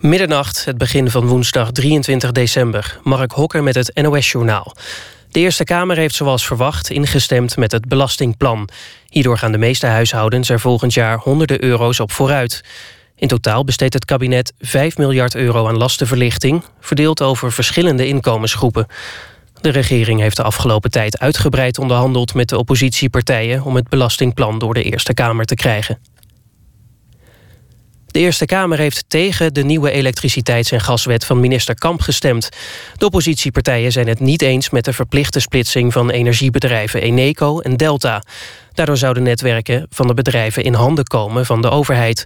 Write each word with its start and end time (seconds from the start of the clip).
Middernacht, 0.00 0.64
het 0.64 0.78
begin 0.78 1.10
van 1.10 1.26
woensdag 1.26 1.70
23 1.72 2.32
december. 2.32 2.98
Mark 3.02 3.32
Hokker 3.32 3.62
met 3.62 3.74
het 3.74 3.90
NOS-journaal. 4.02 4.76
De 5.30 5.40
Eerste 5.40 5.64
Kamer 5.64 5.96
heeft 5.96 6.14
zoals 6.14 6.46
verwacht 6.46 6.90
ingestemd 6.90 7.56
met 7.56 7.72
het 7.72 7.88
belastingplan. 7.88 8.68
Hierdoor 9.08 9.38
gaan 9.38 9.52
de 9.52 9.58
meeste 9.58 9.86
huishoudens 9.86 10.48
er 10.48 10.60
volgend 10.60 10.94
jaar 10.94 11.18
honderden 11.18 11.64
euro's 11.64 12.00
op 12.00 12.12
vooruit. 12.12 12.64
In 13.16 13.28
totaal 13.28 13.64
besteedt 13.64 13.94
het 13.94 14.04
kabinet 14.04 14.52
5 14.60 14.96
miljard 14.96 15.34
euro 15.34 15.68
aan 15.68 15.76
lastenverlichting... 15.76 16.64
verdeeld 16.80 17.22
over 17.22 17.52
verschillende 17.52 18.06
inkomensgroepen. 18.06 18.86
De 19.60 19.70
regering 19.70 20.20
heeft 20.20 20.36
de 20.36 20.42
afgelopen 20.42 20.90
tijd 20.90 21.18
uitgebreid 21.18 21.78
onderhandeld... 21.78 22.34
met 22.34 22.48
de 22.48 22.58
oppositiepartijen 22.58 23.62
om 23.62 23.74
het 23.74 23.88
belastingplan 23.88 24.58
door 24.58 24.74
de 24.74 24.82
Eerste 24.82 25.14
Kamer 25.14 25.44
te 25.44 25.54
krijgen. 25.54 25.98
De 28.10 28.18
Eerste 28.18 28.44
Kamer 28.44 28.78
heeft 28.78 29.04
tegen 29.08 29.54
de 29.54 29.62
nieuwe 29.62 29.90
elektriciteits- 29.90 30.70
en 30.70 30.80
gaswet 30.80 31.24
van 31.24 31.40
minister 31.40 31.74
Kamp 31.74 32.00
gestemd. 32.00 32.48
De 32.96 33.04
oppositiepartijen 33.04 33.92
zijn 33.92 34.08
het 34.08 34.20
niet 34.20 34.42
eens 34.42 34.70
met 34.70 34.84
de 34.84 34.92
verplichte 34.92 35.40
splitsing 35.40 35.92
van 35.92 36.10
energiebedrijven 36.10 37.02
Eneco 37.02 37.60
en 37.60 37.76
Delta. 37.76 38.22
Daardoor 38.72 38.96
zouden 38.96 39.22
netwerken 39.22 39.86
van 39.90 40.06
de 40.06 40.14
bedrijven 40.14 40.64
in 40.64 40.74
handen 40.74 41.04
komen 41.04 41.46
van 41.46 41.62
de 41.62 41.70
overheid. 41.70 42.24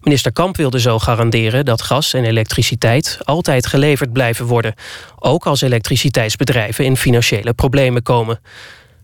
Minister 0.00 0.32
Kamp 0.32 0.56
wilde 0.56 0.80
zo 0.80 0.98
garanderen 0.98 1.64
dat 1.64 1.82
gas 1.82 2.14
en 2.14 2.24
elektriciteit 2.24 3.18
altijd 3.24 3.66
geleverd 3.66 4.12
blijven 4.12 4.46
worden. 4.46 4.74
Ook 5.18 5.46
als 5.46 5.60
elektriciteitsbedrijven 5.60 6.84
in 6.84 6.96
financiële 6.96 7.52
problemen 7.52 8.02
komen. 8.02 8.40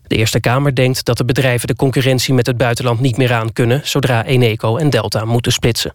De 0.07 0.15
Eerste 0.15 0.39
Kamer 0.39 0.75
denkt 0.75 1.05
dat 1.05 1.17
de 1.17 1.25
bedrijven 1.25 1.67
de 1.67 1.75
concurrentie 1.75 2.33
met 2.33 2.47
het 2.47 2.57
buitenland 2.57 2.99
niet 2.99 3.17
meer 3.17 3.33
aan 3.33 3.53
kunnen... 3.53 3.81
zodra 3.83 4.25
Eneco 4.25 4.77
en 4.77 4.89
Delta 4.89 5.25
moeten 5.25 5.51
splitsen. 5.51 5.93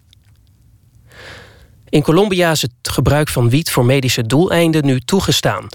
In 1.91 2.03
Colombia 2.03 2.51
is 2.51 2.63
het 2.63 2.73
gebruik 2.83 3.29
van 3.29 3.51
wiet 3.51 3.71
voor 3.71 3.85
medische 3.85 4.27
doeleinden 4.27 4.85
nu 4.85 5.01
toegestaan. 5.01 5.67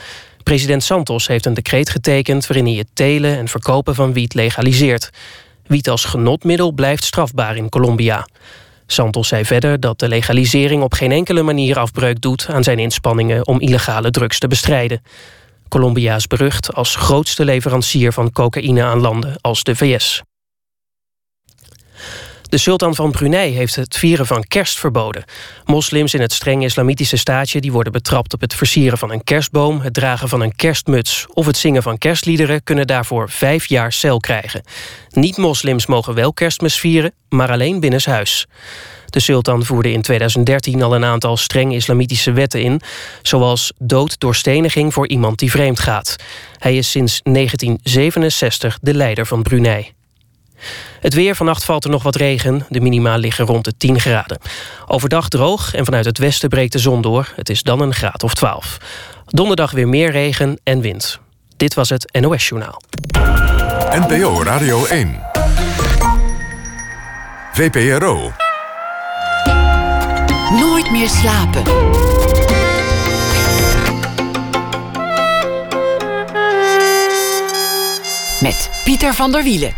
President 0.44 0.84
Santos 0.84 1.28
heeft 1.28 1.46
een 1.46 1.54
decreet 1.54 1.90
getekend... 1.90 2.48
waarin 2.48 2.66
hij 2.66 2.76
het 2.76 2.90
telen 2.94 3.38
en 3.38 3.48
verkopen 3.48 3.96
van 3.96 4.14
wiet 4.14 4.34
legaliseert. 4.34 5.10
Wiet 5.66 5.90
als 5.90 6.06
genotmiddel 6.06 6.72
blijft 6.72 7.04
strafbaar 7.04 7.56
in 7.56 7.70
Colombia. 7.70 8.28
Santos 8.88 9.28
zei 9.28 9.46
verder 9.46 9.80
dat 9.80 10.00
de 10.00 10.08
legalisering 10.08 10.84
op 10.84 10.94
geen 10.94 11.12
enkele 11.12 11.42
manier 11.42 11.80
afbreuk 11.80 12.22
doet... 12.22 12.48
aan 12.50 12.64
zijn 12.64 12.80
inspanningen 12.80 13.48
om 13.48 13.60
illegale 13.60 14.12
drugs 14.12 14.40
te 14.40 14.48
bestrijden. 14.48 15.02
Colombia 15.68 16.16
is 16.16 16.28
berucht 16.28 16.74
als 16.74 16.96
grootste 16.96 17.46
leverancier 17.46 18.12
van 18.12 18.32
cocaïne 18.32 18.84
aan 18.84 19.00
landen 19.00 19.36
als 19.42 19.64
de 19.64 19.76
VS. 19.76 20.24
De 22.54 22.60
sultan 22.60 22.96
van 22.96 23.12
Brunei 23.12 23.54
heeft 23.54 23.76
het 23.76 23.98
vieren 23.98 24.26
van 24.26 24.44
kerst 24.48 24.80
verboden. 24.80 25.24
Moslims 25.66 26.14
in 26.14 26.22
het 26.22 26.34
streng 26.34 26.64
islamitische 26.64 27.18
staatje 27.18 27.62
die 27.62 27.72
worden 27.72 27.92
betrapt 27.92 28.34
op 28.34 28.42
het 28.42 28.54
versieren 28.54 28.98
van 28.98 29.12
een 29.12 29.24
kerstboom, 29.24 29.82
het 29.82 29.94
dragen 29.94 30.30
van 30.30 30.42
een 30.42 30.56
kerstmuts 30.56 31.26
of 31.34 31.46
het 31.46 31.58
zingen 31.58 31.84
van 31.84 31.98
kerstliederen 31.98 32.64
kunnen 32.64 32.88
daarvoor 32.88 33.30
vijf 33.30 33.66
jaar 33.66 33.92
cel 33.94 34.20
krijgen. 34.20 34.64
Niet-moslims 35.10 35.86
mogen 35.86 36.14
wel 36.14 36.34
kerstmis 36.34 36.80
vieren, 36.80 37.14
maar 37.30 37.52
alleen 37.52 37.80
binnenshuis. 37.80 38.46
De 39.06 39.20
sultan 39.20 39.66
voerde 39.66 39.92
in 39.92 40.02
2013 40.02 40.84
al 40.84 40.96
een 40.96 41.06
aantal 41.06 41.38
streng 41.38 41.74
islamitische 41.74 42.32
wetten 42.32 42.62
in... 42.62 42.82
zoals 43.22 43.74
dood 43.78 44.20
door 44.20 44.36
steniging 44.36 44.94
voor 44.94 45.08
iemand 45.08 45.40
die 45.40 45.52
vreemd 45.52 45.80
gaat. 45.80 46.16
Hij 46.58 46.78
is 46.78 46.92
sinds 46.92 47.20
1967 47.24 48.78
de 48.82 48.94
leider 48.94 49.26
van 49.26 49.42
Brunei. 49.42 49.94
Het 51.00 51.14
weer, 51.14 51.36
vannacht 51.36 51.64
valt 51.66 51.84
er 51.84 51.90
nog 51.90 52.04
wat 52.04 52.16
regen. 52.16 52.66
De 52.70 52.82
minima 52.82 53.16
liggen 53.16 53.46
rond 53.46 53.66
de 53.66 53.78
10 53.78 54.00
graden. 54.00 54.38
Overdag 54.88 55.28
droog 55.28 55.74
en 55.74 55.86
vanuit 55.86 56.06
het 56.06 56.18
westen 56.18 56.50
breekt 56.50 56.72
de 56.72 56.80
zon 56.80 57.02
door. 57.02 57.32
Het 57.36 57.50
is 57.50 57.64
dan 57.64 57.82
een 57.82 57.94
graad 57.94 58.24
of 58.24 58.34
12. 58.34 58.78
Donderdag 59.26 59.72
weer 59.72 59.88
meer 59.88 60.12
regen 60.12 60.60
en 60.64 60.82
wind. 60.82 61.20
Dit 61.58 61.74
was 61.74 61.90
het 61.90 62.18
NOS 62.20 62.48
Journaal. 62.48 62.82
NPO 63.90 64.44
Radio 64.44 64.86
1. 64.86 65.20
VPRO. 67.54 68.32
Nooit 70.60 70.92
meer 70.92 71.10
slapen. 71.10 71.64
Met 78.42 78.70
Pieter 78.84 79.14
van 79.14 79.32
der 79.32 79.44
Wielen. 79.44 79.74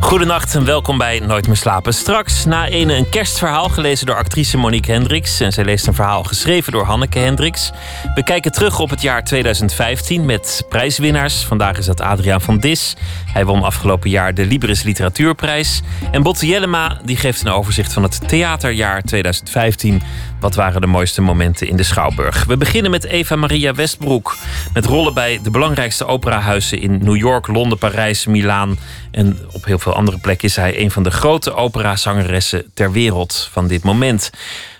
Goedenacht 0.00 0.54
en 0.54 0.64
welkom 0.64 0.98
bij 0.98 1.20
Nooit 1.20 1.46
meer 1.46 1.56
slapen. 1.56 1.94
Straks 1.94 2.44
na 2.44 2.68
ene 2.68 2.94
een 2.94 3.08
kerstverhaal 3.08 3.68
gelezen 3.68 4.06
door 4.06 4.16
actrice 4.16 4.58
Monique 4.58 4.92
Hendricks. 4.92 5.40
En 5.40 5.52
zij 5.52 5.64
leest 5.64 5.86
een 5.86 5.94
verhaal 5.94 6.24
geschreven 6.24 6.72
door 6.72 6.84
Hanneke 6.84 7.18
Hendricks. 7.18 7.72
We 8.14 8.22
kijken 8.22 8.52
terug 8.52 8.78
op 8.80 8.90
het 8.90 9.02
jaar 9.02 9.24
2015 9.24 10.24
met 10.24 10.64
prijswinnaars. 10.68 11.44
Vandaag 11.44 11.78
is 11.78 11.86
dat 11.86 12.00
Adriaan 12.00 12.40
van 12.40 12.58
Dis. 12.58 12.96
Hij 13.32 13.44
won 13.44 13.62
afgelopen 13.62 14.10
jaar 14.10 14.34
de 14.34 14.46
Libris 14.46 14.82
Literatuurprijs. 14.82 15.82
En 16.10 16.22
Botte 16.22 16.46
Jellema 16.46 17.00
die 17.04 17.16
geeft 17.16 17.40
een 17.40 17.52
overzicht 17.52 17.92
van 17.92 18.02
het 18.02 18.28
theaterjaar 18.28 19.02
2015. 19.02 20.02
Wat 20.46 20.54
waren 20.54 20.80
de 20.80 20.86
mooiste 20.86 21.22
momenten 21.22 21.68
in 21.68 21.76
de 21.76 21.82
Schouwburg? 21.82 22.44
We 22.44 22.56
beginnen 22.56 22.90
met 22.90 23.04
Eva 23.04 23.36
Maria 23.36 23.74
Westbroek. 23.74 24.36
Met 24.72 24.84
rollen 24.84 25.14
bij 25.14 25.40
de 25.42 25.50
belangrijkste 25.50 26.06
operahuizen 26.06 26.80
in 26.80 26.98
New 27.04 27.16
York, 27.16 27.46
Londen, 27.46 27.78
Parijs, 27.78 28.26
Milaan. 28.26 28.78
En 29.10 29.38
op 29.52 29.64
heel 29.64 29.78
veel 29.78 29.94
andere 29.94 30.18
plekken 30.18 30.48
is 30.48 30.56
hij 30.56 30.80
een 30.80 30.90
van 30.90 31.02
de 31.02 31.10
grote 31.10 31.54
operazangeressen 31.54 32.64
ter 32.74 32.92
wereld 32.92 33.48
van 33.52 33.66
dit 33.68 33.82
moment. 33.82 34.30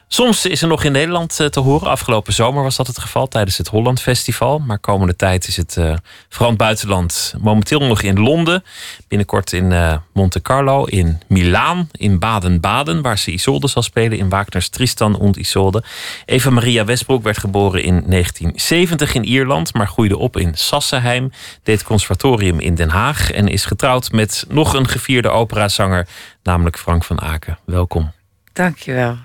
Soms 0.08 0.46
is 0.46 0.62
er 0.62 0.68
nog 0.68 0.84
in 0.84 0.92
Nederland 0.92 1.40
eh, 1.40 1.46
te 1.46 1.60
horen. 1.60 1.88
Afgelopen 1.88 2.32
zomer 2.32 2.62
was 2.62 2.76
dat 2.76 2.86
het 2.86 2.98
geval 2.98 3.28
tijdens 3.28 3.58
het 3.58 3.68
Holland 3.68 4.00
Festival. 4.00 4.58
Maar 4.58 4.78
komende 4.78 5.16
tijd 5.16 5.48
is 5.48 5.56
het 5.56 5.76
uh, 5.78 5.94
vooral 6.28 6.48
het 6.48 6.58
buitenland. 6.58 7.34
Momenteel 7.40 7.80
nog 7.80 8.02
in 8.02 8.20
Londen. 8.20 8.64
Binnenkort 9.08 9.52
in 9.52 9.70
uh, 9.70 9.96
Monte 10.12 10.42
Carlo. 10.42 10.84
In 10.84 11.20
Milaan. 11.28 11.88
In 11.92 12.18
Baden-Baden. 12.18 13.02
Waar 13.02 13.18
ze 13.18 13.30
Isolde 13.30 13.68
zal 13.68 13.82
spelen. 13.82 14.18
In 14.18 14.28
Wagner's 14.28 14.68
Tristan 14.68 15.16
und 15.16 15.36
Isolde. 15.36 15.82
Eva 16.24 16.50
Maria 16.50 16.84
Westbroek 16.84 17.22
werd 17.22 17.38
geboren 17.38 17.82
in 17.82 18.02
1970 18.06 19.14
in 19.14 19.24
Ierland. 19.24 19.74
Maar 19.74 19.88
groeide 19.88 20.18
op 20.18 20.36
in 20.36 20.54
Sassenheim. 20.54 21.32
Deed 21.62 21.82
conservatorium 21.82 22.60
in 22.60 22.74
Den 22.74 22.90
Haag. 22.90 23.30
En 23.30 23.48
is 23.48 23.64
getrouwd 23.64 24.12
met 24.12 24.44
nog 24.48 24.74
een 24.74 24.88
gevierde 24.88 25.28
operazanger. 25.28 26.08
Namelijk 26.42 26.78
Frank 26.78 27.04
van 27.04 27.20
Aken. 27.20 27.58
Welkom. 27.64 28.12
Dankjewel. 28.52 29.16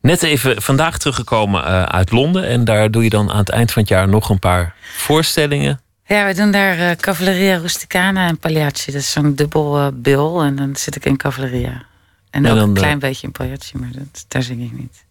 Net 0.00 0.22
even 0.22 0.62
vandaag 0.62 0.98
teruggekomen 0.98 1.64
uh, 1.64 1.82
uit 1.82 2.12
Londen. 2.12 2.46
En 2.46 2.64
daar 2.64 2.90
doe 2.90 3.04
je 3.04 3.10
dan 3.10 3.30
aan 3.30 3.38
het 3.38 3.48
eind 3.48 3.72
van 3.72 3.82
het 3.82 3.90
jaar 3.90 4.08
nog 4.08 4.28
een 4.28 4.38
paar 4.38 4.74
voorstellingen. 4.96 5.80
Ja, 6.06 6.26
we 6.26 6.34
doen 6.34 6.50
daar 6.50 6.78
uh, 6.78 6.90
Cavalleria 6.90 7.56
Rusticana 7.56 8.28
en 8.28 8.38
Pagliacci. 8.38 8.92
Dat 8.92 9.00
is 9.00 9.12
zo'n 9.12 9.34
dubbel 9.34 9.78
uh, 9.78 9.86
bil. 9.92 10.42
En 10.42 10.56
dan 10.56 10.76
zit 10.76 10.96
ik 10.96 11.04
in 11.04 11.16
Cavalleria. 11.16 11.82
En, 12.30 12.44
en 12.44 12.50
ook 12.50 12.58
dan, 12.58 12.68
een 12.68 12.74
klein 12.74 12.98
beetje 12.98 13.26
in 13.26 13.32
Pagliacci, 13.32 13.78
maar 13.78 13.90
dat, 13.92 14.24
daar 14.28 14.42
zing 14.42 14.62
ik 14.62 14.72
niet. 14.72 15.04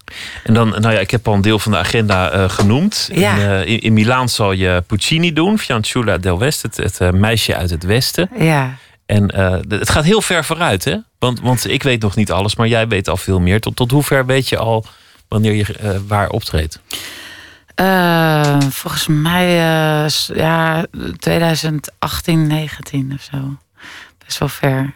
En 0.43 0.53
dan, 0.53 0.69
nou 0.69 0.93
ja, 0.93 0.99
ik 0.99 1.11
heb 1.11 1.27
al 1.27 1.33
een 1.33 1.41
deel 1.41 1.59
van 1.59 1.71
de 1.71 1.77
agenda 1.77 2.47
genoemd. 2.47 3.09
Ja. 3.13 3.35
In, 3.35 3.65
in, 3.65 3.79
in 3.79 3.93
Milaan 3.93 4.29
zal 4.29 4.51
je 4.51 4.83
Puccini 4.87 5.33
doen, 5.33 5.59
Fiancula 5.59 6.17
del 6.17 6.39
West, 6.39 6.61
het, 6.61 6.77
het 6.77 7.11
meisje 7.11 7.55
uit 7.55 7.69
het 7.69 7.83
Westen. 7.83 8.29
Ja. 8.37 8.77
En 9.09 9.39
uh, 9.39 9.79
het 9.79 9.89
gaat 9.89 10.03
heel 10.03 10.21
ver 10.21 10.45
vooruit, 10.45 10.83
hè? 10.83 10.97
Want, 11.19 11.39
want 11.39 11.69
ik 11.69 11.83
weet 11.83 12.01
nog 12.01 12.15
niet 12.15 12.31
alles, 12.31 12.55
maar 12.55 12.67
jij 12.67 12.87
weet 12.87 13.07
al 13.07 13.17
veel 13.17 13.39
meer. 13.39 13.59
Tot, 13.59 13.75
tot 13.75 13.91
hoe 13.91 14.03
ver 14.03 14.25
weet 14.25 14.49
je 14.49 14.57
al 14.57 14.85
wanneer 15.27 15.53
je 15.53 15.65
uh, 15.83 15.99
waar 16.07 16.29
optreedt? 16.29 16.79
Uh, 17.75 18.59
volgens 18.59 19.07
mij 19.07 19.53
ja, 20.33 20.85
2018, 21.17 22.47
19 22.47 23.11
of 23.13 23.27
zo. 23.31 23.57
Best 24.25 24.37
wel 24.37 24.49
ver. 24.49 24.93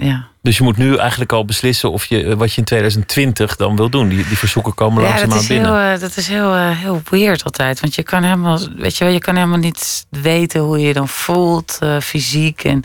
Ja. 0.00 0.26
Dus 0.42 0.56
je 0.56 0.62
moet 0.62 0.76
nu 0.76 0.96
eigenlijk 0.96 1.32
al 1.32 1.44
beslissen 1.44 1.92
of 1.92 2.04
je, 2.04 2.36
wat 2.36 2.52
je 2.52 2.58
in 2.58 2.64
2020 2.64 3.56
dan 3.56 3.76
wil 3.76 3.90
doen. 3.90 4.08
Die, 4.08 4.26
die 4.28 4.38
verzoeken 4.38 4.74
komen 4.74 5.02
ja, 5.02 5.08
langzaamaan 5.08 5.46
binnen. 5.46 5.88
Heel, 5.88 5.98
dat 5.98 6.16
is 6.16 6.28
heel, 6.28 6.54
heel 6.54 7.02
weird 7.10 7.44
altijd. 7.44 7.80
Want 7.80 7.94
je 7.94 8.02
kan 8.02 8.22
helemaal, 8.22 8.58
weet 8.76 8.96
je 8.96 9.04
wel, 9.04 9.12
je 9.12 9.18
kan 9.18 9.34
helemaal 9.34 9.58
niet 9.58 10.06
weten 10.10 10.60
hoe 10.60 10.78
je 10.78 10.86
je 10.86 10.92
dan 10.92 11.08
voelt, 11.08 11.78
uh, 11.82 12.00
fysiek 12.00 12.64
en 12.64 12.84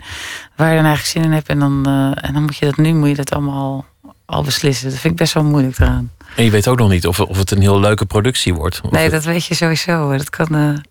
waar 0.56 0.70
je 0.70 0.76
dan 0.76 0.84
eigenlijk 0.84 1.16
zin 1.16 1.22
in 1.22 1.32
hebt. 1.32 1.48
En 1.48 1.58
dan, 1.58 1.86
en 2.20 2.32
dan 2.32 2.42
moet 2.42 2.56
je 2.56 2.64
dat 2.64 2.76
nu 2.76 2.94
moet 2.94 3.08
je 3.08 3.14
dat 3.14 3.32
allemaal 3.32 3.84
al 4.26 4.42
beslissen. 4.42 4.90
Dat 4.90 4.98
vind 4.98 5.12
ik 5.12 5.18
best 5.18 5.32
wel 5.32 5.44
moeilijk 5.44 5.78
eraan. 5.78 6.10
En 6.36 6.44
je 6.44 6.50
weet 6.50 6.68
ook 6.68 6.78
nog 6.78 6.90
niet 6.90 7.06
of, 7.06 7.20
of 7.20 7.36
het 7.36 7.50
een 7.50 7.60
heel 7.60 7.80
leuke 7.80 8.04
productie 8.04 8.54
wordt. 8.54 8.80
Nee, 8.90 9.10
dat 9.10 9.24
weet 9.24 9.44
je 9.44 9.54
sowieso. 9.54 10.16
Dat 10.16 10.30
kan. 10.30 10.82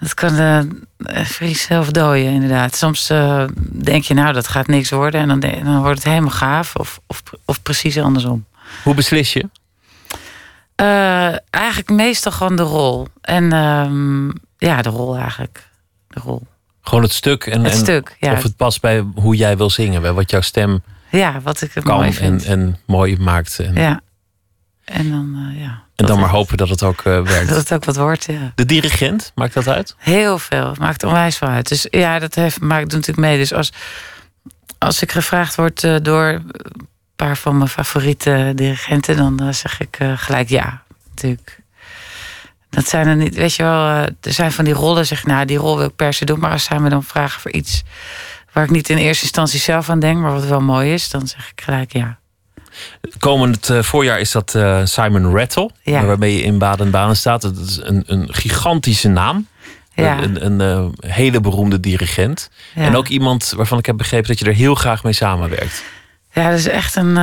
Dat 0.00 0.14
kan 0.14 0.40
uh, 0.40 1.54
zelf 1.54 1.90
dooien, 1.90 2.32
inderdaad. 2.32 2.76
Soms 2.76 3.10
uh, 3.10 3.44
denk 3.72 4.04
je, 4.04 4.14
nou, 4.14 4.32
dat 4.32 4.48
gaat 4.48 4.66
niks 4.66 4.90
worden. 4.90 5.20
En 5.20 5.28
dan, 5.28 5.40
dan 5.40 5.82
wordt 5.82 5.98
het 5.98 6.08
helemaal 6.08 6.30
gaaf. 6.30 6.76
Of, 6.76 7.00
of, 7.06 7.22
of 7.44 7.62
precies 7.62 7.98
andersom. 7.98 8.44
Hoe 8.82 8.94
beslis 8.94 9.32
je? 9.32 9.48
Uh, 10.80 11.36
eigenlijk 11.50 11.90
meestal 11.90 12.32
gewoon 12.32 12.56
de 12.56 12.62
rol. 12.62 13.08
En 13.20 13.52
um, 13.52 14.32
ja, 14.58 14.82
de 14.82 14.88
rol 14.88 15.16
eigenlijk. 15.16 15.68
De 16.08 16.20
rol. 16.20 16.46
Gewoon 16.82 17.02
het 17.02 17.12
stuk. 17.12 17.46
En, 17.46 17.62
het 17.62 17.72
en 17.72 17.78
stuk, 17.78 18.16
ja. 18.20 18.32
Of 18.32 18.42
het 18.42 18.56
past 18.56 18.80
bij 18.80 19.04
hoe 19.14 19.36
jij 19.36 19.56
wil 19.56 19.70
zingen. 19.70 20.02
Bij 20.02 20.12
wat 20.12 20.30
jouw 20.30 20.40
stem 20.40 20.82
Ja, 21.10 21.40
wat 21.40 21.60
ik 21.60 21.70
kalm 21.82 21.98
mooi 21.98 22.08
en, 22.08 22.14
vind. 22.14 22.44
en 22.44 22.78
mooi 22.86 23.16
maakt. 23.18 23.58
En, 23.58 23.74
ja. 23.74 24.00
En 24.84 25.10
dan, 25.10 25.50
eh, 25.50 25.60
ja. 25.60 25.82
En 26.00 26.06
dan 26.06 26.20
maar 26.20 26.28
hopen 26.28 26.56
dat 26.56 26.68
het 26.68 26.82
ook 26.82 26.98
eh, 26.98 27.22
werkt. 27.22 27.48
Dat 27.54 27.58
het 27.58 27.72
ook 27.72 27.84
wat 27.84 27.96
wordt, 27.96 28.24
ja. 28.24 28.52
De 28.54 28.64
dirigent, 28.64 29.32
maakt 29.34 29.54
dat 29.54 29.68
uit? 29.68 29.94
Heel 29.98 30.38
veel. 30.38 30.74
Maakt 30.78 31.04
onwijs 31.04 31.36
veel 31.36 31.48
uit. 31.48 31.68
Dus 31.68 31.86
ja, 31.90 32.18
dat 32.18 32.34
heeft, 32.34 32.60
maakt 32.60 32.92
natuurlijk 32.92 33.18
mee. 33.18 33.38
Dus 33.38 33.52
als, 33.52 33.72
als 34.78 35.02
ik 35.02 35.12
gevraagd 35.12 35.54
word 35.54 35.84
eh, 35.84 35.96
door 36.02 36.24
een 36.24 36.88
paar 37.16 37.36
van 37.36 37.56
mijn 37.56 37.68
favoriete 37.68 38.52
dirigenten, 38.54 39.16
dan 39.16 39.40
eh, 39.40 39.52
zeg 39.52 39.80
ik 39.80 39.98
gelijk 40.16 40.48
ja, 40.48 40.82
natuurlijk. 41.08 41.58
Dat 42.70 42.88
zijn 42.88 43.06
er 43.06 43.16
niet, 43.16 43.34
weet 43.34 43.54
je 43.54 43.62
wel, 43.62 43.86
er 43.86 44.16
zijn 44.20 44.52
van 44.52 44.64
die 44.64 44.74
rollen, 44.74 45.06
zeg 45.06 45.24
nou, 45.26 45.44
die 45.44 45.58
rol 45.58 45.76
wil 45.76 45.86
ik 45.86 45.96
per 45.96 46.12
se 46.12 46.24
doen. 46.24 46.40
Maar 46.40 46.50
als 46.50 46.64
zij 46.64 46.78
me 46.78 46.88
dan 46.88 47.04
vragen 47.04 47.40
voor 47.40 47.50
iets 47.50 47.82
waar 48.52 48.64
ik 48.64 48.70
niet 48.70 48.88
in 48.88 48.96
eerste 48.96 49.24
instantie 49.24 49.60
zelf 49.60 49.90
aan 49.90 50.00
denk, 50.00 50.18
maar 50.18 50.32
wat 50.32 50.46
wel 50.46 50.60
mooi 50.60 50.92
is, 50.92 51.10
dan 51.10 51.26
zeg 51.26 51.50
ik 51.50 51.60
gelijk 51.60 51.92
ja. 51.92 52.19
Komend 53.18 53.70
eh, 53.70 53.82
voorjaar 53.82 54.20
is 54.20 54.30
dat 54.30 54.54
eh, 54.54 54.80
Simon 54.84 55.36
Rattle, 55.36 55.70
Ja. 55.82 56.04
waarmee 56.04 56.36
je 56.36 56.42
in 56.42 56.58
Baden-Baden 56.58 57.16
staat. 57.16 57.42
Dat 57.42 57.56
is 57.56 57.80
een, 57.82 58.02
een 58.06 58.28
gigantische 58.34 59.08
naam. 59.08 59.46
Ja. 59.94 60.22
Een, 60.22 60.44
een, 60.44 60.60
eh, 60.60 61.10
hele 61.10 61.40
beroemde 61.40 61.80
dirigent. 61.80 62.50
ja. 62.74 62.82
En 62.82 62.96
ook 62.96 63.08
iemand 63.08 63.52
waarvan 63.56 63.78
ik 63.78 63.86
heb 63.86 63.96
begrepen 63.96 64.28
dat 64.28 64.38
je 64.38 64.44
er 64.44 64.54
heel 64.54 64.74
graag 64.74 65.02
mee 65.02 65.12
samenwerkt. 65.12 65.82
Ja, 66.32 66.50
dat 66.50 66.58
is 66.58 66.68
echt 66.68 66.96
een 66.96 67.16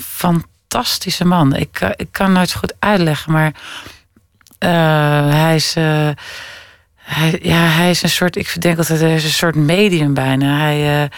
fantastische 0.00 1.24
man. 1.24 1.54
Ik, 1.56 1.92
ik 1.96 2.08
kan 2.10 2.32
nooit 2.32 2.54
goed 2.54 2.74
uitleggen, 2.78 3.32
maar 3.32 3.52
hij 5.34 5.54
is. 5.54 5.74
Hij, 7.08 7.38
ja, 7.42 7.60
hij 7.60 7.90
is 7.90 8.02
een 8.02 8.10
soort, 8.10 8.36
ik 8.36 8.60
denk 8.60 8.78
altijd, 8.78 9.00
hij 9.00 9.14
is 9.14 9.24
een 9.24 9.30
soort 9.30 9.54
medium 9.54 10.14
bijna. 10.14 10.58
Hij, 10.58 11.02
eh, 11.02 11.08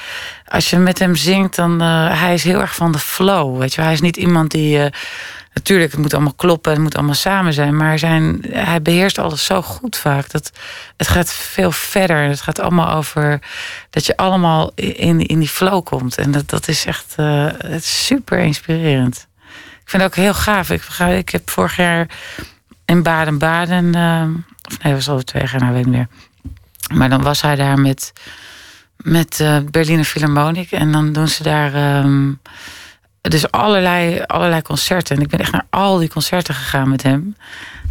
als 0.49 0.71
je 0.71 0.77
met 0.77 0.99
hem 0.99 1.17
zingt, 1.17 1.55
dan 1.57 1.83
uh, 1.83 2.21
hij 2.21 2.35
is 2.35 2.45
heel 2.45 2.61
erg 2.61 2.75
van 2.75 2.93
de 2.93 2.99
flow. 2.99 3.59
Weet 3.59 3.75
je, 3.75 3.81
hij 3.81 3.93
is 3.93 4.01
niet 4.01 4.17
iemand 4.17 4.51
die. 4.51 4.79
Uh, 4.79 4.87
natuurlijk, 5.55 5.91
het 5.91 6.01
moet 6.01 6.15
allemaal 6.15 6.35
kloppen, 6.35 6.73
het 6.73 6.81
moet 6.81 6.95
allemaal 6.95 7.15
samen 7.15 7.53
zijn. 7.53 7.77
Maar 7.77 7.99
zijn, 7.99 8.45
hij 8.51 8.83
beheerst 8.83 9.19
alles 9.19 9.45
zo 9.45 9.63
goed 9.63 9.97
vaak. 9.97 10.31
Dat 10.31 10.53
het 10.97 11.09
gaat 11.09 11.33
veel 11.33 11.73
verder. 11.73 12.23
Het 12.23 12.41
gaat 12.41 12.61
allemaal 12.61 12.95
over 12.95 13.41
dat 13.91 14.07
je 14.07 14.17
allemaal 14.17 14.73
in, 14.75 15.27
in 15.27 15.39
die 15.39 15.49
flow 15.49 15.85
komt. 15.85 16.19
En 16.19 16.31
dat, 16.31 16.49
dat 16.49 16.69
is 16.69 16.85
echt 16.85 17.15
super 17.79 18.39
inspirerend. 18.39 19.27
Ik 19.83 19.91
vind 19.91 20.03
het 20.03 20.13
ook 20.13 20.25
heel 20.25 20.35
gaaf. 20.35 20.71
Ik, 20.71 20.83
ik 20.99 21.29
heb 21.29 21.51
vorig 21.51 21.77
jaar 21.77 22.07
in 22.85 23.03
Baden-Baden. 23.03 23.95
Of 24.71 24.83
nee, 24.83 24.93
dat 24.93 25.05
was 25.05 25.09
al 25.09 25.23
twee 25.23 25.43
jaar, 25.43 25.61
nou 25.61 25.73
weet 25.73 25.87
ik 25.87 25.91
meer. 25.91 26.09
Maar 26.95 27.09
dan 27.09 27.23
was 27.23 27.41
hij 27.41 27.57
daar 27.57 27.79
met, 27.79 28.13
met 28.97 29.39
uh, 29.41 29.57
Berliner 29.71 30.05
Philharmonic. 30.05 30.71
En 30.71 30.93
dan 30.93 31.13
doen 31.13 31.29
ze 31.29 31.43
daar. 31.43 32.03
Um, 32.05 32.41
dus 33.21 33.51
allerlei, 33.51 34.23
allerlei 34.27 34.63
concerten. 34.63 35.17
En 35.17 35.23
ik 35.23 35.29
ben 35.29 35.41
echt 35.41 35.53
naar 35.53 35.67
al 35.71 35.99
die 35.99 36.09
concerten 36.09 36.55
gegaan 36.55 36.89
met 36.89 37.03
hem. 37.03 37.37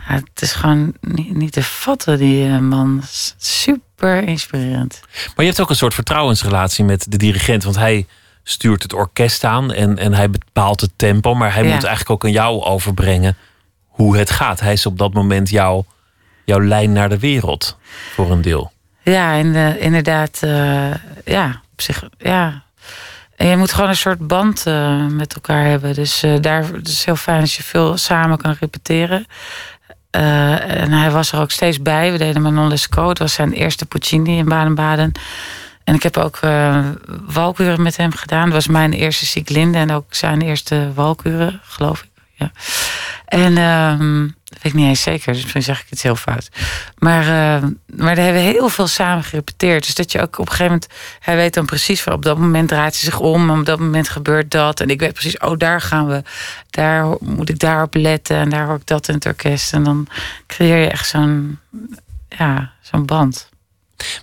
Ja, 0.08 0.16
het 0.16 0.42
is 0.42 0.52
gewoon 0.52 0.94
niet, 1.02 1.36
niet 1.36 1.52
te 1.52 1.64
vatten, 1.64 2.18
die 2.18 2.48
uh, 2.48 2.58
man. 2.58 3.02
Super 3.38 4.24
inspirerend. 4.24 5.02
Maar 5.14 5.46
je 5.46 5.46
hebt 5.46 5.62
ook 5.62 5.70
een 5.70 5.76
soort 5.76 5.94
vertrouwensrelatie 5.94 6.86
met 6.86 7.06
de 7.10 7.18
dirigent. 7.18 7.64
Want 7.64 7.76
hij 7.76 8.08
stuurt 8.44 8.84
het 8.84 8.94
orkest 8.94 9.44
aan 9.44 9.74
en, 9.74 9.98
en 9.98 10.14
hij 10.14 10.30
bepaalt 10.30 10.82
het 10.82 10.92
tempo. 10.96 11.36
Maar 11.36 11.54
hij 11.54 11.64
ja. 11.64 11.74
moet 11.74 11.84
eigenlijk 11.84 12.10
ook 12.10 12.26
aan 12.26 12.32
jou 12.32 12.64
overbrengen 12.64 13.38
hoe 13.86 14.18
het 14.18 14.30
gaat. 14.30 14.60
Hij 14.60 14.74
is 14.74 14.86
op 14.86 14.98
dat 14.98 15.14
moment 15.14 15.50
jouw, 15.50 15.86
jouw 16.50 16.68
lijn 16.68 16.92
naar 16.92 17.10
de 17.10 17.20
wereld, 17.20 17.78
voor 18.14 18.32
een 18.32 18.42
deel. 18.42 18.72
Ja, 19.02 19.44
uh, 19.44 19.82
inderdaad. 19.82 20.40
Uh, 20.44 20.94
ja, 21.26 21.62
op 21.72 21.82
zich, 21.82 22.04
ja. 22.18 22.64
En 23.36 23.48
je 23.48 23.58
moet 23.58 23.74
gewoon 23.74 23.90
een 23.90 23.96
soort 23.96 24.28
band 24.28 24.64
uh, 24.68 25.06
met 25.06 25.34
elkaar 25.34 25.66
hebben. 25.66 25.94
Dus 25.94 26.24
daar 26.42 26.66
het 26.74 26.88
is 26.88 27.06
heel 27.06 27.16
fijn 27.16 27.42
als 27.42 27.58
je 27.58 27.64
veel 27.64 27.98
samen 27.98 28.38
kan 28.38 28.56
repeteren. 28.60 29.26
en 30.12 30.92
hij 30.92 31.12
was 31.12 31.32
er 31.32 31.40
ook 31.40 31.52
steeds 31.52 31.82
bij. 31.82 32.12
We 32.12 32.18
deden 32.18 32.42
Manon 32.42 32.68
Lescaut. 32.68 33.08
Dat 33.08 33.18
was 33.18 33.34
zijn 33.34 33.54
eerste 33.54 33.86
Puccini 33.86 34.38
in 34.38 34.50
Baden-Baden. 34.50 35.12
En 35.90 35.96
ik 35.96 36.04
heb 36.04 36.18
ook 36.18 36.40
uh, 36.44 36.86
walkuren 37.26 37.82
met 37.82 37.98
hem 37.98 38.12
gedaan. 38.12 38.44
Dat 38.44 38.54
was 38.54 38.68
mijn 38.68 38.94
eerste 38.94 39.26
Sieglinde 39.26 39.78
en 39.78 39.92
ook 39.92 40.14
zijn 40.14 40.42
eerste 40.42 40.92
walkuren, 40.94 41.62
geloof 41.64 42.02
ik. 42.02 42.10
Ja. 42.34 42.52
En 43.26 43.58
um, 43.58 44.36
dat 44.50 44.62
weet 44.62 44.74
ik 44.74 44.80
niet 44.80 44.88
eens 44.88 45.02
zeker, 45.02 45.34
dus 45.34 45.42
misschien 45.42 45.64
zeg 45.64 45.82
ik 45.82 45.92
iets 45.92 46.04
heel 46.04 46.16
fout. 46.16 46.50
Maar, 46.98 47.22
uh, 47.22 47.70
maar 47.96 48.16
daar 48.16 48.24
hebben 48.26 48.44
we 48.44 48.50
heel 48.50 48.70
veel 48.70 48.88
samen 48.88 49.24
gerepeteerd. 49.24 49.86
Dus 49.86 49.96
dat 49.96 50.12
je 50.12 50.22
ook 50.22 50.40
op 50.40 50.46
een 50.46 50.52
gegeven 50.52 50.66
moment, 50.66 50.88
hij 51.20 51.36
weet 51.36 51.54
dan 51.54 51.66
precies 51.66 52.02
van 52.02 52.14
op 52.14 52.24
dat 52.24 52.38
moment 52.38 52.68
draait 52.68 52.94
hij 52.94 53.04
zich 53.04 53.20
om, 53.20 53.50
op 53.50 53.66
dat 53.66 53.80
moment 53.80 54.10
gebeurt 54.10 54.52
dat. 54.52 54.80
En 54.80 54.90
ik 54.90 55.00
weet 55.00 55.14
precies, 55.14 55.38
oh, 55.38 55.58
daar 55.58 55.82
gaan 55.82 56.08
we, 56.08 56.24
daar 56.70 57.06
moet 57.20 57.50
ik 57.50 57.60
daarop 57.60 57.94
letten 57.96 58.38
en 58.38 58.50
daar 58.50 58.66
hoor 58.66 58.76
ik 58.76 58.88
dat 58.88 59.08
in 59.08 59.14
het 59.14 59.26
orkest. 59.26 59.74
En 59.74 59.84
dan 59.84 60.08
creëer 60.48 60.78
je 60.78 60.90
echt 60.90 61.08
zo'n, 61.08 61.60
ja, 62.30 62.72
zo'n 62.82 63.06
band. 63.06 63.50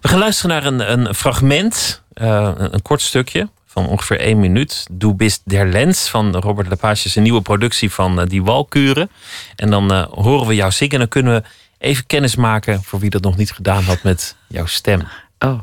We 0.01 0.09
gaan 0.09 0.19
luisteren 0.19 0.51
naar 0.51 0.65
een, 0.65 0.93
een 0.93 1.15
fragment, 1.15 2.03
een, 2.15 2.75
een 2.75 2.83
kort 2.83 3.03
stukje 3.03 3.49
ongeveer 3.85 4.21
één 4.21 4.41
minuut. 4.41 4.87
Du 4.91 5.15
bist 5.15 5.41
der 5.45 5.67
Lens 5.67 6.09
van 6.09 6.37
Robert 6.37 6.69
Lepage. 6.69 7.11
een 7.15 7.23
nieuwe 7.23 7.41
productie 7.41 7.93
van 7.93 8.21
uh, 8.21 8.27
die 8.27 8.43
Walkuren. 8.43 9.11
En 9.57 9.71
dan 9.71 9.93
uh, 9.93 10.07
horen 10.11 10.47
we 10.47 10.55
jou 10.55 10.71
zingen. 10.73 10.93
En 10.93 10.99
dan 10.99 11.09
kunnen 11.09 11.35
we 11.35 11.43
even 11.79 12.07
kennis 12.07 12.37
maken, 12.37 12.83
voor 12.83 12.99
wie 12.99 13.11
dat 13.11 13.23
nog 13.23 13.37
niet 13.37 13.53
gedaan 13.53 13.83
had, 13.83 14.03
met 14.03 14.37
jouw 14.49 14.67
stem. 14.67 15.03
Oh. 15.39 15.59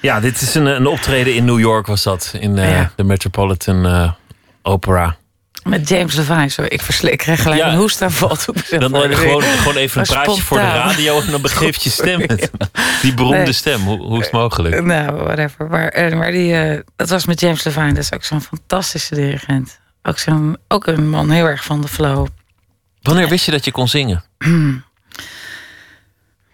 Ja, 0.00 0.20
dit 0.20 0.40
is 0.40 0.54
een, 0.54 0.66
een 0.66 0.86
optreden 0.86 1.34
in 1.34 1.44
New 1.44 1.58
York 1.58 1.86
was 1.86 2.02
dat. 2.02 2.34
In 2.40 2.56
uh, 2.56 2.70
Ja. 2.70 2.92
de 2.96 3.04
Metropolitan 3.04 3.86
uh, 3.86 4.12
Opera. 4.62 5.16
Met 5.64 5.88
James 5.88 6.14
Levine, 6.14 6.48
zo. 6.48 6.62
Ik 6.68 6.82
verslik 6.82 7.18
krijg 7.18 7.42
gelijk 7.42 7.60
Ja. 7.60 7.68
een 7.70 7.76
hoestaanval. 7.76 8.36
toen 8.36 8.54
ik 8.54 8.80
Dan 8.80 8.94
eh, 8.94 9.16
gewoon, 9.16 9.42
gewoon 9.42 9.76
even 9.76 10.00
een 10.00 10.06
praatje 10.06 10.42
voor 10.42 10.58
de 10.58 10.64
radio 10.64 11.20
en 11.20 11.30
dan 11.30 11.42
begeeft 11.42 11.82
je 11.82 11.90
stem 11.90 12.20
het. 12.20 12.50
Die 13.02 13.14
beroemde 13.14 13.36
Nee. 13.38 13.52
stem, 13.52 13.80
hoe, 13.80 13.98
hoe 13.98 14.18
is 14.18 14.24
het 14.24 14.32
mogelijk? 14.32 14.82
Nou, 14.84 15.12
whatever. 15.16 15.66
Maar, 15.68 15.88
eh, 15.88 16.16
maar 16.16 16.30
die, 16.30 16.54
eh, 16.54 16.80
dat 16.96 17.08
was 17.08 17.26
met 17.26 17.40
James 17.40 17.64
Levine. 17.64 17.88
Dat 17.88 18.02
is 18.02 18.12
ook 18.12 18.24
zo'n 18.24 18.40
fantastische 18.40 19.14
dirigent. 19.14 19.78
Ook, 20.02 20.18
zo'n, 20.18 20.56
ook 20.68 20.86
een 20.86 21.08
man 21.10 21.30
heel 21.30 21.44
erg 21.46 21.64
van 21.64 21.80
de 21.80 21.88
flow. 21.88 22.26
Wanneer 23.02 23.28
wist 23.28 23.44
je 23.44 23.50
dat 23.50 23.64
je 23.64 23.70
kon 23.72 23.88
zingen? 23.88 24.24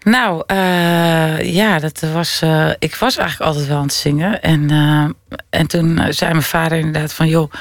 Nou, 0.04 0.42
eh, 0.46 1.52
ja, 1.54 1.78
dat 1.78 2.00
was. 2.00 2.40
eh, 2.42 2.70
ik 2.78 2.94
was 2.94 3.16
eigenlijk 3.16 3.50
altijd 3.50 3.68
wel 3.68 3.76
aan 3.76 3.82
het 3.82 3.92
zingen. 3.92 4.42
En, 4.42 4.70
eh, 4.70 5.38
en 5.50 5.66
toen 5.66 6.00
zei 6.08 6.30
mijn 6.30 6.42
vader 6.42 6.78
inderdaad 6.78 7.12
van: 7.12 7.28
joh, 7.28 7.52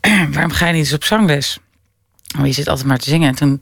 waarom 0.32 0.52
ga 0.52 0.66
je 0.66 0.72
niet 0.72 0.82
eens 0.84 0.92
op 0.92 1.04
zangles? 1.04 1.58
Maar 2.36 2.46
je 2.46 2.52
zit 2.52 2.68
altijd 2.68 2.86
maar 2.86 2.98
te 2.98 3.10
zingen. 3.10 3.28
En 3.28 3.34
toen 3.34 3.60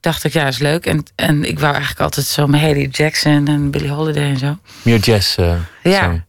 dacht 0.00 0.24
ik, 0.24 0.32
ja, 0.32 0.46
is 0.46 0.58
leuk. 0.58 0.86
En, 0.86 1.04
en 1.14 1.44
ik 1.44 1.58
wou 1.58 1.72
eigenlijk 1.72 2.00
altijd 2.02 2.26
zo 2.26 2.46
met 2.46 2.60
Haley 2.60 2.86
Jackson 2.86 3.46
en 3.48 3.70
Billie 3.70 3.90
Holiday 3.90 4.28
en 4.28 4.38
zo. 4.38 4.58
Meer 4.82 4.98
jazz. 4.98 5.36
Ja. 5.82 6.24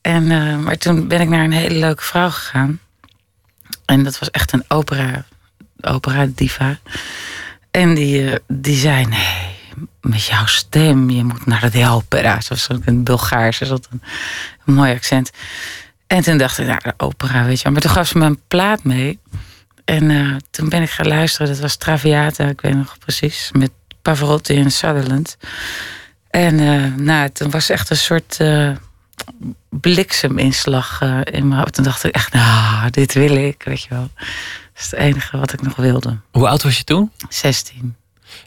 En, 0.00 0.26
maar 0.62 0.76
toen 0.76 1.08
ben 1.08 1.20
ik 1.20 1.28
naar 1.28 1.44
een 1.44 1.52
hele 1.52 1.78
leuke 1.78 2.02
vrouw 2.02 2.30
gegaan. 2.30 2.80
En 3.84 4.04
dat 4.04 4.18
was 4.18 4.30
echt 4.30 4.52
een 4.52 4.64
opera, 4.68 5.24
opera 5.80 6.26
diva. 6.34 6.78
En 7.70 7.94
die, 7.94 8.30
die 8.48 8.76
zei, 8.76 9.04
nee, 9.04 9.53
met 10.00 10.24
jouw 10.24 10.46
stem, 10.46 11.10
je 11.10 11.24
moet 11.24 11.46
naar 11.46 11.70
de 11.70 11.88
opera. 11.88 12.40
Zo 12.40 12.54
was 12.54 12.70
ook 12.70 12.82
een 12.84 13.02
Bulgaars, 13.02 13.58
dus 13.58 13.68
dat 13.68 13.88
een, 13.90 14.02
een 14.64 14.74
mooi 14.74 14.92
accent. 14.94 15.30
En 16.06 16.22
toen 16.22 16.38
dacht 16.38 16.58
ik, 16.58 16.66
nou, 16.66 16.80
de 16.82 16.94
opera, 16.96 17.44
weet 17.44 17.56
je 17.56 17.64
wel. 17.64 17.72
Maar 17.72 17.82
toen 17.82 17.90
gaf 17.90 18.08
ze 18.08 18.18
me 18.18 18.24
een 18.24 18.40
plaat 18.48 18.84
mee. 18.84 19.18
En 19.84 20.10
eh, 20.10 20.36
toen 20.50 20.68
ben 20.68 20.82
ik 20.82 20.90
gaan 20.90 21.08
luisteren. 21.08 21.48
Dat 21.48 21.58
was 21.58 21.76
Traviata, 21.76 22.44
ik 22.44 22.60
weet 22.60 22.74
nog 22.74 22.98
precies. 22.98 23.50
Met 23.52 23.70
Pavarotti 24.02 24.56
en 24.56 24.70
Sutherland. 24.70 25.36
En 26.30 26.60
eh, 26.60 26.94
nou, 26.94 27.30
toen 27.30 27.50
was 27.50 27.70
echt 27.70 27.90
een 27.90 27.96
soort 27.96 28.36
eh, 28.40 28.70
blikseminslag 29.70 31.00
in 31.24 31.48
mijn 31.48 31.60
hoofd. 31.60 31.74
Toen 31.74 31.84
dacht 31.84 32.04
ik 32.04 32.14
echt, 32.14 32.32
nou, 32.32 32.90
dit 32.90 33.14
wil 33.14 33.36
ik, 33.36 33.62
weet 33.62 33.82
je 33.82 33.88
wel. 33.88 34.10
Dat 34.74 34.84
is 34.84 34.90
het 34.90 35.00
enige 35.00 35.38
wat 35.38 35.52
ik 35.52 35.62
nog 35.62 35.76
wilde. 35.76 36.18
Hoe 36.30 36.48
oud 36.48 36.62
was 36.62 36.76
je 36.76 36.84
toen? 36.84 37.12
16. 37.28 37.96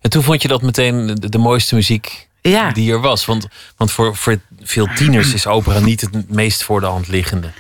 En 0.02 0.10
toen 0.10 0.24
vond 0.24 0.42
je 0.42 0.48
dat 0.48 0.62
meteen 0.62 1.06
de, 1.16 1.30
de 1.30 1.38
mooiste 1.38 1.76
muziek 1.76 2.28
Ja, 2.42 2.72
die 2.72 2.92
er 2.92 3.02
was. 3.02 3.26
Want, 3.26 3.48
want 3.78 3.92
voor, 3.92 4.16
voor 4.16 4.40
veel 4.62 4.88
tieners 4.96 5.34
is 5.34 5.48
opera 5.48 5.80
niet 5.80 6.02
het 6.02 6.30
meest 6.30 6.64
voor 6.64 6.80
de 6.80 6.86
hand 6.86 7.08
liggende, 7.08 7.52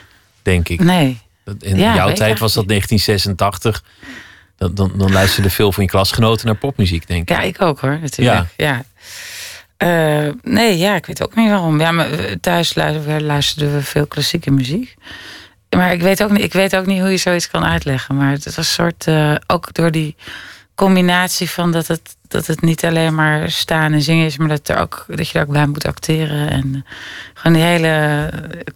denk 0.42 0.70
ik. 0.70 0.80
nee. 0.80 1.20
In 1.60 1.78
Ja, 1.78 1.96
jouw 1.96 2.14
tijd 2.14 2.40
was 2.40 2.54
dat 2.54 2.66
niet. 2.68 2.70
1986. 2.70 3.84
Dan, 4.58 4.76
dan, 4.76 4.92
dan 4.98 5.12
luisterde 5.12 5.50
veel 5.50 5.72
van 5.72 5.84
je 5.84 5.90
klasgenoten 5.90 6.46
naar 6.46 6.56
popmuziek, 6.56 7.08
denk 7.08 7.22
ik. 7.22 7.30
Ja, 7.30 7.42
ik 7.42 7.62
ook 7.62 7.80
hoor, 7.80 8.00
natuurlijk. 8.02 8.46
Ja. 8.58 8.84
Eh, 9.78 10.34
nee, 10.44 10.78
ja, 10.78 10.96
ik 10.96 11.06
weet 11.06 11.24
ook 11.24 11.36
niet 11.36 11.50
waarom. 11.50 11.80
Ja, 11.80 11.92
maar 11.92 12.12
eh, 12.12 12.32
thuis 12.42 12.76
luisterden 12.76 13.16
we, 13.16 13.24
luisterden 13.24 13.74
we 13.74 13.82
veel 13.84 14.08
klassieke 14.08 14.52
muziek. 14.52 14.96
Maar 15.70 15.94
ik 15.94 16.02
weet, 16.02 16.24
ook 16.24 16.32
niet, 16.32 16.44
ik 16.44 16.54
weet 16.54 16.76
ook 16.76 16.86
niet 16.86 17.00
hoe 17.00 17.10
je 17.10 17.18
zoiets 17.18 17.50
kan 17.50 17.66
uitleggen. 17.66 18.16
Maar 18.16 18.32
het 18.32 18.46
was 18.46 18.58
een 18.58 18.64
soort, 18.64 19.08
eh, 19.08 19.36
ook 19.48 19.74
door 19.74 19.92
die 19.92 20.16
combinatie 20.78 21.50
van 21.50 21.72
dat 21.72 21.88
het, 21.88 22.16
dat 22.28 22.48
het 22.48 22.62
niet 22.62 22.86
alleen 22.86 23.16
maar 23.16 23.52
staan 23.52 23.94
en 23.94 24.02
zingen 24.02 24.26
is, 24.26 24.38
maar 24.38 24.48
dat, 24.48 24.70
er 24.70 24.80
ook, 24.80 25.06
dat 25.08 25.30
je 25.30 25.40
er 25.40 25.46
ook 25.46 25.52
bij 25.52 25.68
moet 25.68 25.86
acteren. 25.86 26.50
En 26.50 26.72
eh, 26.86 26.92
gewoon 27.34 27.54
die 27.54 27.64
hele 27.64 28.30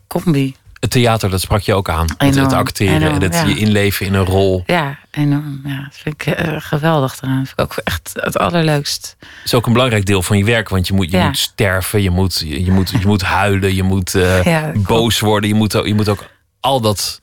combi. 0.07 0.55
Het 0.79 0.91
theater, 0.91 1.29
dat 1.29 1.41
sprak 1.41 1.61
je 1.61 1.73
ook 1.73 1.89
aan. 1.89 2.07
Het, 2.17 2.35
het 2.35 2.53
acteren 2.53 2.95
enorm, 2.95 3.15
en 3.15 3.21
het 3.21 3.33
ja. 3.33 3.43
je 3.45 3.57
inleven 3.57 4.05
in 4.05 4.13
een 4.13 4.25
rol. 4.25 4.63
Ja, 4.65 4.99
enorm. 5.11 5.61
Ja, 5.65 5.81
dat 5.81 5.97
vind 5.97 6.21
ik 6.21 6.33
eh, 6.33 6.55
geweldig 6.59 7.21
eraan. 7.21 7.37
Dat 7.37 7.47
vind 7.47 7.59
ik 7.59 7.65
ook 7.65 7.83
echt 7.83 8.11
het 8.13 8.37
allerleukst. 8.37 9.15
Dat 9.19 9.29
is 9.45 9.53
ook 9.53 9.65
een 9.65 9.73
belangrijk 9.73 10.05
deel 10.05 10.21
van 10.21 10.37
je 10.37 10.43
werk. 10.43 10.69
Want 10.69 10.87
je 10.87 10.93
moet, 10.93 11.11
je 11.11 11.17
Ja. 11.17 11.25
moet 11.25 11.37
sterven, 11.37 12.01
je 12.01 12.09
moet, 12.09 12.43
je, 12.45 12.71
moet, 12.71 12.89
je 12.89 13.07
moet 13.07 13.21
huilen, 13.21 13.75
je 13.75 13.83
moet 13.83 14.15
eh, 14.15 14.43
Ja, 14.43 14.71
boos 14.75 15.19
worden. 15.19 15.49
Je 15.49 15.55
moet, 15.55 15.71
je 15.71 15.93
moet 15.93 16.09
ook 16.09 16.25
al 16.59 16.81
dat 16.81 17.19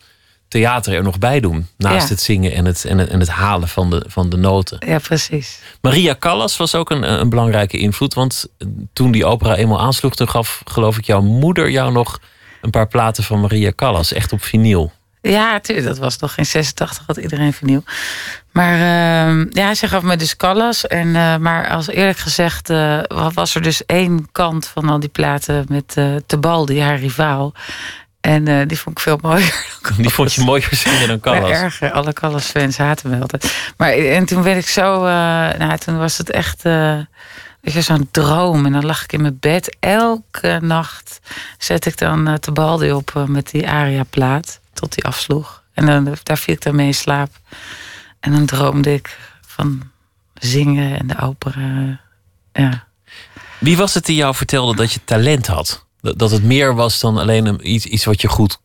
theater 0.48 0.94
er 0.94 1.02
nog 1.02 1.18
bij 1.18 1.40
doen. 1.40 1.68
Naast 1.76 2.08
Ja. 2.08 2.14
het 2.14 2.20
zingen 2.20 2.52
en 2.52 2.64
het, 2.64 2.84
en 2.84 2.98
het, 2.98 3.08
en 3.08 3.20
het 3.20 3.28
halen 3.28 3.68
van 3.68 3.90
de, 3.90 4.04
van 4.06 4.28
de 4.28 4.36
noten. 4.36 4.78
Ja, 4.86 4.98
precies. 4.98 5.60
Maria 5.80 6.16
Callas 6.18 6.56
was 6.56 6.74
ook 6.74 6.90
een, 6.90 7.20
een 7.20 7.28
belangrijke 7.28 7.78
invloed. 7.78 8.14
Want 8.14 8.46
toen 8.92 9.10
die 9.10 9.24
opera 9.24 9.56
eenmaal 9.56 9.80
aansloeg, 9.80 10.14
toen 10.14 10.28
gaf 10.28 10.62
geloof 10.64 10.98
ik 10.98 11.04
jouw 11.04 11.20
moeder 11.22 11.70
jou 11.70 11.92
nog 11.92 12.18
een 12.60 12.70
paar 12.70 12.88
platen 12.88 13.24
van 13.24 13.40
Maria 13.40 13.72
Callas. 13.76 14.12
Echt 14.12 14.32
op 14.32 14.42
vinyl. 14.42 14.92
Ja, 15.22 15.60
tuurlijk, 15.60 15.86
dat 15.86 15.98
was 15.98 16.18
nog 16.18 16.34
geen 16.34 16.46
86, 16.46 17.06
had 17.06 17.16
iedereen 17.16 17.52
vernieuw. 17.52 17.82
Maar 18.52 18.74
ehm, 18.74 19.46
ja, 19.50 19.74
ze 19.74 19.88
gaf 19.88 20.02
me 20.02 20.16
dus 20.16 20.36
Callas. 20.36 20.86
En, 20.86 21.16
eh, 21.16 21.36
maar 21.36 21.68
als 21.68 21.88
eerlijk 21.88 22.18
gezegd 22.18 22.70
eh, 22.70 23.00
was 23.34 23.54
er 23.54 23.62
dus 23.62 23.86
één 23.86 24.28
kant 24.32 24.66
van 24.66 24.88
al 24.88 25.00
die 25.00 25.08
platen 25.08 25.64
met 25.68 25.92
eh 25.96 26.14
Tebaldi, 26.26 26.80
haar 26.80 26.98
rivaal. 26.98 27.52
En 28.28 28.48
eh, 28.48 28.66
die 28.66 28.78
vond 28.78 28.96
ik 28.96 29.02
veel 29.02 29.18
mooier. 29.22 29.66
Die 29.96 30.10
vond 30.10 30.34
je 30.34 30.44
mooier 30.44 30.68
zingen 30.74 31.08
dan 31.08 31.20
Callas. 31.20 31.50
erger, 31.50 31.92
alle 31.92 32.12
Callas-fans 32.12 32.76
haten 32.76 33.10
me 33.10 33.20
altijd. 33.20 33.72
Maar 33.76 33.90
en 33.92 34.24
toen 34.24 34.42
werd 34.42 34.58
ik 34.58 34.68
zo... 34.68 35.04
eh, 35.04 35.10
nou, 35.58 35.78
toen 35.78 35.98
was 35.98 36.18
het 36.18 36.30
echt... 36.30 36.64
eh 36.64 36.98
weet 37.60 37.74
je, 37.74 37.82
zo'n 37.82 38.08
droom. 38.10 38.66
En 38.66 38.72
dan 38.72 38.84
lag 38.84 39.02
ik 39.02 39.12
in 39.12 39.20
mijn 39.20 39.38
bed. 39.40 39.76
Elke 39.80 40.58
nacht 40.62 41.20
zet 41.58 41.86
ik 41.86 41.98
dan 41.98 42.28
uh, 42.28 42.34
Tebaldi 42.34 42.92
op 42.92 43.12
eh, 43.14 43.24
met 43.24 43.50
die 43.50 43.68
aria-plaat. 43.68 44.60
Tot 44.72 44.94
die 44.94 45.04
afsloeg. 45.04 45.62
En 45.74 45.86
dan, 45.86 46.16
daar 46.22 46.38
viel 46.38 46.54
ik 46.54 46.62
dan 46.62 46.74
mee 46.74 46.86
in 46.86 46.94
slaap. 46.94 47.30
En 48.20 48.32
dan 48.32 48.46
droomde 48.46 48.92
ik 48.92 49.16
van 49.46 49.90
zingen 50.34 50.98
en 50.98 51.06
de 51.06 51.20
opera. 51.20 52.00
Ja. 52.52 52.84
Wie 53.58 53.76
was 53.76 53.94
het 53.94 54.04
die 54.06 54.16
jou 54.16 54.34
vertelde 54.34 54.76
dat 54.76 54.92
je 54.92 55.00
talent 55.04 55.46
had? 55.46 55.86
Dat, 56.16 56.30
het 56.30 56.42
meer 56.42 56.74
was 56.74 57.00
dan 57.00 57.18
alleen 57.18 57.46
een, 57.46 57.72
iets, 57.72 57.86
iets 57.86 58.04
wat 58.04 58.20
je 58.20 58.28
goed 58.28 58.60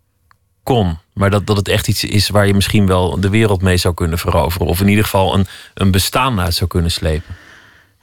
kon. 0.63 0.97
Maar 1.13 1.29
dat, 1.29 1.47
dat 1.47 1.57
het 1.57 1.67
echt 1.67 1.87
iets 1.87 2.03
is 2.03 2.29
waar 2.29 2.47
je 2.47 2.53
misschien 2.53 2.87
wel 2.87 3.19
de 3.19 3.29
wereld 3.29 3.61
mee 3.61 3.77
zou 3.77 3.93
kunnen 3.93 4.17
veroveren. 4.17 4.67
Of 4.67 4.81
in 4.81 4.87
ieder 4.87 5.03
geval 5.03 5.33
een, 5.33 5.47
een 5.73 5.91
bestaan 5.91 6.39
uit 6.39 6.53
zou 6.53 6.69
kunnen 6.69 6.91
slepen. 6.91 7.35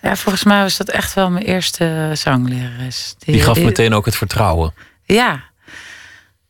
ja, 0.03 0.17
volgens 0.17 0.45
mij 0.45 0.63
was 0.63 0.77
dat 0.77 0.89
echt 0.89 1.15
wel 1.15 1.31
mijn 1.31 1.45
eerste 1.45 2.11
zanglerares. 2.15 3.15
Die 3.19 3.43
gaf 3.43 3.61
meteen 3.61 3.95
ook 3.95 4.05
het 4.05 4.17
vertrouwen. 4.17 4.75
Ja. 5.05 5.49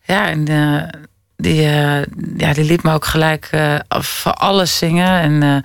Ja, 0.02 0.28
en 0.28 0.48
eh, 0.48 1.00
die, 1.40 1.62
eh, 1.62 2.02
ja, 2.36 2.52
die 2.52 2.64
liet 2.64 2.82
me 2.82 2.92
ook 2.92 3.04
gelijk 3.04 3.48
eh, 3.50 3.74
van 3.88 4.34
alles 4.34 4.78
zingen. 4.78 5.20
En, 5.20 5.42
eh, 5.42 5.54
en 5.54 5.64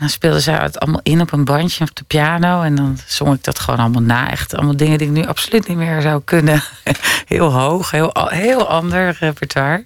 dan 0.00 0.08
speelde 0.08 0.40
zij 0.40 0.54
het 0.54 0.78
allemaal 0.80 1.00
in 1.02 1.20
op 1.20 1.32
een 1.32 1.44
bandje 1.44 1.84
op 1.84 1.94
de 1.96 2.04
piano. 2.04 2.62
En 2.62 2.74
dan 2.74 2.98
zong 3.06 3.34
ik 3.34 3.44
dat 3.44 3.58
gewoon 3.58 3.80
allemaal 3.80 4.02
na. 4.02 4.30
Echt 4.30 4.54
allemaal 4.54 4.76
dingen 4.76 4.98
die 4.98 5.06
ik 5.06 5.12
nu 5.12 5.26
absoluut 5.26 5.68
niet 5.68 5.76
meer 5.76 6.00
zou 6.00 6.22
kunnen. 6.24 6.62
heel 7.26 7.52
hoog, 7.52 7.90
heel, 7.90 8.10
heel 8.28 8.68
ander 8.68 9.16
repertoire. 9.20 9.84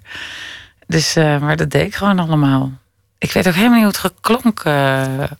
Dus, 0.86 1.16
eh, 1.16 1.38
maar 1.38 1.56
dat 1.56 1.70
deed 1.70 1.86
ik 1.86 1.94
gewoon 1.94 2.18
allemaal. 2.18 2.72
Ik 3.18 3.32
weet 3.32 3.48
ook 3.48 3.54
helemaal 3.54 3.82
niet 3.82 3.96
hoe 3.96 4.06
het 4.06 4.14
geklonk. 4.14 4.60
eh, 4.64 5.20
Er 5.20 5.30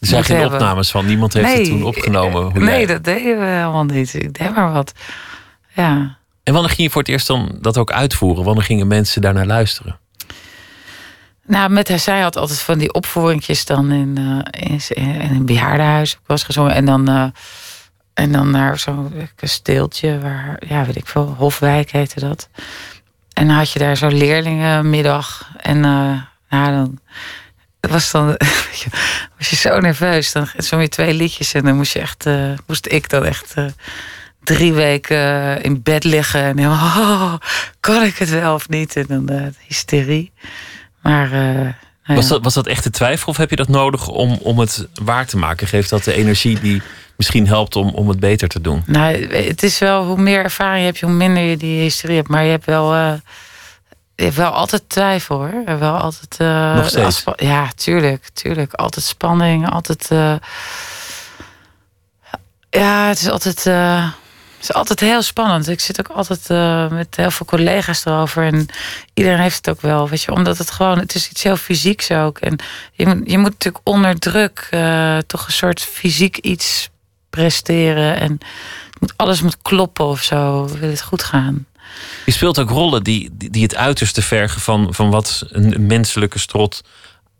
zijn 0.00 0.24
geen 0.24 0.36
hebben. 0.36 0.58
opnames 0.58 0.90
van. 0.90 1.06
Niemand 1.06 1.32
heeft 1.32 1.56
het 1.56 1.64
toen 1.64 1.82
opgenomen. 1.84 2.42
Hoe 2.42 2.52
nee, 2.60 2.76
jij- 2.78 2.86
dat 2.86 3.04
deden 3.04 3.38
we 3.38 3.44
helemaal 3.44 3.84
niet. 3.84 4.14
Ik 4.14 4.38
deed 4.38 4.54
maar 4.54 4.72
wat. 4.72 4.92
Ja. 5.74 6.16
En 6.42 6.52
wanneer 6.52 6.70
ging 6.70 6.82
je 6.82 6.90
voor 6.90 7.00
het 7.02 7.10
eerst 7.10 7.26
dan 7.26 7.58
dat 7.60 7.78
ook 7.78 7.90
uitvoeren? 7.92 8.44
Wanneer 8.44 8.64
gingen 8.64 8.86
mensen 8.86 9.22
daarnaar 9.22 9.46
luisteren? 9.46 9.98
Nou, 11.46 11.70
met 11.70 11.88
haar, 11.88 11.98
zij 11.98 12.20
had 12.20 12.36
altijd 12.36 12.60
van 12.60 12.78
die 12.78 12.92
opvoeringjes 12.92 13.64
dan 13.64 13.92
in, 13.92 14.42
eh, 14.50 14.78
in, 14.88 15.30
een 15.30 15.46
bejaardenhuis. 15.46 16.18
Was 16.26 16.42
gezongen. 16.42 16.74
En 16.74 16.84
dan, 16.84 17.08
eh, 17.08 17.26
en 18.14 18.32
dan 18.32 18.50
naar 18.50 18.78
zo'n 18.78 19.28
kasteeltje 19.36 20.20
waar, 20.20 20.62
ja, 20.68 20.84
weet 20.84 20.96
ik 20.96 21.06
veel, 21.06 21.34
Hofwijk 21.38 21.90
heette 21.90 22.20
dat. 22.20 22.48
En 23.32 23.46
dan 23.46 23.56
had 23.56 23.72
je 23.72 23.78
daar 23.78 23.96
zo'n 23.96 24.16
leerlingenmiddag. 24.16 25.50
En 25.56 25.84
eh, 25.84 26.20
nou, 26.48 26.72
dan 26.72 26.98
was 27.80 28.10
dan, 28.10 28.26
was 29.38 29.50
je 29.50 29.56
zo 29.56 29.80
nerveus. 29.80 30.32
Dan 30.32 30.48
zong 30.56 30.82
je 30.82 30.88
twee 30.88 31.14
liedjes 31.14 31.54
en 31.54 31.64
dan 31.64 31.76
moest 31.76 31.92
je 31.92 32.00
echt, 32.00 32.24
moest 32.66 32.86
ik 32.86 33.08
dan 33.08 33.24
echt 33.24 33.54
drie 34.46 34.72
weken 34.72 35.62
in 35.62 35.82
bed 35.82 36.04
liggen. 36.04 36.42
En 36.42 36.56
dan, 36.56 36.72
oh, 37.02 37.34
kan 37.80 38.02
ik 38.02 38.16
het 38.16 38.30
wel 38.30 38.54
of 38.54 38.68
niet? 38.68 38.96
En 38.96 39.04
dan 39.08 39.28
eh, 39.28 39.46
hysterie. 39.66 40.32
Maar 41.06 41.32
eh, 41.32 41.72
nou 42.04 42.18
Was, 42.20 42.28
dat, 42.28 42.42
was 42.44 42.54
dat 42.54 42.66
echt 42.66 42.82
de 42.84 42.90
twijfel 42.90 43.28
of 43.28 43.36
heb 43.36 43.50
je 43.50 43.56
dat 43.56 43.68
nodig 43.68 44.08
om, 44.08 44.38
om 44.42 44.58
het 44.58 44.86
waar 45.02 45.26
te 45.26 45.36
maken? 45.36 45.66
Geeft 45.66 45.90
dat 45.90 46.04
de 46.04 46.12
energie 46.14 46.60
die 46.60 46.82
misschien 47.16 47.46
helpt 47.46 47.76
om, 47.76 47.88
om 47.88 48.08
het 48.08 48.20
beter 48.20 48.48
te 48.48 48.60
doen? 48.60 48.82
Nou, 48.86 49.34
het 49.34 49.62
is 49.62 49.78
wel, 49.78 50.04
hoe 50.04 50.16
meer 50.18 50.42
ervaring 50.44 50.78
je 50.78 50.84
hebt, 50.84 51.00
hoe 51.00 51.10
minder 51.10 51.42
je 51.42 51.56
die 51.56 51.80
hysterie 51.80 52.16
hebt. 52.16 52.28
Maar 52.28 52.44
je 52.44 52.50
hebt 52.50 52.64
wel, 52.64 52.94
eh, 52.94 53.12
je 54.14 54.24
hebt 54.24 54.36
wel 54.36 54.50
altijd 54.50 54.82
twijfel 54.86 55.36
hoor. 55.36 55.62
Je 55.66 55.76
wel 55.76 55.96
altijd. 55.96 56.36
eh, 56.38 56.74
Nog 56.74 56.88
steeds? 56.88 57.24
Ja, 57.36 57.68
tuurlijk, 57.76 58.28
tuurlijk. 58.32 58.72
Altijd 58.72 59.04
spanning, 59.04 59.70
altijd. 59.70 60.08
ja, 62.70 63.08
het 63.08 63.20
is 63.20 63.28
altijd. 63.30 63.66
Is 64.68 64.74
altijd 64.74 65.00
heel 65.00 65.22
spannend. 65.22 65.68
Ik 65.68 65.80
zit 65.80 66.00
ook 66.00 66.16
altijd 66.16 66.50
eh, 66.50 66.88
met 66.90 67.16
heel 67.16 67.30
veel 67.30 67.46
collega's 67.46 68.04
erover. 68.04 68.44
En 68.44 68.66
iedereen 69.14 69.38
heeft 69.38 69.56
het 69.56 69.68
ook 69.68 69.80
wel. 69.80 70.08
Weet 70.08 70.22
je, 70.22 70.32
omdat 70.32 70.58
het 70.58 70.70
gewoon. 70.70 70.98
Het 70.98 71.14
is 71.14 71.28
iets 71.28 71.42
heel 71.42 71.56
fysieks 71.56 72.10
ook. 72.10 72.38
En 72.38 72.56
je 72.92 73.06
moet, 73.06 73.30
je 73.30 73.38
moet 73.38 73.50
natuurlijk 73.50 73.88
onder 73.88 74.18
druk 74.18 74.66
eh, 74.70 75.18
toch 75.18 75.46
een 75.46 75.52
soort 75.52 75.80
fysiek 75.80 76.36
iets 76.36 76.88
presteren. 77.30 78.20
En 78.20 78.38
alles 79.16 79.42
moet 79.42 79.56
kloppen 79.62 80.06
of 80.06 80.22
zo. 80.22 80.68
Wil 80.78 80.90
het 80.90 81.02
goed 81.02 81.22
gaan. 81.22 81.66
Je 82.24 82.32
speelt 82.32 82.58
ook 82.58 82.70
rollen 82.70 83.02
die, 83.02 83.30
die, 83.32 83.50
die 83.50 83.62
het 83.62 83.76
uiterste 83.76 84.22
vergen 84.22 84.60
van, 84.60 84.94
van 84.94 85.10
wat 85.10 85.44
een 85.48 85.86
menselijke 85.86 86.38
strot 86.38 86.82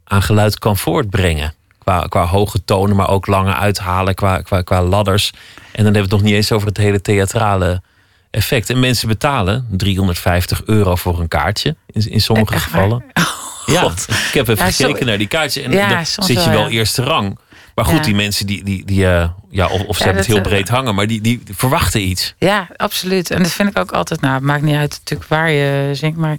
aan 0.05 0.23
geluid 0.23 0.59
kan 0.59 0.77
voortbrengen. 0.77 1.55
Qua, 1.87 2.07
qua 2.09 2.25
hoge 2.25 2.65
tonen, 2.65 2.97
maar 2.97 3.09
ook 3.09 3.27
lange 3.27 3.55
uithalen, 3.55 4.15
qua, 4.15 4.41
qua, 4.41 4.63
qua 4.63 4.83
ladders. 4.83 5.31
En 5.55 5.85
dan 5.85 5.85
hebben 5.85 5.93
we 5.95 6.01
het 6.01 6.11
nog 6.11 6.23
niet 6.23 6.33
eens 6.35 6.53
over 6.53 6.67
het 6.69 6.77
hele 6.77 7.01
theatrale 7.01 7.83
effect. 8.31 8.71
En 8.71 8.81
mensen 8.81 9.09
betalen 9.09 9.67
350 9.71 10.63
euro 10.65 10.95
voor 10.97 11.21
een 11.21 11.29
kaartje, 11.29 11.77
in, 11.87 12.11
in 12.11 12.21
sommige 12.21 12.55
Echt 12.55 12.63
gevallen. 12.63 13.05
Ja, 13.67 13.85
ik 14.09 14.33
heb 14.33 14.49
even 14.49 14.65
Ja, 14.65 14.71
zo- 14.71 14.85
gekeken 14.87 15.07
naar 15.07 15.19
die 15.19 15.27
kaartjes 15.27 15.65
en 15.65 15.73
Ja, 15.73 15.89
dan 15.89 16.05
zit 16.25 16.45
je 16.45 16.51
wel, 16.51 16.61
ja. 16.63 16.69
eerste 16.69 17.03
rang. 17.03 17.39
Maar 17.75 17.85
goed, 17.85 18.05
die 18.05 18.15
mensen 18.15 18.47
die, 18.47 18.65
die, 18.65 18.85
die 18.85 19.07
eh, 19.07 19.29
ja, 19.51 19.67
of, 19.67 19.83
of 19.83 19.97
ze 19.97 20.03
hebben 20.03 20.23
het 20.23 20.33
heel 20.33 20.43
eh, 20.43 20.49
breed 20.49 20.69
hangen, 20.69 20.95
maar 20.95 21.07
die, 21.07 21.21
die 21.21 21.43
verwachten 21.55 22.01
iets. 22.09 22.35
Ja, 22.39 22.69
absoluut. 22.77 23.31
En 23.31 23.43
dat 23.43 23.53
vind 23.53 23.69
ik 23.69 23.79
ook 23.79 23.93
altijd. 23.93 24.21
Nou, 24.21 24.35
het 24.35 24.43
maakt 24.43 24.63
niet 24.63 24.77
uit 24.77 24.91
natuurlijk 25.05 25.31
waar 25.31 25.51
je 25.51 25.91
zingt. 25.95 26.19
Maar 26.19 26.37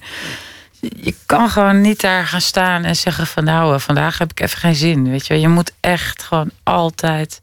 je 0.79 1.15
kan 1.25 1.49
gewoon 1.49 1.81
niet 1.81 2.01
daar 2.01 2.27
gaan 2.27 2.41
staan 2.41 2.83
en 2.83 2.95
zeggen 2.95 3.27
van 3.27 3.43
nou, 3.43 3.73
eh, 3.73 3.79
vandaag 3.79 4.17
heb 4.17 4.31
ik 4.31 4.39
even 4.39 4.57
geen 4.57 4.75
zin. 4.75 5.09
Weet 5.09 5.27
je, 5.27 5.39
je 5.39 5.47
moet 5.47 5.71
echt 5.79 6.23
gewoon 6.23 6.51
altijd 6.63 7.41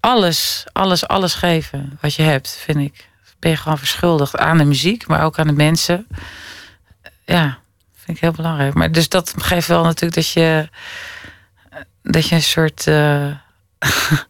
alles, 0.00 0.64
alles, 0.72 1.06
alles 1.08 1.34
geven 1.34 1.98
wat 2.00 2.14
je 2.14 2.22
hebt, 2.22 2.58
vind 2.64 2.78
ik. 2.78 3.08
Ben 3.38 3.50
je 3.50 3.56
gewoon 3.56 3.78
verschuldigd 3.78 4.36
aan 4.36 4.58
de 4.58 4.64
muziek, 4.64 5.06
maar 5.06 5.24
ook 5.24 5.38
aan 5.38 5.46
de 5.46 5.52
mensen. 5.52 6.06
Ja, 7.24 7.42
vind 7.44 7.58
vind 8.04 8.16
ik 8.16 8.22
heel 8.22 8.32
belangrijk. 8.32 8.74
Maar 8.74 8.92
dus 8.92 9.08
dat 9.08 9.34
geeft 9.38 9.68
wel 9.68 9.82
natuurlijk 9.82 10.14
dat 10.14 10.28
je, 10.30 10.68
dat 12.02 12.28
je 12.28 12.34
een 12.34 12.42
soort. 12.42 12.86
eh, 12.86 13.26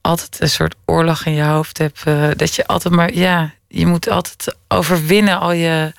altijd 0.00 0.40
een 0.40 0.48
soort 0.50 0.74
oorlog 0.84 1.24
in 1.24 1.32
je 1.32 1.42
hoofd 1.42 1.78
hebt. 1.78 2.02
eh, 2.04 2.28
dat 2.36 2.54
je 2.54 2.66
altijd 2.66 2.94
maar. 2.94 3.12
Ja, 3.12 3.50
je 3.68 3.86
moet 3.86 4.08
altijd 4.08 4.56
overwinnen 4.68 5.38
al 5.40 5.52
je. 5.52 5.92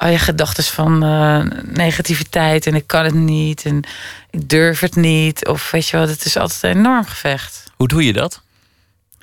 Al 0.00 0.08
je 0.08 0.18
gedachten 0.18 0.64
van 0.64 1.02
eh, 1.02 1.40
negativiteit 1.62 2.66
en 2.66 2.74
ik 2.74 2.86
kan 2.86 3.04
het 3.04 3.14
niet 3.14 3.64
en 3.64 3.82
ik 4.30 4.48
durf 4.48 4.80
het 4.80 4.96
niet. 4.96 5.46
Of 5.46 5.70
weet 5.70 5.88
je 5.88 5.96
wel, 5.96 6.08
het 6.08 6.24
is 6.24 6.36
altijd 6.36 6.62
een 6.62 6.78
enorm 6.80 7.04
gevecht. 7.04 7.64
Hoe 7.76 7.88
doe 7.88 8.04
je 8.04 8.12
dat? 8.12 8.42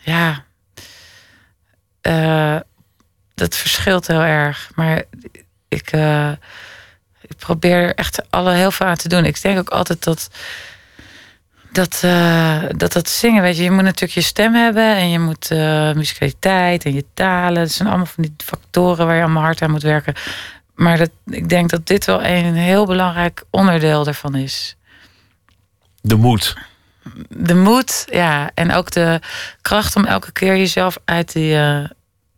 Ja, 0.01 0.45
Eh, 2.01 2.55
dat 3.35 3.55
verschilt 3.55 4.07
heel 4.07 4.21
erg. 4.21 4.69
Maar 4.75 5.03
ik, 5.67 5.91
eh, 5.91 6.31
ik 7.21 7.37
probeer 7.37 7.75
er 7.77 7.95
echt 7.95 8.31
alle 8.31 8.53
heel 8.53 8.71
veel 8.71 8.85
aan 8.85 8.95
te 8.95 9.09
doen. 9.09 9.25
Ik 9.25 9.41
denk 9.41 9.57
ook 9.59 9.69
altijd 9.69 10.03
dat 10.03 10.29
dat, 11.71 11.99
dat 12.77 12.93
dat 12.93 13.09
zingen, 13.09 13.41
weet 13.41 13.57
je, 13.57 13.63
je 13.63 13.71
moet 13.71 13.83
natuurlijk 13.83 14.13
je 14.13 14.21
stem 14.21 14.53
hebben 14.53 14.95
en 14.95 15.09
je 15.09 15.19
moet 15.19 15.51
eh 15.51 15.93
musicaliteit 15.93 16.85
en 16.85 16.93
je 16.93 17.05
talen. 17.13 17.61
Dat 17.61 17.71
zijn 17.71 17.87
allemaal 17.87 18.05
van 18.05 18.23
die 18.23 18.33
factoren 18.45 19.05
waar 19.05 19.15
je 19.15 19.21
allemaal 19.23 19.43
hard 19.43 19.61
aan 19.61 19.71
moet 19.71 19.81
werken. 19.83 20.13
Maar 20.77 20.97
dat, 20.97 21.09
ik 21.25 21.49
denk 21.49 21.69
dat 21.69 21.87
dit 21.87 22.05
wel 22.05 22.23
een 22.23 22.55
heel 22.55 22.85
belangrijk 22.85 23.43
onderdeel 23.49 24.03
daarvan 24.03 24.35
is 24.35 24.75
De 26.01 26.15
moed. 26.15 26.55
de 27.29 27.55
moed, 27.55 28.07
ja. 28.11 28.51
En 28.53 28.71
ook 28.73 28.91
de 28.91 29.19
kracht 29.61 29.95
om 29.95 30.05
elke 30.05 30.31
keer 30.31 30.57
jezelf 30.57 30.97
uit 31.05 31.33
die, 31.33 31.57
eh, 31.57 31.83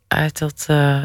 uit 0.07 0.37
dat, 0.39 0.63
eh, 0.67 1.03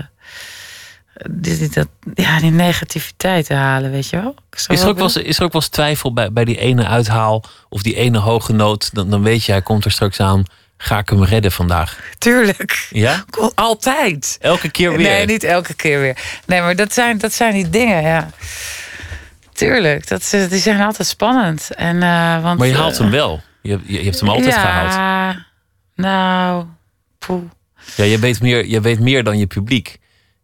die, 1.31 1.59
die- 1.59 1.69
dat, 1.69 1.89
ja, 2.15 2.39
die 2.41 2.51
negativiteit 2.51 3.47
te 3.47 3.55
halen, 3.55 3.91
weet 3.91 4.09
je 4.09 4.17
wel? 4.21 4.35
Is 4.51 4.65
er, 4.67 4.73
ook 4.73 4.79
wel 4.85 4.95
wel 4.95 5.03
eens, 5.05 5.17
is 5.17 5.39
er 5.39 5.45
ook 5.45 5.53
wel 5.53 5.61
eens 5.61 5.71
twijfel 5.71 6.13
bij, 6.13 6.33
bij 6.33 6.45
die 6.45 6.59
ene 6.59 6.87
uithaal 6.87 7.45
of 7.69 7.83
die 7.83 7.95
ene 7.97 8.19
hoge 8.19 8.53
noot? 8.53 8.95
Dan, 8.95 9.11
dan 9.11 9.23
weet 9.23 9.45
je, 9.45 9.53
hij 9.53 9.63
komt 9.63 9.85
er 9.85 9.91
straks 9.91 10.21
aan. 10.21 10.45
Ga 10.85 10.99
ik 10.99 11.09
hem 11.09 11.25
redden 11.25 11.53
vandaag? 11.53 11.99
Tuurlijk. 12.19 12.87
Ja? 12.91 13.25
Altijd. 13.55 14.39
Elke 14.41 14.71
keer 14.71 14.91
weer. 14.97 15.09
Nee, 15.09 15.27
niet 15.27 15.45
elke 15.45 15.75
keer 15.75 16.01
weer. 16.01 16.17
Nee, 16.47 16.61
maar 16.61 16.77
dat 16.77 16.93
zijn, 16.93 17.19
dat 17.19 17.33
zijn 17.33 17.53
die 17.53 17.71
dingen, 17.71 18.03
ja. 18.03 18.31
Tuurlijk, 19.53 20.09
dat, 20.09 20.29
die 20.31 20.59
zijn 20.59 20.81
altijd 20.81 21.09
spannend. 21.09 21.71
En, 21.75 22.03
eh, 22.03 22.43
want, 22.43 22.59
maar 22.59 22.67
je 22.69 22.75
haalt 22.77 22.93
eh, 22.95 22.99
hem 23.01 23.11
wel. 23.11 23.43
Je, 23.63 23.79
je, 23.85 23.99
je 23.99 24.05
hebt 24.05 24.21
hem 24.21 24.29
altijd 24.29 24.55
ja, 24.55 24.61
gehaald. 24.61 25.39
nou, 25.95 26.65
poeh. 27.19 27.43
Ja, 27.97 28.05
je 28.05 28.19
weet, 28.19 28.41
meer, 28.41 28.67
je 28.67 28.81
weet 28.81 29.01
meer 29.01 29.25
dan 29.25 29.39
je 29.39 29.47
publiek. 29.47 29.89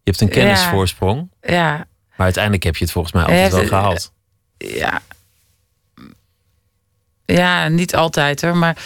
Je 0.03 0.11
hebt 0.11 0.21
een 0.21 0.27
Ja. 0.27 0.33
kennisvoorsprong. 0.33 1.31
Ja, 1.41 1.71
Maar 2.15 2.25
uiteindelijk 2.25 2.63
heb 2.63 2.75
je 2.75 2.83
het 2.83 2.93
volgens 2.93 3.13
mij 3.13 3.23
altijd 3.23 3.51
wel 3.51 3.67
gehaald. 3.67 4.11
ja. 4.57 5.01
Ja, 7.25 7.67
niet 7.67 7.95
altijd 7.95 8.41
hoor. 8.41 8.57
Maar, 8.57 8.77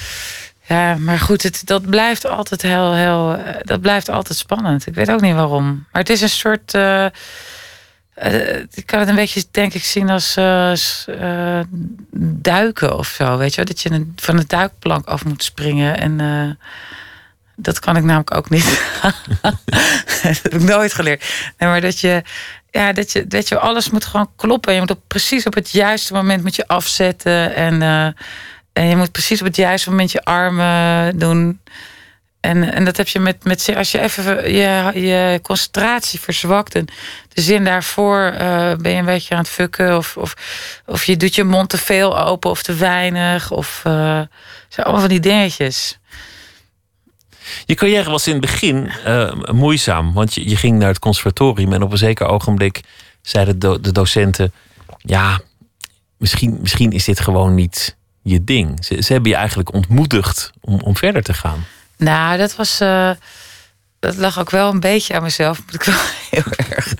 ja, 0.68 0.96
maar 0.96 1.20
goed, 1.20 1.44
het, 1.44 1.62
dat 1.66 1.90
blijft 1.90 2.26
altijd 2.26 2.62
heel, 2.62 2.94
heel. 2.94 3.34
eh, 3.36 3.56
Dat 3.64 3.82
blijft 3.82 4.10
altijd 4.10 4.38
spannend. 4.38 4.88
Ik 4.88 4.94
weet 4.96 5.12
ook 5.12 5.22
niet 5.22 5.36
waarom. 5.36 5.66
Maar 5.92 6.02
het 6.02 6.10
is 6.10 6.22
een 6.22 6.30
soort. 6.30 6.74
eh, 6.74 7.06
eh, 8.14 8.62
ik 8.74 8.86
kan 8.86 9.00
het 9.00 9.10
een 9.10 9.16
beetje, 9.16 9.44
denk 9.52 9.74
ik, 9.74 9.84
zien 9.84 10.10
als 10.10 10.36
duiken 12.42 12.98
of 12.98 13.08
zo. 13.08 13.38
Weet 13.38 13.56
je? 13.56 13.64
Dat 13.66 13.82
je 13.82 14.08
van 14.16 14.38
de 14.38 14.46
duikplank 14.48 15.06
af 15.06 15.26
moet 15.26 15.44
springen. 15.44 15.98
En 15.98 16.58
dat 17.56 17.80
kan 17.80 17.96
ik 17.98 18.04
namelijk 18.04 18.36
ook 18.36 18.50
niet. 18.50 18.82
dat 19.42 19.56
heb 20.22 20.54
ik 20.54 20.62
nooit 20.62 20.94
geleerd. 20.94 21.54
Nee, 21.58 21.70
maar 21.70 21.82
dat 21.82 22.00
je, 22.00 22.22
ja, 22.72 22.94
dat 22.94 23.12
je, 23.12 23.28
dat 23.28 23.48
je 23.48 23.60
alles 23.60 23.90
moet 23.90 24.06
gewoon 24.06 24.30
kloppen. 24.36 24.74
Je 24.74 24.80
moet 24.80 24.92
op, 24.92 25.02
precies 25.08 25.46
op 25.46 25.54
het 25.54 25.72
juiste 25.72 26.14
moment 26.14 26.44
moet 26.44 26.56
je 26.56 26.68
afzetten. 26.68 27.56
En, 27.56 27.82
en 28.76 28.88
je 28.88 28.96
moet 28.96 29.12
precies 29.12 29.40
op 29.40 29.46
het 29.46 29.56
juiste 29.56 29.90
moment 29.90 30.12
je 30.12 30.24
armen 30.24 31.20
doen. 31.20 31.60
En, 32.40 32.74
en 32.74 32.86
dat 32.86 32.98
heb 32.98 33.08
je 33.08 33.20
met, 33.20 33.44
met 33.44 33.74
als 33.76 33.92
je 33.92 34.02
even 34.02 34.52
je, 34.52 34.92
je 35.00 35.40
concentratie 35.42 36.20
verzwakt. 36.20 36.76
En 36.76 36.86
de 37.34 37.42
zin 37.42 37.64
daarvoor 37.64 38.22
eh, 38.22 38.76
ben 38.76 38.92
je 38.92 38.98
een 38.98 39.06
beetje 39.06 39.34
aan 39.34 39.40
het 39.40 39.50
fucken. 39.50 39.98
Of, 39.98 40.18
of, 40.18 40.36
of 40.86 41.04
je 41.04 41.18
doet 41.18 41.36
je 41.36 41.44
mond 41.44 41.70
te 41.70 41.78
veel 41.78 42.20
open 42.20 42.50
of 42.50 42.64
te 42.64 42.74
weinig. 42.74 43.52
Of 43.52 43.84
uh, 43.88 44.22
allemaal 44.76 45.00
van 45.00 45.10
die 45.10 45.20
dingetjes. 45.20 46.00
Je 47.66 47.76
carrière 47.76 48.10
was 48.10 48.28
in 48.28 48.32
het 48.32 48.42
begin 48.42 48.92
uh, 49.08 49.34
moeizaam. 49.52 50.14
Want 50.14 50.34
je, 50.34 50.50
je 50.50 50.56
ging 50.56 50.78
naar 50.78 50.88
het 50.88 51.00
conservatorium. 51.00 51.74
En 51.74 51.84
op 51.84 51.92
een 51.92 51.98
zeker 51.98 52.28
ogenblik 52.28 52.82
zeiden 53.22 53.60
de, 53.60 53.82
de 53.82 53.92
docenten... 53.92 54.54
Ja, 54.98 55.40
misschien, 56.18 56.58
misschien 56.62 56.92
is 56.92 57.06
dit 57.06 57.20
gewoon 57.20 57.56
niet 57.56 57.95
je 58.26 58.44
ding. 58.44 58.86
Ze, 58.86 59.06
hebben 59.08 59.30
je 59.30 59.38
eigenlijk 59.38 59.74
ontmoedigd 59.74 60.52
om, 60.62 60.82
om 60.82 60.98
verder 60.98 61.24
te 61.24 61.34
gaan. 61.34 61.66
Nou, 61.98 62.38
dat 62.38 62.56
was. 62.56 62.82
Uh, 62.82 63.10
dat 64.00 64.16
lag 64.16 64.40
ook 64.40 64.50
wel 64.50 64.72
een 64.72 64.80
beetje 64.80 65.14
aan 65.14 65.24
mezelf, 65.24 65.62
moet 65.66 65.74
ik 65.74 65.84
wel 65.84 65.96
heel 66.32 66.52
erg 66.68 66.94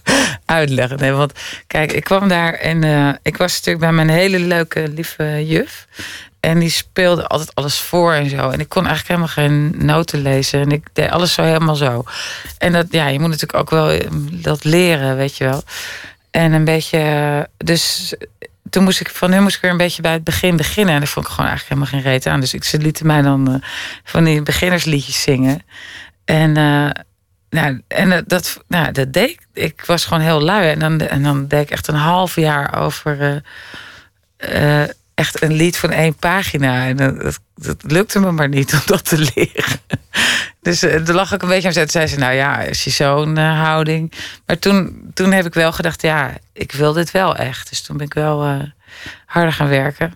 uitleggen. 0.46 1.00
Nee, 1.00 1.12
want 1.12 1.34
kijk, 1.68 1.92
ik 1.92 2.04
kwam 2.04 2.28
daar 2.28 2.54
en 2.54 2.84
uh, 2.84 3.10
ik 3.22 3.38
was 3.38 3.52
natuurlijk 3.52 3.80
bij 3.80 3.92
mijn 3.92 4.10
hele 4.10 4.40
leuke, 4.40 4.88
lieve 4.88 5.46
juf. 5.46 5.88
En 6.40 6.60
die 6.60 6.70
speelde 6.70 7.28
altijd 7.28 7.56
alles 7.56 7.80
voor 7.80 8.14
en 8.14 8.30
zo. 8.30 8.50
En 8.50 8.60
ik 8.60 8.70
kon 8.70 8.86
eigenlijk 8.88 9.08
helemaal 9.08 9.48
geen 9.50 9.86
noten 9.86 10.22
lezen. 10.22 10.62
En 10.62 10.72
ik 10.72 10.88
deed 10.94 11.10
alles 11.10 11.34
zo 11.34 11.44
helemaal 11.44 11.76
zo. 11.76 12.04
En 12.58 12.72
dat, 12.72 12.86
ja, 12.90 13.08
je 13.08 13.20
moet 13.20 13.30
natuurlijk 13.30 13.60
ook 13.60 13.70
wel 13.70 14.00
dat 14.32 14.64
leren, 14.64 15.18
weet 15.18 15.38
je 15.38 15.44
wel. 15.44 15.64
En 16.32 16.54
een 16.54 16.66
beetje. 16.66 17.48
Dus 17.58 18.14
toen 18.76 18.84
moest 18.84 19.00
ik 19.00 19.10
van 19.10 19.32
hun 19.32 19.44
moest 19.44 19.56
ik 19.56 19.62
weer 19.62 19.72
een 19.72 19.78
beetje 19.78 20.02
bij 20.02 20.12
het 20.12 20.24
begin 20.24 20.58
beginnen. 20.58 20.94
En 20.94 21.00
daar 21.00 21.10
vond 21.10 21.26
ik 21.26 21.32
gewoon 21.32 21.50
eigenlijk 21.50 21.80
helemaal 21.80 22.02
geen 22.02 22.12
reet 22.12 22.26
aan. 22.26 22.40
Dus 22.40 22.54
ik, 22.54 22.64
ze 22.64 22.78
lieten 22.78 23.08
mij 23.08 23.22
dan 23.22 23.52
uh, 23.52 23.56
van 24.04 24.24
die 24.24 24.42
beginnersliedjes 24.42 25.22
zingen. 25.22 25.62
En, 26.26 26.50
uh, 26.58 26.90
nou, 27.50 27.82
en 27.88 28.24
dat, 28.28 28.64
nou, 28.68 28.92
dat 28.92 29.14
deed 29.14 29.38
ik. 29.54 29.86
Was 29.86 30.06
gewoon 30.06 30.24
heel 30.24 30.42
lui. 30.42 30.70
En 30.70 30.80
dan, 30.80 31.00
en 31.00 31.24
dan 31.24 31.48
deed 31.48 31.62
ik 31.62 31.70
echt 31.70 31.88
een 31.88 31.96
half 31.96 32.36
jaar 32.36 32.80
over 32.80 33.44
uh, 34.38 34.84
echt 35.16 35.42
een 35.42 35.54
lied 35.54 35.78
van 35.78 35.92
één 35.92 36.16
pagina. 36.16 36.86
En 36.86 36.98
dat, 36.98 37.40
dat 37.56 37.84
lukte 37.92 38.20
me 38.20 38.32
maar 38.32 38.50
niet 38.50 38.74
om 38.78 38.82
dat 38.86 39.06
te 39.06 39.18
leren. 39.18 39.80
Dus 40.62 40.84
uh, 40.84 41.08
er 41.08 41.14
lag 41.14 41.32
ik 41.32 41.42
een 41.42 41.48
beetje 41.48 41.68
aan 41.68 41.74
zet. 41.74 41.92
zei 41.92 42.08
ze, 42.08 42.18
nou 42.18 42.34
ja, 42.34 42.62
is 42.62 42.84
je 42.84 42.90
zo'n 42.90 43.38
uh, 43.38 43.62
houding. 43.62 44.12
Maar 44.46 44.60
toen, 44.60 45.10
toen 45.14 45.32
heb 45.32 45.46
ik 45.46 45.54
wel 45.54 45.72
gedacht, 45.72 46.02
ja, 46.02 46.34
ik 46.54 46.72
wil 46.72 46.94
dit 46.94 47.12
wel 47.12 47.36
echt. 47.36 47.70
Dus 47.70 47.82
toen 47.82 47.98
ben 47.98 48.06
ik 48.06 48.14
wel 48.14 48.48
uh, 48.48 48.62
harder 49.26 49.54
gaan 49.54 49.68
werken. 49.68 50.14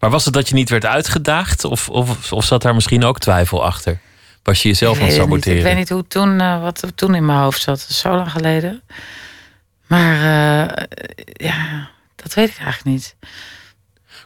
Maar 0.00 0.10
was 0.10 0.24
het 0.24 0.34
dat 0.34 0.48
je 0.48 0.54
niet 0.54 0.68
werd 0.68 0.86
uitgedaagd? 0.86 1.64
Of, 1.64 1.88
of, 1.88 2.32
of 2.32 2.44
zat 2.44 2.62
daar 2.62 2.74
misschien 2.74 3.04
ook 3.04 3.18
twijfel 3.18 3.64
achter? 3.64 3.98
Was 4.42 4.62
je 4.62 4.68
jezelf 4.68 4.98
aan 4.98 5.04
het 5.04 5.14
saboteren? 5.14 5.58
Ik 5.58 5.64
weet 5.64 5.76
niet 5.76 5.88
hoe 5.88 6.06
toen, 6.06 6.60
wat 6.60 6.82
er 6.82 6.94
toen 6.94 7.14
in 7.14 7.26
mijn 7.26 7.38
hoofd 7.38 7.62
zat. 7.62 7.78
Dat 7.78 7.88
is 7.88 7.98
zo 7.98 8.14
lang 8.14 8.30
geleden. 8.30 8.82
Maar 9.86 10.16
ja, 11.32 11.88
dat 12.16 12.34
weet 12.34 12.48
ik 12.48 12.56
eigenlijk 12.56 12.84
niet. 12.84 13.16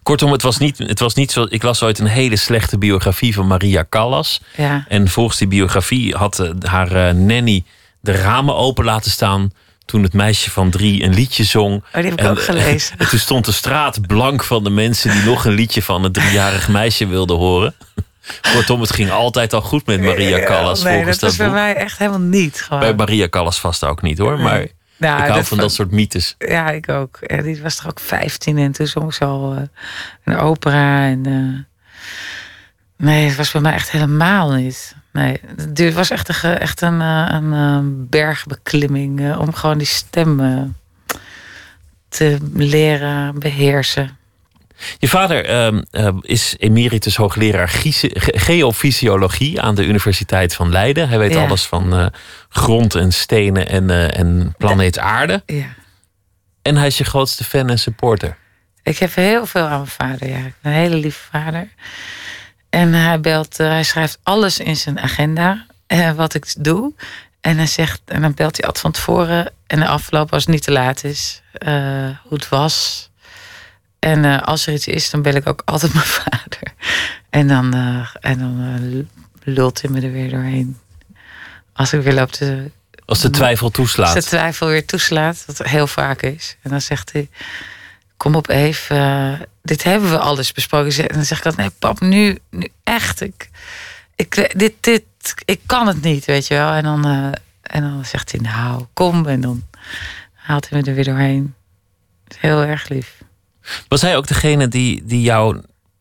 Kortom, 0.07 0.33
het 0.33 0.43
was 0.43 0.59
niet, 0.59 0.79
het 0.79 0.99
was 0.99 1.15
niet 1.15 1.33
zo. 1.33 1.47
Ik 1.49 1.63
las 1.63 1.83
ooit 1.83 1.99
een 1.99 2.07
hele 2.07 2.37
slechte 2.37 2.79
biografie 2.79 3.35
van 3.35 3.47
Maria 3.47 3.87
Callas. 3.89 4.41
Ja. 4.57 4.85
En 4.89 5.09
volgens 5.09 5.39
die 5.39 5.49
biografie 5.49 6.15
had 6.15 6.41
uh, 6.41 6.51
haar 6.61 6.93
uh, 6.93 7.11
nanny 7.11 7.65
de 8.01 8.13
ramen 8.13 8.57
open 8.57 8.85
laten 8.85 9.11
staan. 9.11 9.51
toen 9.85 10.03
het 10.03 10.13
meisje 10.13 10.51
van 10.51 10.71
drie 10.71 11.03
een 11.03 11.15
liedje 11.15 11.45
zong. 11.45 11.75
Oh, 11.75 11.93
die 11.93 12.03
heb 12.03 12.13
ik 12.13 12.19
en, 12.19 12.31
ook 12.31 12.43
gelezen. 12.43 12.97
En 12.99 13.09
toen 13.09 13.19
stond 13.19 13.45
de 13.45 13.53
straat 13.53 14.07
blank 14.07 14.45
van 14.45 14.65
de 14.65 14.71
mensen 14.71 15.11
die 15.11 15.23
nog 15.23 15.45
een 15.45 15.55
liedje 15.55 15.83
van 15.83 16.03
het 16.03 16.15
driejarig 16.15 16.69
meisje 16.69 17.07
wilden 17.07 17.37
horen. 17.37 17.75
Kortom, 18.55 18.81
het 18.81 18.93
ging 18.93 19.11
altijd 19.11 19.53
al 19.53 19.63
goed 19.63 19.87
met 19.87 20.01
Maria 20.01 20.45
Callas. 20.45 20.83
nee, 20.83 20.95
volgens 20.95 21.19
dat, 21.19 21.31
dat 21.31 21.39
boek. 21.39 21.55
bij 21.55 21.63
mij 21.63 21.75
echt 21.75 21.99
helemaal 21.99 22.21
niet. 22.21 22.63
Gewoon. 22.63 22.81
Bij 22.81 22.95
Maria 22.95 23.29
Callas 23.29 23.61
vast 23.61 23.85
ook 23.85 24.03
niet 24.03 24.19
hoor. 24.19 24.39
Maar. 24.39 24.67
Nou, 24.97 25.15
ik 25.17 25.25
hou 25.25 25.35
dat 25.35 25.49
van 25.49 25.59
dat 25.59 25.73
soort 25.73 25.91
mythes. 25.91 26.35
Ja, 26.39 26.71
ik 26.71 26.89
ook. 26.89 27.19
Ja, 27.21 27.43
die 27.43 27.63
was 27.63 27.77
toch 27.77 27.87
ook 27.87 28.01
15 28.01 28.59
en 28.59 28.73
toen 28.73 28.87
zong 28.87 29.15
ze 29.15 29.25
al 29.25 29.55
uh, 29.55 29.63
een 30.25 30.37
opera. 30.37 31.07
En, 31.07 31.29
uh... 31.29 31.59
Nee, 32.97 33.27
het 33.27 33.37
was 33.37 33.53
bij 33.53 33.61
mij 33.61 33.73
echt 33.73 33.91
helemaal 33.91 34.53
niet. 34.53 34.95
Nee, 35.13 35.41
het 35.75 35.95
was 35.95 36.11
echt 36.11 36.43
een, 36.43 36.59
echt 36.59 36.81
een, 36.81 37.01
uh, 37.01 37.27
een, 37.31 37.53
een 37.53 38.09
bergbeklimming 38.09 39.37
om 39.37 39.55
gewoon 39.55 39.79
die 39.79 39.87
stem 39.87 40.75
te 42.09 42.39
leren 42.53 43.39
beheersen. 43.39 44.16
Je 44.99 45.09
vader 45.09 45.73
uh, 45.93 46.09
is 46.21 46.55
emeritus 46.59 47.17
hoogleraar 47.17 47.69
geofysiologie 48.35 49.61
aan 49.61 49.75
de 49.75 49.85
Universiteit 49.85 50.55
van 50.55 50.71
Leiden. 50.71 51.09
Hij 51.09 51.19
weet 51.19 51.33
Ja. 51.33 51.45
alles 51.47 51.65
van 51.65 51.99
uh, 52.01 52.07
grond 52.49 52.95
en 52.95 53.13
stenen 53.13 53.69
en, 53.69 53.89
uh, 53.89 54.19
en 54.19 54.55
planeet 54.59 54.99
Aarde. 54.99 55.43
Ja. 55.47 55.67
En 56.63 56.77
hij 56.77 56.87
is 56.87 56.99
je 56.99 57.05
grootste 57.05 57.45
fan 57.45 57.69
en 57.71 57.79
supporter. 57.79 58.37
Ik 58.83 58.99
heb 58.99 59.15
heel 59.15 59.47
veel 59.47 59.65
aan 59.65 59.77
mijn 59.79 59.87
vader. 59.87 60.29
Ja. 60.29 60.37
Ik 60.37 60.55
ben 60.63 60.73
een 60.73 60.79
hele 60.79 60.97
lieve 60.97 61.21
vader. 61.31 61.69
En 62.71 62.93
hij 62.93 63.21
belt, 63.21 63.57
hij 63.57 63.83
schrijft 63.83 64.19
alles 64.23 64.59
in 64.59 64.77
zijn 64.77 65.01
agenda. 65.01 65.67
Wat 66.17 66.35
ik 66.35 66.55
doe. 66.59 66.93
En 67.41 67.57
dan, 67.57 67.69
zegt, 67.69 68.01
en 68.05 68.21
dan 68.21 68.35
belt 68.35 68.57
hij 68.57 68.65
altijd 68.67 68.83
van 68.85 68.93
tevoren. 68.93 69.53
En 69.67 69.81
de 69.81 69.87
afloop, 69.87 70.33
als 70.33 70.43
het 70.43 70.53
niet 70.53 70.63
te 70.63 70.73
laat 70.73 71.05
is, 71.05 71.43
eh, 71.53 71.73
hoe 72.23 72.35
het 72.39 72.49
was. 72.49 73.09
En 73.99 74.25
eh, 74.25 74.43
als 74.43 74.67
er 74.67 74.73
iets 74.73 74.87
is, 74.87 75.11
dan 75.11 75.23
bel 75.23 75.35
ik 75.35 75.49
ook 75.49 75.63
altijd 75.65 75.95
mijn 75.95 76.07
vader. 76.25 76.75
En 77.31 77.49
dan, 77.49 77.75
eh, 77.75 78.09
en 78.21 78.39
dan 78.39 78.61
eh, 78.61 79.55
lult 79.55 79.81
hij 79.83 79.91
me 79.91 80.01
er 80.01 80.13
weer 80.13 80.31
doorheen. 80.31 80.79
Als 81.73 81.93
ik 81.93 82.03
weer 82.03 82.15
loop 82.15 82.33
te, 82.33 82.71
Als 83.05 83.21
de 83.21 83.31
twijfel 83.31 83.67
als 83.67 83.75
toeslaat. 83.75 84.15
de 84.15 84.23
twijfel 84.23 84.67
weer 84.67 84.87
toeslaat, 84.87 85.45
wat 85.47 85.59
heel 85.59 85.87
vaak 85.87 86.23
is. 86.23 86.57
En 86.63 86.71
dan 86.71 86.81
zegt 86.81 87.13
hij: 87.13 87.29
Kom 88.17 88.35
op, 88.35 88.49
Eve, 88.49 88.95
eh, 88.95 89.47
dit 89.63 89.83
hebben 89.83 90.11
we 90.11 90.19
alles 90.19 90.53
besproken. 90.53 91.09
En 91.09 91.15
dan 91.15 91.25
zeg 91.25 91.39
ik 91.39 91.47
altijd: 91.47 91.69
Nee, 91.69 91.77
pap, 91.79 92.01
nu, 92.01 92.39
nu 92.51 92.69
echt. 92.85 93.21
Ik, 93.21 93.51
ik, 94.15 94.59
dit, 94.59 94.73
dit, 94.81 95.05
ik 95.45 95.61
kan 95.67 95.87
het 95.87 96.03
niet, 96.03 96.25
weet 96.25 96.47
je 96.47 96.55
wel. 96.55 96.73
En 96.73 96.83
dan, 96.83 97.05
en 97.63 97.83
dan 97.83 98.05
zegt 98.05 98.31
hij: 98.33 98.41
Nou, 98.41 98.85
kom. 98.93 99.27
En 99.27 99.41
dan 99.41 99.65
haalt 100.35 100.69
hij 100.69 100.81
me 100.81 100.89
er 100.89 100.95
weer 100.95 101.05
doorheen. 101.05 101.55
Heel 102.39 102.63
erg 102.63 102.89
lief. 102.89 103.25
Was 103.89 104.03
hij 104.03 104.17
ook 104.17 104.27
degene 104.27 104.69
die, 104.69 105.03
die 105.05 105.21
jou 105.23 105.57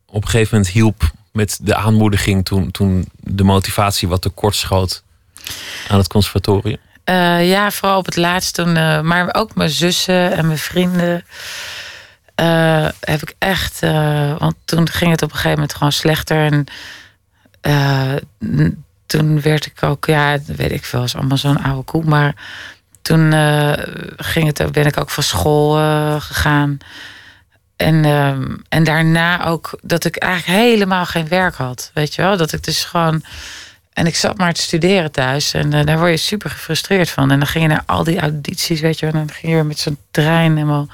op 0.06 0.24
een 0.24 0.30
gegeven 0.30 0.56
moment 0.58 0.74
hielp 0.74 1.12
met 1.32 1.60
de 1.62 1.76
aanmoediging 1.76 2.46
toen, 2.46 2.72
toen 2.72 3.10
de 3.16 3.44
motivatie 3.44 4.08
wat 4.08 4.22
tekort 4.22 4.56
schoot 4.56 5.04
aan 5.88 5.98
het 5.98 6.08
conservatorium? 6.08 6.78
Eh, 7.04 7.50
ja, 7.50 7.72
vooral 7.72 7.98
op 7.98 8.06
het 8.06 8.16
laatst 8.16 8.54
toen. 8.56 8.78
eh, 8.78 9.02
maar 9.02 9.34
ook 9.36 9.56
mijn 9.56 9.70
zussen 9.70 10.32
en 10.32 10.46
mijn 10.46 10.58
vrienden. 10.58 11.26
eh, 12.36 12.88
heb 13.00 13.22
ik 13.22 13.36
echt. 13.38 13.80
want 14.40 14.56
toen 14.66 14.90
ging 14.90 15.12
het 15.12 15.22
op 15.22 15.30
een 15.30 15.36
gegeven 15.36 15.58
moment 15.58 15.74
gewoon 15.74 15.92
slechter. 15.92 16.52
En 16.52 16.66
toen 19.06 19.42
werd 19.42 19.66
ik 19.66 19.84
ook. 19.84 20.06
Ja, 20.06 20.38
weet 20.46 20.72
ik 20.72 20.86
veel. 20.86 21.04
is 21.04 21.16
allemaal 21.16 21.38
zo'n 21.38 21.64
oude 21.64 21.84
koe. 21.84 22.04
Maar 22.04 22.36
toen 23.02 23.32
ging 24.18 24.48
het, 24.58 24.72
ben 24.72 24.86
ik 24.86 25.00
ook 25.00 25.10
van 25.10 25.24
school 25.24 25.72
gegaan. 26.20 26.78
En, 27.76 28.06
ehm, 28.06 28.56
en 28.70 28.84
daarna 28.84 29.46
ook 29.46 29.80
dat 29.82 30.06
ik 30.06 30.16
eigenlijk 30.16 30.62
helemaal 30.62 31.06
geen 31.06 31.28
werk 31.28 31.56
had. 31.56 31.92
Weet 31.94 32.16
je 32.16 32.22
wel? 32.22 32.38
Dat 32.38 32.54
ik 32.54 32.64
dus 32.64 32.84
gewoon. 32.84 33.24
En 33.94 34.06
ik 34.06 34.16
zat 34.16 34.38
maar 34.38 34.54
te 34.54 34.62
studeren 34.62 35.12
thuis. 35.12 35.54
En 35.54 35.74
eh, 35.74 35.86
daar 35.86 35.98
word 35.98 36.12
je 36.12 36.18
super 36.18 36.50
gefrustreerd 36.50 37.10
van. 37.10 37.32
En 37.32 37.40
dan 37.40 37.48
ging 37.48 37.64
je 37.64 37.70
naar 37.70 37.84
al 37.86 38.04
die 38.04 38.20
audities, 38.20 38.80
weet 38.80 39.00
je 39.00 39.06
wel. 39.06 39.22
En 39.22 39.28
dan 39.28 39.36
ging 39.36 39.58
je 39.58 39.64
met 39.64 39.80
zo'n 39.80 39.98
trein 40.12 40.56
helemaal 40.56 40.88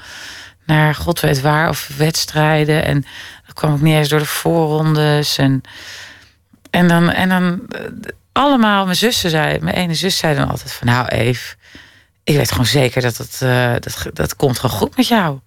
naar 0.66 0.94
god 0.94 1.20
weet 1.20 1.40
waar. 1.40 1.68
Of 1.68 1.90
wedstrijden. 1.96 2.84
En 2.84 3.00
dan 3.44 3.54
kwam 3.54 3.74
ik 3.74 3.80
niet 3.80 3.94
eens 3.94 4.08
door 4.08 4.18
de 4.18 4.24
voorrondes. 4.24 5.38
En, 5.38 5.62
en 6.70 6.88
dan, 6.88 7.10
en 7.10 7.28
dan 7.28 7.60
eh, 7.68 7.80
allemaal 8.32 8.84
mijn 8.84 8.96
zussen 8.96 9.30
zei, 9.30 9.58
mijn 9.60 9.76
ene 9.76 9.94
zus 9.94 10.16
zei 10.16 10.36
dan 10.36 10.48
altijd 10.48 10.72
van... 10.72 10.86
Nou 10.86 11.06
Eve, 11.06 11.54
ik 12.24 12.36
weet 12.36 12.50
gewoon 12.50 12.66
zeker 12.66 13.02
dat 13.02 13.16
het, 13.16 13.38
eh, 13.42 13.72
dat, 13.72 14.06
dat 14.12 14.36
komt 14.36 14.58
gewoon 14.58 14.76
goed 14.76 14.96
met 14.96 15.08
jou. 15.08 15.38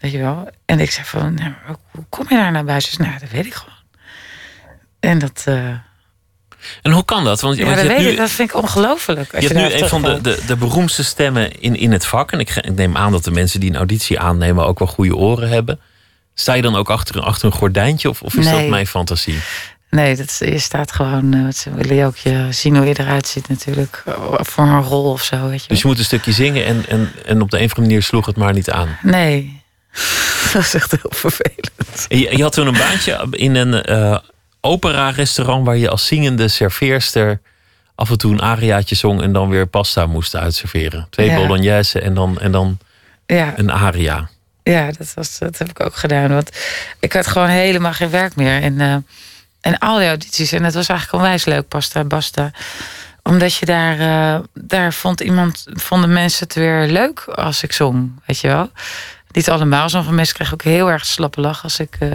Weet 0.00 0.12
je 0.12 0.18
wel? 0.18 0.48
En 0.64 0.80
ik 0.80 0.90
zei 0.90 1.06
van, 1.06 1.34
nou, 1.34 1.52
hoe 1.90 2.04
kom 2.08 2.26
je 2.28 2.36
daar 2.52 2.64
bij? 2.64 2.80
Ze 2.80 2.90
zei, 2.92 3.08
nou, 3.08 3.20
dat 3.20 3.30
weet 3.30 3.46
ik 3.46 3.54
gewoon. 3.54 3.74
En 5.00 5.18
dat... 5.18 5.42
eh, 5.44 5.54
En 6.82 6.90
hoe 6.92 7.04
kan 7.04 7.24
dat? 7.24 7.40
Want, 7.40 7.56
ja, 7.56 7.64
want 7.64 7.76
dat, 7.76 7.86
weet 7.86 7.98
nu, 7.98 8.06
ik, 8.08 8.16
dat 8.16 8.30
vind 8.30 8.50
ik 8.50 8.56
ongelooflijk. 8.56 9.40
je 9.40 9.46
hebt 9.48 9.54
nu 9.54 9.72
een 9.82 9.88
van 9.88 10.02
de, 10.02 10.20
de, 10.20 10.42
de 10.46 10.56
beroemdste 10.56 11.04
stemmen 11.04 11.60
in, 11.60 11.76
in 11.76 11.92
het 11.92 12.06
vak. 12.06 12.32
En 12.32 12.40
ik, 12.40 12.50
ik 12.50 12.74
neem 12.74 12.96
aan 12.96 13.12
dat 13.12 13.24
de 13.24 13.30
mensen 13.30 13.60
die 13.60 13.70
een 13.70 13.76
auditie 13.76 14.20
aannemen 14.20 14.66
ook 14.66 14.78
wel 14.78 14.88
goede 14.88 15.16
oren 15.16 15.48
hebben. 15.48 15.80
Sta 16.34 16.52
je 16.54 16.62
dan 16.62 16.76
ook 16.76 16.90
achter, 16.90 17.16
een- 17.16 17.22
achter 17.22 17.46
een 17.46 17.52
gordijntje 17.52 18.08
of, 18.08 18.22
of 18.22 18.34
is 18.34 18.50
dat 18.50 18.68
mijn 18.68 18.86
fantasie? 18.86 19.38
Nee, 19.90 20.16
dat, 20.16 20.36
je 20.38 20.58
staat 20.58 20.92
gewoon... 20.92 21.32
eh, 21.34 21.52
ze 21.52 21.74
willen 21.74 21.96
je 21.96 22.04
ook 22.04 22.16
je 22.16 22.46
zien 22.50 22.76
hoe 22.76 22.86
je 22.86 22.98
eruit 23.00 23.26
ziet 23.26 23.48
natuurlijk. 23.48 24.02
Voor 24.38 24.64
een 24.64 24.82
rol 24.82 25.10
of 25.12 25.22
zo, 25.22 25.48
weet 25.48 25.62
je 25.62 25.68
Dus 25.68 25.80
je 25.82 25.86
moet 25.88 25.98
een 25.98 26.04
stukje 26.04 26.32
zingen 26.32 26.64
en, 26.66 26.84
en, 26.88 27.12
en 27.26 27.40
op 27.42 27.50
de 27.50 27.56
een 27.58 27.64
of 27.64 27.68
andere 27.70 27.80
manier 27.86 28.02
sloeg 28.02 28.26
het 28.26 28.36
maar 28.36 28.52
niet 28.52 28.70
aan. 28.70 28.96
Nee, 29.02 29.62
dat 30.52 30.62
is 30.62 30.74
echt 30.74 30.90
heel 30.90 31.10
vervelend. 31.14 32.06
En 32.08 32.18
je, 32.18 32.36
je 32.36 32.42
had 32.42 32.52
toen 32.52 32.66
een 32.66 32.78
baantje 32.78 33.26
in 33.30 33.54
een 33.54 33.82
eh, 33.82 34.18
opera-restaurant 34.60 35.66
waar 35.66 35.76
je 35.76 35.88
als 35.90 36.06
zingende 36.06 36.48
serveerster 36.48 37.40
af 37.94 38.10
en 38.10 38.18
toe 38.18 38.32
een 38.32 38.42
ariaatje 38.42 38.94
zong 38.94 39.22
en 39.22 39.32
dan 39.32 39.48
weer 39.48 39.66
pasta 39.66 40.06
moest 40.06 40.36
uitserveren. 40.36 41.06
Twee 41.10 41.26
Ja. 41.30 41.36
bolognese 41.36 42.00
en 42.00 42.14
dan, 42.14 42.40
en 42.40 42.52
dan 42.52 42.78
Ja, 43.26 43.52
een 43.56 43.72
aria. 43.72 44.28
ja 44.62 44.90
dat, 44.98 45.12
was, 45.14 45.38
dat 45.38 45.58
heb 45.58 45.68
ik 45.68 45.80
ook 45.80 45.96
gedaan. 45.96 46.28
Want 46.28 46.50
ik 47.00 47.12
had 47.12 47.26
gewoon 47.26 47.48
helemaal 47.48 47.92
geen 47.92 48.10
werk 48.10 48.36
meer. 48.36 48.62
En, 48.62 48.80
eh, 48.80 48.96
en 49.60 49.78
al 49.78 49.98
die 49.98 50.08
audities. 50.08 50.52
En 50.52 50.64
het 50.64 50.74
was 50.74 50.88
eigenlijk 50.88 51.22
onwijs 51.22 51.44
leuk, 51.44 51.68
pasta, 51.68 52.04
basta. 52.04 52.50
Omdat 53.22 53.54
je 53.54 53.66
daar... 53.66 53.98
eh, 54.00 54.40
daar 54.54 54.92
vond 54.92 55.20
iemand... 55.20 55.64
Vonden 55.72 56.12
mensen 56.12 56.44
het 56.46 56.54
weer 56.56 56.86
leuk 56.86 57.20
als 57.20 57.62
ik 57.62 57.72
zong, 57.72 58.20
weet 58.26 58.40
je 58.40 58.48
wel. 58.48 58.70
Niet 59.36 59.50
allemaal. 59.50 59.88
Sommige 59.88 60.12
mensen 60.14 60.34
kregen 60.34 60.54
ook 60.54 60.62
heel 60.62 60.90
erg 60.90 61.06
slappe 61.06 61.40
lach 61.40 61.62
als 61.62 61.78
ik... 61.80 61.96
eh, 61.98 62.08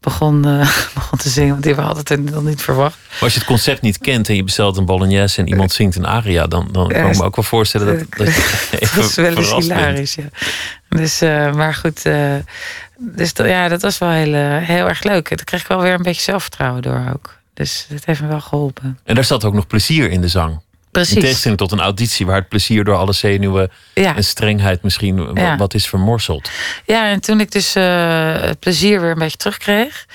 begon, 0.00 0.44
eh, 0.44 0.58
begon 0.94 1.18
te 1.18 1.28
zingen, 1.28 1.50
want 1.50 1.62
die 1.62 1.74
hadden 1.74 2.04
het 2.18 2.32
dan 2.32 2.44
niet 2.44 2.62
verwacht. 2.62 2.96
Maar 3.10 3.20
als 3.22 3.32
je 3.32 3.38
het 3.38 3.48
concept 3.48 3.80
niet 3.80 3.98
kent 3.98 4.28
en 4.28 4.34
je 4.36 4.44
bestelt 4.44 4.76
een 4.76 4.84
bolognese 4.84 5.40
en 5.40 5.48
iemand 5.48 5.72
zingt 5.72 5.96
een 5.96 6.06
aria, 6.06 6.46
dan, 6.46 6.68
dan 6.72 6.88
kan 6.88 7.10
ik 7.10 7.16
me 7.18 7.22
ook 7.24 7.36
wel 7.36 7.44
voorstellen 7.44 7.86
dat, 7.86 8.06
dat 8.18 8.34
je 8.34 8.68
Dat 8.70 8.80
even 8.80 9.02
is 9.02 9.14
wel 9.14 9.26
eens 9.26 9.34
verrast 9.34 9.68
bent. 9.68 9.80
hilarisch, 9.80 10.14
ja. 10.14 10.24
Dus, 10.88 11.20
eh, 11.20 11.52
maar 11.52 11.74
goed, 11.74 12.06
eh, 12.06 12.34
dus 12.98 13.34
dat- 13.34 13.46
ja, 13.46 13.68
dat 13.68 13.82
was 13.82 13.98
wel 13.98 14.10
heel, 14.10 14.34
eh, 14.34 14.56
heel 14.66 14.88
erg 14.88 15.02
leuk. 15.02 15.28
Daar 15.28 15.44
kreeg 15.44 15.60
ik 15.60 15.66
wel 15.68 15.80
weer 15.80 15.94
een 15.94 16.02
beetje 16.02 16.22
zelfvertrouwen 16.22 16.82
door 16.82 17.10
ook. 17.14 17.34
Dus 17.54 17.86
dat 17.88 18.04
heeft 18.04 18.20
me 18.20 18.26
wel 18.26 18.40
geholpen. 18.40 18.98
En 19.04 19.14
daar 19.14 19.24
zat 19.24 19.44
ook 19.44 19.54
nog 19.54 19.66
plezier 19.66 20.10
in 20.10 20.20
de 20.20 20.28
zang. 20.28 20.60
In 20.94 21.00
Precies. 21.02 21.20
tegenstelling 21.22 21.58
tot 21.58 21.72
een 21.72 21.80
auditie 21.80 22.26
waar 22.26 22.36
het 22.36 22.48
plezier 22.48 22.84
door 22.84 22.96
alle 22.96 23.12
zenuwen 23.12 23.70
Ja. 23.94 24.16
en 24.16 24.24
strengheid 24.24 24.82
misschien 24.82 25.30
Ja. 25.34 25.56
wat 25.56 25.74
is 25.74 25.86
vermorseld. 25.88 26.50
ja, 26.86 27.08
en 27.08 27.20
toen 27.20 27.40
ik 27.40 27.50
dus 27.52 27.74
eh, 27.74 28.40
het 28.40 28.58
plezier 28.58 29.00
weer 29.00 29.10
een 29.10 29.18
beetje 29.18 29.36
terugkreeg. 29.36 30.06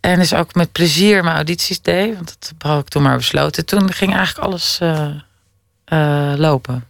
En 0.00 0.18
dus 0.18 0.34
ook 0.34 0.54
met 0.54 0.72
plezier 0.72 1.22
mijn 1.24 1.34
audities 1.36 1.80
deed. 1.82 2.14
Want 2.14 2.36
dat 2.40 2.52
had 2.70 2.80
ik 2.80 2.88
toen 2.88 3.02
maar 3.02 3.16
besloten. 3.16 3.66
Toen 3.66 3.92
ging 3.92 4.14
eigenlijk 4.14 4.46
alles 4.46 4.78
eh, 4.80 5.08
eh, 5.84 6.32
lopen. 6.38 6.84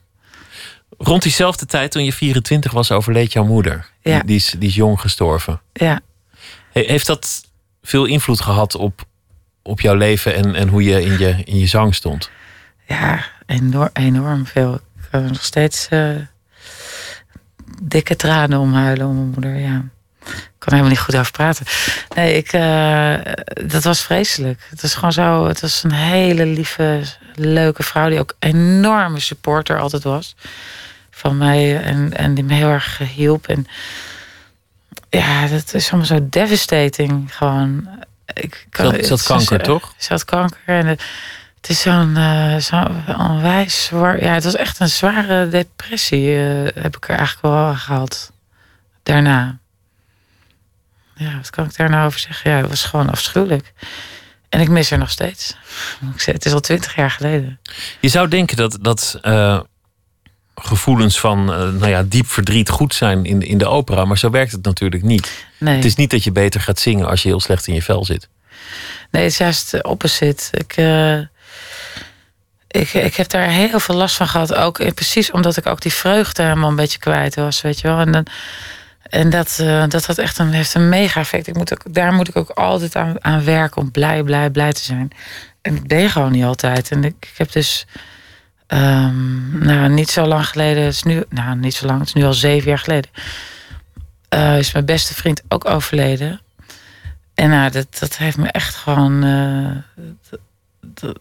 Rond 0.98 1.22
diezelfde 1.22 1.66
tijd, 1.66 1.90
toen 1.90 2.04
je 2.04 2.12
24 2.12 2.72
was, 2.72 2.90
overleed 2.90 3.32
jouw 3.32 3.44
moeder. 3.44 3.86
Ja. 4.02 4.14
Die, 4.16 4.24
die, 4.26 4.36
is, 4.36 4.54
die 4.58 4.68
is 4.68 4.74
jong 4.74 5.00
gestorven. 5.00 5.60
Ja. 5.72 6.00
He- 6.72 6.84
Heeft 6.86 7.06
dat 7.06 7.44
veel 7.82 8.04
invloed 8.04 8.40
gehad 8.40 8.74
op, 8.74 9.02
op 9.62 9.80
jouw 9.80 9.94
leven 9.94 10.34
en, 10.34 10.54
en 10.54 10.68
hoe 10.68 10.82
je 10.82 11.02
in, 11.02 11.18
je 11.18 11.36
in 11.44 11.58
je 11.58 11.66
zang 11.66 11.94
stond? 11.94 12.30
Ja, 12.90 13.24
enorm, 13.46 13.90
enorm 13.92 14.46
veel. 14.46 14.74
Ik 14.74 15.08
kan 15.10 15.22
er 15.22 15.28
nog 15.28 15.44
steeds 15.44 15.88
eh, 15.88 16.10
dikke 17.82 18.16
tranen 18.16 18.58
omhuilen 18.58 19.06
om 19.06 19.14
mijn 19.14 19.30
moeder. 19.30 19.54
Ja. 19.54 19.84
Ik 20.24 20.66
kan 20.66 20.72
er 20.72 20.78
helemaal 20.78 20.88
niet 20.88 21.00
goed 21.00 21.16
over 21.16 21.32
praten. 21.32 21.66
Nee, 22.14 22.34
ik, 22.34 22.52
eh, 22.52 23.14
dat 23.66 23.82
was 23.82 24.02
vreselijk. 24.02 24.66
Het 24.70 24.82
was 24.82 24.94
gewoon 24.94 25.12
zo. 25.12 25.46
Het 25.46 25.60
was 25.60 25.82
een 25.82 25.92
hele 25.92 26.46
lieve, 26.46 27.02
leuke 27.34 27.82
vrouw 27.82 28.08
die 28.08 28.18
ook 28.18 28.36
enorme 28.38 29.20
supporter 29.20 29.78
altijd 29.78 30.02
was 30.02 30.36
van 31.10 31.38
mij 31.38 31.82
en, 31.82 32.16
en 32.16 32.34
die 32.34 32.44
me 32.44 32.54
heel 32.54 32.68
erg 32.68 32.98
hielp. 32.98 33.48
En 33.48 33.66
ja, 35.08 35.46
dat 35.46 35.74
is 35.74 35.88
allemaal 35.88 36.06
zo 36.06 36.26
devastating. 36.28 37.36
Gewoon. 37.36 37.88
Ik 38.34 38.66
het 38.70 39.06
ze 39.06 39.24
kanker, 39.24 39.62
toch? 39.62 39.94
Ze 39.96 40.12
had 40.12 40.24
kanker 40.24 40.58
en 40.64 40.86
het, 40.86 41.02
het 41.60 41.70
is 41.70 41.80
zo'n 41.80 42.16
eh, 42.16 42.56
zo'n 42.56 43.18
onwijs 43.18 43.84
zwaar. 43.84 44.22
Ja, 44.24 44.34
het 44.34 44.44
was 44.44 44.54
echt 44.56 44.80
een 44.80 44.88
zware 44.88 45.48
depressie. 45.48 46.36
eh, 46.36 46.82
heb 46.82 46.96
ik 46.96 47.08
er 47.08 47.16
eigenlijk 47.16 47.42
wel 47.54 47.74
gehad. 47.74 48.32
Daarna. 49.02 49.58
Ja, 51.14 51.36
wat 51.36 51.50
kan 51.50 51.64
ik 51.64 51.76
daar 51.76 51.90
nou 51.90 52.06
over 52.06 52.18
zeggen? 52.20 52.50
Ja, 52.50 52.56
het 52.56 52.68
was 52.68 52.84
gewoon 52.84 53.10
afschuwelijk. 53.10 53.72
En 54.48 54.60
ik 54.60 54.68
mis 54.68 54.90
haar 54.90 54.98
nog 54.98 55.10
steeds. 55.10 55.56
Het 56.16 56.44
is 56.44 56.52
al 56.52 56.60
twintig 56.60 56.94
jaar 56.94 57.10
geleden. 57.10 57.60
Je 58.00 58.08
zou 58.08 58.28
denken 58.28 58.56
dat, 58.56 58.78
dat 58.80 59.18
eh, 59.22 59.60
gevoelens 60.54 61.20
van 61.20 61.44
nou 61.44 61.86
ja, 61.88 62.02
diep 62.02 62.26
verdriet 62.26 62.68
goed 62.68 62.94
zijn 62.94 63.24
in, 63.24 63.42
in 63.42 63.58
de 63.58 63.66
opera, 63.66 64.04
maar 64.04 64.18
zo 64.18 64.30
werkt 64.30 64.52
het 64.52 64.64
natuurlijk 64.64 65.02
niet. 65.02 65.46
Nee, 65.58 65.74
Het 65.76 65.84
is 65.84 65.94
niet 65.94 66.10
dat 66.10 66.24
je 66.24 66.32
beter 66.32 66.60
gaat 66.60 66.78
zingen 66.78 67.06
als 67.08 67.22
je 67.22 67.28
heel 67.28 67.40
slecht 67.40 67.66
in 67.66 67.74
je 67.74 67.82
vel 67.82 68.04
zit. 68.04 68.28
nee 69.10 69.22
het 69.22 69.32
is 69.32 69.38
juist 69.38 69.70
de 69.70 69.82
opposite. 69.82 70.44
Ik, 70.50 70.72
eh, 70.76 71.18
ik, 72.70 72.92
ik 72.92 73.14
heb 73.14 73.28
daar 73.28 73.48
heel 73.48 73.80
veel 73.80 73.94
last 73.94 74.16
van 74.16 74.28
gehad. 74.28 74.54
Ook 74.54 74.78
eh, 74.78 74.92
precies 74.92 75.30
omdat 75.30 75.56
ik 75.56 75.66
ook 75.66 75.80
die 75.80 75.92
vreugde 75.92 76.42
helemaal 76.42 76.68
een 76.68 76.76
beetje 76.76 76.98
kwijt 76.98 77.34
was, 77.34 77.60
weet 77.60 77.80
je 77.80 77.88
wel. 77.88 77.98
En, 77.98 78.12
dan, 78.12 78.26
en 79.02 79.30
dat, 79.30 79.58
eh, 79.60 79.84
dat 79.88 80.06
had 80.06 80.18
echt 80.18 80.38
een, 80.38 80.52
heeft 80.52 80.74
een 80.74 80.88
mega 80.88 81.20
effect. 81.20 81.46
Ik 81.46 81.56
moet 81.56 81.72
ook, 81.72 81.94
daar 81.94 82.12
moet 82.12 82.28
ik 82.28 82.36
ook 82.36 82.50
altijd 82.50 82.96
aan, 82.96 83.24
aan 83.24 83.44
werken 83.44 83.82
om 83.82 83.90
blij, 83.90 84.22
blij, 84.22 84.50
blij 84.50 84.72
te 84.72 84.82
zijn. 84.82 85.10
En 85.62 85.86
ben 85.86 86.00
je 86.00 86.08
gewoon 86.08 86.32
niet 86.32 86.44
altijd. 86.44 86.90
En 86.90 87.04
ik, 87.04 87.14
ik 87.20 87.34
heb 87.36 87.52
dus, 87.52 87.86
ehm, 88.66 89.64
nou, 89.64 89.88
niet 89.88 90.10
zo 90.10 90.26
lang 90.26 90.46
geleden, 90.46 90.82
is 90.82 91.02
nu, 91.02 91.24
nou, 91.28 91.56
niet 91.56 91.74
zo 91.74 91.86
lang, 91.86 91.98
het 91.98 92.08
is 92.08 92.14
nu 92.14 92.24
al 92.24 92.32
zeven 92.32 92.68
jaar 92.68 92.78
geleden, 92.78 93.10
eh, 94.28 94.58
is 94.58 94.72
mijn 94.72 94.84
beste 94.84 95.14
vriend 95.14 95.42
ook 95.48 95.68
overleden. 95.68 96.40
En 97.34 97.50
nou, 97.50 97.70
dat, 97.70 97.98
dat 97.98 98.16
heeft 98.16 98.36
me 98.36 98.48
echt 98.48 98.74
gewoon. 98.74 99.22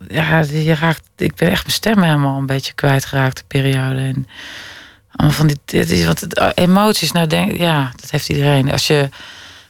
Ja, 0.08 0.40
je 0.40 0.76
raakt, 0.76 1.04
ik 1.18 1.36
ben 1.36 1.50
echt 1.50 1.64
mijn 1.64 1.76
stem 1.76 2.02
helemaal 2.02 2.38
een 2.38 2.46
beetje 2.46 2.74
kwijtgeraakt 2.74 3.38
de 3.38 3.44
periode. 3.48 4.00
En 4.00 4.28
allemaal 5.12 5.38
van 5.38 5.48
die, 5.48 5.58
dit 5.66 5.90
is, 5.90 6.06
want 6.06 6.20
het, 6.20 6.52
emoties, 6.56 7.12
nou 7.12 7.28
denk 7.28 7.58
ja, 7.58 7.92
dat 7.96 8.12
heeft 8.12 8.30
iedereen. 8.30 8.72
Als 8.72 8.88
je, 8.88 9.10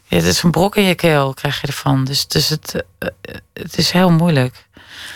ja, 0.05 0.17
het 0.17 0.25
is 0.25 0.43
een 0.43 0.51
brok 0.51 0.75
in 0.75 0.83
je 0.83 0.95
keel, 0.95 1.33
krijg 1.33 1.61
je 1.61 1.67
ervan. 1.67 2.05
Dus, 2.05 2.27
dus 2.27 2.49
het, 2.49 2.83
eh, 2.99 3.07
eh, 3.21 3.35
het 3.53 3.77
is 3.77 3.91
heel 3.91 4.11
moeilijk. 4.11 4.67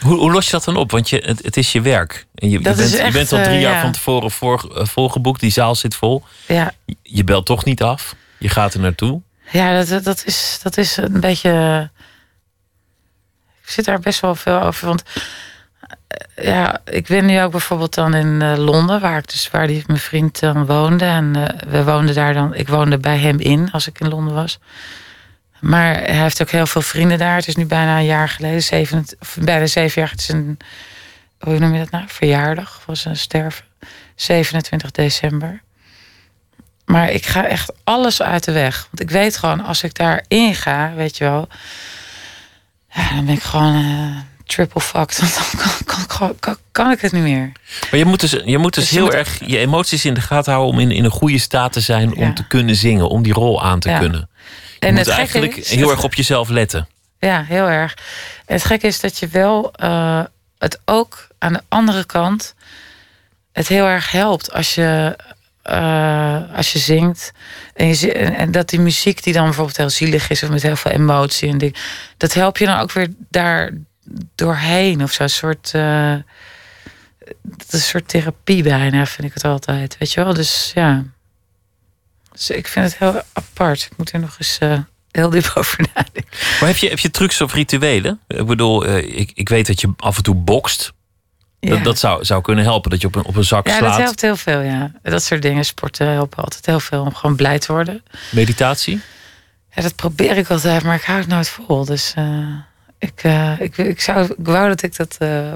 Hoe, 0.01 0.17
hoe 0.17 0.31
los 0.31 0.45
je 0.45 0.51
dat 0.51 0.63
dan 0.63 0.75
op? 0.75 0.91
Want 0.91 1.09
je, 1.09 1.17
het, 1.25 1.43
het 1.43 1.57
is 1.57 1.71
je 1.71 1.81
werk. 1.81 2.25
En 2.35 2.49
je, 2.49 2.59
bent, 2.59 2.91
je 2.91 3.11
bent 3.11 3.31
al 3.31 3.43
drie 3.43 3.55
eh, 3.55 3.61
jaar 3.61 3.73
ja. 3.73 3.81
van 3.81 3.91
tevoren 3.91 4.31
voor, 4.31 4.69
volgeboekt. 4.73 5.39
Die 5.39 5.51
zaal 5.51 5.75
zit 5.75 5.95
vol. 5.95 6.23
Ja, 6.47 6.73
Je 7.01 7.23
belt 7.23 7.45
toch 7.45 7.65
niet 7.65 7.83
af. 7.83 8.15
Je 8.37 8.49
gaat 8.49 8.73
er 8.73 8.79
naartoe. 8.79 9.21
Ja, 9.51 9.83
dat, 9.83 10.03
dat, 10.03 10.23
is, 10.25 10.59
dat 10.63 10.77
is 10.77 10.97
een 10.97 11.19
beetje. 11.19 11.89
Ik 13.63 13.69
zit 13.69 13.85
daar 13.85 13.99
best 13.99 14.19
wel 14.19 14.35
veel 14.35 14.61
over. 14.61 14.87
Want 14.87 15.03
eh, 16.07 16.45
ja, 16.45 16.81
ik 16.85 17.07
ben 17.07 17.25
nu 17.25 17.41
ook 17.41 17.51
bijvoorbeeld 17.51 17.93
dan 17.93 18.13
in 18.13 18.41
eh, 18.41 18.57
Londen, 18.57 19.01
waar 19.01 19.17
ik 19.17 19.31
dus 19.31 19.49
waar 19.49 19.67
die, 19.67 19.83
mijn 19.87 19.99
vriend 19.99 20.39
dan 20.39 20.65
woonde. 20.65 21.05
En 21.05 21.35
eh, 21.35 21.69
we 21.69 21.83
woonden 21.83 22.15
daar 22.15 22.33
dan. 22.33 22.53
Ik 22.53 22.67
woonde 22.67 22.97
bij 22.97 23.17
hem 23.17 23.39
in 23.39 23.71
als 23.71 23.87
ik 23.87 23.99
in 23.99 24.07
Londen 24.07 24.33
was. 24.33 24.59
Maar 25.59 25.93
hij 25.93 26.15
heeft 26.15 26.41
ook 26.41 26.49
heel 26.49 26.67
veel 26.67 26.81
vrienden 26.81 27.17
daar. 27.17 27.35
Het 27.35 27.47
is 27.47 27.55
nu 27.55 27.65
bijna 27.65 27.97
een 27.97 28.05
jaar 28.05 28.29
geleden, 28.29 28.63
zeven, 28.63 29.05
of 29.19 29.37
bijna 29.41 29.65
zeven 29.65 30.01
jaar. 30.01 30.11
Het 30.11 30.19
is 30.19 30.27
een, 30.27 30.57
hoe 31.39 31.59
noem 31.59 31.73
je 31.73 31.79
dat 31.79 31.91
nou? 31.91 32.03
Verjaardag 32.07 32.81
was 32.85 33.05
een 33.05 33.17
sterven. 33.17 33.65
27 34.15 34.91
december. 34.91 35.61
Maar 36.85 37.11
ik 37.11 37.25
ga 37.25 37.47
echt 37.47 37.73
alles 37.83 38.21
uit 38.21 38.43
de 38.43 38.51
weg. 38.51 38.87
Want 38.91 39.01
ik 39.01 39.09
weet 39.09 39.37
gewoon, 39.37 39.65
als 39.65 39.83
ik 39.83 39.95
daarin 39.95 40.55
ga, 40.55 40.93
weet 40.95 41.17
je 41.17 41.23
wel. 41.23 41.47
Ja, 42.93 43.09
dan 43.15 43.25
ben 43.25 43.35
ik 43.35 43.43
gewoon 43.43 43.75
eh, 43.75 44.17
triple 44.45 44.81
fucked. 44.81 45.19
Want 45.19 45.33
dan 45.35 45.45
kan, 45.85 46.05
kan, 46.07 46.35
kan, 46.39 46.57
kan, 46.71 46.91
ik 46.91 47.01
het 47.01 47.11
niet 47.11 47.23
meer. 47.23 47.51
Maar 47.91 47.99
je 47.99 48.05
moet 48.05 48.19
dus, 48.19 48.31
je 48.45 48.57
moet 48.57 48.73
dus 48.73 48.83
Dus 48.83 48.89
je 48.91 48.95
heel 48.95 49.05
moet- 49.05 49.13
erg 49.13 49.39
je 49.45 49.57
emoties 49.57 50.05
in 50.05 50.13
de 50.13 50.21
gaten 50.21 50.51
houden... 50.53 50.73
om 50.73 50.79
in, 50.79 50.91
in 50.91 51.03
een 51.03 51.11
goede 51.11 51.37
staat 51.39 51.73
te 51.73 51.79
zijn 51.79 52.15
om 52.15 52.33
te 52.33 52.47
kunnen 52.47 52.75
zingen. 52.75 53.09
Om 53.09 53.23
die 53.23 53.33
rol 53.33 53.63
aan 53.63 53.79
te 53.79 53.89
Ja. 53.89 53.99
kunnen. 53.99 54.29
Je 54.79 54.87
En 54.89 54.93
moet 54.93 55.05
het 55.05 55.15
eigenlijk 55.15 55.55
is- 55.55 55.69
heel 55.69 55.91
erg 55.91 56.03
op 56.03 56.13
jezelf 56.13 56.49
letten. 56.49 56.87
Ja, 57.19 57.43
heel 57.43 57.67
erg. 57.69 57.93
En 58.45 58.55
het 58.55 58.65
gekke 58.65 58.87
is 58.87 58.99
dat 58.99 59.17
je 59.19 59.27
wel 59.27 59.71
eh, 59.73 60.21
het 60.57 60.79
ook 60.85 61.27
aan 61.39 61.53
de 61.53 61.61
andere 61.69 62.05
kant 62.05 62.55
het 63.51 63.67
heel 63.67 63.85
erg 63.85 64.11
helpt 64.11 64.53
als 64.53 64.75
je, 64.75 65.15
eh, 65.63 66.55
als 66.55 66.73
je 66.73 66.79
zingt. 66.79 67.31
En, 67.73 67.95
en, 68.35 68.51
dat 68.51 68.69
die 68.69 68.79
muziek 68.79 69.23
die 69.23 69.33
dan 69.33 69.43
bijvoorbeeld 69.43 69.77
heel 69.77 69.89
zielig 69.89 70.29
is 70.29 70.43
of 70.43 70.49
met 70.49 70.61
heel 70.61 70.75
veel 70.75 70.91
emotie 70.91 71.49
en 71.49 71.57
ding, 71.57 71.75
dat 72.17 72.33
help 72.33 72.57
je 72.57 72.65
dan 72.65 72.79
ook 72.79 72.91
weer 72.91 73.07
daar 73.29 73.71
doorheen 74.35 75.03
of 75.03 75.11
zo. 75.11 75.23
Een 75.23 75.29
soort, 75.29 75.73
is 77.67 77.73
een 77.73 77.79
soort 77.79 78.07
therapie 78.07 78.63
bijna, 78.63 79.05
vind 79.05 79.27
ik 79.27 79.33
het 79.33 79.43
altijd. 79.45 79.95
Weet 79.99 80.13
je 80.13 80.23
wel? 80.23 80.33
Dus 80.33 80.71
ja. 80.75 81.03
Dus 82.31 82.49
ik 82.49 82.67
vind 82.67 82.85
het 82.85 82.97
heel 82.97 83.21
apart. 83.33 83.87
Ik 83.91 83.97
moet 83.97 84.11
er 84.11 84.19
nog 84.19 84.35
eens 84.39 84.57
eh, 84.57 84.79
heel 85.11 85.29
diep 85.29 85.51
over 85.55 85.89
nadenken. 85.93 86.25
Maar 86.59 86.69
heb 86.69 86.77
je, 86.77 86.89
heb 86.89 86.99
je 86.99 87.11
trucs 87.11 87.41
of 87.41 87.53
rituelen? 87.53 88.19
Ik 88.27 88.45
bedoel, 88.45 88.95
ik, 88.97 89.31
ik 89.33 89.49
weet 89.49 89.67
dat 89.67 89.81
je 89.81 89.93
af 89.97 90.17
en 90.17 90.23
toe 90.23 90.35
bokst. 90.35 90.93
Ja. 91.63 91.69
Dat, 91.69 91.83
dat 91.83 91.99
zou, 91.99 92.25
zou 92.25 92.41
kunnen 92.41 92.63
helpen. 92.63 92.89
Dat 92.89 93.01
je 93.01 93.07
op 93.07 93.15
een, 93.15 93.25
op 93.25 93.35
een 93.35 93.43
zak 93.43 93.67
Ja, 93.67 93.79
dat 93.79 93.87
slaat. 93.87 93.99
helpt 94.03 94.21
heel 94.21 94.35
veel, 94.35 94.61
ja. 94.61 94.91
Dat 95.01 95.23
soort 95.23 95.41
dingen, 95.41 95.65
sporten 95.65 96.07
helpen 96.07 96.43
altijd 96.43 96.65
heel 96.65 96.79
veel 96.79 97.01
om 97.01 97.15
gewoon 97.15 97.35
blij 97.35 97.59
te 97.59 97.71
worden. 97.71 98.03
Meditatie? 98.31 99.01
Ja, 99.71 99.81
dat 99.81 99.95
probeer 99.95 100.37
ik 100.37 100.49
altijd, 100.49 100.83
maar 100.83 100.95
ik 100.95 101.01
hou 101.03 101.19
het 101.19 101.27
nooit 101.27 101.49
vol. 101.49 101.85
Dus 101.85 102.13
eh, 102.15 102.47
ik, 102.99 103.23
eh, 103.23 103.59
ik, 103.59 103.77
ik, 103.77 104.01
zou, 104.01 104.25
ik 104.25 104.45
wou 104.45 104.67
dat 104.67 104.81
ik 104.83 104.95
dat... 104.95 105.15
eh, 105.19 105.51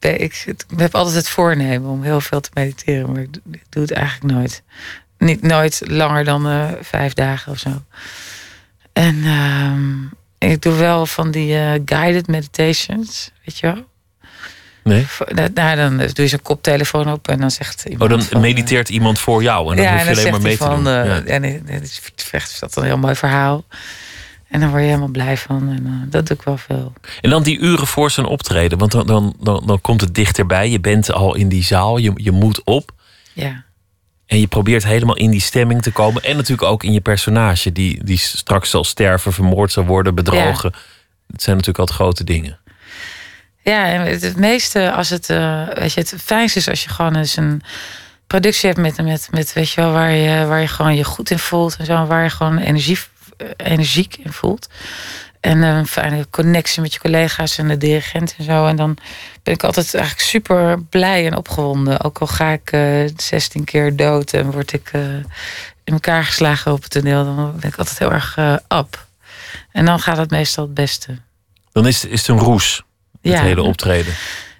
ik, 0.00 0.42
ik 0.46 0.64
heb 0.76 0.94
altijd 0.94 1.16
het 1.16 1.28
voornemen 1.28 1.90
om 1.90 2.02
heel 2.02 2.20
veel 2.20 2.40
te 2.40 2.50
mediteren, 2.54 3.12
maar 3.12 3.22
ik 3.22 3.32
doe, 3.32 3.42
ik 3.52 3.62
doe 3.68 3.82
het 3.82 3.92
eigenlijk 3.92 4.34
nooit. 4.34 4.62
Niet 5.18 5.42
nooit 5.42 5.82
langer 5.86 6.24
dan 6.24 6.74
vijf 6.80 7.12
dagen 7.12 7.52
of 7.52 7.58
zo. 7.58 7.82
En 8.92 9.24
ehm, 9.24 10.02
ik 10.52 10.62
doe 10.62 10.74
wel 10.74 11.06
van 11.06 11.30
die 11.30 11.82
guided 11.84 12.26
meditations, 12.26 13.30
weet 13.44 13.58
je 13.58 13.66
wel? 13.66 13.88
Nee? 14.84 15.06
Nou, 15.54 15.76
dan 15.76 15.96
doe 15.96 16.10
je 16.14 16.26
zo'n 16.26 16.42
koptelefoon 16.42 17.12
op 17.12 17.28
en 17.28 17.38
dan 17.40 17.50
zegt 17.50 17.82
Oh, 17.86 17.92
iemand 17.92 18.10
dan 18.10 18.22
van, 18.22 18.36
eh, 18.36 18.40
mediteert 18.42 18.88
iemand 18.88 19.18
voor 19.18 19.42
jou. 19.42 19.70
En 19.70 19.76
dan 19.76 19.86
hoef 19.86 19.94
je 20.02 20.08
en 20.08 20.16
alleen 20.16 20.30
maar 20.30 20.40
mee 20.40 20.56
te 20.56 20.64
doen. 20.68 20.86
eh, 20.86 21.04
Ja. 21.04 21.22
En 21.22 21.42
hij 21.42 21.80
vecht 22.16 22.60
dat 22.60 22.76
een 22.76 22.84
heel 22.84 22.98
mooi 22.98 23.14
verhaal. 23.14 23.64
En 24.48 24.60
dan 24.60 24.68
word 24.68 24.80
je 24.82 24.86
helemaal 24.88 25.08
blij 25.08 25.36
van. 25.36 25.68
En 25.68 25.86
eh, 25.86 26.10
dat 26.10 26.26
doe 26.26 26.36
ik 26.36 26.42
wel 26.42 26.56
veel. 26.56 26.92
En 27.20 27.30
dan 27.30 27.42
die 27.42 27.58
uren 27.58 27.86
voor 27.86 28.10
zijn 28.10 28.26
optreden. 28.26 28.78
Want 28.78 28.92
dan, 28.92 29.06
dan, 29.06 29.34
dan, 29.40 29.62
dan 29.66 29.80
komt 29.80 30.00
het 30.00 30.14
dichterbij. 30.14 30.70
Je 30.70 30.80
bent 30.80 31.12
al 31.12 31.34
in 31.34 31.48
die 31.48 31.64
zaal. 31.64 31.96
Je, 31.96 32.12
je 32.14 32.30
moet 32.30 32.64
op. 32.64 32.92
Ja. 33.32 33.64
En 34.26 34.40
je 34.40 34.46
probeert 34.46 34.84
helemaal 34.84 35.16
in 35.16 35.30
die 35.30 35.40
stemming 35.40 35.82
te 35.82 35.90
komen. 35.90 36.22
En 36.22 36.36
natuurlijk 36.36 36.68
ook 36.70 36.84
in 36.84 36.92
je 36.92 37.00
personage. 37.00 37.72
Die, 37.72 38.04
die 38.04 38.18
straks 38.18 38.70
zal 38.70 38.84
sterven, 38.84 39.32
vermoord 39.32 39.72
zal 39.72 39.84
worden, 39.84 40.14
bedrogen. 40.14 40.72
Het 41.32 41.42
zijn 41.42 41.56
natuurlijk 41.56 41.78
altijd 41.78 41.98
grote 41.98 42.24
dingen. 42.24 42.58
Ja, 43.62 43.84
het, 43.84 44.22
het 44.22 44.36
meeste 44.36 44.92
als 44.92 45.10
het, 45.10 45.30
eh, 45.30 45.68
weet 45.74 45.92
je, 45.92 46.00
het 46.00 46.14
fijnste 46.22 46.58
is 46.58 46.68
als 46.68 46.82
je 46.82 46.88
gewoon 46.88 47.16
eens 47.16 47.36
een 47.36 47.62
productie 48.26 48.68
hebt 48.68 48.80
met, 48.80 49.02
met, 49.02 49.28
met 49.30 49.52
weet 49.52 49.70
je 49.70 49.80
wel, 49.80 49.92
waar 49.92 50.10
je, 50.10 50.46
waar 50.46 50.60
je 50.60 50.68
gewoon 50.68 50.94
je 50.94 51.04
goed 51.04 51.30
in 51.30 51.38
voelt 51.38 51.76
en 51.76 51.86
zo, 51.86 52.06
waar 52.06 52.22
je 52.22 52.30
gewoon 52.30 52.58
energie, 52.58 52.98
eh, 53.36 53.46
energiek 53.56 54.16
in 54.16 54.32
voelt. 54.32 54.68
En 55.40 55.62
eh, 55.62 55.76
een 55.76 55.86
fijne 55.86 56.26
connectie 56.30 56.82
met 56.82 56.92
je 56.92 57.00
collega's 57.00 57.58
en 57.58 57.68
de 57.68 57.76
dirigent 57.76 58.34
en 58.38 58.44
zo. 58.44 58.66
En 58.66 58.76
dan 58.76 58.96
ben 59.42 59.54
ik 59.54 59.64
altijd 59.64 59.94
eigenlijk 59.94 60.26
super 60.26 60.82
blij 60.82 61.26
en 61.26 61.36
opgewonden. 61.36 62.00
Ook 62.00 62.18
al 62.18 62.26
ga 62.26 62.50
ik 62.50 62.72
eh 62.72 63.10
16 63.16 63.64
keer 63.64 63.96
dood 63.96 64.32
en 64.32 64.50
word 64.50 64.72
ik 64.72 64.90
in 65.84 65.92
elkaar 65.92 66.24
geslagen 66.24 66.72
op 66.72 66.82
het 66.82 66.90
toneel, 66.90 67.24
dan 67.24 67.56
ben 67.60 67.70
ik 67.70 67.76
altijd 67.76 67.98
heel 67.98 68.12
erg 68.12 68.36
eh 68.36 68.56
up. 68.68 69.06
En 69.72 69.84
dan 69.84 70.00
gaat 70.00 70.16
het 70.16 70.30
meestal 70.30 70.64
het 70.64 70.74
beste. 70.74 71.18
Dan 71.72 71.86
is, 71.86 72.04
is 72.04 72.20
het 72.20 72.28
een 72.28 72.44
roes. 72.44 72.82
Het 73.22 73.32
Ja. 73.32 73.42
hele 73.42 73.62
optreden. 73.62 74.14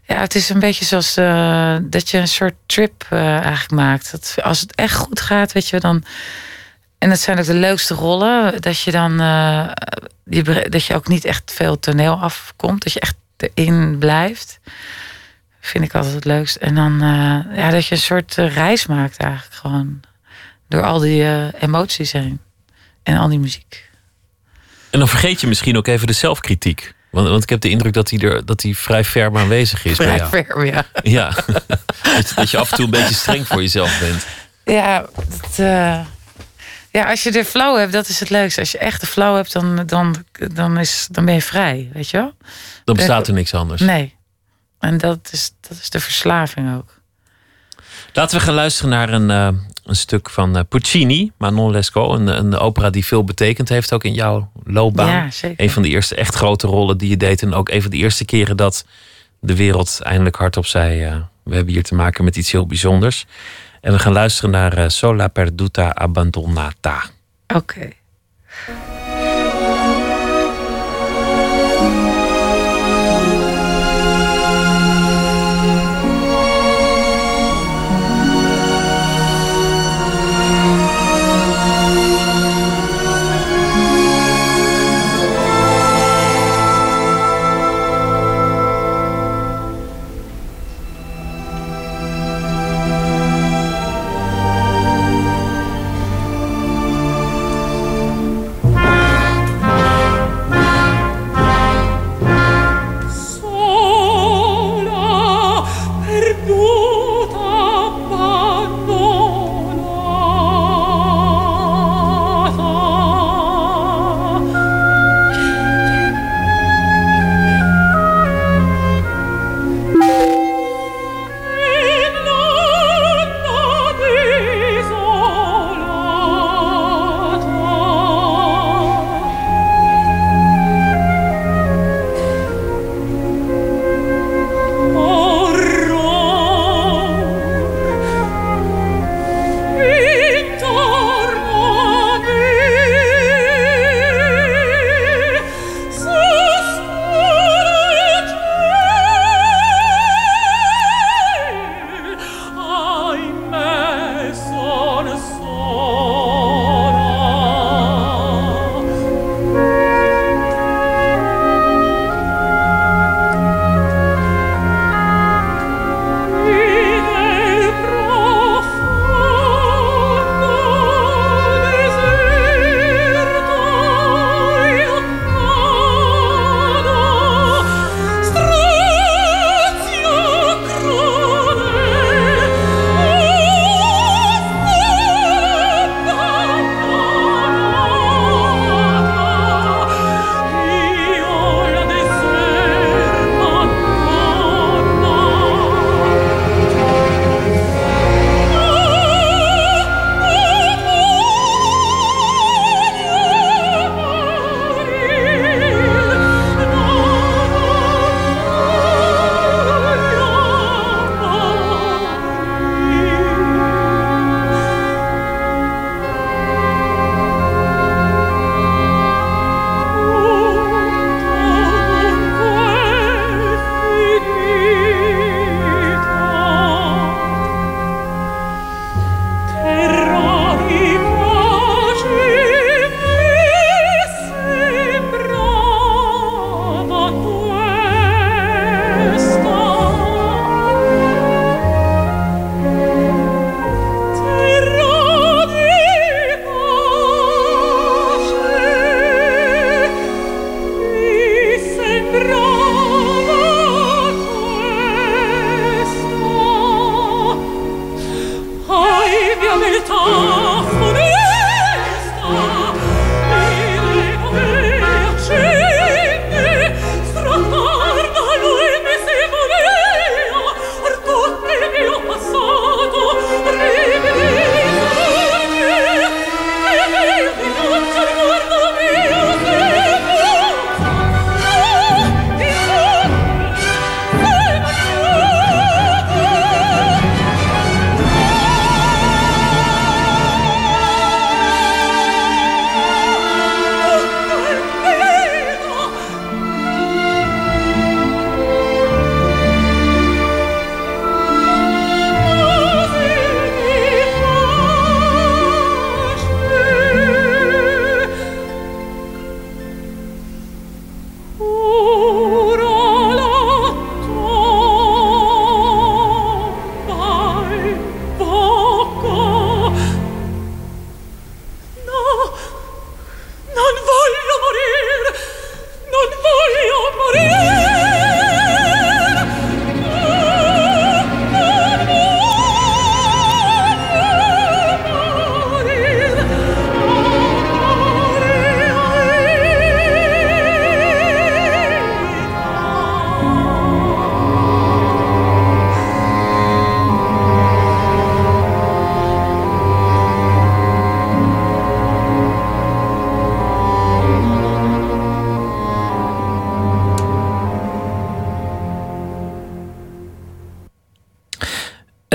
Ja, 0.06 0.16
het 0.20 0.34
is 0.34 0.48
een 0.48 0.58
beetje 0.58 0.84
zoals 0.84 1.16
eh, 1.16 1.76
dat 1.82 2.10
je 2.10 2.18
een 2.18 2.28
soort 2.28 2.54
trip 2.66 3.06
eh, 3.10 3.34
eigenlijk 3.34 3.70
maakt. 3.70 4.10
Dat, 4.10 4.34
als 4.42 4.60
het 4.60 4.74
echt 4.74 4.94
goed 4.94 5.20
gaat, 5.20 5.52
weet 5.52 5.68
je, 5.68 5.80
dan. 5.80 6.04
En 6.98 7.08
dat 7.08 7.18
zijn 7.20 7.38
ook 7.38 7.44
de 7.44 7.54
leukste 7.54 7.94
rollen. 7.94 8.60
Dat 8.62 8.80
je 8.80 8.90
dan. 8.90 9.20
eh, 9.20 9.70
je, 10.24 10.42
bre- 10.42 10.68
dat 10.68 10.84
je 10.84 10.94
ook 10.94 11.08
niet 11.08 11.24
echt 11.24 11.52
veel 11.54 11.78
toneel 11.78 12.20
afkomt. 12.20 12.82
Dat 12.82 12.92
je 12.92 13.00
echt 13.00 13.14
erin 13.36 13.98
blijft. 13.98 14.58
Vind 15.60 15.84
ik 15.84 15.94
altijd 15.94 16.14
het 16.14 16.24
leukst. 16.24 16.56
En 16.56 16.74
dan. 16.74 16.92
eh, 17.02 17.56
ja, 17.58 17.70
dat 17.70 17.86
je 17.86 17.94
een 17.94 18.00
soort 18.00 18.34
reis 18.34 18.86
maakt 18.86 19.16
eigenlijk 19.16 19.54
gewoon. 19.54 20.00
Door 20.68 20.82
al 20.82 20.98
die 20.98 21.52
emoties 21.60 22.12
heen. 22.12 22.40
En 23.02 23.16
al 23.16 23.28
die 23.28 23.38
muziek. 23.38 23.88
En 24.90 24.98
dan 24.98 25.08
vergeet 25.08 25.40
je 25.40 25.46
misschien 25.46 25.76
ook 25.76 25.86
even 25.86 26.06
de 26.06 26.12
zelfkritiek. 26.12 26.94
Want, 27.10 27.28
want 27.28 27.42
ik 27.42 27.48
heb 27.48 27.60
de 27.60 27.68
indruk 27.68 27.92
dat 27.92 28.10
hij, 28.10 28.18
er, 28.18 28.44
dat 28.44 28.62
hij 28.62 28.74
vrij 28.74 29.04
ferm 29.04 29.36
aanwezig 29.36 29.84
is 29.84 29.96
Vrij 29.96 30.26
ver, 30.26 30.66
ja. 30.66 30.84
Ja, 31.02 31.30
dat, 32.16 32.28
je- 32.28 32.34
dat 32.34 32.50
je 32.50 32.58
af 32.58 32.70
en 32.70 32.76
toe 32.76 32.84
een 32.84 32.90
beetje 32.90 33.14
streng 33.14 33.46
voor 33.46 33.60
jezelf 33.60 33.98
bent. 34.00 34.26
Ja, 34.64 35.00
dat, 35.40 35.58
eh, 35.58 36.00
ja, 36.90 37.10
als 37.10 37.22
je 37.22 37.30
de 37.32 37.44
flow 37.44 37.78
hebt, 37.78 37.92
dat 37.92 38.08
is 38.08 38.20
het 38.20 38.30
leukste. 38.30 38.60
Als 38.60 38.70
je 38.72 38.78
echt 38.78 39.00
de 39.00 39.06
flow 39.06 39.36
hebt, 39.36 39.52
dan, 39.52 39.86
dan, 39.86 40.24
dan, 40.52 40.78
is, 40.78 41.06
dan 41.10 41.24
ben 41.24 41.34
je 41.34 41.42
vrij, 41.42 41.90
weet 41.92 42.10
je 42.10 42.16
wel? 42.16 42.32
Dan 42.84 42.96
bestaat 42.96 43.28
er 43.28 43.34
niks 43.34 43.54
anders. 43.54 43.80
Nee. 43.80 44.16
En 44.78 44.98
dat 44.98 45.28
is, 45.32 45.52
dat 45.68 45.78
is 45.80 45.90
de 45.90 46.00
verslaving 46.00 46.76
ook. 46.76 46.99
Laten 48.12 48.38
we 48.38 48.44
gaan 48.44 48.54
luisteren 48.54 48.90
naar 48.90 49.08
een, 49.08 49.30
eh, 49.30 49.60
een 49.84 49.96
stuk 49.96 50.30
van 50.30 50.56
eh, 50.56 50.62
Puccini, 50.68 51.32
Manon 51.38 51.70
Lescaut. 51.70 52.18
Een, 52.18 52.26
een 52.26 52.56
opera 52.56 52.90
die 52.90 53.04
veel 53.04 53.24
betekend 53.24 53.68
heeft 53.68 53.92
ook 53.92 54.04
in 54.04 54.14
jouw 54.14 54.50
loopbaan. 54.64 55.08
Ja. 55.08 55.52
Een 55.56 55.70
van 55.70 55.82
de 55.82 55.88
eerste 55.88 56.14
echt 56.14 56.34
grote 56.34 56.66
rollen 56.66 56.98
die 56.98 57.08
je 57.08 57.16
deed. 57.16 57.42
En 57.42 57.54
ook 57.54 57.68
een 57.68 57.82
van 57.82 57.90
de 57.90 57.96
eerste 57.96 58.24
keren 58.24 58.56
dat 58.56 58.84
de 59.40 59.56
wereld 59.56 59.98
eindelijk 60.02 60.36
hardop 60.36 60.66
zei... 60.66 61.02
eh, 61.02 61.16
we 61.42 61.54
hebben 61.54 61.74
hier 61.74 61.82
te 61.82 61.94
maken 61.94 62.24
met 62.24 62.36
iets 62.36 62.52
heel 62.52 62.66
bijzonders. 62.66 63.26
En 63.80 63.92
we 63.92 63.98
gaan 63.98 64.12
luisteren 64.12 64.50
naar 64.50 64.90
Sola 64.90 65.28
Perduta 65.28 65.90
Abbandonata. 65.90 67.02
Oké. 67.54 67.88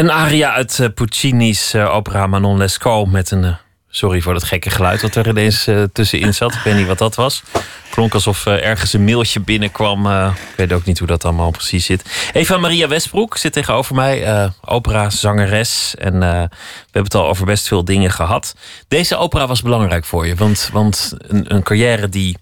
Een 0.05 0.11
aria 0.11 0.53
uit 0.53 0.79
eh, 0.79 0.87
Puccini's 0.95 1.73
eh, 1.73 1.95
opera 1.95 2.27
Manon 2.27 2.57
Lescaut 2.57 3.11
met 3.11 3.31
een... 3.31 3.43
eh, 3.43 3.53
sorry 3.89 4.21
voor 4.21 4.33
dat 4.33 4.43
gekke 4.43 4.69
geluid 4.69 5.01
wat 5.01 5.15
er 5.15 5.27
ineens 5.27 5.69
tussenin 5.93 6.33
zat. 6.33 6.53
Ik 6.53 6.59
weet 6.63 6.75
niet 6.75 6.87
wat 6.87 6.97
dat 6.97 7.15
was. 7.15 7.43
Klonk 7.89 8.13
alsof 8.13 8.45
ergens 8.45 8.93
een 8.93 9.03
mailtje 9.03 9.39
binnenkwam. 9.39 10.07
ik 10.27 10.53
weet 10.57 10.73
ook 10.73 10.85
niet 10.85 10.99
hoe 10.99 11.07
dat 11.07 11.25
allemaal 11.25 11.51
precies 11.51 11.85
zit. 11.85 12.29
Eva 12.33 12.57
Maria 12.57 12.87
Westbroek 12.87 13.37
zit 13.37 13.53
tegenover 13.53 13.95
mij. 13.95 14.49
opera, 14.61 15.09
zangeres. 15.09 15.95
En 15.97 16.19
we 16.19 16.25
hebben 16.25 17.03
het 17.03 17.15
al 17.15 17.27
over 17.27 17.45
best 17.45 17.67
veel 17.67 17.85
dingen 17.85 18.11
gehad. 18.11 18.55
Deze 18.87 19.17
opera 19.17 19.47
was 19.47 19.61
belangrijk 19.61 20.05
voor 20.05 20.27
je. 20.27 20.35
Want, 20.35 20.69
want 20.73 21.13
een, 21.17 21.53
een 21.55 21.63
carrière 21.63 22.09
die 22.09 22.37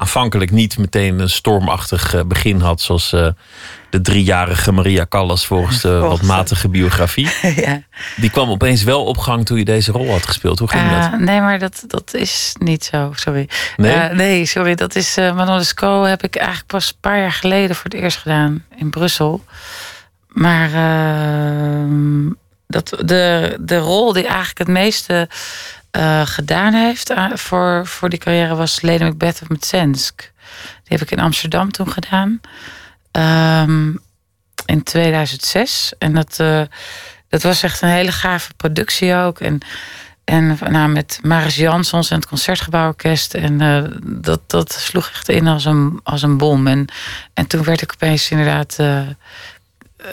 aanvankelijk 0.00 0.50
niet 0.50 0.78
meteen 0.78 1.18
een 1.18 1.30
stormachtig 1.30 2.14
eh, 2.14 2.20
begin 2.26 2.60
had... 2.60 2.80
zoals 2.80 3.12
eh, 3.12 3.28
de 3.90 4.00
driejarige 4.00 4.72
Maria 4.72 5.06
Callas 5.08 5.46
volgens 5.46 5.80
de 5.80 5.88
wat 5.98 6.00
Volgens 6.00 6.28
matige 6.28 6.68
biografie. 6.68 7.28
ja. 7.66 7.82
Die 8.16 8.30
kwam 8.30 8.50
opeens 8.50 8.82
wel 8.82 9.04
op 9.04 9.18
gang 9.18 9.46
toen 9.46 9.58
je 9.58 9.64
deze 9.64 9.92
rol 9.92 10.10
had 10.10 10.26
gespeeld. 10.26 10.58
Hoe 10.58 10.68
ging 10.68 10.82
Eh, 10.82 11.10
dat? 11.10 11.20
nee, 11.20 11.40
maar 11.40 11.58
dat, 11.58 11.84
dat 11.86 12.14
is 12.14 12.54
niet 12.58 12.84
zo. 12.84 13.12
Sorry. 13.14 13.48
Nee? 13.76 13.92
Eh, 13.92 14.16
nee, 14.16 14.46
sorry. 14.46 14.74
Dat 14.74 14.94
is 14.94 15.16
eh 15.16 15.34
Manon 15.34 16.06
heb 16.06 16.22
ik 16.22 16.36
eigenlijk 16.36 16.66
pas 16.66 16.88
een 16.88 17.00
paar 17.00 17.18
jaar 17.18 17.32
geleden 17.32 17.76
voor 17.76 17.90
het 17.90 18.00
eerst 18.00 18.18
gedaan 18.18 18.64
in 18.76 18.90
Brussel. 18.90 19.44
Maar 20.28 20.72
ehm, 20.72 22.30
dat, 22.66 22.96
de, 23.04 23.56
de 23.60 23.78
rol 23.78 24.12
die 24.12 24.26
eigenlijk 24.26 24.58
het 24.58 24.68
meeste 24.68 25.28
eh, 25.90 26.26
gedaan 26.26 26.74
heeft 26.74 27.10
eh, 27.10 27.26
voor, 27.34 27.86
voor 27.86 28.08
die 28.08 28.18
carrière 28.18 28.54
was 28.54 28.82
Lady 28.82 29.02
Macbeth 29.02 29.42
of 29.42 29.48
Metsensk. 29.48 30.32
Die 30.84 30.98
heb 30.98 31.00
ik 31.00 31.10
in 31.10 31.20
Amsterdam 31.20 31.72
toen 31.72 31.90
gedaan. 31.90 32.40
Ehm, 33.10 33.94
in 34.66 34.82
2006. 34.82 35.92
En 35.98 36.14
dat, 36.14 36.38
eh, 36.40 36.62
dat 37.28 37.42
was 37.42 37.62
echt 37.62 37.82
een 37.82 37.88
hele 37.88 38.12
gave 38.12 38.54
productie 38.56 39.14
ook. 39.14 39.40
En, 39.40 39.58
en 40.24 40.58
nou, 40.70 40.88
met 40.88 41.20
Maris 41.22 41.56
Jansons 41.56 42.10
en 42.10 42.16
het 42.16 42.26
Concertgebouworkest. 42.26 43.34
En 43.34 43.58
dat, 44.02 44.40
dat 44.46 44.72
sloeg 44.72 45.08
echt 45.08 45.28
in 45.28 45.46
als 45.46 45.64
een, 45.64 46.00
als 46.02 46.22
een 46.22 46.38
bom. 46.38 46.66
En, 46.66 46.86
en 47.34 47.46
toen 47.46 47.62
werd 47.62 47.82
ik 47.82 47.92
opeens 47.92 48.30
inderdaad... 48.30 48.76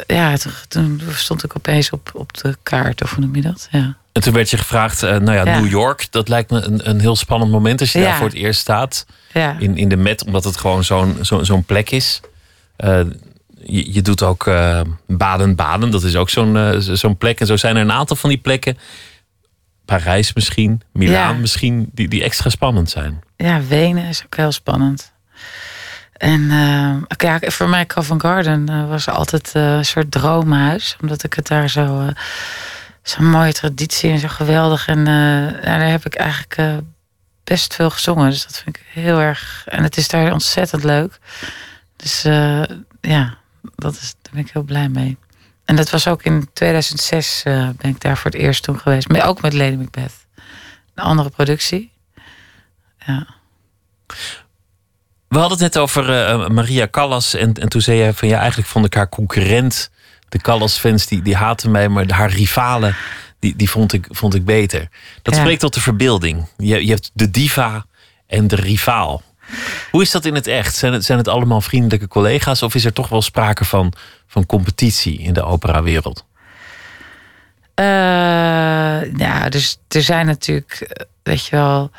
ja, 0.08 0.38
toen, 0.38 0.54
toen 0.68 1.02
stond 1.14 1.44
ik 1.44 1.56
opeens 1.56 1.90
op, 1.90 2.10
op 2.14 2.38
de 2.38 2.58
kaart, 2.64 3.04
of 3.04 3.14
hoe 3.14 3.26
noem 3.26 3.36
je 3.36 3.42
dat? 3.42 3.68
Ja. 3.72 3.96
En 4.16 4.22
toen 4.22 4.34
werd 4.34 4.50
je 4.50 4.58
gevraagd, 4.58 5.04
eh, 5.04 5.10
nou 5.10 5.32
ja, 5.38 5.46
Ja. 5.46 5.60
New 5.60 5.70
York. 5.70 6.08
Dat 6.12 6.28
lijkt 6.28 6.52
me 6.52 6.62
een, 6.62 6.90
een 6.90 7.00
heel 7.00 7.16
spannend 7.16 7.52
moment 7.52 7.80
als 7.82 7.92
je 7.92 8.00
Ja. 8.00 8.06
daar 8.06 8.16
voor 8.16 8.26
het 8.28 8.36
eerst 8.36 8.60
staat. 8.60 9.06
Ja. 9.34 9.56
In, 9.60 9.78
in 9.78 9.90
de 9.90 9.96
Met, 9.98 10.26
omdat 10.26 10.44
het 10.44 10.58
gewoon 10.58 10.84
zo'n 10.84 11.18
zo, 11.22 11.44
zo'n 11.44 11.64
plek 11.64 11.90
is. 11.90 12.22
Eh, 12.76 13.00
je, 13.64 13.94
je 13.94 14.02
doet 14.02 14.24
ook 14.24 14.48
eh, 14.48 14.82
Baden-Baden. 15.08 15.90
Dat 15.90 16.04
is 16.04 16.16
ook 16.16 16.30
zo'n 16.30 16.58
eh, 16.58 16.78
zo- 16.80 16.96
zo'n 16.96 17.18
plek. 17.18 17.40
En 17.40 17.46
zo 17.48 17.56
zijn 17.58 17.76
er 17.76 17.82
een 17.82 17.92
aantal 17.92 18.16
van 18.16 18.30
die 18.30 18.40
plekken. 18.40 18.78
Parijs 19.86 20.34
misschien, 20.34 20.82
Milaan 20.94 21.42
misschien. 21.42 21.90
Die, 21.94 22.08
die 22.08 22.24
extra 22.24 22.50
spannend 22.50 22.90
zijn. 22.90 23.22
Ja, 23.38 23.62
Wenen 23.68 24.04
is 24.08 24.24
ook 24.26 24.36
heel 24.36 24.52
spannend. 24.52 25.14
En 26.14 26.52
eh, 26.52 26.96
oké, 27.08 27.26
ja, 27.28 27.40
voor 27.42 27.70
mij 27.70 27.86
Covent 27.86 28.22
Garden 28.22 28.70
eh, 28.70 28.88
was 28.90 29.10
altijd 29.10 29.52
eh, 29.54 29.74
een 29.76 29.86
soort 29.86 30.12
droomhuis. 30.12 30.98
Omdat 31.02 31.24
ik 31.24 31.34
het 31.34 31.48
daar 31.48 31.70
zo... 31.70 32.10
Zo'n 33.06 33.30
mooie 33.30 33.54
traditie 33.54 34.12
en 34.12 34.20
zo 34.20 34.28
geweldig. 34.28 34.88
En 34.88 35.08
eh, 35.08 35.64
ja, 35.64 35.78
daar 35.78 35.90
heb 35.90 36.06
ik 36.06 36.16
eigenlijk 36.16 36.58
eh, 36.58 36.78
best 37.44 37.74
veel 37.74 37.90
gezongen. 37.90 38.30
Dus 38.30 38.44
dat 38.44 38.58
vind 38.58 38.78
ik 38.78 38.84
heel 38.86 39.20
erg... 39.20 39.64
En 39.68 39.84
het 39.84 39.98
is 39.98 40.08
daar 40.08 40.32
ontzettend 40.32 40.84
leuk. 40.84 41.20
Dus 41.96 42.24
eh, 42.24 42.64
ja, 43.02 43.38
dat 43.76 43.94
is, 43.94 44.14
ben 44.32 44.42
ik 44.42 44.52
heel 44.52 44.64
blij 44.64 44.90
mee. 44.90 45.18
En 45.66 45.76
dat 45.76 45.90
was 45.90 46.08
ook 46.08 46.24
in 46.24 46.50
2006 46.54 47.44
eh, 47.44 47.70
ben 47.78 47.92
ik 47.92 48.02
daar 48.02 48.18
voor 48.18 48.32
het 48.32 48.40
eerst 48.40 48.64
toen 48.64 48.80
geweest. 48.80 49.08
Maar 49.08 49.28
ook 49.28 49.42
met 49.42 49.54
Lady 49.54 49.76
Macbeth. 49.76 50.26
Een 50.96 51.04
andere 51.04 51.30
productie. 51.30 51.92
Ja. 53.06 53.28
We 55.28 55.38
hadden 55.38 55.58
het 55.58 55.74
net 55.74 55.78
over 55.78 56.04
Maria 56.52 56.88
Callas. 56.88 57.34
En, 57.34 57.54
en 57.54 57.70
toen 57.70 57.82
zei 57.82 57.98
je 57.98 58.14
van 58.14 58.28
ja, 58.28 58.40
eigenlijk 58.40 58.70
vond 58.70 58.86
ik 58.86 58.94
haar 58.94 59.10
concurrent. 59.10 59.90
De 60.30 60.38
Callas-fans 60.40 61.08
die, 61.08 61.22
die 61.22 61.36
haten 61.36 61.72
mij, 61.72 61.90
maar 61.90 62.12
haar 62.12 62.30
rivalen, 62.32 62.96
die, 63.40 63.56
die 63.56 63.70
vond, 63.70 63.94
ik, 63.94 64.06
vond 64.10 64.34
ik 64.36 64.46
beter. 64.46 64.90
Dat 65.22 65.36
Ja. 65.36 65.40
spreekt 65.42 65.60
tot 65.60 65.74
de 65.74 65.82
verbeelding. 65.82 66.48
Je, 66.58 66.86
je 66.86 66.92
hebt 66.92 67.12
de 67.14 67.32
diva 67.32 67.86
en 68.28 68.48
de 68.48 68.56
rivaal. 68.56 69.22
Hoe 69.92 70.02
is 70.02 70.12
dat 70.12 70.26
in 70.26 70.36
het 70.36 70.48
echt? 70.48 70.76
Zijn 70.76 70.94
het, 70.94 71.06
zijn 71.06 71.18
het 71.18 71.28
allemaal 71.28 71.62
vriendelijke 71.62 72.08
collega's? 72.08 72.62
Of 72.64 72.76
is 72.76 72.86
er 72.86 72.94
toch 72.94 73.10
wel 73.10 73.22
sprake 73.22 73.66
van, 73.66 73.94
van 74.28 74.46
competitie 74.46 75.20
in 75.20 75.34
de 75.34 75.44
operawereld? 75.44 76.26
Eh, 77.74 77.86
ja, 79.18 79.50
dus 79.50 79.78
er 79.88 80.02
zijn 80.02 80.26
natuurlijk, 80.26 80.72
eh, 80.74 81.06
weet 81.24 81.46
je 81.46 81.56
wel, 81.56 81.92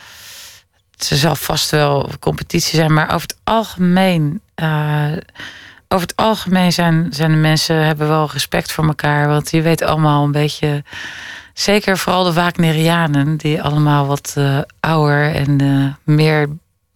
er 1.11 1.16
zal 1.16 1.37
vast 1.37 1.70
wel 1.70 2.11
competitie 2.20 2.77
zijn, 2.77 2.93
maar 2.93 3.14
over 3.14 3.29
het 3.29 3.37
algemeen, 3.45 4.41
eh, 4.55 5.12
over 5.89 6.07
het 6.07 6.16
algemeen 6.16 6.72
zijn, 6.72 7.07
zijn 7.11 7.30
de 7.30 7.37
mensen 7.37 7.76
hebben 7.76 8.09
wel 8.09 8.28
respect 8.32 8.72
voor 8.72 8.87
elkaar, 8.87 9.28
want 9.28 9.51
je 9.51 9.62
weet 9.62 9.82
allemaal 9.82 10.24
een 10.24 10.32
beetje, 10.32 10.84
zeker 11.55 11.99
vooral 11.99 12.24
de 12.24 12.32
Wagnerianen, 12.32 13.37
die 13.37 13.62
allemaal 13.62 14.07
wat 14.07 14.34
eh, 14.37 14.59
ouder 14.80 15.34
en 15.34 15.61
eh, 15.61 16.14
meer 16.14 16.49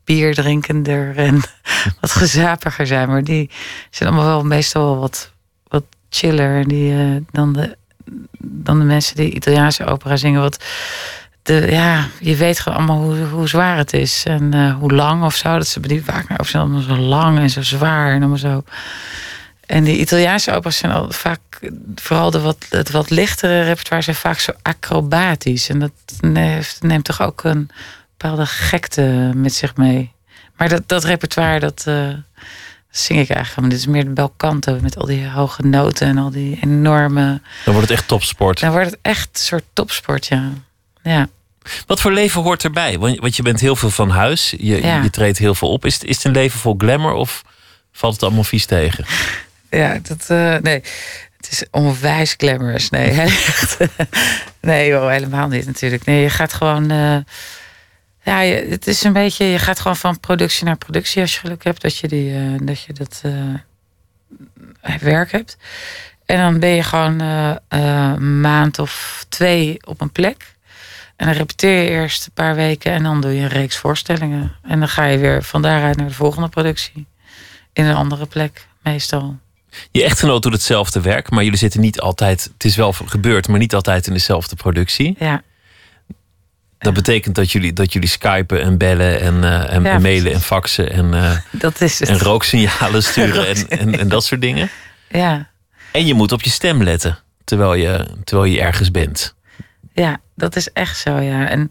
bier 0.04 0.34
drinkender 0.34 1.16
en 1.16 1.40
wat 2.00 2.10
gezapiger 2.10 2.86
zijn, 2.86 3.08
maar 3.08 3.24
die 3.24 3.50
zijn 3.90 4.08
allemaal 4.08 4.28
wel 4.28 4.44
meestal 4.44 4.84
wel 4.84 4.98
wat, 4.98 5.32
wat 5.68 5.84
chiller 6.08 6.68
die 6.68 6.92
eh, 6.92 7.16
dan 7.30 7.52
de 7.52 7.78
dan 8.42 8.78
de 8.78 8.84
mensen 8.84 9.16
die 9.16 9.34
Italiaanse 9.34 9.86
opera 9.86 10.16
zingen. 10.16 10.40
Wat 10.40 10.64
de, 11.50 11.66
ja, 11.70 12.08
je 12.20 12.36
weet 12.36 12.60
gewoon 12.60 12.78
allemaal 12.78 13.02
hoe, 13.02 13.16
hoe 13.16 13.48
zwaar 13.48 13.76
het 13.76 13.92
is. 13.92 14.22
En 14.24 14.54
eh, 14.54 14.74
hoe 14.74 14.92
lang 14.92 15.24
of 15.24 15.34
zo. 15.34 15.56
Dat 15.56 15.66
ze 15.66 15.80
die 15.80 16.04
vaak 16.04 16.40
of 16.40 16.48
zijn 16.48 16.62
allemaal 16.62 16.80
zo 16.80 16.96
lang 16.96 17.38
en 17.38 17.50
zo 17.50 17.62
zwaar. 17.62 18.12
En 18.12 18.18
allemaal 18.18 18.38
zo. 18.38 18.64
En 19.66 19.84
die 19.84 19.98
Italiaanse 19.98 20.54
opera's 20.54 20.76
zijn 20.76 20.92
al 20.92 21.10
vaak, 21.10 21.40
vooral 21.94 22.30
de 22.30 22.40
wat, 22.40 22.66
het 22.68 22.90
wat 22.90 23.10
lichtere 23.10 23.62
repertoire, 23.62 24.02
zijn 24.02 24.16
vaak 24.16 24.38
zo 24.38 24.52
acrobatisch. 24.62 25.68
En 25.68 25.78
dat 25.78 25.92
neemt, 26.20 26.78
neemt 26.80 27.04
toch 27.04 27.22
ook 27.22 27.44
een 27.44 27.70
bepaalde 28.16 28.46
gekte 28.46 29.30
met 29.34 29.54
zich 29.54 29.76
mee. 29.76 30.12
Maar 30.56 30.68
dat, 30.68 30.82
dat 30.86 31.04
repertoire, 31.04 31.60
dat 31.60 31.84
eh, 31.86 32.08
zing 32.90 33.18
ik 33.18 33.30
eigenlijk 33.30 33.48
helemaal. 33.48 33.70
Dit 33.70 33.78
is 33.78 33.86
meer 33.86 34.04
de 34.04 34.10
belcanto 34.10 34.78
met 34.80 34.96
al 34.96 35.06
die 35.06 35.28
hoge 35.28 35.66
noten 35.66 36.06
en 36.06 36.18
al 36.18 36.30
die 36.30 36.58
enorme. 36.60 37.40
Dan 37.64 37.74
wordt 37.74 37.88
het 37.88 37.98
echt 37.98 38.08
topsport. 38.08 38.60
Dan 38.60 38.70
wordt 38.70 38.90
het 38.90 38.98
echt 39.02 39.28
een 39.32 39.40
soort 39.40 39.64
topsport, 39.72 40.26
ja. 40.26 40.50
Ja. 41.02 41.28
Wat 41.86 42.00
voor 42.00 42.12
leven 42.12 42.42
hoort 42.42 42.64
erbij? 42.64 42.98
Want, 42.98 43.36
je 43.36 43.42
bent 43.42 43.60
heel 43.60 43.76
veel 43.76 43.90
van 43.90 44.10
huis. 44.10 44.54
Je, 44.58 44.82
Ja. 44.82 45.02
je 45.02 45.10
treedt 45.10 45.38
heel 45.38 45.54
veel 45.54 45.70
op. 45.72 45.84
Is, 45.86 45.94
het- 45.94 46.04
is 46.04 46.16
het 46.16 46.24
een 46.24 46.32
leven 46.32 46.60
vol 46.60 46.74
glamour 46.78 47.12
of 47.12 47.42
valt 47.92 48.12
het 48.14 48.22
allemaal 48.22 48.44
vies 48.44 48.66
tegen? 48.66 49.04
Ja, 49.70 49.98
dat, 50.02 50.24
eh, 50.28 50.56
nee. 50.56 50.82
Het 51.36 51.48
is 51.50 51.64
onwijs 51.70 52.34
glamorous. 52.36 52.90
Nee, 52.90 53.12
nee 54.60 54.88
joh, 54.88 55.08
helemaal 55.10 55.48
niet 55.48 55.66
natuurlijk. 55.66 56.04
Nee, 56.04 56.22
je 56.22 56.30
gaat 56.30 56.52
gewoon... 56.52 56.90
eh, 56.90 57.16
ja, 58.22 58.40
je, 58.40 58.66
het 58.68 58.86
is 58.86 59.04
een 59.04 59.12
beetje... 59.12 59.44
Je 59.44 59.58
gaat 59.58 59.80
gewoon 59.80 59.96
van 59.96 60.20
productie 60.20 60.64
naar 60.64 60.76
productie 60.76 61.20
als 61.20 61.32
je 61.34 61.38
geluk 61.40 61.64
hebt. 61.64 61.80
Dat 61.82 61.96
je, 61.96 62.08
die, 62.08 62.34
eh, 62.34 62.42
dat, 62.62 62.82
je 62.82 62.92
dat 62.92 63.20
werk 65.00 65.32
hebt. 65.32 65.56
En 66.26 66.38
dan 66.38 66.58
ben 66.60 66.68
je 66.70 66.82
gewoon 66.82 67.20
een 67.68 68.40
maand 68.40 68.78
of 68.78 69.24
twee 69.28 69.76
op 69.86 70.00
een 70.00 70.12
plek. 70.12 70.54
En 71.20 71.26
dan 71.26 71.34
repeteer 71.34 71.82
je 71.82 71.88
eerst 71.88 72.26
een 72.26 72.32
paar 72.32 72.54
weken. 72.54 72.92
En 72.92 73.02
dan 73.02 73.20
doe 73.20 73.34
je 73.34 73.40
een 73.40 73.48
reeks 73.48 73.76
voorstellingen. 73.76 74.52
En 74.62 74.78
dan 74.78 74.88
ga 74.88 75.04
je 75.04 75.18
weer 75.18 75.42
van 75.42 75.62
daaruit 75.62 75.96
naar 75.96 76.06
de 76.06 76.14
volgende 76.14 76.48
productie. 76.48 77.06
In 77.72 77.84
een 77.84 77.94
andere 77.94 78.26
plek, 78.26 78.66
meestal. 78.82 79.38
Je 79.90 80.04
echtgenoot 80.04 80.42
doet 80.42 80.52
hetzelfde 80.52 81.00
werk, 81.00 81.30
maar 81.30 81.44
jullie 81.44 81.58
zitten 81.58 81.80
niet 81.80 82.00
altijd. 82.00 82.50
Het 82.52 82.64
is 82.64 82.76
wel 82.76 82.92
gebeurd, 82.92 83.48
maar 83.48 83.58
niet 83.58 83.74
altijd 83.74 84.06
in 84.06 84.12
dezelfde 84.12 84.56
productie. 84.56 85.16
Ja, 85.18 85.42
Dat 86.78 86.94
betekent 86.94 87.34
dat 87.34 87.52
jullie, 87.52 87.72
dat 87.72 87.92
jullie 87.92 88.08
skypen 88.08 88.62
en 88.62 88.78
bellen 88.78 89.20
en, 89.20 89.44
eh, 89.44 89.72
en 89.72 89.82
Ja, 89.82 89.98
mailen 89.98 90.32
en 90.32 90.40
faxen 90.40 90.92
en, 90.92 91.14
eh, 91.14 91.36
dat 91.60 91.80
is 91.80 91.98
het. 91.98 92.08
en 92.08 92.18
rooksignalen 92.18 93.02
sturen 93.02 93.46
en, 93.46 93.68
en, 93.68 93.98
en 93.98 94.08
dat 94.08 94.24
soort 94.24 94.40
dingen. 94.40 94.70
Ja, 95.08 95.50
En 95.92 96.06
je 96.06 96.14
moet 96.14 96.32
op 96.32 96.42
je 96.42 96.50
stem 96.50 96.82
letten 96.82 97.18
terwijl 97.44 97.74
je, 97.74 98.06
terwijl 98.24 98.52
je 98.52 98.60
ergens 98.60 98.90
bent. 98.90 99.34
Ja, 99.92 100.20
dat 100.34 100.56
is 100.56 100.72
echt 100.72 100.98
zo, 100.98 101.18
ja. 101.18 101.48
En 101.48 101.70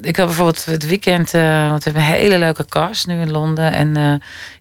ik 0.00 0.16
had 0.16 0.26
bijvoorbeeld 0.26 0.64
het 0.64 0.86
weekend, 0.86 1.34
eh, 1.34 1.68
want 1.68 1.84
we 1.84 1.90
hebben 1.90 2.10
een 2.10 2.20
hele 2.20 2.38
leuke 2.38 2.64
cast 2.64 3.06
nu 3.06 3.20
in 3.20 3.30
Londen. 3.30 3.72
En 3.72 3.96
eh, 3.96 4.14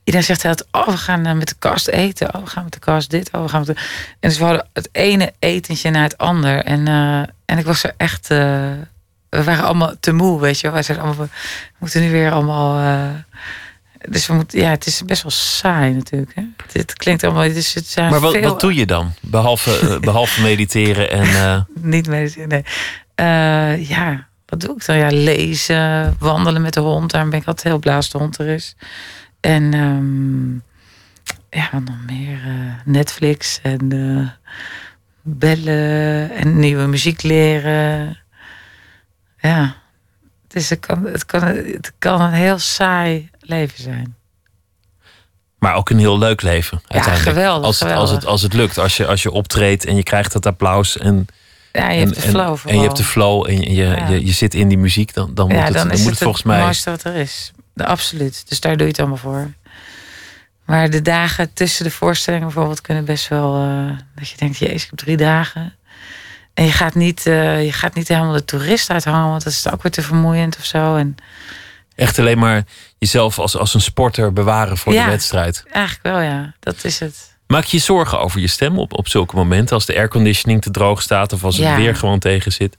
iedereen 0.03 0.25
zegt 0.25 0.45
altijd, 0.45 0.67
oh, 0.71 0.87
we 0.87 0.97
gaan 0.97 1.25
eh, 1.25 1.33
met 1.33 1.47
de 1.47 1.55
cast 1.59 1.87
eten. 1.87 2.35
Oh, 2.35 2.43
we 2.43 2.49
gaan 2.49 2.63
met 2.63 2.73
de 2.73 2.79
cast 2.79 3.09
dit. 3.09 3.31
Oh, 3.31 3.41
we 3.41 3.49
gaan 3.49 3.63
met 3.65 3.75
de... 3.75 3.83
En 4.19 4.29
dus 4.29 4.37
we 4.37 4.43
hadden 4.43 4.67
het 4.73 4.89
ene 4.91 5.33
etentje 5.39 5.89
na 5.89 6.01
het 6.01 6.17
ander. 6.17 6.63
En, 6.63 6.87
en 7.45 7.57
ik 7.57 7.65
was 7.65 7.83
er 7.83 7.93
echt... 7.97 8.27
we 8.27 9.43
waren 9.43 9.65
allemaal 9.65 9.93
te 9.99 10.11
moe, 10.11 10.39
weet 10.39 10.59
je 10.59 10.69
zeiden 10.69 10.99
allemaal, 10.99 11.25
we 11.25 11.29
moeten 11.77 12.01
nu 12.01 12.11
weer 12.11 12.31
allemaal... 12.31 13.13
Dus 14.09 14.27
we 14.27 14.33
moeten, 14.33 14.59
ja, 14.59 14.69
het 14.69 14.85
is 14.85 15.05
best 15.05 15.21
wel 15.21 15.31
saai 15.31 15.93
natuurlijk. 15.93 16.31
Hè? 16.35 16.43
Het, 16.71 16.93
klinkt 16.93 17.23
allemaal. 17.23 17.43
Het 17.43 17.55
is, 17.55 17.73
het 17.73 17.87
zijn 17.87 18.09
Maar 18.09 18.19
wat, 18.19 18.33
veel, 18.33 18.41
wat 18.41 18.59
doe 18.59 18.73
je 18.73 18.85
dan? 18.85 19.13
Behalve, 19.21 19.79
eh, 19.79 19.99
behalve 20.09 20.41
mediteren 20.41 21.11
en. 21.11 21.23
eh, 21.25 21.61
Niet 21.93 22.07
mediteren, 22.07 22.47
nee. 22.49 22.63
Eh, 23.15 23.89
ja, 23.89 24.27
wat 24.45 24.59
doe 24.59 24.75
ik 24.75 24.85
dan? 24.85 24.97
Ja, 24.97 25.07
lezen, 25.11 26.15
wandelen 26.19 26.61
met 26.61 26.73
de 26.73 26.79
hond. 26.79 27.11
Daarom 27.11 27.29
ben 27.29 27.39
ik 27.39 27.47
altijd 27.47 27.67
heel 27.67 27.79
blij 27.79 27.95
als 27.95 28.09
de 28.09 28.17
hond 28.17 28.37
er 28.37 28.47
is. 28.47 28.75
En 29.39 29.73
ehm, 29.73 30.53
ja, 31.59 31.69
wat 31.71 31.83
nog 31.83 32.05
meer? 32.05 32.39
Netflix 32.85 33.59
en 33.63 34.31
bellen 35.21 36.31
en 36.31 36.59
nieuwe 36.59 36.87
muziek 36.87 37.23
leren. 37.23 38.17
Ja, 39.39 39.75
dus 40.47 40.69
het 40.69 40.79
kan, 40.79 41.05
het, 41.05 41.25
kan, 41.25 41.41
het 41.43 41.93
kan 41.99 42.21
een 42.21 42.31
heel 42.33 42.59
saai 42.59 43.29
leven 43.47 43.81
zijn. 43.83 44.15
maar 45.59 45.75
ook 45.75 45.89
een 45.89 45.99
heel 45.99 46.17
leuk 46.17 46.41
leven. 46.41 46.81
Uiteindelijk. 46.87 47.35
geweldig, 47.35 47.65
Als, 47.65 47.79
het, 47.79 47.91
als, 47.91 48.09
het, 48.11 48.25
als 48.25 48.41
het 48.41 48.53
lukt. 48.53 48.77
Als 48.77 48.97
je, 48.97 49.07
als 49.07 49.23
je 49.23 49.31
optreedt 49.31 49.85
en 49.85 49.95
je 49.95 50.03
krijgt 50.03 50.31
dat 50.31 50.45
applaus. 50.45 50.97
En, 50.97 51.27
Ja, 51.71 51.89
je 51.89 51.99
en, 52.01 52.07
hebt 52.07 52.15
de 52.15 52.21
en- 52.21 52.29
flow 52.29 52.57
en, 52.65 52.75
je 52.75 52.81
hebt 52.81 52.97
de 52.97 53.03
flow 53.03 53.47
en 53.49 53.59
je, 53.61 53.69
je, 53.73 53.85
Ja. 53.85 54.07
je, 54.07 54.25
je 54.25 54.31
zit 54.31 54.53
in 54.53 54.67
die 54.67 54.77
muziek. 54.77 55.13
Dan, 55.13 55.33
dan 55.33 55.47
moet 55.47 55.55
ja, 55.57 55.63
het, 55.63 55.73
dan 55.73 55.83
dan 55.87 55.91
is 55.91 55.97
moet 56.01 56.09
het 56.09 56.19
het 56.19 56.23
volgens 56.23 56.43
het 56.43 56.53
mij. 56.53 56.61
mooiste 56.63 56.89
wat 56.89 57.03
er 57.03 57.15
is. 57.15 57.51
De, 57.73 57.85
absoluut. 57.85 58.43
Dus 58.49 58.59
daar 58.59 58.71
doe 58.77 58.81
je 58.85 58.91
het 58.91 58.99
allemaal 58.99 59.17
voor. 59.17 59.51
Maar 60.65 60.89
de 60.89 61.01
dagen 61.01 61.53
tussen 61.53 61.83
de 61.83 61.91
voorstellingen 61.91 62.45
bijvoorbeeld 62.45 62.81
kunnen 62.81 63.05
best 63.05 63.27
wel... 63.27 63.55
eh, 63.55 63.97
dat 64.15 64.29
je 64.29 64.37
denkt, 64.37 64.57
jezus, 64.57 64.83
ik 64.83 64.89
heb 64.89 64.99
drie 64.99 65.17
dagen. 65.17 65.75
En 66.53 66.65
je 66.65 66.71
gaat 66.71 66.95
niet, 66.95 67.25
eh, 67.25 67.63
je 67.65 67.71
gaat 67.71 67.93
niet 67.95 68.07
helemaal 68.07 68.33
de 68.33 68.45
toerist 68.45 68.89
uithangen... 68.89 69.29
want 69.29 69.43
dat 69.43 69.53
is 69.53 69.71
ook 69.71 69.81
weer 69.83 69.91
te 69.91 70.01
vermoeiend 70.01 70.57
of 70.57 70.65
zo. 70.65 70.95
En 70.95 71.15
Echt 71.97 72.19
alleen 72.19 72.37
maar 72.39 72.63
jezelf 72.97 73.39
als, 73.39 73.57
als 73.57 73.73
een 73.73 73.81
sporter 73.81 74.33
bewaren 74.33 74.77
voor 74.77 74.93
Ja. 74.93 75.03
de 75.05 75.09
wedstrijd. 75.11 75.63
eigenlijk 75.71 76.05
wel, 76.05 76.19
ja. 76.19 76.53
Dat 76.59 76.83
is 76.83 76.99
het. 76.99 77.35
Maak 77.47 77.63
je 77.63 77.79
zorgen 77.79 78.19
over 78.19 78.39
je 78.39 78.47
stem 78.47 78.79
op, 78.79 78.93
op 78.97 79.07
zulke 79.07 79.35
momenten? 79.35 79.75
Als 79.75 79.85
de 79.85 79.95
airconditioning 79.95 80.61
te 80.61 80.71
droog 80.71 81.01
staat 81.01 81.33
of 81.33 81.43
als 81.43 81.57
het 81.57 81.65
Ja. 81.65 81.75
weer 81.75 81.95
gewoon 81.95 82.19
tegen 82.19 82.51
zit? 82.51 82.75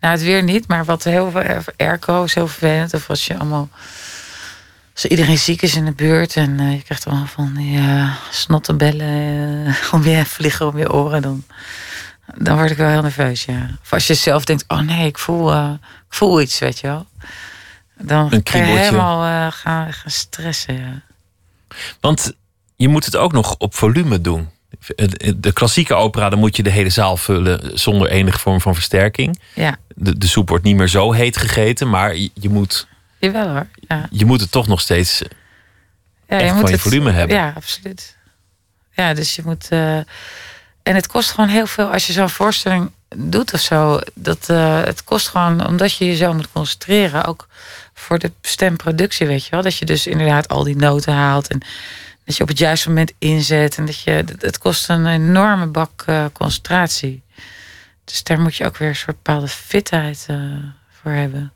Nou, 0.00 0.14
het 0.14 0.22
weer 0.22 0.42
niet, 0.42 0.68
maar 0.68 0.84
wat 0.84 1.04
heel 1.04 1.30
veel 1.30 1.42
airco 1.76 2.24
is 2.24 2.34
heel 2.34 2.48
vervelend. 2.48 2.94
Of 2.94 3.08
als 3.10 3.26
je 3.26 3.34
allemaal. 3.38 3.68
Als 4.94 5.04
iedereen 5.04 5.38
ziek 5.38 5.62
is 5.62 5.74
in 5.74 5.84
de 5.84 5.92
buurt 5.92 6.36
en 6.36 6.60
eh, 6.60 6.72
je 6.72 6.82
krijgt 6.82 7.06
allemaal 7.06 7.26
van 7.26 7.54
die 7.54 7.78
uh, 7.78 8.14
snottenbellen 8.30 9.66
eh, 9.66 9.92
om 9.94 10.04
je 10.04 10.24
vliegen 10.24 10.66
om 10.66 10.78
je 10.78 10.92
oren, 10.92 11.22
dan, 11.22 11.44
dan 12.34 12.56
word 12.56 12.70
ik 12.70 12.76
wel 12.76 12.88
heel 12.88 13.02
nerveus, 13.02 13.44
ja. 13.44 13.70
Of 13.82 13.92
als 13.92 14.06
je 14.06 14.14
zelf 14.14 14.44
denkt, 14.44 14.64
oh 14.68 14.80
nee, 14.80 15.06
ik 15.06 15.18
voel, 15.18 15.52
eh, 15.52 15.70
ik 16.08 16.14
voel 16.14 16.40
iets, 16.40 16.58
weet 16.58 16.78
je 16.78 16.86
wel. 16.86 17.06
Dan 18.00 18.32
Een 18.32 18.42
kan 18.42 18.60
je 18.60 18.66
helemaal 18.66 19.46
eh, 19.46 19.52
gaan, 19.52 19.92
gaan 19.92 20.10
stressen, 20.10 20.74
ja. 20.74 21.02
Want 22.00 22.32
je 22.76 22.88
moet 22.88 23.04
het 23.04 23.16
ook 23.16 23.32
nog 23.32 23.54
op 23.58 23.74
volume 23.74 24.20
doen. 24.20 24.48
De 25.36 25.52
klassieke 25.52 25.94
opera, 25.94 26.28
dan 26.28 26.38
moet 26.38 26.56
je 26.56 26.62
de 26.62 26.70
hele 26.70 26.90
zaal 26.90 27.16
vullen 27.16 27.78
zonder 27.78 28.08
enige 28.10 28.38
vorm 28.38 28.60
van 28.60 28.74
versterking. 28.74 29.40
Ja, 29.54 29.76
De, 29.94 30.18
de 30.18 30.26
soep 30.26 30.48
wordt 30.48 30.64
niet 30.64 30.76
meer 30.76 30.88
zo 30.88 31.12
heet 31.12 31.36
gegeten, 31.36 31.88
maar 31.90 32.16
je, 32.16 32.30
je 32.34 32.48
moet, 32.48 32.86
jawel 33.18 33.48
hoor. 33.48 33.66
Ja. 33.88 34.06
je 34.10 34.24
moet 34.24 34.40
het 34.40 34.50
toch 34.50 34.66
nog 34.66 34.80
steeds. 34.80 35.22
Ja, 36.28 36.58
van 36.60 36.70
je 36.70 36.78
volume 36.78 37.10
hebben. 37.10 37.36
Ja, 37.36 37.52
absoluut. 37.56 38.16
Ja, 38.92 39.14
dus 39.14 39.36
je 39.36 39.42
moet. 39.44 39.68
eh, 39.68 39.96
en 40.82 40.94
het 40.94 41.06
kost 41.06 41.30
gewoon 41.30 41.50
heel 41.50 41.66
veel 41.66 41.92
als 41.92 42.06
je 42.06 42.12
zo'n 42.12 42.30
voorstelling 42.30 42.90
doet 43.16 43.52
of 43.52 43.60
zo. 43.60 44.00
Dat, 44.14 44.48
eh, 44.48 44.82
het 44.82 45.04
kost 45.04 45.28
gewoon, 45.28 45.66
omdat 45.66 45.96
je 45.96 46.04
je 46.04 46.16
zo 46.16 46.32
moet 46.32 46.52
concentreren, 46.52 47.24
ook 47.24 47.48
voor 47.98 48.18
de 48.18 48.32
stemproductie, 48.42 49.26
weet 49.26 49.44
je 49.44 49.50
wel. 49.50 49.62
Dat 49.62 49.76
je 49.76 49.84
dus 49.84 50.06
inderdaad 50.06 50.48
al 50.48 50.64
die 50.64 50.76
noten 50.76 51.12
haalt 51.12 51.48
en 51.48 51.60
dat 52.24 52.36
je 52.36 52.42
op 52.42 52.48
het 52.48 52.58
juiste 52.58 52.88
moment 52.88 53.12
inzet. 53.18 53.78
En 53.78 53.86
dat 53.86 54.00
je, 54.00 54.24
het 54.38 54.58
kost 54.58 54.88
een 54.88 55.06
enorme 55.06 55.66
bak 55.66 56.02
eh, 56.06 56.24
concentratie. 56.32 57.22
Dus 58.04 58.22
daar 58.22 58.40
moet 58.40 58.56
je 58.56 58.64
ook 58.64 58.76
weer 58.76 58.88
een 58.88 58.96
soort 58.96 59.22
bepaalde 59.22 59.48
fitheid 59.48 60.24
eh, 60.28 60.36
voor 60.90 61.12
hebben. 61.12 61.52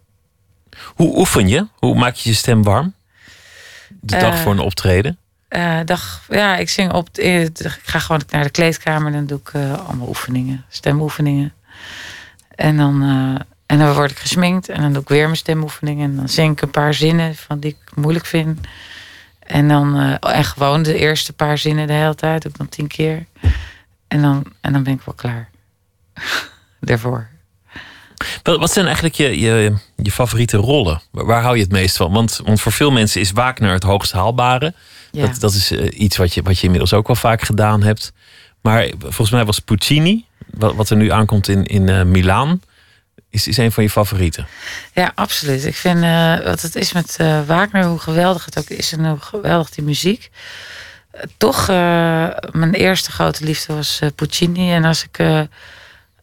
Hoe 0.84 1.16
oefen 1.16 1.48
je? 1.48 1.66
Hoe 1.78 1.94
maak 1.94 2.14
je 2.14 2.28
je 2.28 2.34
stem 2.34 2.62
warm? 2.62 2.94
De 3.88 4.18
dag 4.18 4.34
Eh, 4.34 4.40
voor 4.40 4.52
een 4.52 4.58
optreden? 4.58 5.18
Dag, 5.84 6.24
ja, 6.28 6.56
ik 6.56 6.68
zing 6.68 6.92
op. 6.92 7.18
Ik 7.18 7.80
ga 7.82 7.98
gewoon 7.98 8.22
naar 8.28 8.42
de 8.42 8.50
kleedkamer 8.50 9.06
en 9.06 9.12
dan 9.12 9.26
doe 9.26 9.38
ik 9.38 9.54
allemaal 9.86 10.08
oefeningen, 10.08 10.64
stemoefeningen. 10.68 11.52
En 12.54 12.76
dan, 12.76 13.02
en 13.70 13.78
dan 13.78 13.94
word 13.94 14.10
ik 14.10 14.18
gesminkt 14.18 14.68
en 14.68 14.80
dan 14.80 14.92
doe 14.92 15.02
ik 15.02 15.08
weer 15.08 15.24
mijn 15.24 15.36
stemoefeningen. 15.36 16.10
En 16.10 16.16
dan 16.16 16.28
zing 16.28 16.52
ik 16.52 16.62
een 16.62 16.70
paar 16.70 16.94
zinnen 16.94 17.34
van 17.34 17.58
die 17.58 17.70
ik 17.70 17.96
moeilijk 17.96 18.26
vind. 18.26 18.66
En 19.38 19.68
dan 19.68 19.96
eh, 19.96 20.36
en 20.36 20.44
gewoon 20.44 20.82
de 20.82 20.98
eerste 20.98 21.32
paar 21.32 21.58
zinnen 21.58 21.86
de 21.86 21.92
hele 21.92 22.14
tijd, 22.14 22.44
ik 22.44 22.56
dan 22.56 22.68
tien 22.68 22.86
keer. 22.86 23.26
En 24.08 24.22
dan, 24.22 24.44
en 24.60 24.72
dan 24.72 24.82
ben 24.82 24.92
ik 24.92 25.00
wel 25.04 25.14
klaar. 25.14 25.50
Daarvoor. 26.80 27.28
Wat, 28.42 28.72
zijn 28.72 28.84
eigenlijk 28.84 29.14
je, 29.14 29.40
je, 29.40 29.76
je 29.96 30.10
favoriete 30.10 30.56
rollen? 30.56 31.00
Waar, 31.10 31.24
waar 31.24 31.42
hou 31.42 31.56
je 31.56 31.62
het 31.62 31.72
meest 31.72 31.96
van? 31.96 32.12
Want, 32.12 32.40
want 32.44 32.60
voor 32.60 32.72
veel 32.72 32.90
mensen 32.90 33.20
is 33.20 33.30
Wagner 33.30 33.72
het 33.72 33.82
hoogst 33.82 34.12
haalbare. 34.12 34.74
Ja. 35.10 35.26
Dat, 35.26 35.40
dat 35.40 35.52
is 35.52 35.70
eh, 35.70 36.00
iets 36.00 36.16
wat 36.16 36.34
je, 36.34 36.42
wat 36.42 36.58
je 36.58 36.64
inmiddels 36.64 36.92
ook 36.92 37.06
wel 37.06 37.16
vaak 37.16 37.42
gedaan 37.42 37.82
hebt. 37.82 38.12
Maar 38.60 38.90
volgens 38.98 39.30
mij 39.30 39.44
was 39.44 39.58
Puccini, 39.58 40.24
wat, 40.46 40.74
wat 40.74 40.90
er 40.90 40.96
nu 40.96 41.10
aankomt 41.10 41.48
in, 41.48 41.64
in 41.64 41.88
eh, 41.88 42.02
Milaan, 42.02 42.60
is, 43.30 43.46
is 43.46 43.56
een 43.56 43.72
van 43.72 43.82
je 43.82 43.90
favorieten. 43.90 44.46
Ja, 44.92 45.12
absoluut. 45.14 45.64
Ik 45.64 45.76
vind 45.76 46.02
eh, 46.02 46.38
wat 46.38 46.60
het 46.60 46.76
is 46.76 46.92
met 46.92 47.16
eh, 47.18 47.40
Wagner, 47.46 47.84
hoe 47.84 47.98
geweldig 47.98 48.44
het 48.44 48.58
ook 48.58 48.68
is 48.68 48.92
en 48.92 49.08
hoe 49.08 49.20
geweldig 49.20 49.70
die 49.70 49.84
muziek. 49.84 50.30
Toch, 51.36 51.68
eh, 51.68 52.28
mijn 52.50 52.74
eerste 52.74 53.10
grote 53.10 53.44
liefde 53.44 53.74
was 53.74 54.00
Puccini. 54.14 54.72
En 54.72 54.84
als 54.84 55.04
ik, 55.04 55.46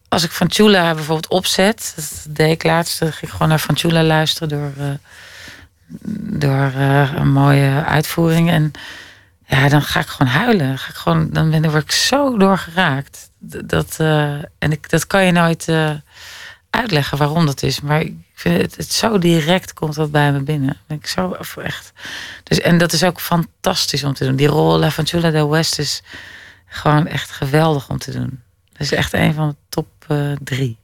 als 0.08 0.24
ik 0.24 0.30
Fanciulla 0.30 0.94
bijvoorbeeld 0.94 1.28
opzet, 1.28 1.92
dat 1.96 2.26
deed 2.28 2.50
ik 2.50 2.64
laatst, 2.64 2.98
dan 2.98 3.12
ging 3.12 3.22
ik 3.22 3.30
gewoon 3.30 3.48
naar 3.48 3.58
Fanciulla 3.58 4.02
luisteren 4.02 4.48
door, 4.48 4.98
door 6.38 6.72
een 7.16 7.32
mooie 7.32 7.84
uitvoering. 7.84 8.50
En 8.50 8.72
ja, 9.46 9.68
dan 9.68 9.82
ga 9.82 10.00
ik 10.00 10.06
gewoon 10.06 10.32
huilen. 10.32 10.68
Dan 10.68 10.78
Ga 10.78 10.88
ik 10.88 10.96
gewoon, 10.96 11.28
dan 11.30 11.50
ben, 11.50 11.62
dan 11.62 11.70
word 11.70 11.82
ik 11.82 11.92
zo 11.92 12.36
doorgeraakt. 12.36 13.30
Dat, 13.64 13.96
en 14.58 14.72
ik, 14.72 14.90
dat 14.90 15.06
kan 15.06 15.24
je 15.24 15.32
nooit 15.32 15.66
uitleggen 16.70 17.18
waarom 17.18 17.46
dat 17.46 17.62
is. 17.62 17.80
Maar 17.80 18.00
ik 18.00 18.14
vind 18.34 18.76
het, 18.76 18.92
zo 18.92 19.18
direct 19.18 19.72
komt 19.72 19.94
dat 19.94 20.10
bij 20.10 20.32
me 20.32 20.40
binnen. 20.40 20.76
Ik 20.88 21.06
zo 21.06 21.36
echt. 21.62 21.92
Dus, 22.42 22.60
en 22.60 22.78
dat 22.78 22.92
is 22.92 23.04
ook 23.04 23.20
fantastisch 23.20 24.04
om 24.04 24.14
te 24.14 24.24
doen. 24.24 24.36
Die 24.36 24.46
rol 24.46 24.78
La 24.78 24.90
Fanciulla 24.90 25.30
del 25.30 25.50
West 25.50 25.78
is 25.78 26.02
gewoon 26.66 27.06
echt 27.06 27.30
geweldig 27.30 27.88
om 27.88 27.98
te 27.98 28.10
doen. 28.10 28.42
Dat 28.72 28.80
is 28.80 28.92
echt 28.92 29.12
een 29.12 29.34
van 29.34 29.48
de 29.48 29.56
top 29.68 29.86
eh, 30.06 30.32
drie. 30.44 30.78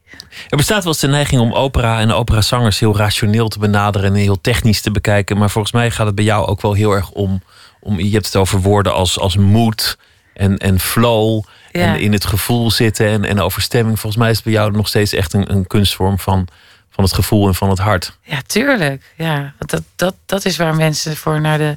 Er 0.49 0.57
bestaat 0.57 0.85
wel 0.85 0.93
eens 0.93 1.01
de 1.01 1.07
neiging 1.07 1.41
om 1.41 1.53
opera 1.53 2.01
en 2.01 2.12
operazangers 2.12 2.78
heel 2.78 2.97
rationeel 2.97 3.49
te 3.49 3.59
benaderen 3.59 4.11
en 4.11 4.16
heel 4.16 4.41
technisch 4.41 4.80
te 4.80 4.91
bekijken. 4.91 5.39
Maar 5.39 5.51
volgens 5.51 5.72
mij 5.72 5.91
gaat 5.91 6.07
het 6.07 6.14
bij 6.14 6.24
jou 6.24 6.47
ook 6.47 6.61
wel 6.61 6.72
heel 6.72 6.93
erg 6.93 7.11
om. 7.11 7.43
om 7.80 8.01
je 8.01 8.12
hebt 8.12 8.26
het 8.26 8.37
over 8.37 8.61
woorden 8.61 8.95
als, 8.95 9.18
als 9.18 9.37
mood 9.37 9.99
en, 10.35 10.59
en 10.59 10.80
flow. 10.80 11.43
Ja. 11.70 11.80
En 11.80 12.01
in 12.01 12.12
het 12.12 12.24
gevoel 12.24 12.70
zitten 12.70 13.07
en, 13.07 13.24
en 13.24 13.41
overstemming. 13.41 14.01
Volgens 14.01 14.22
mij 14.22 14.30
is 14.30 14.37
het 14.37 14.45
bij 14.45 14.55
jou 14.55 14.72
nog 14.72 14.89
steeds 14.89 15.12
echt 15.12 15.32
een, 15.32 15.51
een 15.51 15.66
kunstvorm 15.66 16.18
van, 16.18 16.49
van 16.91 17.05
het 17.05 17.12
gevoel 17.12 17.47
en 17.47 17.55
van 17.55 17.68
het 17.70 17.78
hart. 17.78 18.18
Ja, 18.22 18.41
tuurlijk. 18.47 19.12
Ja, 19.16 19.55
want 19.59 19.70
dat, 19.70 19.82
dat, 19.97 20.14
dat 20.26 20.45
is 20.45 20.57
waar 20.57 20.74
mensen 20.74 21.16
voor 21.16 21.41
naar 21.41 21.59
de 21.59 21.76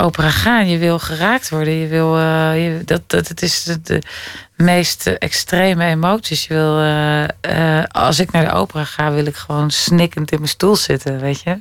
opera 0.00 0.30
gaan. 0.30 0.68
Je 0.68 0.78
wil 0.78 0.98
geraakt 0.98 1.48
worden. 1.48 1.74
Je 1.74 1.86
wil, 1.86 2.16
eh, 2.16 2.64
je, 2.64 2.82
dat, 2.84 3.02
dat, 3.06 3.28
het 3.28 3.42
is 3.42 3.62
de, 3.62 3.80
de 3.82 4.02
meest 4.56 5.06
extreme 5.06 5.84
emoties. 5.84 6.46
Je 6.46 6.54
wil, 6.54 6.78
eh, 6.78 7.78
eh, 7.78 7.84
als 7.84 8.18
ik 8.18 8.30
naar 8.30 8.44
de 8.44 8.52
opera 8.52 8.84
ga, 8.84 9.12
wil 9.12 9.26
ik 9.26 9.36
gewoon 9.36 9.70
snikkend 9.70 10.30
in 10.30 10.38
mijn 10.38 10.50
stoel 10.50 10.76
zitten, 10.76 11.20
weet 11.20 11.40
je. 11.40 11.60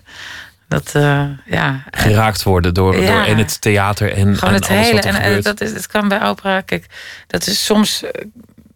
Dat, 0.70 0.96
eh, 0.96 1.26
ja, 1.46 1.84
Geraakt 1.92 2.44
worden 2.44 2.74
door, 2.74 3.02
Ja. 3.02 3.12
door 3.12 3.24
en 3.24 3.38
het 3.38 3.62
theater 3.62 4.14
en, 4.14 4.38
gewoon 4.38 4.54
en 4.54 4.62
het 4.62 4.70
alles 4.70 4.82
hele. 4.82 4.96
wat 4.96 5.06
er 5.06 5.14
En 5.14 5.36
eh, 5.36 5.44
dat, 5.44 5.62
is, 5.62 5.72
het 5.72 5.88
kan 5.88 6.08
bij 6.08 6.24
opera, 6.24 6.62
kijk, 6.62 6.86
dat 7.28 7.48
is 7.48 7.66
soms, 7.66 8.04
eh, 8.04 8.26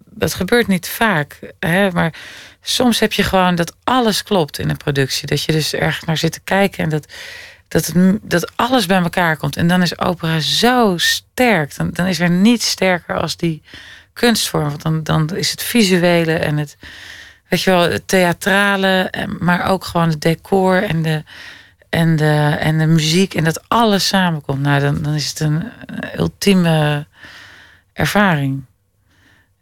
dat 0.09 0.33
gebeurt 0.33 0.67
niet 0.67 0.87
vaak, 0.87 1.39
hè, 1.59 1.91
maar 1.91 2.13
soms 2.61 2.99
heb 2.99 3.13
je 3.13 3.23
gewoon 3.23 3.55
dat 3.55 3.75
alles 3.83 4.23
klopt 4.23 4.59
in 4.59 4.69
een 4.69 4.77
productie. 4.77 5.27
Dat 5.27 5.43
je 5.43 5.51
dus 5.51 5.73
erg 5.73 6.05
naar 6.05 6.17
zit 6.17 6.31
te 6.31 6.39
kijken 6.43 6.83
en 6.83 6.89
dat, 6.89 7.11
dat, 7.67 7.85
het, 7.85 8.19
dat 8.21 8.51
alles 8.55 8.85
bij 8.85 9.01
elkaar 9.01 9.37
komt. 9.37 9.57
En 9.57 9.67
dan 9.67 9.81
is 9.81 9.99
opera 9.99 10.39
zo 10.39 10.97
sterk. 10.97 11.75
Dan, 11.75 11.89
dan 11.91 12.05
is 12.05 12.19
er 12.19 12.29
niets 12.29 12.69
sterker 12.69 13.19
als 13.19 13.37
die 13.37 13.61
kunstvorm. 14.13 14.69
Want 14.69 14.81
dan, 14.81 15.03
dan 15.03 15.35
is 15.35 15.51
het 15.51 15.63
visuele 15.63 16.33
en 16.33 16.57
het, 16.57 16.77
weet 17.49 17.61
je 17.61 17.69
wel, 17.69 17.81
het 17.81 18.07
theatrale, 18.07 19.13
maar 19.39 19.69
ook 19.69 19.85
gewoon 19.85 20.09
het 20.09 20.21
decor 20.21 20.83
en 20.83 21.01
de, 21.01 21.23
en 21.93 22.15
de, 22.15 22.55
en 22.59 22.77
de 22.77 22.85
muziek 22.85 23.33
en 23.33 23.43
dat 23.43 23.63
alles 23.67 24.07
samenkomt. 24.07 24.61
Nou, 24.61 24.79
dan, 24.81 25.01
dan 25.01 25.13
is 25.13 25.29
het 25.29 25.39
een, 25.39 25.63
ultieme 26.17 27.05
ervaring. 27.93 28.63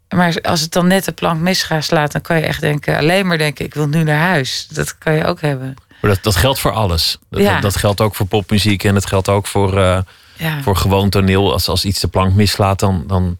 Maar 0.08 0.38
als 0.42 0.60
het 0.60 0.72
dan 0.72 0.86
net 0.86 1.04
de 1.04 1.12
plank 1.12 1.40
misgaat 1.40 1.84
slaat, 1.84 2.12
dan 2.12 2.20
kan 2.20 2.36
je 2.36 2.42
echt 2.42 2.60
denken, 2.60 2.96
alleen 2.96 3.26
maar 3.26 3.38
denken, 3.38 3.64
ik 3.64 3.74
wil 3.74 3.86
nu 3.88 4.02
naar 4.02 4.20
huis. 4.20 4.66
Dat 4.70 4.98
kan 4.98 5.12
je 5.12 5.24
ook 5.24 5.40
hebben. 5.40 5.74
Maar 6.00 6.10
dat, 6.10 6.22
dat 6.22 6.36
geldt 6.36 6.58
voor 6.58 6.72
alles. 6.72 7.18
Dat, 7.30 7.40
Ja. 7.42 7.52
dat, 7.52 7.62
dat 7.62 7.76
geldt 7.76 8.00
ook 8.00 8.14
voor 8.14 8.26
popmuziek 8.26 8.84
en 8.84 8.94
dat 8.94 9.06
geldt 9.06 9.28
ook 9.28 9.46
voor, 9.46 9.78
eh, 9.78 9.98
Ja. 10.36 10.62
voor 10.62 10.76
gewoon 10.76 11.08
toneel. 11.10 11.52
Als, 11.52 11.68
als 11.68 11.84
iets 11.84 12.00
de 12.00 12.08
plank 12.08 12.34
mislaat, 12.34 12.78
dan, 12.78 13.04
dan 13.06 13.38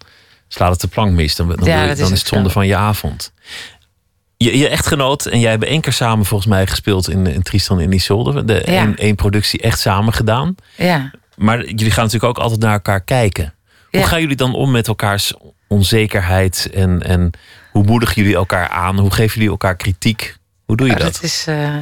slaat 0.48 0.70
het 0.70 0.80
de 0.80 0.86
plank 0.88 1.10
mis. 1.12 1.36
Dan, 1.36 1.48
dan, 1.48 1.64
Ja, 1.64 1.82
je- 1.82 1.90
is 1.90 1.96
dan 1.98 2.04
is 2.06 2.12
ook 2.12 2.18
het 2.18 2.26
zonde 2.26 2.48
zo. 2.48 2.52
van 2.54 2.66
je 2.66 2.76
avond. 2.76 3.32
Je, 4.42 4.58
je 4.58 4.68
echtgenoot 4.68 5.26
en 5.26 5.40
jij 5.40 5.50
hebben 5.50 5.68
één 5.68 5.80
keer 5.80 5.92
samen 5.92 6.24
volgens 6.26 6.48
mij 6.50 6.66
gespeeld 6.66 7.08
in, 7.10 7.26
in 7.26 7.42
Tristan 7.42 7.80
in 7.80 7.92
Isolde. 7.92 8.44
De 8.44 8.52
Ja. 8.54 8.60
één, 8.62 8.96
één 8.96 9.14
productie 9.14 9.60
echt 9.60 9.80
samen 9.80 10.12
gedaan. 10.12 10.54
ja. 10.76 11.10
Maar 11.36 11.64
jullie 11.64 11.90
gaan 11.90 12.04
natuurlijk 12.04 12.36
ook 12.36 12.42
altijd 12.44 12.60
naar 12.60 12.72
elkaar 12.72 13.00
kijken. 13.00 13.54
Hoe 13.90 14.00
Ja. 14.00 14.06
gaan 14.06 14.20
jullie 14.20 14.36
dan 14.36 14.54
om 14.54 14.70
met 14.70 14.88
elkaars 14.88 15.32
onzekerheid? 15.68 16.70
En, 16.74 17.02
en 17.02 17.30
hoe 17.70 17.84
moedigen 17.84 18.14
jullie 18.22 18.34
elkaar 18.36 18.68
aan? 18.68 18.98
Hoe 18.98 19.10
geven 19.10 19.34
jullie 19.34 19.50
elkaar 19.50 19.76
kritiek? 19.76 20.36
Hoe 20.64 20.76
doe 20.76 20.86
je 20.86 20.94
dat? 20.94 21.12
dat 21.12 21.22
is, 21.22 21.44
eh, 21.48 21.76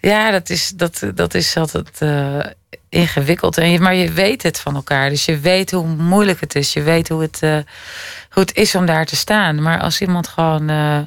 ja, 0.00 0.30
dat 0.30 0.50
is, 0.50 0.72
dat, 0.76 1.02
dat 1.14 1.34
is 1.34 1.56
altijd 1.56 1.90
eh, 1.98 2.38
ingewikkeld. 2.88 3.58
En 3.58 3.70
je, 3.70 3.80
maar 3.80 3.94
je 3.94 4.12
weet 4.12 4.42
het 4.42 4.60
van 4.60 4.74
elkaar. 4.74 5.08
Dus 5.08 5.24
je 5.24 5.38
weet 5.38 5.70
hoe 5.70 5.86
moeilijk 5.86 6.40
het 6.40 6.54
is. 6.54 6.72
Je 6.72 6.82
weet 6.82 7.08
hoe 7.08 7.22
het, 7.22 7.38
eh, 7.42 7.58
het 8.40 8.54
is 8.54 8.74
om 8.74 8.86
daar 8.86 9.06
te 9.06 9.16
staan. 9.16 9.62
Maar 9.62 9.80
als 9.80 10.00
iemand 10.00 10.28
gewoon 10.28 10.68
eh, 10.70 10.98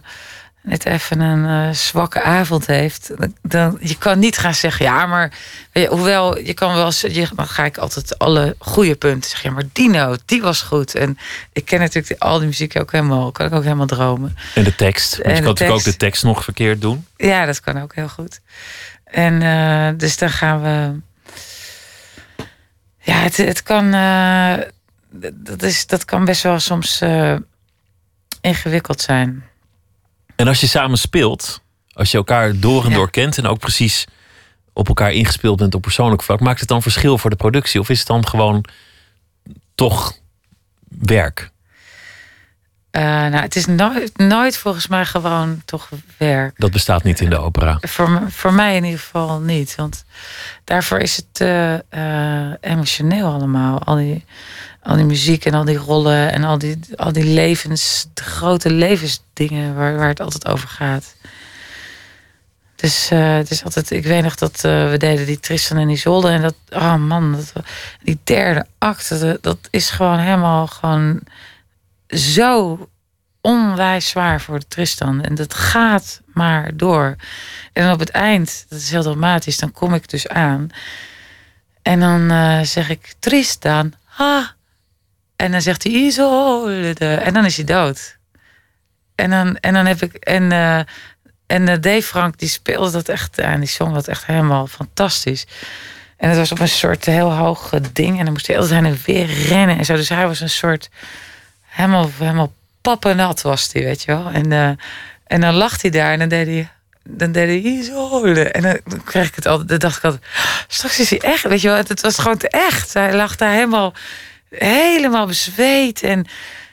net 0.62 0.86
even 0.86 1.20
een 1.20 1.68
eh, 1.70 1.74
zwakke 1.76 2.22
avond 2.22 2.66
heeft... 2.68 3.12
Dan, 3.42 3.78
je 3.82 3.98
kan 3.98 4.20
niet 4.20 4.38
gaan 4.38 4.54
zeggen... 4.54 4.86
ja, 4.86 5.06
maar 5.06 5.32
je, 5.72 5.88
hoewel 5.88 6.40
je 6.40 6.54
kan 6.54 6.76
wel... 6.76 6.92
Je, 7.02 7.28
dan 7.36 7.48
ga 7.48 7.66
ik 7.66 7.78
altijd 7.78 8.18
alle 8.20 8.56
goede 8.60 8.96
punten 8.96 9.30
zeggen. 9.30 9.50
Ja, 9.50 9.56
maar 9.56 9.66
die 9.74 9.90
noot, 9.90 10.22
die 10.26 10.42
was 10.42 10.62
goed. 10.62 10.96
En 10.96 11.18
ik 11.54 11.66
ken 11.66 11.80
natuurlijk 11.80 12.08
die- 12.08 12.20
al 12.20 12.38
die 12.38 12.48
muziek 12.48 12.80
ook 12.80 12.92
helemaal... 12.92 13.32
kan 13.32 13.46
ik 13.46 13.54
ook 13.54 13.64
helemaal 13.64 13.86
dromen. 13.86 14.38
En 14.54 14.64
de 14.64 14.76
tekst. 14.76 15.12
Want 15.16 15.24
En 15.24 15.30
je 15.36 15.38
kan 15.40 15.46
natuurlijk 15.48 15.80
ook 15.80 15.86
de 15.86 15.98
tekst 15.98 16.24
nog 16.24 16.44
verkeerd 16.44 16.82
doen. 16.82 17.06
Ja, 17.18 17.46
dat 17.46 17.60
kan 17.60 17.82
ook 17.82 17.96
heel 17.96 18.10
goed. 18.10 18.40
En 19.06 19.42
eh, 19.42 19.90
dus 19.98 20.18
dan 20.18 20.30
gaan 20.30 20.62
we. 20.62 21.00
Ja, 23.00 23.14
het, 23.16 23.38
het 23.38 23.64
kan. 23.64 23.94
Dat, 25.34 25.62
is, 25.64 25.88
dat 25.88 26.06
kan 26.06 26.26
best 26.26 26.44
wel 26.44 26.60
soms 26.60 27.02
eh, 27.02 27.36
ingewikkeld 28.42 29.02
zijn. 29.02 29.44
En 30.36 30.48
als 30.48 30.60
je 30.60 30.68
samen 30.68 30.98
speelt, 30.98 31.62
als 31.94 32.12
je 32.12 32.18
elkaar 32.18 32.60
door 32.60 32.84
en 32.84 32.90
Ja. 32.90 32.96
door 32.96 33.10
kent 33.10 33.38
en 33.38 33.48
ook 33.48 33.60
precies 33.60 34.06
op 34.74 34.88
elkaar 34.88 35.12
ingespeeld 35.12 35.58
bent 35.58 35.76
op 35.76 35.82
persoonlijk 35.82 36.24
vlak, 36.24 36.40
maakt 36.40 36.60
het 36.60 36.70
dan 36.70 36.82
verschil 36.82 37.18
voor 37.18 37.30
de 37.30 37.36
productie? 37.36 37.80
Of 37.80 37.90
is 37.90 37.98
het 38.00 38.08
dan 38.08 38.28
gewoon 38.28 38.66
toch 39.76 40.14
werk? 40.88 41.54
Eh, 42.92 43.02
nou, 43.04 43.36
het 43.36 43.56
is 43.56 43.66
nooit, 43.66 44.18
nooit 44.18 44.58
volgens 44.58 44.88
mij 44.88 45.06
gewoon 45.06 45.62
toch 45.66 45.90
werk. 46.18 46.54
Dat 46.58 46.72
bestaat 46.72 47.04
niet 47.04 47.20
in 47.20 47.30
de 47.30 47.38
opera. 47.38 47.78
Voor, 47.82 48.22
voor 48.28 48.54
mij 48.54 48.76
in 48.76 48.84
ieder 48.84 49.00
geval 49.00 49.40
niet. 49.40 49.76
Want 49.76 50.06
daarvoor 50.64 51.00
is 51.00 51.16
het 51.16 51.42
eh, 51.42 52.72
emotioneel 52.72 53.34
allemaal. 53.34 53.84
Al 53.84 53.96
die, 53.96 54.26
al 54.86 54.96
die 54.96 55.06
muziek 55.06 55.46
en 55.46 55.54
al 55.54 55.66
die 55.66 55.78
rollen 55.78 56.32
en 56.32 56.44
al 56.44 56.58
die, 56.58 56.80
al 56.96 57.12
die 57.12 57.24
levens, 57.24 58.08
de 58.14 58.24
grote 58.24 58.72
levensdingen 58.72 59.76
waar, 59.76 59.96
waar 59.96 60.08
het 60.08 60.20
altijd 60.20 60.48
over 60.48 60.68
gaat. 60.68 61.16
Dus 62.76 63.10
eh, 63.12 63.36
het 63.36 63.52
is 63.52 63.64
altijd, 63.64 63.92
ik 63.92 64.04
weet 64.06 64.24
nog 64.24 64.36
dat 64.36 64.64
eh, 64.64 64.90
we 64.90 64.98
deden 64.98 65.26
die 65.26 65.40
Tristan 65.40 65.78
en 65.78 65.90
Isolde. 65.90 66.30
En 66.30 66.42
dat, 66.42 66.56
oh 66.70 66.96
man, 66.96 67.32
dat, 67.32 67.66
die 68.04 68.20
derde 68.24 68.66
acte, 68.78 69.38
dat, 69.42 69.58
is 69.70 69.90
gewoon 69.90 70.20
helemaal 70.20 70.68
gewoon 70.68 71.22
zo 72.08 72.90
onwijs 73.42 74.10
zwaar 74.10 74.42
voor 74.42 74.60
de 74.60 74.68
Tristan. 74.68 75.22
En 75.22 75.36
dat 75.36 75.54
gaat 75.54 76.22
maar 76.26 76.78
door. 76.78 77.16
En 77.74 77.92
op 77.92 78.00
het 78.00 78.10
eind, 78.10 78.66
dat 78.70 78.80
is 78.80 78.92
heel 78.92 79.04
dramatisch, 79.04 79.58
dan 79.58 79.72
kom 79.72 79.94
ik 79.94 80.10
dus 80.10 80.28
aan. 80.28 80.70
En 81.82 82.00
dan 82.00 82.32
eh, 82.32 82.62
zeg 82.62 82.90
ik, 82.90 83.14
Tristan, 83.20 83.94
ah. 84.18 84.46
En 85.36 85.52
dan 85.52 85.62
zegt 85.62 85.84
hij, 85.84 85.92
Isolde. 85.92 86.94
En 87.00 87.34
dan 87.34 87.46
is 87.46 87.56
hij 87.56 87.66
dood. 87.66 88.18
En 89.16 89.30
dan, 89.30 89.58
en 89.58 89.74
dan 89.74 89.86
heb 89.86 90.02
ik, 90.02 90.14
en, 90.14 90.52
eh 90.52 90.80
en 91.48 91.68
eh, 91.68 91.76
Dave 91.82 92.02
Frank, 92.02 92.40
die 92.40 92.50
speelde 92.50 92.92
dat 92.92 93.10
echt, 93.10 93.38
en 93.38 93.60
die 93.60 93.70
zong 93.70 93.94
dat 93.94 94.08
echt 94.08 94.26
helemaal 94.26 94.68
fantastisch. 94.68 95.46
En 96.18 96.30
het 96.30 96.38
was 96.38 96.52
op 96.52 96.60
een 96.60 96.68
soort 96.68 97.06
heel 97.06 97.34
hoog 97.34 97.74
eh, 97.74 97.80
ding. 97.94 98.18
En 98.18 98.24
dan 98.24 98.34
moest 98.34 98.48
hij 98.48 98.66
heen 98.66 98.86
en 98.86 98.98
weer 99.06 99.26
rennen 99.26 99.78
en 99.78 99.86
zo. 99.86 99.96
Dus 99.96 100.10
hij 100.10 100.28
was 100.28 100.40
een 100.40 100.50
soort, 100.50 100.90
helemaal, 101.62 102.10
helemaal 102.18 102.54
pappenat 102.82 103.42
was 103.42 103.70
hij, 103.72 103.84
weet 103.84 104.04
je 104.04 104.12
wel. 104.12 104.30
En, 104.30 104.52
eh, 104.52 104.70
en 105.28 105.42
dan 105.42 105.54
lag 105.54 105.82
hij 105.82 105.92
daar 105.92 106.12
en 106.12 106.20
dan 106.20 106.28
deed 106.28 106.48
hij, 106.48 106.70
dan 107.04 107.32
deed 107.32 107.48
hij 107.48 107.72
Isolde. 107.72 108.52
En 108.52 108.62
dan, 108.62 109.04
kreeg 109.04 109.28
ik 109.28 109.36
het 109.36 109.46
altijd, 109.46 109.70
dan 109.70 109.80
dacht 109.80 109.98
ik 109.98 110.04
altijd, 110.04 110.24
straks 110.68 111.00
is 111.00 111.10
hij 111.10 111.20
echt, 111.20 111.44
weet 111.44 111.62
je 111.62 111.68
wel. 111.68 111.78
Het, 111.78 112.02
was 112.02 112.18
gewoon 112.18 112.40
echt. 112.40 112.94
Hij 112.94 113.14
lag 113.14 113.36
daar 113.36 113.52
helemaal, 113.52 113.94
helemaal 114.50 115.26
bezweet. 115.26 116.04
En, 116.04 116.28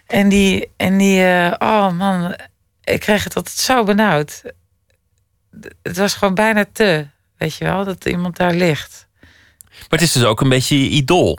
en 0.07 0.29
die, 0.29 0.69
en 0.77 0.99
die 0.99 1.25
eh, 1.25 1.53
oh 1.59 1.91
man, 1.93 2.37
ik 2.85 3.01
kreeg 3.01 3.25
het 3.25 3.37
altijd 3.37 3.57
zo 3.57 3.85
benauwd. 3.85 4.43
Het 5.83 5.97
was 5.97 6.15
gewoon 6.15 6.35
bijna 6.35 6.65
te, 6.73 7.07
weet 7.37 7.55
je 7.57 7.65
wel, 7.65 7.85
dat 7.85 8.05
iemand 8.05 8.37
daar 8.37 8.55
ligt. 8.55 9.07
Maar 9.71 10.01
het 10.01 10.03
is 10.03 10.13
dus 10.13 10.25
ook 10.25 10.41
een 10.41 10.49
beetje 10.49 10.83
je 10.83 10.89
idool. 10.89 11.39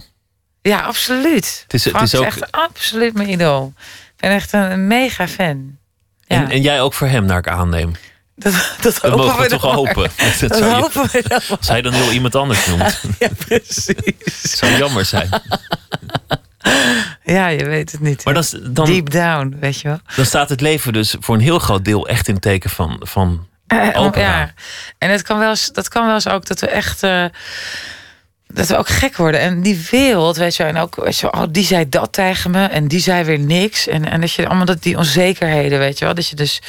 Ja, 0.61 0.79
absoluut. 0.81 1.59
Het 1.63 1.73
is- 1.73 1.83
het 1.85 2.01
is 2.01 2.15
ook- 2.15 2.25
echt 2.25 2.51
absoluut 2.51 3.13
mijn 3.13 3.29
idool. 3.29 3.73
Ik 4.15 4.19
ben 4.19 4.31
echt 4.31 4.53
een, 4.53 4.87
mega 4.87 5.27
fan. 5.27 5.77
Ja, 6.21 6.35
En, 6.35 6.49
en 6.49 6.61
jij 6.61 6.81
ook 6.81 6.93
voor 6.93 7.07
hem, 7.07 7.25
naar 7.25 7.37
ik 7.37 7.47
aanneem. 7.47 7.91
dat, 8.35 8.53
dat, 8.81 8.99
Dat 9.01 9.15
mogen 9.15 9.41
we 9.41 9.47
toch 9.47 9.61
hopen. 9.61 10.11
Dat 10.17 10.39
Dat 10.49 10.57
zou 10.57 11.07
je- 11.11 11.23
we 11.47 11.57
als 11.57 11.67
hij 11.67 11.81
dan 11.81 11.93
heel 11.93 12.11
iemand 12.11 12.35
anders 12.35 12.65
noemt. 12.67 13.01
Ja, 13.19 13.29
precies. 13.47 14.41
zou 14.41 14.77
jammer 14.77 15.05
zijn. 15.05 15.29
Ja, 17.23 17.47
je 17.47 17.65
weet 17.65 17.91
het 17.91 18.01
niet. 18.01 18.25
Maar 18.25 18.33
dan, 18.33 18.43
is- 18.43 18.55
dan, 18.63 18.85
Deep 18.85 19.09
down, 19.09 19.57
weet 19.59 19.79
je 19.79 19.87
wel. 19.87 19.99
dan 20.15 20.25
staat 20.25 20.49
het 20.49 20.61
leven 20.61 20.93
dus 20.93 21.15
voor 21.19 21.35
een 21.35 21.41
heel 21.41 21.59
groot 21.59 21.85
deel 21.85 22.07
echt 22.07 22.27
in 22.27 22.33
het 22.33 22.43
teken 22.43 22.69
van, 22.69 22.97
van 22.99 23.47
Eh, 23.67 23.89
Opera. 24.01 24.21
Ja. 24.39 24.53
En 24.97 25.09
het 25.09 25.21
kan 25.21 25.39
wel 25.39 25.49
eens, 25.49 25.67
dat 25.71 25.87
kan 25.87 26.05
wel 26.05 26.13
eens 26.15 26.27
ook 26.27 26.45
dat 26.45 26.59
we 26.59 26.67
echt. 26.67 27.03
eh, 27.03 27.25
dat 28.47 28.67
we 28.67 28.77
ook 28.77 28.87
gek 28.87 29.17
worden. 29.17 29.39
En 29.39 29.61
die 29.61 29.87
wereld, 29.91 30.37
weet 30.37 30.55
je 30.55 30.63
wel. 30.63 30.71
En 30.73 30.77
ook, 30.81 30.95
weet 30.95 31.17
je 31.17 31.31
oh, 31.33 31.43
die 31.49 31.65
zei 31.65 31.89
dat 31.89 32.13
tegen 32.13 32.51
me. 32.51 32.65
En 32.65 32.87
die 32.87 32.99
zei 32.99 33.23
weer 33.23 33.39
niks. 33.39 33.87
En, 33.87 34.09
en 34.09 34.21
dat 34.21 34.31
je 34.33 34.47
allemaal 34.47 34.65
dat, 34.65 34.83
die 34.83 34.97
onzekerheden, 34.97 35.79
weet 35.79 35.99
je 35.99 36.05
wel. 36.05 36.13
Dat 36.13 36.27
je 36.27 36.35
dus. 36.35 36.61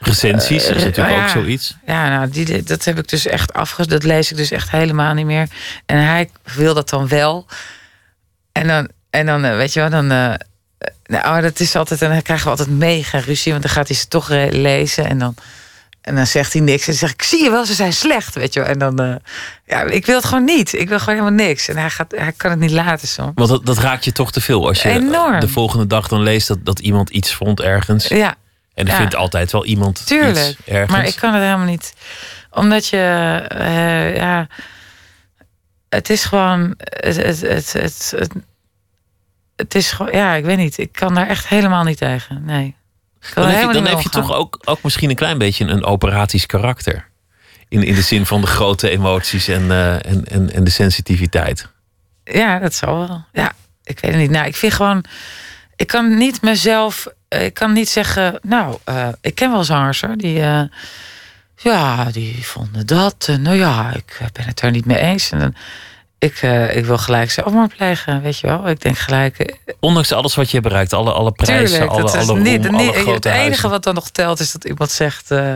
recensies. 0.00 0.66
Dat 0.66 0.76
is 0.76 0.82
Eh, 0.82 0.86
natuurlijk 0.88 1.16
ja. 1.16 1.22
ook 1.22 1.28
zoiets. 1.28 1.76
Ja, 1.86 2.08
nou, 2.08 2.28
die, 2.30 2.62
dat 2.62 2.84
heb 2.84 2.98
ik 2.98 3.08
dus 3.08 3.26
echt 3.26 3.52
afge... 3.52 3.86
Dat 3.86 4.02
lees 4.02 4.30
ik 4.30 4.36
dus 4.36 4.50
echt 4.50 4.70
helemaal 4.70 5.14
niet 5.14 5.26
meer. 5.26 5.46
En 5.86 5.98
hij 6.06 6.30
wil 6.54 6.74
dat 6.74 6.88
dan 6.88 7.08
wel. 7.08 7.46
En 8.52 8.66
dan, 8.66 8.88
en 9.12 9.26
dan 9.26 9.44
eh, 9.44 9.56
weet 9.56 9.72
je 9.72 9.80
wel, 9.80 9.90
dan... 9.90 10.10
eh, 10.10 10.34
nou, 11.04 11.40
dat 11.42 11.60
is 11.60 11.76
altijd... 11.76 12.02
En 12.02 12.10
dan 12.10 12.22
krijgen 12.22 12.44
we 12.44 12.50
altijd 12.50 12.78
mega 12.78 13.18
ruzie. 13.18 13.52
Want 13.52 13.64
dan 13.64 13.72
gaat 13.72 13.88
hij 13.88 13.96
ze 13.96 14.08
toch 14.08 14.28
lezen. 14.50 15.06
En 15.08 15.18
dan, 15.18 15.34
en 16.00 16.14
dan 16.14 16.26
zegt 16.26 16.52
hij 16.52 16.62
niks. 16.62 16.80
En 16.80 16.86
dan 16.86 16.94
zeg 16.94 17.12
ik, 17.12 17.22
zie 17.22 17.42
je 17.42 17.50
wel, 17.50 17.66
ze 17.66 17.74
zijn 17.74 17.92
slecht, 17.92 18.34
weet 18.34 18.54
je 18.54 18.60
wel. 18.60 18.68
En 18.68 18.78
dan... 18.78 18.98
eh, 18.98 19.14
ja, 19.66 19.82
ik 19.82 20.06
wil 20.06 20.16
het 20.16 20.24
gewoon 20.24 20.44
niet. 20.44 20.72
Ik 20.72 20.88
wil 20.88 20.98
gewoon 20.98 21.14
helemaal 21.18 21.46
niks. 21.46 21.68
En 21.68 21.76
hij, 21.76 21.90
gaat, 21.90 22.12
hij 22.16 22.32
kan 22.36 22.50
het 22.50 22.60
niet 22.60 22.70
laten 22.70 23.08
soms. 23.08 23.32
Want 23.34 23.48
dat, 23.48 23.66
dat 23.66 23.78
raakt 23.78 24.04
je 24.04 24.12
toch 24.12 24.32
te 24.32 24.40
veel. 24.40 24.66
Als 24.68 24.82
je 24.82 24.88
Enorm. 24.88 25.40
de 25.40 25.48
volgende 25.48 25.86
dag 25.86 26.08
dan 26.08 26.22
leest 26.22 26.48
dat, 26.48 26.58
dat 26.64 26.78
iemand 26.78 27.10
iets 27.10 27.34
vond 27.34 27.60
ergens. 27.60 28.06
Ja, 28.08 28.34
En 28.74 28.84
er 28.86 28.92
ja. 28.92 28.96
vindt 28.98 29.14
altijd 29.14 29.52
wel 29.52 29.64
iemand 29.64 30.06
Tuurlijk, 30.06 30.36
iets 30.36 30.56
ergens. 30.66 30.90
maar 30.92 31.06
ik 31.06 31.16
kan 31.16 31.34
het 31.34 31.42
helemaal 31.42 31.66
niet. 31.66 31.92
Omdat 32.50 32.86
je, 32.86 32.96
eh, 33.48 34.16
ja, 34.16 34.46
het 35.88 36.10
is 36.10 36.24
gewoon, 36.24 36.74
het, 36.78 37.16
het, 37.16 37.40
het, 37.40 37.72
het, 37.72 38.12
het, 38.16 38.32
het 39.56 39.74
is 39.74 39.90
gewoon, 39.92 40.12
ja, 40.12 40.34
ik 40.34 40.44
weet 40.44 40.56
niet. 40.56 40.78
Ik 40.78 40.92
kan 40.92 41.14
daar 41.14 41.28
echt 41.28 41.48
helemaal 41.48 41.84
niet 41.84 41.98
tegen. 41.98 42.44
Nee. 42.44 42.74
Dan 43.34 43.48
heb 43.48 43.66
je, 43.66 43.72
dan 43.72 43.86
heb 43.86 44.00
je 44.00 44.08
toch 44.08 44.32
ook, 44.32 44.58
ook 44.64 44.82
misschien 44.82 45.10
een 45.10 45.16
klein 45.16 45.38
beetje 45.38 45.64
een 45.64 45.84
operatisch 45.84 46.46
karakter. 46.46 47.08
In, 47.68 47.82
in 47.82 47.94
de 47.94 48.02
zin 48.02 48.26
van 48.26 48.40
de 48.40 48.46
grote 48.46 48.90
emoties 48.90 49.48
en, 49.48 49.70
eh, 49.70 49.94
en, 49.94 50.24
en, 50.24 50.52
en 50.52 50.64
de 50.64 50.70
sensitiviteit. 50.70 51.68
Ja, 52.24 52.58
dat 52.58 52.74
zal 52.74 52.98
wel. 52.98 53.24
Ja, 53.32 53.52
ik 53.84 53.98
weet 54.00 54.10
het 54.10 54.20
niet. 54.20 54.30
Nou, 54.30 54.46
ik 54.46 54.56
vind 54.56 54.72
gewoon, 54.72 55.04
ik 55.76 55.86
kan 55.86 56.18
niet 56.18 56.42
mezelf, 56.42 57.06
eh, 57.28 57.44
ik 57.44 57.54
kan 57.54 57.72
niet 57.72 57.88
zeggen, 57.88 58.38
nou, 58.42 58.78
eh, 58.84 59.08
ik 59.20 59.34
ken 59.34 59.50
wel 59.50 59.64
zangers 59.64 60.00
hoor, 60.00 60.16
die, 60.16 60.42
ja, 61.56 62.04
die 62.10 62.46
vonden 62.46 62.86
dat. 62.86 63.28
Nou 63.40 63.56
ja, 63.56 63.92
ik 63.94 64.18
ben 64.32 64.46
het 64.46 64.60
er 64.60 64.70
niet 64.70 64.86
mee 64.86 64.98
eens. 64.98 65.30
En 65.30 65.38
dan, 65.38 65.54
ik, 66.22 66.42
eh, 66.42 66.76
ik 66.76 66.84
wil 66.84 66.98
gelijk 66.98 67.30
zelfmoord 67.30 67.76
plegen, 67.76 68.22
weet 68.22 68.38
je 68.38 68.46
wel. 68.46 68.68
Ik 68.68 68.80
denk 68.80 68.98
gelijk, 68.98 69.38
eh, 69.38 69.54
Ondanks 69.80 70.12
alles 70.12 70.34
wat 70.34 70.50
je 70.50 70.60
bereikt, 70.60 70.92
alle, 70.92 71.12
alle 71.12 71.32
prijzen, 71.32 71.66
tuurlijk, 71.66 71.90
alle, 71.90 72.02
dat 72.02 72.14
is 72.14 72.28
alle 72.28 72.40
niet, 72.40 72.64
roem, 72.66 72.74
alle 72.74 72.84
niet- 72.84 72.94
grote 72.94 73.10
het 73.10 73.24
enige 73.26 73.40
huizen. 73.40 73.70
wat 73.70 73.82
dan 73.84 73.94
nog 73.94 74.10
telt 74.10 74.40
is 74.40 74.52
dat 74.52 74.64
iemand 74.64 74.90
zegt, 74.90 75.30
eh, 75.30 75.54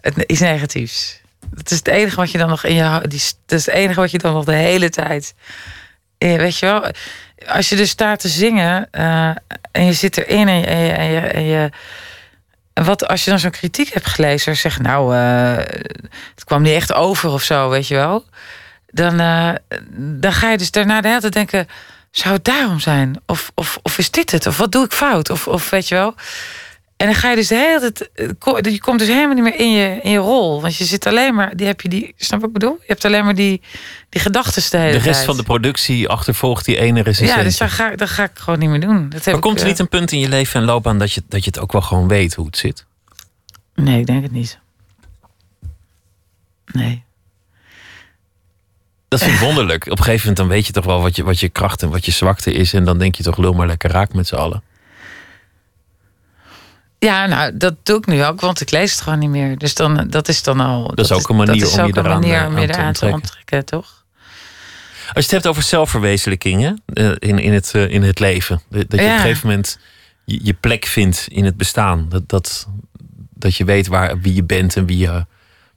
het 0.00 0.14
is 0.26 0.40
negatiefs. 0.40 1.20
Dat 1.50 1.70
is 1.70 1.76
het 1.76 1.88
enige 1.88 2.16
wat 2.16 2.30
je 2.30 2.38
dan 2.38 2.48
nog 2.48 2.64
in 2.64 2.74
je, 2.74 3.00
die, 3.08 3.22
dat 3.46 3.58
is 3.58 3.66
het 3.66 3.74
enige 3.74 4.00
wat 4.00 4.10
je 4.10 4.18
dan 4.18 4.32
nog 4.32 4.44
de 4.44 4.52
hele 4.52 4.88
tijd, 4.90 5.34
weet 6.18 6.58
je 6.58 6.66
wel. 6.66 6.84
Als 7.46 7.68
je 7.68 7.76
dus 7.76 7.90
staat 7.90 8.20
te 8.20 8.28
zingen 8.28 8.90
en 9.72 9.84
je 9.84 9.92
zit 9.92 10.16
erin 10.18 10.48
en 10.48 10.58
je, 10.58 10.66
en 10.66 10.78
je, 10.82 10.90
en 10.92 11.10
je, 11.10 11.20
en 11.20 11.42
je 11.42 11.70
En 12.72 12.84
wat 12.84 13.08
als 13.08 13.24
je 13.24 13.30
dan 13.30 13.38
zo'n 13.38 13.50
kritiek 13.50 13.92
hebt 13.92 14.06
gelezen, 14.06 14.56
zeg 14.56 14.80
nou, 14.80 15.14
het 15.14 16.44
kwam 16.44 16.62
niet 16.62 16.74
echt 16.74 16.92
over 16.92 17.30
of 17.30 17.42
zo, 17.42 17.68
weet 17.68 17.88
je 17.88 17.94
wel. 17.94 18.24
Dan, 18.90 19.20
eh, 19.20 19.54
dan 19.96 20.32
ga 20.32 20.50
je 20.50 20.58
dus 20.58 20.70
daarna 20.70 21.00
de 21.00 21.08
hele 21.08 21.20
tijd 21.20 21.32
denken, 21.32 21.66
zou 22.10 22.34
het 22.34 22.44
daarom 22.44 22.80
zijn? 22.80 23.16
Of, 23.26 23.50
of, 23.54 23.78
of 23.82 23.98
is 23.98 24.10
dit 24.10 24.30
het? 24.30 24.46
Of 24.46 24.56
wat 24.56 24.72
doe 24.72 24.84
ik 24.84 24.92
fout? 24.92 25.30
Of, 25.30 25.48
of 25.48 25.70
weet 25.70 25.88
je 25.88 25.94
wel. 25.94 26.14
En 27.00 27.06
dan 27.06 27.14
ga 27.14 27.30
je 27.30 27.36
dus 27.36 27.48
de 27.48 27.54
hele 27.54 27.92
tijd, 27.92 28.10
eh, 28.14 28.72
je 28.72 28.80
komt 28.80 28.98
dus 28.98 29.08
helemaal 29.08 29.34
niet 29.34 29.42
meer 29.42 29.58
in 29.58 29.72
je, 29.72 29.98
in 30.02 30.10
je 30.10 30.18
rol. 30.18 30.60
Want 30.60 30.76
je 30.76 30.84
zit 30.84 31.06
alleen 31.06 31.34
maar, 31.34 31.56
die 31.56 31.66
heb 31.66 31.80
je 31.80 31.88
die, 31.88 32.14
snap 32.16 32.40
wat 32.40 32.48
ik 32.48 32.54
bedoel? 32.54 32.76
Je 32.80 32.86
hebt 32.86 33.04
alleen 33.04 33.24
maar 33.24 33.34
die, 33.34 33.62
die 34.08 34.20
gedachten 34.20 34.70
de 34.70 34.76
hele 34.76 34.92
De 34.92 34.98
rest 34.98 35.12
tijd. 35.12 35.24
van 35.24 35.36
de 35.36 35.42
productie 35.42 36.08
achtervolgt 36.08 36.64
die 36.64 36.76
ene 36.78 37.02
recensent. 37.02 37.38
Ja, 37.38 37.44
dus 37.44 37.56
dat 37.56 37.70
ga, 37.70 37.96
dat 37.96 38.08
ga 38.08 38.24
ik 38.24 38.30
gewoon 38.34 38.58
niet 38.58 38.68
meer 38.68 38.80
doen. 38.80 39.08
Dat 39.08 39.24
heb 39.24 39.34
maar 39.34 39.42
komt 39.42 39.56
er 39.56 39.62
eh, 39.62 39.68
niet 39.68 39.78
een 39.78 39.88
punt 39.88 40.12
in 40.12 40.18
je 40.18 40.28
leven 40.28 40.60
en 40.60 40.66
loopbaan 40.66 40.98
dat 40.98 41.12
je, 41.12 41.22
dat 41.28 41.44
je 41.44 41.50
het 41.50 41.58
ook 41.58 41.72
wel 41.72 41.82
gewoon 41.82 42.08
weet 42.08 42.34
hoe 42.34 42.46
het 42.46 42.56
zit? 42.56 42.86
Nee, 43.74 44.00
ik 44.00 44.06
denk 44.06 44.22
het 44.22 44.32
niet. 44.32 44.58
Nee. 46.66 47.04
Dat 49.10 49.22
vind 49.22 49.34
ik 49.34 49.40
wonderlijk. 49.40 49.84
Op 49.84 49.98
een 49.98 50.04
gegeven 50.04 50.20
moment 50.20 50.36
dan 50.36 50.48
weet 50.48 50.66
je 50.66 50.72
toch 50.72 50.84
wel 50.84 51.02
wat 51.02 51.16
je, 51.16 51.24
wat 51.24 51.40
je 51.40 51.48
kracht 51.48 51.82
en 51.82 51.90
wat 51.90 52.04
je 52.04 52.12
zwakte 52.12 52.52
is. 52.52 52.72
En 52.72 52.84
dan 52.84 52.98
denk 52.98 53.14
je 53.14 53.22
toch, 53.22 53.36
lul 53.36 53.52
maar 53.52 53.66
lekker 53.66 53.90
raak 53.90 54.12
met 54.12 54.26
z'n 54.26 54.34
allen. 54.34 54.62
Ja, 56.98 57.26
nou, 57.26 57.56
dat 57.56 57.74
doe 57.82 57.98
ik 57.98 58.06
nu 58.06 58.24
ook, 58.24 58.40
want 58.40 58.60
ik 58.60 58.70
lees 58.70 58.92
het 58.92 59.00
gewoon 59.00 59.18
niet 59.18 59.30
meer. 59.30 59.58
Dus 59.58 59.74
dan, 59.74 60.06
dat 60.08 60.28
is 60.28 60.42
dan 60.42 60.60
al. 60.60 60.92
is 60.94 61.12
ook 61.12 61.28
een 61.28 61.36
manier 61.36 61.60
dat 61.60 61.68
is 61.68 61.78
om 61.78 61.84
je 61.84 61.90
ook 61.90 61.96
een 61.96 62.04
eraan, 62.04 62.20
manier 62.20 62.40
eh, 62.40 62.46
om 62.46 62.54
aan 62.54 62.60
je 62.60 62.66
te 62.66 62.72
eraan 62.72 62.92
te 62.92 63.06
onttrekken. 63.06 63.20
onttrekken, 63.20 63.64
toch? 63.64 64.04
Als 65.06 65.14
je 65.14 65.20
het 65.22 65.30
hebt 65.30 65.46
over 65.46 65.62
zelfverwezenlijkingen 65.62 66.82
eh, 66.86 67.10
in, 67.18 67.38
in, 67.38 67.52
het, 67.52 67.74
eh, 67.74 67.90
in 67.90 68.02
het 68.02 68.18
leven. 68.18 68.62
Dat 68.68 68.90
dat 68.90 69.00
je 69.00 69.06
op 69.06 69.12
een 69.12 69.18
gegeven 69.18 69.48
moment 69.48 69.78
je, 70.24 70.40
je 70.42 70.54
plek 70.54 70.86
vindt 70.86 71.26
in 71.28 71.44
het 71.44 71.56
bestaan. 71.56 72.06
Dat, 72.08 72.28
dat, 72.28 72.68
dat 73.34 73.56
je 73.56 73.64
weet 73.64 73.86
waar, 73.86 74.20
wie 74.20 74.34
je 74.34 74.44
bent 74.44 74.76
en 74.76 74.86
wie 74.86 74.98
je 74.98 75.26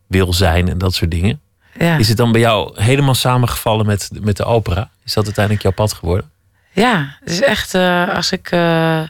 wil 0.08 0.34
zijn 0.34 0.70
en 0.70 0.78
dat 0.78 0.94
soort 0.94 1.12
dingen. 1.12 1.42
Ja. 1.80 1.98
Is 1.98 2.08
het 2.08 2.18
dan 2.18 2.32
bij 2.32 2.42
jou 2.42 2.82
helemaal 2.82 3.16
samengevallen 3.16 3.86
met, 3.86 4.10
met 4.22 4.38
de 4.38 4.46
opera? 4.46 4.90
Is 5.06 5.14
dat 5.14 5.24
uiteindelijk 5.26 5.64
jouw 5.64 5.74
pad 5.74 5.94
geworden? 5.94 6.32
Ja, 6.72 7.18
het 7.20 7.30
is 7.30 7.42
echt 7.42 7.74
eh, 7.74 8.10
als 8.16 8.32
ik. 8.32 8.52
eh, 8.52 9.02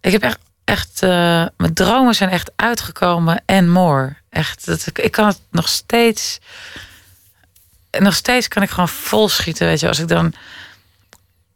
ik 0.00 0.12
heb 0.12 0.22
echt. 0.22 0.38
echt 0.64 1.02
eh, 1.02 1.44
mijn 1.56 1.74
dromen 1.74 2.14
zijn 2.14 2.30
echt 2.30 2.50
uitgekomen 2.56 3.42
en 3.46 3.70
more. 3.70 4.16
Echt, 4.30 4.66
dat, 4.66 4.86
ik, 4.86 4.98
ik 4.98 5.10
kan 5.10 5.26
het 5.26 5.40
nog 5.50 5.68
steeds. 5.68 6.38
Nog 7.98 8.14
steeds 8.14 8.48
kan 8.48 8.62
ik 8.62 8.70
gewoon 8.70 8.88
vol 8.88 9.28
schieten. 9.28 9.66
Weet 9.66 9.80
je, 9.80 9.88
als 9.88 9.98
ik 9.98 10.08
dan. 10.08 10.32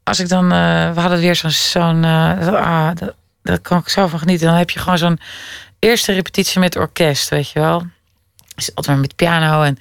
Als 0.03 0.21
ik 0.21 0.29
dan. 0.29 0.49
we 0.95 1.01
hadden 1.01 1.19
weer 1.19 1.37
zo'n. 1.37 1.51
zo'n 1.51 2.05
ah, 2.05 2.91
dat, 2.95 3.15
daar 3.43 3.59
kan 3.59 3.79
ik 3.79 3.89
zo 3.89 4.07
van 4.07 4.19
genieten. 4.19 4.47
Dan 4.47 4.57
heb 4.57 4.71
je 4.71 4.79
gewoon 4.79 4.99
zo'n 4.99 5.21
eerste 5.79 6.13
repetitie 6.13 6.61
met 6.61 6.77
orkest, 6.77 7.29
weet 7.29 7.51
je 7.51 7.61
wel. 7.61 7.87
Is 8.57 8.75
altijd 8.75 8.87
maar 8.87 8.99
met 9.07 9.17
piano 9.17 9.63
en. 9.63 9.79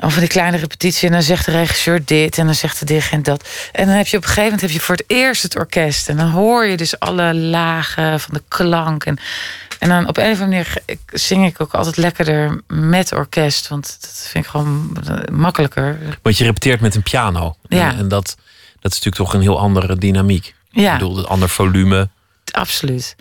Of 0.00 0.12
van 0.12 0.20
die 0.20 0.28
kleine 0.28 0.56
repetitie. 0.56 1.06
En 1.06 1.12
dan 1.12 1.22
zegt 1.22 1.44
de 1.44 1.50
regisseur 1.50 2.04
dit. 2.04 2.38
En 2.38 2.46
dan 2.46 2.54
zegt 2.54 2.78
de 2.78 2.84
dirigent 2.84 3.24
dat. 3.24 3.48
En 3.72 3.86
dan 3.86 3.94
heb 3.94 4.06
je 4.06 4.16
op 4.16 4.22
een 4.22 4.28
gegeven 4.28 4.44
moment 4.44 4.60
heb 4.60 4.70
je 4.70 4.80
voor 4.80 4.94
het 4.94 5.04
eerst 5.06 5.42
het 5.42 5.56
orkest. 5.56 6.08
En 6.08 6.16
dan 6.16 6.30
hoor 6.30 6.66
je 6.66 6.76
dus 6.76 6.98
alle 6.98 7.34
lagen 7.34 8.20
van 8.20 8.34
de 8.34 8.42
klank. 8.48 9.04
En, 9.04 9.18
en 9.78 9.88
dan 9.88 10.08
op 10.08 10.16
een 10.16 10.32
of 10.32 10.40
andere 10.40 10.46
manier 10.46 10.98
zing 11.06 11.46
ik 11.46 11.60
ook 11.60 11.74
altijd 11.74 11.96
lekkerder 11.96 12.60
met 12.66 13.12
orkest. 13.12 13.68
Want 13.68 13.98
dat 14.00 14.26
vind 14.28 14.44
ik 14.44 14.50
gewoon 14.50 14.96
eh, 15.06 15.16
makkelijker. 15.32 15.98
Want 16.22 16.38
je 16.38 16.44
repeteert 16.44 16.80
met 16.80 16.94
een 16.94 17.02
piano. 17.02 17.56
Ja. 17.68 17.90
En, 17.90 17.98
en 17.98 18.08
dat, 18.08 18.36
dat 18.80 18.92
is 18.92 19.00
natuurlijk 19.00 19.16
toch 19.16 19.34
een 19.34 19.40
heel 19.40 19.58
andere 19.58 19.96
dynamiek. 19.96 20.54
Ja. 20.70 20.92
Ik 20.92 20.98
bedoel, 20.98 21.18
een 21.18 21.24
ander 21.24 21.48
volume. 21.48 22.08
Absoluut. 22.50 23.16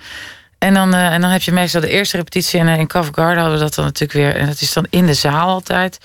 En 0.59 0.73
dan, 0.73 0.93
eh, 0.93 1.13
en 1.13 1.21
dan 1.21 1.29
heb 1.29 1.41
je 1.41 1.51
meestal 1.51 1.81
de 1.81 1.89
eerste 1.89 2.17
repetitie. 2.17 2.59
En 2.59 2.67
eh, 2.67 2.79
in 2.79 2.87
Covent 2.87 3.15
Garden 3.15 3.37
hadden 3.37 3.57
we 3.57 3.63
dat 3.63 3.75
dan 3.75 3.85
natuurlijk 3.85 4.13
weer. 4.13 4.35
En 4.35 4.47
dat 4.47 4.61
is 4.61 4.73
dan 4.73 4.85
in 4.89 5.05
de 5.05 5.13
zaal 5.13 5.47
altijd. 5.47 5.99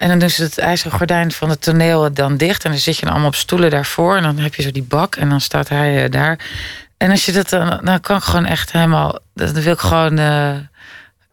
En 0.00 0.08
dan 0.08 0.18
doen 0.18 0.30
ze 0.30 0.42
het 0.42 0.58
ijzeren 0.58 0.92
gordijn 0.92 1.32
van 1.32 1.50
het 1.50 1.60
toneel 1.60 2.12
dan 2.12 2.36
dicht. 2.36 2.64
En 2.64 2.70
dan 2.70 2.80
zit 2.80 2.96
je 2.96 3.00
dan 3.00 3.10
allemaal 3.10 3.28
op 3.28 3.34
stoelen 3.34 3.70
daarvoor. 3.70 4.16
En 4.16 4.22
dan 4.22 4.38
heb 4.38 4.54
je 4.54 4.62
zo 4.62 4.70
die 4.70 4.82
bak. 4.82 5.16
En 5.16 5.28
dan 5.28 5.40
staat 5.40 5.68
hij 5.68 6.04
eh, 6.04 6.10
daar. 6.10 6.38
En 6.96 7.10
als 7.10 7.26
je 7.26 7.32
dat 7.32 7.48
dan... 7.48 7.80
Dan 7.84 8.00
kan 8.00 8.16
ik 8.16 8.22
gewoon 8.22 8.46
echt 8.46 8.72
helemaal... 8.72 9.18
Dan 9.34 9.52
wil 9.52 9.72
ik 9.72 9.78
gewoon 9.78 10.18
eh, 10.18 10.54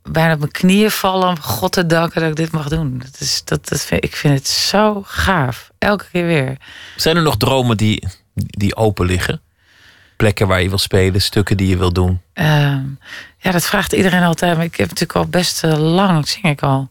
bijna 0.03 0.33
op 0.33 0.39
mijn 0.39 0.51
knieën 0.51 0.91
vallen... 0.91 1.27
om 1.27 1.39
God 1.39 1.71
te 1.71 1.85
danken 1.85 2.21
dat 2.21 2.29
ik 2.29 2.35
dit 2.35 2.51
mag 2.51 2.67
doen. 2.67 2.97
Dat 2.97 3.19
is, 3.19 3.41
dat, 3.43 3.69
dat 3.69 3.81
vind, 3.81 4.03
ik 4.03 4.15
vind 4.15 4.37
het 4.37 4.47
zo 4.47 5.03
gaaf. 5.05 5.71
Elke 5.77 6.05
keer 6.11 6.25
weer. 6.25 6.57
Zijn 6.95 7.15
er 7.15 7.21
nog 7.23 7.37
dromen 7.37 7.77
die, 7.77 8.07
die 8.33 8.75
open 8.75 9.05
liggen? 9.05 9.41
Plekken 10.15 10.47
waar 10.47 10.61
je 10.61 10.69
wil 10.69 10.77
spelen, 10.77 11.21
stukken 11.21 11.57
die 11.57 11.67
je 11.67 11.77
wil 11.77 11.93
doen. 11.93 12.21
Ehm, 12.33 12.83
ja, 13.37 13.51
dat 13.51 13.65
vraagt 13.65 13.93
iedereen 13.93 14.23
altijd. 14.23 14.55
Maar 14.55 14.65
ik 14.65 14.75
heb 14.75 14.89
natuurlijk 14.89 15.19
al 15.19 15.27
best 15.27 15.63
eh, 15.63 15.77
lang, 15.77 16.27
zing 16.27 16.45
ik 16.45 16.61
al. 16.61 16.89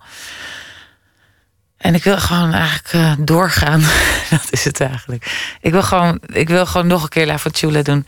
En 1.77 1.95
ik 1.95 2.05
wil 2.05 2.19
gewoon 2.19 2.53
eigenlijk 2.53 2.93
eh, 2.93 3.13
doorgaan. 3.19 3.81
dat 4.31 4.47
is 4.51 4.65
het 4.65 4.81
eigenlijk. 4.81 5.55
Ik 5.61 5.73
wil, 5.73 5.83
gewoon, 5.83 6.21
ik 6.27 6.49
wil 6.49 6.67
gewoon 6.67 6.87
nog 6.87 7.03
een 7.03 7.09
keer 7.09 7.27
La 7.27 7.39
Fanciulla 7.39 7.83
doen. 7.83 8.07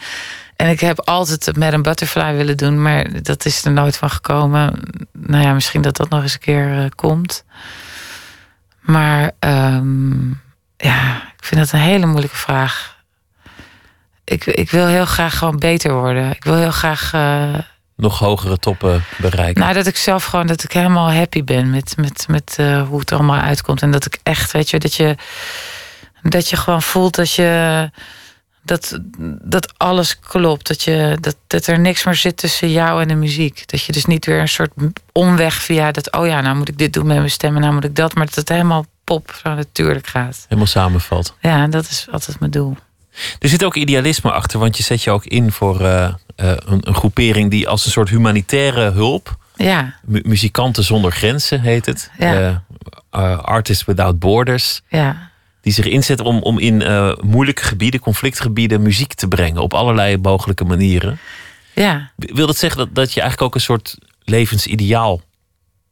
En 0.56 0.68
ik 0.68 0.80
heb 0.80 1.00
altijd 1.00 1.56
met 1.56 1.72
een 1.72 1.82
butterfly 1.82 2.36
willen 2.36 2.56
doen. 2.56 2.82
Maar 2.82 3.22
dat 3.22 3.44
is 3.44 3.64
er 3.64 3.72
nooit 3.72 3.96
van 3.96 4.10
gekomen. 4.10 4.80
Nou 5.12 5.42
ja, 5.42 5.52
misschien 5.52 5.82
dat 5.82 5.96
dat 5.96 6.08
nog 6.08 6.22
eens 6.22 6.32
een 6.32 6.38
keer 6.38 6.78
eh, 6.78 6.84
komt. 6.94 7.44
Maar 8.80 9.30
ehm, 9.38 10.28
ja, 10.76 11.16
ik 11.36 11.44
vind 11.44 11.60
dat 11.60 11.72
een 11.72 11.80
hele 11.86 12.06
moeilijke 12.06 12.36
vraag. 12.36 12.96
Ik, 14.24 14.46
ik 14.46 14.70
wil 14.70 14.86
heel 14.86 15.06
graag 15.06 15.38
gewoon 15.38 15.58
beter 15.58 15.92
worden. 15.92 16.30
Ik 16.30 16.44
wil 16.44 16.56
heel 16.56 16.70
graag. 16.70 17.12
eh, 17.12 17.58
Nog 17.98 18.18
hogere 18.18 18.58
toppen 18.58 19.04
bereiken. 19.16 19.62
nou, 19.62 19.74
dat 19.74 19.86
ik 19.86 19.96
zelf 19.96 20.24
gewoon 20.24 20.46
dat 20.46 20.62
ik 20.62 20.72
helemaal 20.72 21.12
happy 21.12 21.44
ben 21.44 21.70
met, 21.70 21.96
met, 21.96 22.24
met 22.28 22.54
eh, 22.58 22.88
hoe 22.88 23.00
het 23.00 23.12
allemaal 23.12 23.40
uitkomt. 23.40 23.82
En 23.82 23.90
dat 23.90 24.06
ik 24.06 24.18
echt, 24.22 24.52
weet 24.52 24.70
je, 24.70 24.78
dat 24.78 24.94
je, 24.94 25.16
dat 26.22 26.48
je 26.48 26.56
gewoon 26.56 26.82
voelt 26.82 27.14
dat 27.14 27.32
je. 27.32 27.90
Dat, 28.62 28.98
dat 29.42 29.78
alles 29.78 30.18
klopt. 30.20 30.66
Dat, 30.66 30.82
je, 30.82 31.18
dat, 31.20 31.36
dat 31.46 31.66
er 31.66 31.78
niks 31.78 32.04
meer 32.04 32.14
zit 32.14 32.36
tussen 32.36 32.70
jou 32.70 33.02
en 33.02 33.08
de 33.08 33.14
muziek. 33.14 33.68
Dat 33.68 33.82
je 33.82 33.92
dus 33.92 34.04
niet 34.04 34.26
weer 34.26 34.40
een 34.40 34.48
soort 34.48 34.72
omweg 35.12 35.54
via 35.54 35.92
dat. 35.92 36.12
Oh 36.12 36.26
ja, 36.26 36.40
nou 36.40 36.56
moet 36.56 36.68
ik 36.68 36.78
dit 36.78 36.92
doen 36.92 37.06
met 37.06 37.16
mijn 37.16 37.30
stem 37.30 37.54
en 37.54 37.60
nou 37.60 37.74
moet 37.74 37.84
ik 37.84 37.96
dat. 37.96 38.14
Maar 38.14 38.26
dat 38.26 38.34
het 38.34 38.48
helemaal 38.48 38.86
pop 39.04 39.40
zo 39.42 39.54
natuurlijk 39.54 40.06
gaat. 40.06 40.42
Helemaal 40.42 40.66
samenvalt. 40.66 41.34
Ja, 41.40 41.66
dat 41.66 41.88
is 41.88 42.06
altijd 42.10 42.38
mijn 42.38 42.50
doel. 42.50 42.76
Er 43.38 43.48
zit 43.48 43.64
ook 43.64 43.74
idealisme 43.76 44.30
achter, 44.32 44.58
want 44.58 44.76
je 44.76 44.82
zet 44.82 45.02
je 45.02 45.10
ook 45.10 45.24
in 45.24 45.52
voor 45.52 45.80
eh, 45.80 46.04
eh, 46.04 46.12
een, 46.36 46.88
een 46.88 46.94
groepering 46.94 47.50
die 47.50 47.68
als 47.68 47.84
een 47.84 47.90
soort 47.90 48.08
humanitaire 48.08 48.90
hulp. 48.90 49.36
Ja, 49.56 49.94
mu- 50.04 50.22
muzikanten 50.24 50.84
zonder 50.84 51.12
grenzen 51.12 51.60
heet 51.60 51.86
het. 51.86 52.10
Ja. 52.18 52.62
Eh, 53.10 53.38
Artists 53.38 53.84
Without 53.84 54.18
Borders. 54.18 54.80
ja. 54.88 55.26
Die 55.60 55.72
zich 55.72 55.84
inzet 55.86 56.20
om, 56.20 56.42
om 56.42 56.58
in 56.58 56.82
moeilijke 57.24 57.62
gebieden, 57.62 58.00
conflictgebieden, 58.00 58.82
muziek 58.82 59.14
te 59.14 59.28
brengen. 59.28 59.62
Op 59.62 59.74
allerlei 59.74 60.16
mogelijke 60.18 60.64
manieren. 60.64 61.18
Ja, 61.74 62.10
Wil 62.16 62.46
dat 62.46 62.56
zeggen 62.56 62.78
dat, 62.78 62.94
dat 62.94 63.12
je 63.12 63.20
eigenlijk 63.20 63.48
ook 63.50 63.54
een 63.54 63.66
soort 63.66 63.96
levensideaal 64.24 65.20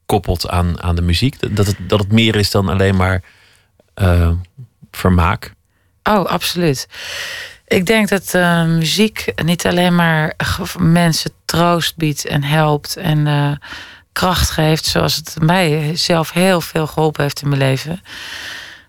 koppelt 0.06 0.48
aan, 0.48 0.82
aan 0.82 0.94
de 0.94 1.02
muziek? 1.02 1.56
Dat 1.56 1.66
het, 1.66 1.76
dat 1.88 1.98
het 1.98 2.12
meer 2.12 2.36
is 2.36 2.50
dan 2.50 2.68
alleen 2.68 2.96
maar 2.96 3.22
vermaak? 4.90 5.54
Oh, 6.08 6.24
absoluut. 6.24 6.88
Ik 7.66 7.86
denk 7.86 8.08
dat 8.08 8.34
eh, 8.34 8.64
muziek 8.64 9.32
niet 9.44 9.66
alleen 9.66 9.94
maar 9.94 10.34
mensen 10.78 11.30
troost 11.44 11.96
biedt 11.96 12.24
en 12.26 12.42
helpt 12.42 12.96
en 12.96 13.26
eh, 13.26 13.50
kracht 14.12 14.50
geeft, 14.50 14.84
zoals 14.84 15.16
het 15.16 15.36
mij 15.40 15.96
zelf 15.96 16.32
heel 16.32 16.60
veel 16.60 16.86
geholpen 16.86 17.22
heeft 17.22 17.42
in 17.42 17.48
mijn 17.48 17.60
leven. 17.60 18.02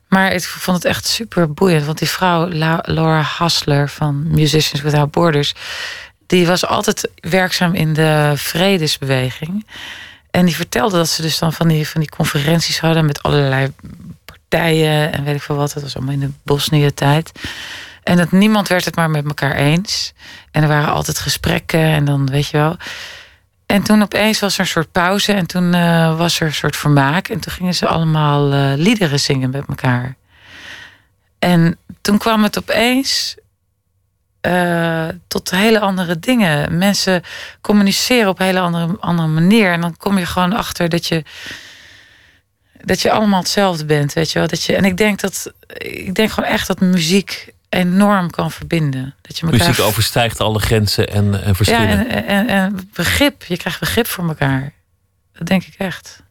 Maar 0.07 0.31
ik 0.31 0.43
vond 0.43 0.77
het 0.77 0.85
echt 0.85 1.05
super 1.05 1.53
boeiend, 1.53 1.85
want 1.85 1.97
die 1.97 2.09
vrouw 2.09 2.49
La- 2.49 2.83
Laura 2.85 3.21
Hassler 3.21 3.89
van 3.89 4.27
Musicians 4.27 4.81
Without 4.81 5.11
Borders, 5.11 5.53
die 6.27 6.47
was 6.47 6.65
altijd 6.65 7.09
werkzaam 7.19 7.73
in 7.73 7.93
de 7.93 8.33
vredesbeweging. 8.35 9.67
En 10.31 10.45
die 10.45 10.55
vertelde 10.55 10.97
dat 10.97 11.09
ze 11.09 11.21
dus 11.21 11.39
dan 11.39 11.53
van 11.53 11.67
die, 11.67 11.87
van 11.87 12.01
die 12.01 12.09
conferenties 12.09 12.79
hadden 12.79 13.05
met 13.05 13.23
allerlei 13.23 13.73
partijen 14.49 15.13
en 15.13 15.23
weet 15.23 15.35
ik 15.35 15.41
veel 15.41 15.55
wat. 15.55 15.73
Dat 15.73 15.83
was 15.83 15.95
allemaal 15.95 16.13
in 16.13 16.19
de 16.19 16.31
Bosnië-tijd. 16.43 17.31
En 18.03 18.17
dat 18.17 18.31
niemand 18.31 18.67
werd 18.67 18.85
het 18.85 18.95
maar 18.95 19.09
met 19.09 19.25
elkaar 19.25 19.55
eens. 19.55 20.13
En 20.51 20.61
er 20.61 20.67
waren 20.67 20.93
altijd 20.93 21.19
gesprekken 21.19 21.79
en 21.79 22.05
dan 22.05 22.29
weet 22.29 22.47
je 22.47 22.57
wel. 22.57 22.77
En 23.65 23.83
toen 23.83 24.01
opeens 24.01 24.39
was 24.39 24.53
er 24.53 24.59
een 24.59 24.67
soort 24.67 24.91
pauze 24.91 25.33
en 25.33 25.45
toen 25.47 25.73
eh, 25.73 26.17
was 26.17 26.39
er 26.39 26.47
een 26.47 26.53
soort 26.53 26.75
vermaak. 26.75 27.27
En 27.27 27.39
toen 27.39 27.53
gingen 27.53 27.73
ze 27.73 27.87
allemaal 27.87 28.53
eh, 28.53 28.73
liederen 28.75 29.19
zingen 29.19 29.49
met 29.49 29.67
elkaar. 29.67 30.15
En 31.39 31.77
toen 32.01 32.17
kwam 32.17 32.43
het 32.43 32.57
opeens 32.57 33.35
eh, 34.41 35.07
tot 35.27 35.51
hele 35.51 35.79
andere 35.79 36.19
dingen. 36.19 36.77
Mensen 36.77 37.23
communiceren 37.61 38.29
op 38.29 38.39
een 38.39 38.45
hele 38.45 38.59
andere, 38.59 38.97
andere 38.99 39.27
manier. 39.27 39.71
En 39.71 39.81
dan 39.81 39.97
kom 39.97 40.17
je 40.17 40.25
gewoon 40.25 40.53
achter 40.53 40.89
dat 40.89 41.07
je 41.07 41.23
dat 42.87 43.01
je 43.01 43.11
allemaal 43.11 43.39
hetzelfde 43.39 43.85
bent, 43.85 44.13
weet 44.13 44.31
je 44.31 44.39
wel. 44.39 44.47
Dat 44.47 44.63
je, 44.63 44.75
en 44.75 44.85
ik 44.85 44.97
denk 44.97 45.19
dat 45.19 45.51
ik 45.77 46.15
denk 46.15 46.31
gewoon 46.31 46.49
echt 46.49 46.67
dat 46.67 46.79
muziek 46.79 47.53
enorm 47.69 48.29
kan 48.29 48.51
verbinden. 48.51 49.15
Dat 49.21 49.37
je 49.37 49.45
elkaar 49.45 49.67
Muziek 49.67 49.85
overstijgt 49.85 50.39
alle 50.39 50.59
grenzen 50.59 51.07
en, 51.07 51.41
en 51.41 51.47
ja, 51.47 51.53
verschillen. 51.55 52.09
en, 52.09 52.25
en, 52.25 52.47
en 52.47 52.89
begrip. 52.93 53.43
Je 53.43 53.57
krijgt 53.57 53.79
begrip 53.79 54.07
voor 54.07 54.27
elkaar. 54.27 54.73
Dat 55.33 55.47
denk 55.47 55.63
ik 55.63 55.73
echt. 55.77 56.23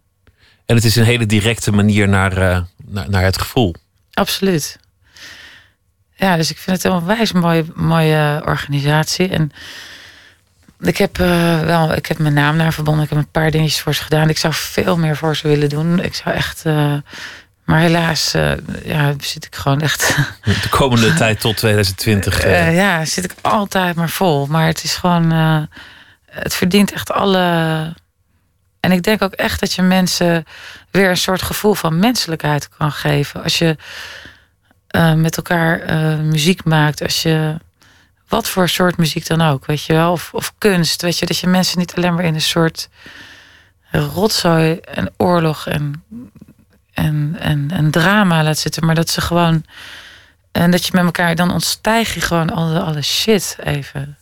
En 0.67 0.75
het 0.75 0.85
is 0.85 0.97
een 0.97 1.05
hele 1.05 1.27
directe 1.27 1.73
manier 1.73 2.09
naar, 2.09 2.37
eh, 2.37 2.63
naar, 2.85 3.11
naar 3.11 3.23
het 3.23 3.39
gevoel. 3.39 3.75
Absoluut. 4.13 4.79
Ja, 6.15 6.37
dus 6.37 6.51
ik 6.51 6.59
vind 6.59 6.83
het 6.83 6.93
een 6.93 6.99
onwijs 6.99 7.33
mooie, 7.33 7.65
mooie 7.75 8.43
organisatie. 8.45 9.29
En 9.29 9.53
ik 10.81 10.97
heb, 10.97 11.19
eh, 11.21 11.61
wel, 11.61 11.93
ik 11.93 12.07
heb 12.07 12.19
mijn 12.19 12.35
naam 12.35 12.57
naar 12.57 12.73
verbonden. 12.73 13.05
Ik 13.05 13.09
heb 13.11 13.19
een 13.19 13.31
paar 13.31 13.51
dingetjes 13.51 13.81
voor 13.81 13.95
ze 13.95 14.03
gedaan. 14.03 14.29
Ik 14.29 14.39
zou 14.39 14.55
veel 14.55 14.97
meer 14.99 15.17
voor 15.17 15.37
ze 15.37 15.49
willen 15.49 15.69
doen. 15.69 16.01
Ik 16.01 16.15
zou 16.15 16.35
echt. 16.35 16.65
eh, 16.65 16.95
maar 17.65 17.81
helaas 17.81 18.35
eh, 18.35 18.53
ja, 18.85 19.15
zit 19.21 19.45
ik 19.45 19.55
gewoon 19.57 19.81
echt. 19.81 20.17
De 20.63 20.69
komende 20.71 21.15
tijd 21.23 21.41
tot 21.41 21.57
2020. 21.57 22.41
eh, 22.41 22.67
Eh, 22.69 22.75
ja, 22.77 23.05
zit 23.05 23.25
ik 23.25 23.35
altijd 23.41 23.95
maar 23.97 24.09
vol. 24.09 24.47
Maar 24.47 24.67
het 24.67 24.85
is 24.85 24.95
gewoon. 24.95 25.31
het 26.31 26.55
verdient 26.55 26.93
echt 26.93 27.13
alle. 27.13 27.95
En 28.81 28.93
ik 28.93 29.03
denk 29.03 29.23
ook 29.23 29.33
echt 29.33 29.61
dat 29.61 29.73
je 29.73 29.83
mensen 29.83 30.45
weer 30.91 31.11
een 31.11 31.17
soort 31.17 31.43
gevoel 31.43 31.75
van 31.75 31.99
menselijkheid 31.99 32.69
kan 32.69 32.93
geven. 32.93 33.43
Als 33.43 33.59
je 33.59 33.77
met 35.17 35.37
elkaar 35.37 35.95
muziek 36.23 36.65
maakt. 36.65 37.03
Als 37.03 37.23
je. 37.23 37.57
Wat 38.29 38.49
voor 38.49 38.69
soort 38.69 38.97
muziek 38.97 39.27
dan 39.27 39.41
ook, 39.41 39.67
weet 39.67 39.85
je 39.85 39.93
wel? 39.93 40.13
Of, 40.13 40.31
of 40.33 40.53
kunst, 40.59 41.03
weet 41.03 41.19
je, 41.19 41.27
dat 41.27 41.39
je 41.39 41.47
mensen 41.47 41.79
niet 41.79 41.95
alleen 41.95 42.15
maar 42.15 42.25
in 42.25 42.35
een 42.35 42.41
soort 42.41 42.89
rotzooi 43.91 44.75
en 44.75 45.13
oorlog 45.17 45.67
en, 45.67 46.05
en, 46.93 47.37
en, 47.39 47.71
en 47.71 47.91
drama 47.91 48.43
laat 48.43 48.59
zitten, 48.59 48.87
maar 48.87 48.95
dat 48.95 49.11
ze 49.11 49.21
gewoon. 49.21 49.65
En 50.53 50.71
dat 50.71 50.87
je 50.87 50.91
met 50.95 51.05
elkaar, 51.05 51.35
dan 51.35 51.53
ontstijg 51.53 52.15
je 52.15 52.21
gewoon 52.21 52.51
alle, 52.51 52.81
alle 52.81 53.03
shit 53.03 53.57
even. 53.65 54.17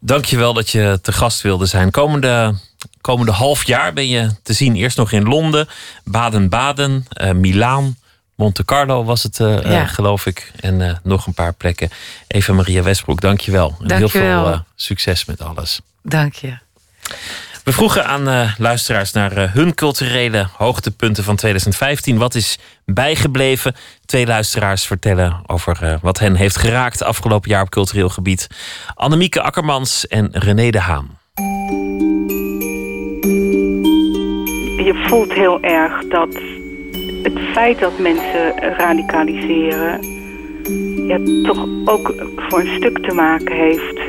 Dankjewel 0.00 0.52
dat 0.52 0.70
je 0.70 0.98
te 1.02 1.12
gast 1.12 1.40
wilde 1.40 1.66
zijn. 1.66 1.90
Komende, 1.90 2.54
komende 3.00 3.32
half 3.32 3.66
jaar 3.66 3.92
ben 3.92 4.08
je 4.08 4.30
te 4.42 4.52
zien. 4.52 4.74
Eerst 4.74 4.96
nog 4.96 5.12
in 5.12 5.22
Londen, 5.22 5.68
Baden-Baden, 6.04 7.06
eh, 7.08 7.32
Milaan, 7.32 7.96
Monte 8.38 8.64
Carlo 8.64 9.04
was 9.04 9.22
het, 9.22 9.40
eh, 9.40 9.80
eh, 9.80 9.88
geloof 9.88 10.26
ik. 10.26 10.52
En 10.60 10.82
eh, 10.88 10.96
nog 11.02 11.26
een 11.26 11.34
paar 11.34 11.54
plekken. 11.54 11.90
Eva 12.26 12.52
Maria 12.52 12.82
Westbroek, 12.82 13.20
dankjewel. 13.20 13.76
En 13.80 13.96
heel 13.96 14.08
veel 14.08 14.46
eh, 14.46 14.58
succes 14.74 15.24
met 15.24 15.42
alles. 15.42 15.80
Dank 16.02 16.34
je. 16.34 16.58
We 17.68 17.74
vroegen 17.74 18.06
aan 18.06 18.28
eh, 18.28 18.52
luisteraars 18.58 19.12
naar 19.12 19.32
eh, 19.32 19.52
hun 19.52 19.74
culturele 19.74 20.46
hoogtepunten 20.56 21.24
van 21.24 21.36
2015. 21.36 22.18
Wat 22.18 22.34
is 22.34 22.58
bijgebleven? 22.84 23.74
Twee 24.04 24.26
luisteraars 24.26 24.86
vertellen 24.86 25.40
over 25.46 25.82
eh, 25.82 25.94
wat 26.02 26.18
hen 26.18 26.34
heeft 26.34 26.56
geraakt 26.56 27.02
afgelopen 27.02 27.50
jaar 27.50 27.62
op 27.62 27.70
cultureel 27.70 28.08
gebied. 28.08 28.46
Annemieke 28.94 29.42
Akkermans 29.42 30.06
en 30.06 30.28
René 30.32 30.70
de 30.70 30.80
Haan. 30.80 31.18
Je 34.76 35.04
voelt 35.08 35.32
heel 35.32 35.62
erg 35.62 36.08
dat 36.08 36.28
het 37.22 37.38
feit 37.52 37.78
dat 37.78 37.98
mensen 37.98 38.58
radicaliseren... 38.76 40.16
Ja, 41.06 41.18
toch 41.42 41.66
ook 41.84 42.14
voor 42.36 42.60
een 42.60 42.76
stuk 42.76 42.98
te 42.98 43.14
maken 43.14 43.56
heeft 43.56 44.00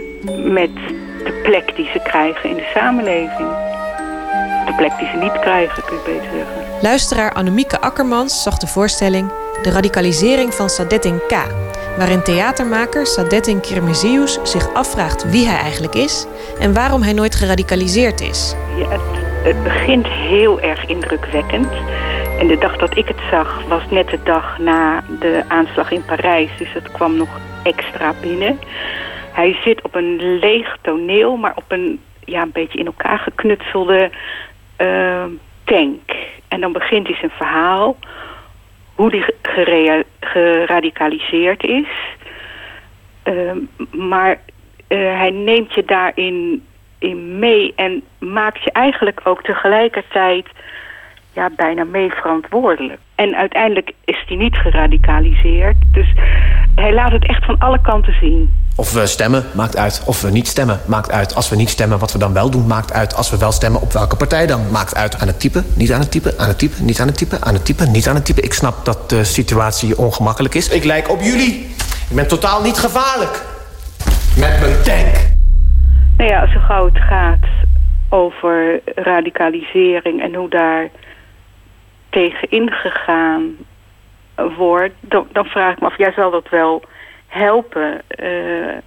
met 0.44 0.76
de 1.24 1.40
plek 1.44 1.76
die 1.76 1.90
ze 1.94 2.00
krijgen 2.04 2.50
in 2.50 2.56
de 2.56 2.70
samenleving. 2.74 3.50
De 4.66 4.74
plek 4.78 4.92
die 4.98 5.08
ze 5.08 5.18
niet 5.18 5.40
krijgen, 5.40 5.84
kun 5.84 5.98
je 5.98 6.04
beter 6.06 6.30
zeggen. 6.36 6.82
Luisteraar 6.82 7.34
Annemieke 7.34 7.80
Akkermans 7.80 8.44
zag 8.44 8.58
de 8.58 8.68
voorstelling 8.68 9.32
De 9.62 9.72
radicalisering 9.72 10.54
van 10.54 10.70
Sadettin 10.70 11.20
K. 11.28 11.34
Waarin 11.98 12.24
theatermaker 12.24 13.08
Sadettin 13.08 13.60
Kirmizius 13.60 14.40
zich 14.44 14.74
afvraagt 14.74 15.30
wie 15.30 15.48
hij 15.48 15.60
eigenlijk 15.60 15.96
is 15.96 16.26
en 16.60 16.74
waarom 16.74 17.02
hij 17.02 17.14
nooit 17.14 17.36
geradicaliseerd 17.36 18.22
is. 18.22 18.56
Ja, 18.78 18.90
het, 18.90 19.02
het 19.44 19.64
begint 19.64 20.08
heel 20.08 20.62
erg 20.62 20.86
indrukwekkend. 20.86 21.68
En 22.40 22.48
de 22.48 22.58
dag 22.58 22.78
dat 22.78 22.98
ik 22.98 23.08
het 23.08 23.22
zag 23.32 23.64
was 23.68 23.90
net 23.90 24.10
de 24.10 24.24
dag 24.24 24.60
na 24.60 25.04
de 25.20 25.44
aanslag 25.48 25.92
in 25.92 26.06
Parijs. 26.06 26.50
Dus 26.58 26.74
dat 26.74 26.92
kwam 26.92 27.18
nog 27.18 27.40
extra 27.64 28.14
binnen. 28.22 28.60
Hij 29.34 29.58
zit 29.64 29.82
op 29.82 29.96
een 29.96 30.40
leeg 30.40 30.78
toneel, 30.82 31.36
maar 31.36 31.52
op 31.56 31.64
een 31.68 32.00
ja, 32.26 32.42
een 32.42 32.52
beetje 32.52 32.80
in 32.80 32.86
elkaar 32.86 33.20
geknutselde 33.20 34.10
eh, 34.76 35.24
tank. 35.64 36.12
En 36.48 36.62
dan 36.62 36.72
begint 36.72 37.08
hij 37.08 37.16
zijn 37.16 37.32
verhaal. 37.32 37.98
Hoe 38.96 39.24
hij 39.46 40.04
geradicaliseerd 40.20 41.64
is. 41.64 41.88
Ehm, 43.24 43.58
maar 43.92 44.40
eh, 44.88 44.98
hij 44.98 45.32
neemt 45.32 45.74
je 45.74 45.86
daarin 45.86 46.66
in 47.00 47.40
mee 47.40 47.74
en 47.76 48.04
maakt 48.20 48.64
je 48.64 48.72
eigenlijk 48.72 49.22
ook 49.24 49.44
tegelijkertijd 49.44 50.46
ja, 51.34 51.50
bijna 51.56 51.84
mee 51.84 52.10
verantwoordelijk. 52.12 53.00
En 53.16 53.36
uiteindelijk 53.36 53.92
is 54.06 54.24
hij 54.28 54.38
niet 54.38 54.56
geradicaliseerd. 54.56 55.76
Dus 55.92 56.14
hij 56.76 56.94
laat 56.94 57.12
het 57.12 57.28
echt 57.28 57.46
van 57.46 57.58
alle 57.58 57.82
kanten 57.82 58.14
zien. 58.22 58.56
Of 58.76 58.94
we 58.94 59.08
stemmen, 59.08 59.44
maakt 59.56 59.78
uit. 59.78 60.04
Of 60.06 60.22
we 60.22 60.32
niet 60.32 60.48
stemmen, 60.48 60.80
maakt 60.86 61.12
uit. 61.12 61.36
Als 61.36 61.50
we 61.50 61.56
niet 61.56 61.70
stemmen, 61.70 62.00
wat 62.00 62.12
we 62.12 62.20
dan 62.20 62.34
wel 62.34 62.50
doen, 62.50 62.68
maakt 62.68 62.94
uit. 62.94 63.16
Als 63.16 63.30
we 63.30 63.38
wel 63.38 63.52
stemmen, 63.52 63.82
op 63.82 63.92
welke 63.92 64.16
partij 64.16 64.48
dan, 64.48 64.72
maakt 64.72 64.96
uit. 64.96 65.20
Aan 65.20 65.28
het 65.28 65.40
typen, 65.40 65.66
niet 65.76 65.92
aan 65.92 66.00
het 66.00 66.12
typen, 66.12 66.34
aan 66.38 66.48
het 66.48 66.60
typen, 66.60 66.86
niet 66.86 67.00
aan 67.00 67.08
het 67.08 67.18
typen, 67.18 67.42
aan 67.42 67.54
het 67.54 67.66
typen, 67.66 67.92
niet 67.92 68.08
aan 68.08 68.16
het 68.16 68.26
typen. 68.26 68.44
Ik 68.44 68.54
snap 68.54 68.86
dat 68.86 69.10
de 69.10 69.24
situatie 69.24 69.98
ongemakkelijk 69.98 70.56
is. 70.56 70.70
Ik 70.70 70.84
lijk 70.84 71.10
op 71.10 71.22
jullie. 71.22 71.76
Ik 72.10 72.16
ben 72.16 72.28
totaal 72.28 72.62
niet 72.62 72.78
gevaarlijk. 72.78 73.46
Met 74.38 74.60
mijn 74.60 74.84
tank. 74.84 75.38
Nou 76.18 76.30
ja, 76.30 76.48
zo 76.54 76.60
gauw 76.60 76.86
het 76.86 76.98
gaat 76.98 77.48
over 78.10 78.82
radicalisering 78.96 80.22
en 80.22 80.36
hoe 80.36 80.50
daar 80.50 80.90
tegen 82.10 82.50
ingegaan 82.50 83.58
wordt, 84.58 84.94
dan, 85.02 85.46
vraag 85.46 85.74
ik 85.74 85.80
me 85.80 85.86
af, 85.86 85.98
jij 85.98 86.12
zal 86.12 86.32
dat 86.32 86.50
wel 86.50 86.84
helpen 87.28 88.02
eh, 88.08 88.78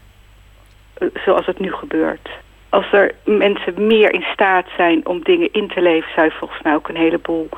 zoals 1.25 1.47
het 1.47 1.59
nu 1.59 1.73
gebeurt. 1.73 2.31
Als 2.69 2.93
er 2.93 3.15
mensen 3.25 3.87
meer 3.87 4.13
in 4.13 4.25
staat 4.33 4.67
zijn 4.77 5.07
om 5.07 5.23
dingen 5.23 5.53
in 5.53 5.69
te 5.69 5.83
leven, 5.83 6.11
zou 6.15 6.27
je 6.27 6.33
volgens 6.33 6.63
mij 6.63 6.75
ook 6.75 6.89
een 6.89 6.97
heleboel 6.97 7.49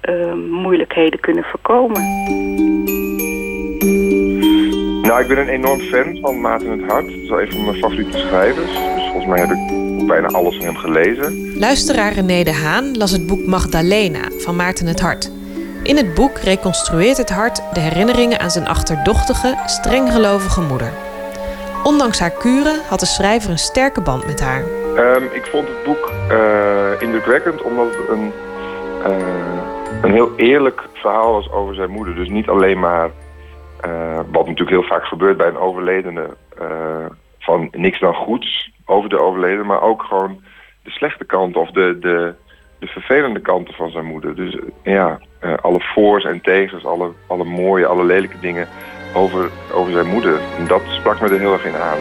eh, 0.00 0.32
moeilijkheden 0.32 1.20
kunnen 1.20 1.44
voorkomen. 1.44 2.02
Nou, 5.02 5.20
ik 5.20 5.28
ben 5.28 5.38
een 5.38 5.48
enorm 5.48 5.80
fan 5.80 6.18
van 6.20 6.40
Maarten 6.40 6.70
het 6.70 6.90
Hart. 6.90 7.06
Dat 7.06 7.14
is 7.14 7.28
wel 7.28 7.40
een 7.40 7.52
van 7.52 7.64
mijn 7.64 7.76
favoriete 7.76 8.18
schrijvers. 8.18 9.03
Volgens 9.14 9.34
mij 9.34 9.46
heb 9.46 9.56
ik 9.56 10.06
bijna 10.06 10.28
alles 10.28 10.56
van 10.56 10.64
hem 10.64 10.76
gelezen. 10.76 11.58
Luisteraar 11.58 12.12
René 12.12 12.42
de 12.42 12.52
Haan 12.52 12.96
las 12.96 13.10
het 13.10 13.26
boek 13.26 13.46
Magdalena 13.46 14.28
van 14.38 14.56
Maarten 14.56 14.86
het 14.86 15.00
Hart. 15.00 15.30
In 15.82 15.96
het 15.96 16.14
boek 16.14 16.38
reconstrueert 16.38 17.16
het 17.16 17.30
hart 17.30 17.62
de 17.72 17.80
herinneringen 17.80 18.40
aan 18.40 18.50
zijn 18.50 18.66
achterdochtige, 18.66 19.54
strenggelovige 19.66 20.60
moeder. 20.60 20.92
Ondanks 21.84 22.20
haar 22.20 22.30
kuren 22.30 22.80
had 22.88 23.00
de 23.00 23.06
schrijver 23.06 23.50
een 23.50 23.58
sterke 23.58 24.00
band 24.00 24.26
met 24.26 24.40
haar. 24.40 24.62
Ehm, 24.96 25.24
ik 25.24 25.46
vond 25.50 25.68
het 25.68 25.84
boek 25.84 26.12
eh, 26.28 27.02
indrukwekkend 27.02 27.62
omdat 27.62 27.86
het 27.86 28.08
een, 28.08 28.32
eh, 29.04 30.02
een 30.02 30.12
heel 30.12 30.36
eerlijk 30.36 30.82
verhaal 30.92 31.32
was 31.32 31.50
over 31.50 31.74
zijn 31.74 31.90
moeder. 31.90 32.14
Dus 32.14 32.28
niet 32.28 32.48
alleen 32.48 32.78
maar, 32.78 33.10
eh, 33.80 34.16
wat 34.16 34.46
natuurlijk 34.46 34.70
heel 34.70 34.96
vaak 34.98 35.04
gebeurt 35.04 35.36
bij 35.36 35.48
een 35.48 35.58
overledene, 35.58 36.26
van 37.44 37.68
niks 37.72 38.00
dan 38.00 38.14
goeds 38.14 38.70
over 38.84 39.08
de 39.08 39.20
overledene, 39.20 39.64
maar 39.64 39.82
ook 39.82 40.02
gewoon 40.02 40.42
de 40.82 40.90
slechte 40.90 41.24
kant 41.24 41.56
of 41.56 41.70
de, 41.70 41.98
de, 42.00 42.34
de 42.78 42.86
vervelende 42.86 43.40
kanten 43.40 43.74
van 43.74 43.90
zijn 43.90 44.04
moeder. 44.04 44.34
Dus 44.34 44.58
ja, 44.82 45.18
eh, 45.40 45.54
alle 45.62 45.80
voor's 45.80 46.24
en 46.24 46.40
tegens, 46.40 46.84
alle, 46.84 47.12
alle 47.26 47.44
mooie, 47.44 47.86
alle 47.86 48.04
lelijke 48.04 48.38
dingen 48.40 48.68
over, 49.14 49.50
over 49.72 49.92
zijn 49.92 50.06
moeder. 50.06 50.40
En 50.58 50.66
dat 50.66 50.82
sprak 50.86 51.20
me 51.20 51.28
er 51.28 51.38
heel 51.38 51.52
erg 51.52 51.64
in 51.64 51.76
aan. 51.76 51.98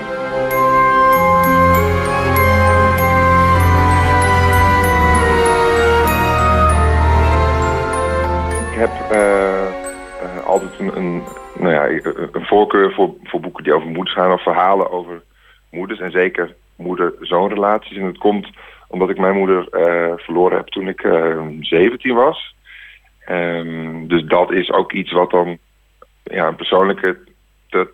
Ik 8.72 8.80
heb 8.80 9.12
eh, 9.12 9.68
eh, 9.68 10.46
altijd 10.46 10.80
een, 10.80 10.98
een, 10.98 11.24
nou 11.56 11.74
ja, 11.74 11.88
een 12.32 12.46
voorkeur 12.46 12.94
voor, 12.94 13.14
voor 13.24 13.40
boeken 13.40 13.64
die 13.64 13.74
over 13.74 13.88
moeders 13.88 14.16
gaan 14.16 14.32
of 14.32 14.44
verhalen 14.44 14.92
over 14.92 15.22
moeders 15.74 16.00
en 16.00 16.12
zeker 16.12 16.56
moeder-zoon-relaties. 16.76 17.98
En 17.98 18.06
dat 18.06 18.18
komt 18.18 18.48
omdat 18.88 19.10
ik 19.10 19.18
mijn 19.18 19.38
moeder 19.38 19.68
eh, 19.70 20.14
verloren 20.18 20.58
heb 20.58 20.68
toen 20.68 20.88
ik 20.88 21.04
eh 21.04 21.46
17 21.60 22.16
was. 22.16 22.56
Ehm, 23.26 24.08
dus 24.08 24.24
dat 24.24 24.52
is 24.52 24.72
ook 24.72 24.92
iets 24.92 25.12
wat 25.12 25.32
dan 25.32 25.58
ja, 26.24 26.48
een 26.48 26.56
persoonlijke 26.56 27.18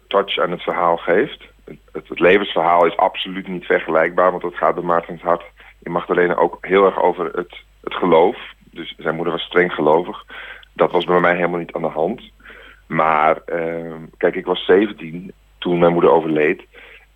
touch 0.08 0.40
aan 0.40 0.52
het 0.52 0.62
verhaal 0.62 0.98
geeft. 0.98 1.44
Het, 1.66 2.08
het 2.08 2.20
levensverhaal 2.20 2.86
is 2.86 2.98
absoluut 2.98 3.48
niet 3.48 3.66
vergelijkbaar, 3.66 4.32
want 4.32 4.44
dat 4.44 4.56
gaat 4.56 4.76
bij 4.76 4.84
Maartens 4.84 5.22
hart 5.22 5.44
in 5.84 5.92
Magdalena 5.92 6.36
ook 6.36 6.58
heel 6.62 6.86
erg 6.86 7.02
over 7.02 7.26
het, 7.26 7.58
het 7.82 7.94
geloof. 7.94 8.38
Dus 8.72 8.96
zijn 8.98 9.16
moeder 9.16 9.34
was 9.34 9.44
streng 9.44 9.74
gelovig. 9.74 10.26
Dat 10.74 10.92
was 10.92 11.06
bij 11.06 11.20
mij 11.20 11.36
helemaal 11.36 11.60
niet 11.60 11.74
aan 11.74 11.82
de 11.82 11.88
hand. 11.88 12.22
Maar 12.88 13.42
ehm, 13.46 14.02
kijk, 14.18 14.36
ik 14.36 14.46
was 14.46 14.66
17 14.66 15.32
toen 15.58 15.80
mijn 15.80 15.94
moeder 15.94 16.12
overleed. 16.12 16.66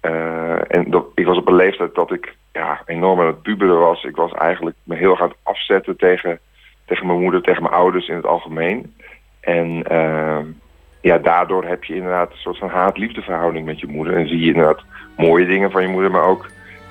Eh, 0.03 0.55
en 0.67 0.85
dat, 0.87 1.05
ik 1.15 1.25
was 1.25 1.37
op 1.37 1.47
een 1.47 1.55
leeftijd 1.55 1.95
dat 1.95 2.11
ik 2.11 2.35
ja, 2.51 2.81
enorm 2.85 3.19
aan 3.19 3.27
het 3.27 3.41
puberen 3.41 3.79
was. 3.79 4.03
Ik 4.03 4.15
was 4.15 4.31
eigenlijk 4.31 4.75
me 4.83 4.95
heel 4.95 5.17
erg 5.17 5.33
afzetten 5.43 5.97
tegen, 5.97 6.39
tegen 6.85 7.07
mijn 7.07 7.19
moeder, 7.19 7.41
tegen 7.41 7.63
mijn 7.63 7.75
ouders 7.75 8.07
in 8.07 8.15
het 8.15 8.25
algemeen. 8.25 8.95
En 9.39 9.83
ehm, 9.83 10.45
ja, 11.01 11.17
daardoor 11.17 11.65
heb 11.65 11.83
je 11.83 11.95
inderdaad 11.95 12.31
een 12.31 12.37
soort 12.37 12.57
van 12.57 12.69
haat-liefdeverhouding 12.69 13.65
met 13.65 13.79
je 13.79 13.87
moeder. 13.87 14.15
En 14.15 14.27
zie 14.27 14.39
je 14.39 14.53
inderdaad 14.53 14.83
mooie 15.17 15.45
dingen 15.45 15.71
van 15.71 15.81
je 15.81 15.87
moeder, 15.87 16.11
maar 16.11 16.27
ook 16.27 16.45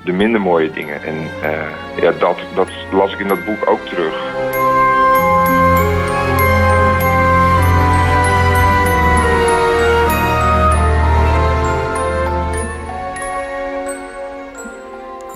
de 0.05 0.13
minder 0.13 0.41
mooie 0.41 0.71
dingen. 0.71 1.03
En 1.03 1.17
eh, 1.43 2.03
ja, 2.03 2.13
dat, 2.13 2.39
dat 2.55 2.71
las 2.93 3.13
ik 3.13 3.19
in 3.19 3.29
dat 3.29 3.45
boek 3.45 3.71
ook 3.71 3.81
terug. 3.81 4.33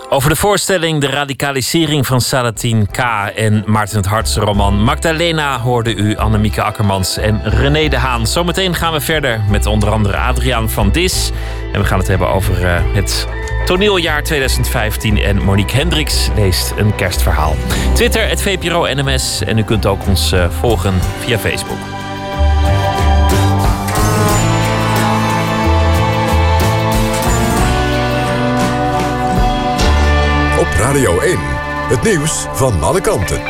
Over 0.08 0.30
de 0.30 0.36
voorstelling 0.36 1.00
De 1.00 1.06
radicalisering 1.06 2.06
van 2.06 2.20
Salatien 2.20 2.86
K. 2.90 2.98
en 3.34 3.62
Maarten 3.66 3.96
het 3.96 4.06
Hartse 4.06 4.40
roman 4.40 4.82
Magdalena 4.82 5.60
hoorde 5.60 5.94
u 5.94 6.16
Annemieke 6.16 6.62
Akkermans 6.62 7.16
en 7.16 7.40
René 7.44 7.88
de 7.88 7.96
Haan. 7.96 8.26
Zometeen 8.26 8.74
gaan 8.74 8.92
we 8.92 9.00
verder 9.00 9.40
met 9.50 9.66
onder 9.66 9.90
andere 9.90 10.16
Adriaan 10.16 10.70
van 10.70 10.90
Dis. 10.90 11.30
En 11.72 11.80
we 11.80 11.86
gaan 11.86 11.98
het 11.98 12.08
hebben 12.08 12.28
over 12.28 12.62
uh, 12.62 12.94
het 12.94 13.28
toneeljaar 13.64 14.22
2015. 14.22 15.18
En 15.18 15.44
Monique 15.44 15.76
Hendricks 15.76 16.28
leest 16.36 16.72
een 16.76 16.94
kerstverhaal. 16.94 17.56
Twitter, 17.94 18.28
het 18.28 18.42
VPRO 18.42 18.86
NMS. 18.94 19.42
En 19.42 19.58
u 19.58 19.62
kunt 19.62 19.86
ook 19.86 20.06
ons 20.06 20.32
uh, 20.32 20.50
volgen 20.50 20.94
via 21.20 21.38
Facebook. 21.38 22.05
Radio 30.86 31.20
1, 31.20 31.38
het 31.88 32.02
nieuws 32.02 32.46
van 32.52 32.82
alle 32.82 33.00
kanten. 33.00 33.40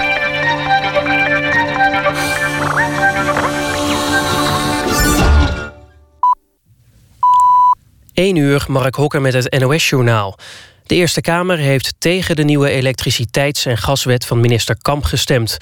1 8.12 8.36
uur, 8.36 8.64
Mark 8.68 8.94
Hokker 8.94 9.20
met 9.20 9.32
het 9.32 9.58
NOS-journaal. 9.58 10.38
De 10.86 10.94
Eerste 10.94 11.20
Kamer 11.20 11.58
heeft 11.58 11.94
tegen 11.98 12.36
de 12.36 12.44
nieuwe 12.44 12.70
elektriciteits- 12.70 13.66
en 13.66 13.78
gaswet 13.78 14.26
van 14.26 14.40
minister 14.40 14.76
Kamp 14.82 15.04
gestemd. 15.04 15.56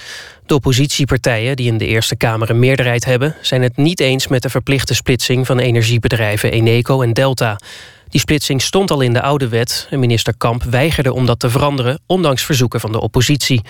De 0.45 0.55
oppositiepartijen, 0.55 1.55
die 1.55 1.67
in 1.67 1.77
de 1.77 1.85
Eerste 1.85 2.15
Kamer 2.15 2.49
een 2.49 2.59
meerderheid 2.59 3.05
hebben... 3.05 3.35
zijn 3.41 3.61
het 3.61 3.77
niet 3.77 3.99
eens 3.99 4.27
met 4.27 4.41
de 4.41 4.49
verplichte 4.49 4.93
splitsing 4.93 5.45
van 5.45 5.59
energiebedrijven 5.59 6.51
Eneco 6.51 7.01
en 7.01 7.13
Delta. 7.13 7.57
Die 8.15 8.23
splitsing 8.23 8.61
stond 8.61 8.91
al 8.91 9.01
in 9.01 9.13
de 9.13 9.21
oude 9.21 9.47
wet 9.47 9.87
en 9.89 9.99
minister 9.99 10.37
Kamp 10.37 10.63
weigerde 10.63 11.13
om 11.13 11.25
dat 11.25 11.39
te 11.39 11.49
veranderen... 11.49 11.99
ondanks 12.05 12.43
verzoeken 12.43 12.79
van 12.79 12.91
de 12.91 13.01
oppositie. 13.01 13.61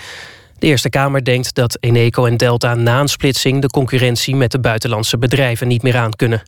De 0.58 0.66
Eerste 0.66 0.88
Kamer 0.88 1.24
denkt 1.24 1.54
dat 1.54 1.76
Eneco 1.80 2.26
en 2.26 2.36
Delta 2.36 2.74
na 2.74 3.00
een 3.00 3.08
splitsing... 3.08 3.60
de 3.60 3.66
concurrentie 3.66 4.36
met 4.36 4.50
de 4.50 4.60
buitenlandse 4.60 5.18
bedrijven 5.18 5.68
niet 5.68 5.82
meer 5.82 5.96
aan 5.96 6.10
kunnen. 6.10 6.42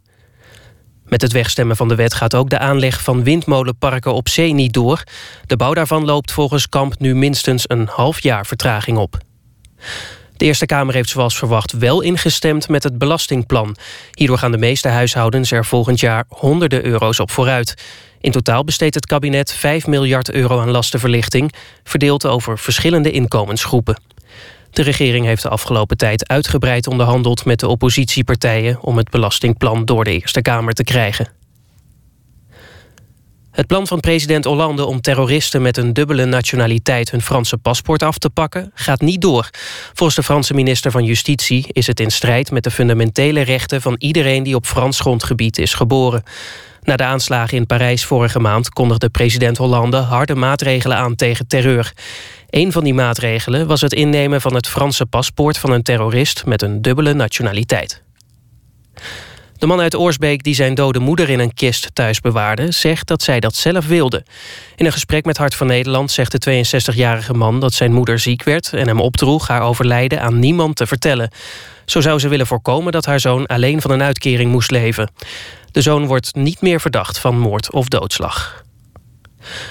Met 1.05 1.23
het 1.23 1.33
wegstemmen 1.33 1.77
van 1.77 1.89
de 1.89 1.95
wet 1.95 2.15
gaat 2.15 2.35
ook 2.35 2.51
de 2.51 2.59
aanleg 2.59 3.03
van 3.03 3.25
windmolenparken 3.25 4.15
op 4.15 4.29
zee 4.29 4.53
niet 4.53 4.73
door. 4.73 5.03
De 5.47 5.57
bouw 5.57 5.75
daarvan 5.75 6.05
loopt 6.05 6.33
volgens 6.33 6.69
Kamp 6.69 6.99
nu 6.99 7.15
minstens 7.15 7.65
een 7.67 7.89
half 7.91 8.23
jaar 8.23 8.47
vertraging 8.47 8.99
op. 8.99 9.19
De 10.39 10.45
Eerste 10.45 10.67
Kamer 10.67 10.95
heeft 10.95 11.09
zoals 11.09 11.39
verwacht 11.39 11.73
wel 11.73 12.01
ingestemd 12.01 12.69
met 12.69 12.83
het 12.83 12.99
belastingplan. 12.99 13.77
Hierdoor 14.13 14.39
gaan 14.39 14.51
de 14.51 14.59
meeste 14.59 14.89
huishoudens 14.89 15.51
er 15.51 15.65
volgend 15.65 16.01
jaar 16.01 16.25
honderden 16.29 16.85
euro's 16.85 17.21
op 17.21 17.31
vooruit. 17.31 17.75
In 18.21 18.31
totaal 18.31 18.65
besteedt 18.65 18.95
het 18.95 19.07
kabinet 19.07 19.53
5 19.53 19.87
miljard 19.87 20.31
euro 20.31 20.61
aan 20.61 20.71
lastenverlichting... 20.71 21.53
verdeeld 21.85 22.27
over 22.27 22.59
verschillende 22.59 23.11
inkomensgroepen. 23.11 24.01
De 24.71 24.83
regering 24.83 25.27
heeft 25.27 25.43
de 25.43 25.49
afgelopen 25.49 25.97
tijd 25.97 26.29
uitgebreid 26.29 26.87
onderhandeld 26.87 27.45
met 27.45 27.61
de 27.61 27.69
oppositiepartijen 27.69 28.83
om 28.83 28.97
het 28.97 29.11
belastingplan 29.11 29.85
door 29.85 30.05
de 30.05 30.13
Eerste 30.13 30.43
Kamer 30.43 30.73
te 30.73 30.85
krijgen. 30.85 31.38
Het 33.59 33.67
plan 33.67 33.87
van 33.87 34.01
president 34.01 34.45
Hollande 34.45 34.85
om 34.85 35.01
terroristen 35.01 35.63
met 35.63 35.77
een 35.77 35.93
dubbele 35.93 36.25
nationaliteit 36.25 37.11
hun 37.11 37.23
Franse 37.23 37.57
paspoort 37.57 38.03
af 38.03 38.19
te 38.19 38.31
pakken 38.31 38.71
gaat 38.75 39.01
niet 39.01 39.21
door. 39.21 39.51
Volgens 39.93 40.15
de 40.15 40.23
Franse 40.23 40.55
minister 40.55 40.91
van 40.91 41.05
Justitie 41.05 41.67
is 41.73 41.87
het 41.87 42.01
in 42.01 42.11
strijd 42.11 42.51
met 42.51 42.65
de 42.65 42.71
fundamentele 42.71 43.41
rechten 43.41 43.83
van 43.83 43.95
iedereen 43.99 44.43
die 44.43 44.55
op 44.55 44.67
Frans 44.67 45.01
grondgebied 45.01 45.59
is 45.59 45.75
geboren. 45.75 46.23
Na 46.83 46.97
de 46.97 47.05
aanslagen 47.05 47.57
in 47.57 47.67
Parijs 47.67 48.05
vorige 48.05 48.39
maand 48.39 48.69
kondigde 48.69 49.09
president 49.09 49.57
Hollande 49.57 49.97
harde 49.97 50.35
maatregelen 50.35 50.97
aan 50.97 51.15
tegen 51.15 51.47
terreur. 51.47 51.93
Een 52.51 52.73
van 52.73 52.85
die 52.85 52.95
maatregelen 52.95 53.67
was 53.67 53.81
het 53.81 53.93
innemen 53.93 54.41
van 54.41 54.55
het 54.55 54.69
Franse 54.69 55.07
paspoort 55.07 55.59
van 55.59 55.71
een 55.71 55.83
terrorist 55.83 56.47
met 56.47 56.63
een 56.63 56.83
dubbele 56.83 57.13
nationaliteit. 57.13 58.03
De 59.59 59.67
man 59.67 59.81
uit 59.81 59.97
Oorsbeek 59.97 60.43
die 60.43 60.55
zijn 60.55 60.75
dode 60.75 60.99
moeder 60.99 61.29
in 61.29 61.39
een 61.39 61.55
kist 61.55 61.91
thuis 61.93 62.21
bewaarde... 62.21 62.73
zegt 62.73 63.07
dat 63.07 63.23
zij 63.23 63.41
dat 63.41 63.55
zelf 63.55 63.87
wilde. 63.87 64.25
In 64.77 64.87
een 64.87 64.93
gesprek 64.93 65.25
met 65.25 65.37
Hart 65.37 65.55
van 65.55 65.67
Nederland 65.67 66.11
zegt 66.11 66.45
de 66.45 66.65
62-jarige 66.65 67.35
man... 67.35 67.61
dat 67.61 67.73
zijn 67.73 67.93
moeder 67.93 68.19
ziek 68.19 68.43
werd 68.43 68.73
en 68.73 68.89
hem 68.89 69.01
opdroeg 69.01 69.49
haar 69.49 69.63
overlijden 69.63 70.21
aan 70.21 70.39
niemand 70.39 70.77
te 70.77 70.87
vertellen. 70.87 71.31
Zo 71.85 72.01
zou 72.01 72.19
ze 72.19 72.29
willen 72.29 72.47
voorkomen 72.47 72.93
dat 72.93 73.05
haar 73.05 73.21
zoon 73.21 73.47
alleen 73.47 73.81
van 73.81 73.91
een 73.91 74.03
uitkering 74.03 74.51
moest 74.51 74.71
leven. 74.71 75.11
De 75.73 75.81
zoon 75.81 76.07
wordt 76.07 76.35
niet 76.35 76.61
meer 76.61 76.81
verdacht 76.81 77.19
van 77.19 77.39
moord 77.39 77.73
of 77.73 77.89
doodslag. 77.89 78.65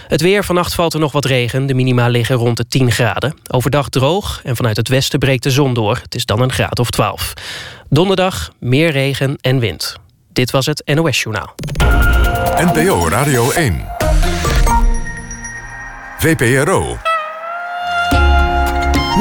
Het 0.07 0.21
weer, 0.21 0.43
vannacht 0.43 0.73
valt 0.73 0.93
er 0.93 0.99
nog 0.99 1.11
wat 1.11 1.25
regen. 1.25 1.65
De 1.65 1.73
minima 1.73 2.07
liggen 2.07 2.35
rond 2.35 2.57
de 2.57 2.67
10 2.67 2.91
graden. 2.91 3.37
Overdag 3.51 3.89
droog 3.89 4.41
en 4.43 4.55
vanuit 4.55 4.77
het 4.77 4.87
westen 4.87 5.19
breekt 5.19 5.43
de 5.43 5.51
zon 5.51 5.73
door. 5.73 5.99
Het 6.01 6.15
is 6.15 6.25
dan 6.25 6.41
een 6.41 6.51
graad 6.51 6.79
of 6.79 6.89
12. 6.89 7.33
Donderdag 7.89 8.51
meer 8.59 8.91
regen 8.91 9.35
en 9.41 9.59
wind. 9.59 9.95
Dit 10.33 10.51
was 10.51 10.65
het 10.65 10.91
NOS 10.95 11.21
Journaal. 11.21 11.55
NPO 12.73 13.09
Radio 13.09 13.51
1. 13.51 13.85
VPRO. 16.17 16.97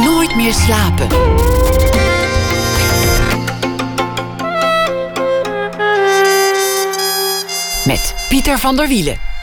Nooit 0.05 0.37
meer 0.37 0.53
slapen. 0.53 1.09
Met 7.85 8.15
Pieter 8.29 8.59
van 8.59 8.77
der 8.77 8.89
Wielen. 8.89 9.36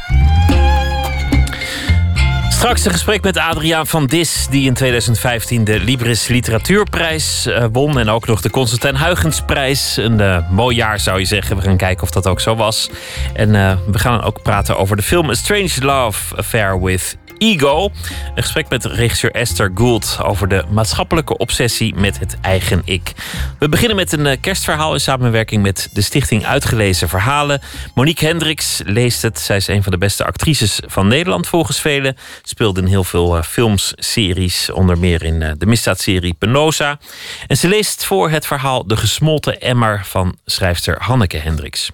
Straks 2.64 2.86
een 2.86 2.92
gesprek 2.92 3.24
met 3.24 3.38
Adriaan 3.38 3.88
van 3.88 4.06
Dis, 4.06 4.48
die 4.50 4.66
in 4.66 4.74
2015 4.74 5.64
de 5.64 5.80
Libris 5.80 6.28
Literatuurprijs 6.28 7.48
uh, 7.48 7.66
won. 7.72 8.00
En 8.00 8.10
ook 8.10 8.28
nog 8.28 8.42
de 8.42 8.50
Constantijn 8.50 8.98
Huygensprijs. 8.98 9.98
Een 9.98 10.20
uh, 10.20 10.50
mooi 10.50 10.76
jaar 10.76 11.00
zou 11.00 11.20
je 11.20 11.26
zeggen. 11.26 11.56
We 11.56 11.62
gaan 11.62 11.78
kijken 11.78 12.04
of 12.04 12.10
dat 12.10 12.28
ook 12.28 12.40
zo 12.40 12.56
was. 12.56 12.90
En 13.34 13.54
uh, 13.54 13.78
we 13.88 14.00
gaan 14.00 14.22
ook 14.24 14.42
praten 14.42 14.78
over 14.78 14.96
de 14.96 15.02
film 15.02 15.30
A 15.30 15.34
Strange 15.34 15.72
Love 15.80 16.36
Affair 16.36 16.82
with 16.82 17.18
Ego. 17.44 17.92
Een 18.36 18.44
gesprek 18.44 18.70
met 18.70 18.86
regisseur 18.86 19.32
Esther 19.32 19.72
Gould 19.76 20.18
over 20.22 20.48
de 20.48 20.64
maatschappelijke 20.70 21.38
obsessie 21.38 21.96
met 21.96 22.20
het 22.20 22.38
eigen 22.42 22.82
ik. 22.86 23.14
We 23.60 23.70
beginnen 23.70 23.96
met 23.96 24.12
een 24.12 24.40
kerstverhaal 24.40 24.94
in 24.94 25.00
samenwerking 25.00 25.62
met 25.62 25.90
de 25.94 26.02
Stichting 26.02 26.46
Uitgelezen 26.46 27.10
Verhalen. 27.10 27.62
Monique 27.96 28.26
Hendricks 28.26 28.82
leest 28.86 29.22
het. 29.22 29.40
Zij 29.40 29.56
is 29.56 29.68
een 29.68 29.84
van 29.84 29.92
de 29.92 29.98
beste 29.98 30.26
actrices 30.26 30.80
van 30.86 31.08
Nederland 31.08 31.48
volgens 31.48 31.80
velen. 31.80 32.18
Speelde 32.44 32.82
in 32.82 32.88
heel 32.88 33.04
veel 33.04 33.44
films, 33.44 33.94
series, 33.96 34.72
onder 34.72 34.98
meer 34.98 35.24
in 35.24 35.56
de 35.58 35.66
misdaadserie 35.66 36.34
Penosa. 36.34 37.00
En 37.48 37.58
ze 37.58 37.68
leest 37.68 38.06
voor 38.06 38.30
het 38.30 38.46
verhaal 38.46 38.88
De 38.88 38.98
gesmolten 38.98 39.62
emmer 39.62 40.06
van 40.06 40.38
schrijfster 40.46 41.02
Hanneke 41.02 41.38
Hendricks. 41.38 41.92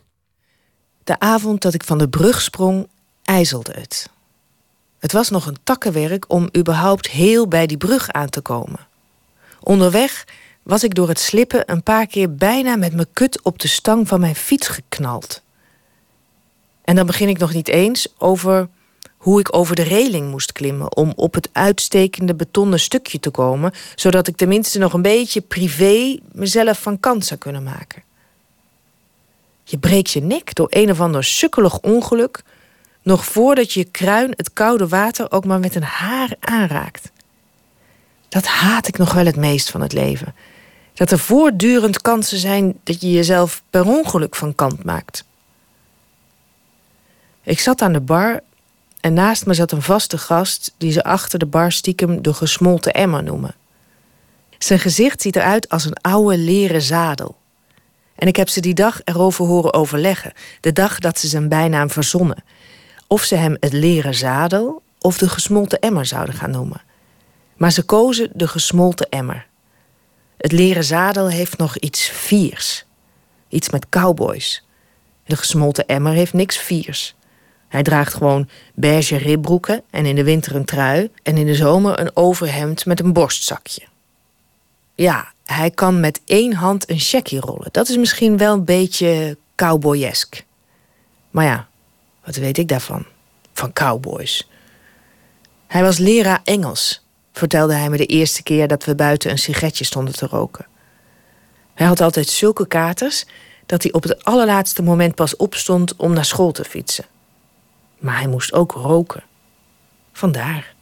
De 1.03 1.19
avond 1.19 1.61
dat 1.61 1.73
ik 1.73 1.83
van 1.83 1.97
de 1.97 2.09
brug 2.09 2.41
sprong, 2.41 2.87
ijzelde 3.23 3.73
het. 3.79 4.09
Het 4.99 5.11
was 5.11 5.29
nog 5.29 5.45
een 5.45 5.57
takkenwerk 5.63 6.25
om 6.27 6.49
überhaupt 6.57 7.07
heel 7.07 7.47
bij 7.47 7.67
die 7.67 7.77
brug 7.77 8.11
aan 8.11 8.29
te 8.29 8.41
komen. 8.41 8.87
Onderweg 9.59 10.25
was 10.63 10.83
ik 10.83 10.95
door 10.95 11.07
het 11.07 11.19
slippen 11.19 11.71
een 11.71 11.83
paar 11.83 12.07
keer 12.07 12.35
bijna 12.35 12.75
met 12.75 12.93
mijn 12.93 13.07
kut 13.13 13.41
op 13.41 13.59
de 13.59 13.67
stang 13.67 14.07
van 14.07 14.19
mijn 14.19 14.35
fiets 14.35 14.67
geknald. 14.67 15.41
En 16.81 16.95
dan 16.95 17.05
begin 17.05 17.29
ik 17.29 17.37
nog 17.37 17.53
niet 17.53 17.67
eens 17.67 18.07
over 18.17 18.67
hoe 19.17 19.39
ik 19.39 19.55
over 19.55 19.75
de 19.75 19.81
reling 19.81 20.29
moest 20.29 20.51
klimmen 20.51 20.95
om 20.95 21.13
op 21.15 21.33
het 21.33 21.49
uitstekende 21.51 22.35
betonnen 22.35 22.79
stukje 22.79 23.19
te 23.19 23.29
komen, 23.29 23.73
zodat 23.95 24.27
ik 24.27 24.35
tenminste 24.35 24.79
nog 24.79 24.93
een 24.93 25.01
beetje 25.01 25.41
privé 25.41 26.17
mezelf 26.31 26.81
van 26.81 26.99
kant 26.99 27.25
zou 27.25 27.39
kunnen 27.39 27.63
maken. 27.63 28.03
Je 29.63 29.77
breekt 29.77 30.11
je 30.11 30.21
nek 30.21 30.55
door 30.55 30.67
een 30.69 30.91
of 30.91 31.01
ander 31.01 31.23
sukkelig 31.23 31.79
ongeluk 31.79 32.43
nog 33.09 33.25
voordat 33.25 33.73
je 33.73 33.83
kruin 33.83 34.33
het 34.35 34.53
koude 34.53 34.87
water 34.87 35.31
ook 35.31 35.45
maar 35.45 35.59
met 35.59 35.75
een 35.75 35.83
haar 35.83 36.35
aanraakt. 36.39 37.11
Dat 38.29 38.45
haat 38.45 38.87
ik 38.87 38.97
nog 38.97 39.13
wel 39.13 39.25
het 39.25 39.35
meest 39.35 39.69
van 39.69 39.81
het 39.81 39.93
leven. 39.93 40.35
Dat 40.93 41.11
er 41.11 41.19
voortdurend 41.19 42.01
kansen 42.01 42.37
zijn 42.37 42.79
dat 42.83 43.01
je 43.01 43.11
jezelf 43.11 43.63
per 43.69 43.85
ongeluk 43.85 44.35
van 44.35 44.55
kant 44.55 44.83
maakt. 44.83 45.25
Ik 47.43 47.59
zat 47.59 47.81
aan 47.81 47.93
de 47.93 47.99
bar 47.99 48.39
en 49.01 49.13
naast 49.13 49.45
me 49.45 49.53
zat 49.53 49.71
een 49.71 49.81
vaste 49.81 50.17
gast 50.17 50.73
die 50.77 50.91
ze 50.91 51.03
achter 51.03 51.39
de 51.39 51.45
bar 51.45 51.71
stiekem 51.71 52.21
de 52.21 52.33
gesmolten 52.33 52.93
emmer 52.93 53.23
noemen. 53.23 53.55
Zijn 54.57 54.79
gezicht 54.79 55.21
ziet 55.21 55.35
eruit 55.35 55.69
als 55.69 55.85
een 55.85 56.01
oude 56.01 56.37
leren 56.37 56.81
zadel. 56.81 57.37
En 58.15 58.27
ik 58.27 58.35
heb 58.35 58.49
ze 58.49 58.61
die 58.61 58.73
dag 58.73 59.01
erover 59.03 59.45
horen 59.45 59.73
overleggen, 59.73 60.33
de 60.61 60.73
dag 60.73 60.99
dat 60.99 61.19
ze 61.19 61.27
zijn 61.27 61.49
bijnaam 61.49 61.89
verzonnen. 61.89 62.43
Of 63.11 63.23
ze 63.23 63.35
hem 63.35 63.57
het 63.59 63.73
leren 63.73 64.13
zadel 64.13 64.81
of 64.99 65.17
de 65.17 65.29
gesmolten 65.29 65.79
emmer 65.79 66.05
zouden 66.05 66.35
gaan 66.35 66.51
noemen. 66.51 66.81
Maar 67.57 67.71
ze 67.71 67.83
kozen 67.83 68.29
de 68.33 68.47
gesmolten 68.47 69.09
emmer. 69.09 69.47
Het 70.37 70.51
leren 70.51 70.83
zadel 70.83 71.29
heeft 71.29 71.57
nog 71.57 71.77
iets 71.77 72.09
viers. 72.09 72.85
Iets 73.47 73.69
met 73.69 73.89
cowboys. 73.89 74.65
De 75.25 75.35
gesmolten 75.35 75.87
emmer 75.87 76.13
heeft 76.13 76.33
niks 76.33 76.57
viers. 76.57 77.15
Hij 77.67 77.83
draagt 77.83 78.13
gewoon 78.13 78.49
beige 78.73 79.15
ribbroeken 79.15 79.83
en 79.89 80.05
in 80.05 80.15
de 80.15 80.23
winter 80.23 80.55
een 80.55 80.65
trui 80.65 81.11
en 81.23 81.37
in 81.37 81.45
de 81.45 81.55
zomer 81.55 81.99
een 81.99 82.15
overhemd 82.15 82.85
met 82.85 82.99
een 82.99 83.13
borstzakje. 83.13 83.83
Ja, 84.95 85.31
hij 85.45 85.71
kan 85.71 85.99
met 85.99 86.21
één 86.25 86.53
hand 86.53 86.89
een 86.89 86.99
checkie 86.99 87.39
rollen. 87.39 87.69
Dat 87.71 87.89
is 87.89 87.97
misschien 87.97 88.37
wel 88.37 88.53
een 88.53 88.65
beetje 88.65 89.37
cowboyesk. 89.55 90.43
Maar 91.29 91.45
ja, 91.45 91.68
wat 92.29 92.37
weet 92.37 92.57
ik 92.57 92.67
daarvan? 92.67 93.05
Van 93.53 93.73
cowboys. 93.73 94.49
Hij 95.67 95.81
was 95.81 95.97
leraar 95.97 96.41
Engels, 96.43 97.05
vertelde 97.33 97.73
hij 97.73 97.89
me 97.89 97.97
de 97.97 98.05
eerste 98.05 98.43
keer 98.43 98.67
dat 98.67 98.85
we 98.85 98.95
buiten 98.95 99.31
een 99.31 99.37
sigaretje 99.37 99.83
stonden 99.83 100.13
te 100.13 100.25
roken. 100.25 100.65
Hij 101.73 101.87
had 101.87 102.01
altijd 102.01 102.27
zulke 102.27 102.67
katers 102.67 103.25
dat 103.65 103.83
hij 103.83 103.91
op 103.91 104.03
het 104.03 104.23
allerlaatste 104.23 104.81
moment 104.81 105.15
pas 105.15 105.35
opstond 105.35 105.95
om 105.95 106.13
naar 106.13 106.25
school 106.25 106.51
te 106.51 106.63
fietsen. 106.63 107.05
Maar 107.97 108.17
hij 108.17 108.27
moest 108.27 108.53
ook 108.53 108.71
roken. 108.71 109.23
Vandaar. 110.13 110.73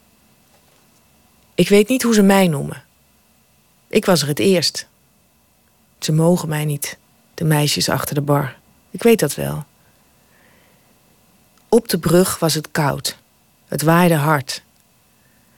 Ik 1.56 1.70
weet 1.70 1.88
niet 1.88 2.04
hoe 2.04 2.14
ze 2.14 2.22
mij 2.22 2.48
noemen. 2.48 2.84
Ik 3.88 4.06
was 4.06 4.22
er 4.22 4.28
het 4.28 4.40
eerst. 4.40 4.88
Ze 6.00 6.12
mogen 6.12 6.50
mij 6.50 6.66
niet, 6.66 6.98
de 7.34 7.44
meisjes 7.44 7.90
achter 7.90 8.16
de 8.16 8.22
bar. 8.22 8.56
Ik 8.92 9.04
weet 9.04 9.20
dat 9.20 9.36
wel. 9.36 9.66
Op 11.78 11.88
de 11.88 12.00
brug 12.00 12.40
was 12.40 12.54
het 12.54 12.72
koud. 12.72 13.18
Het 13.68 13.82
waaide 13.82 14.16
hard. 14.16 14.64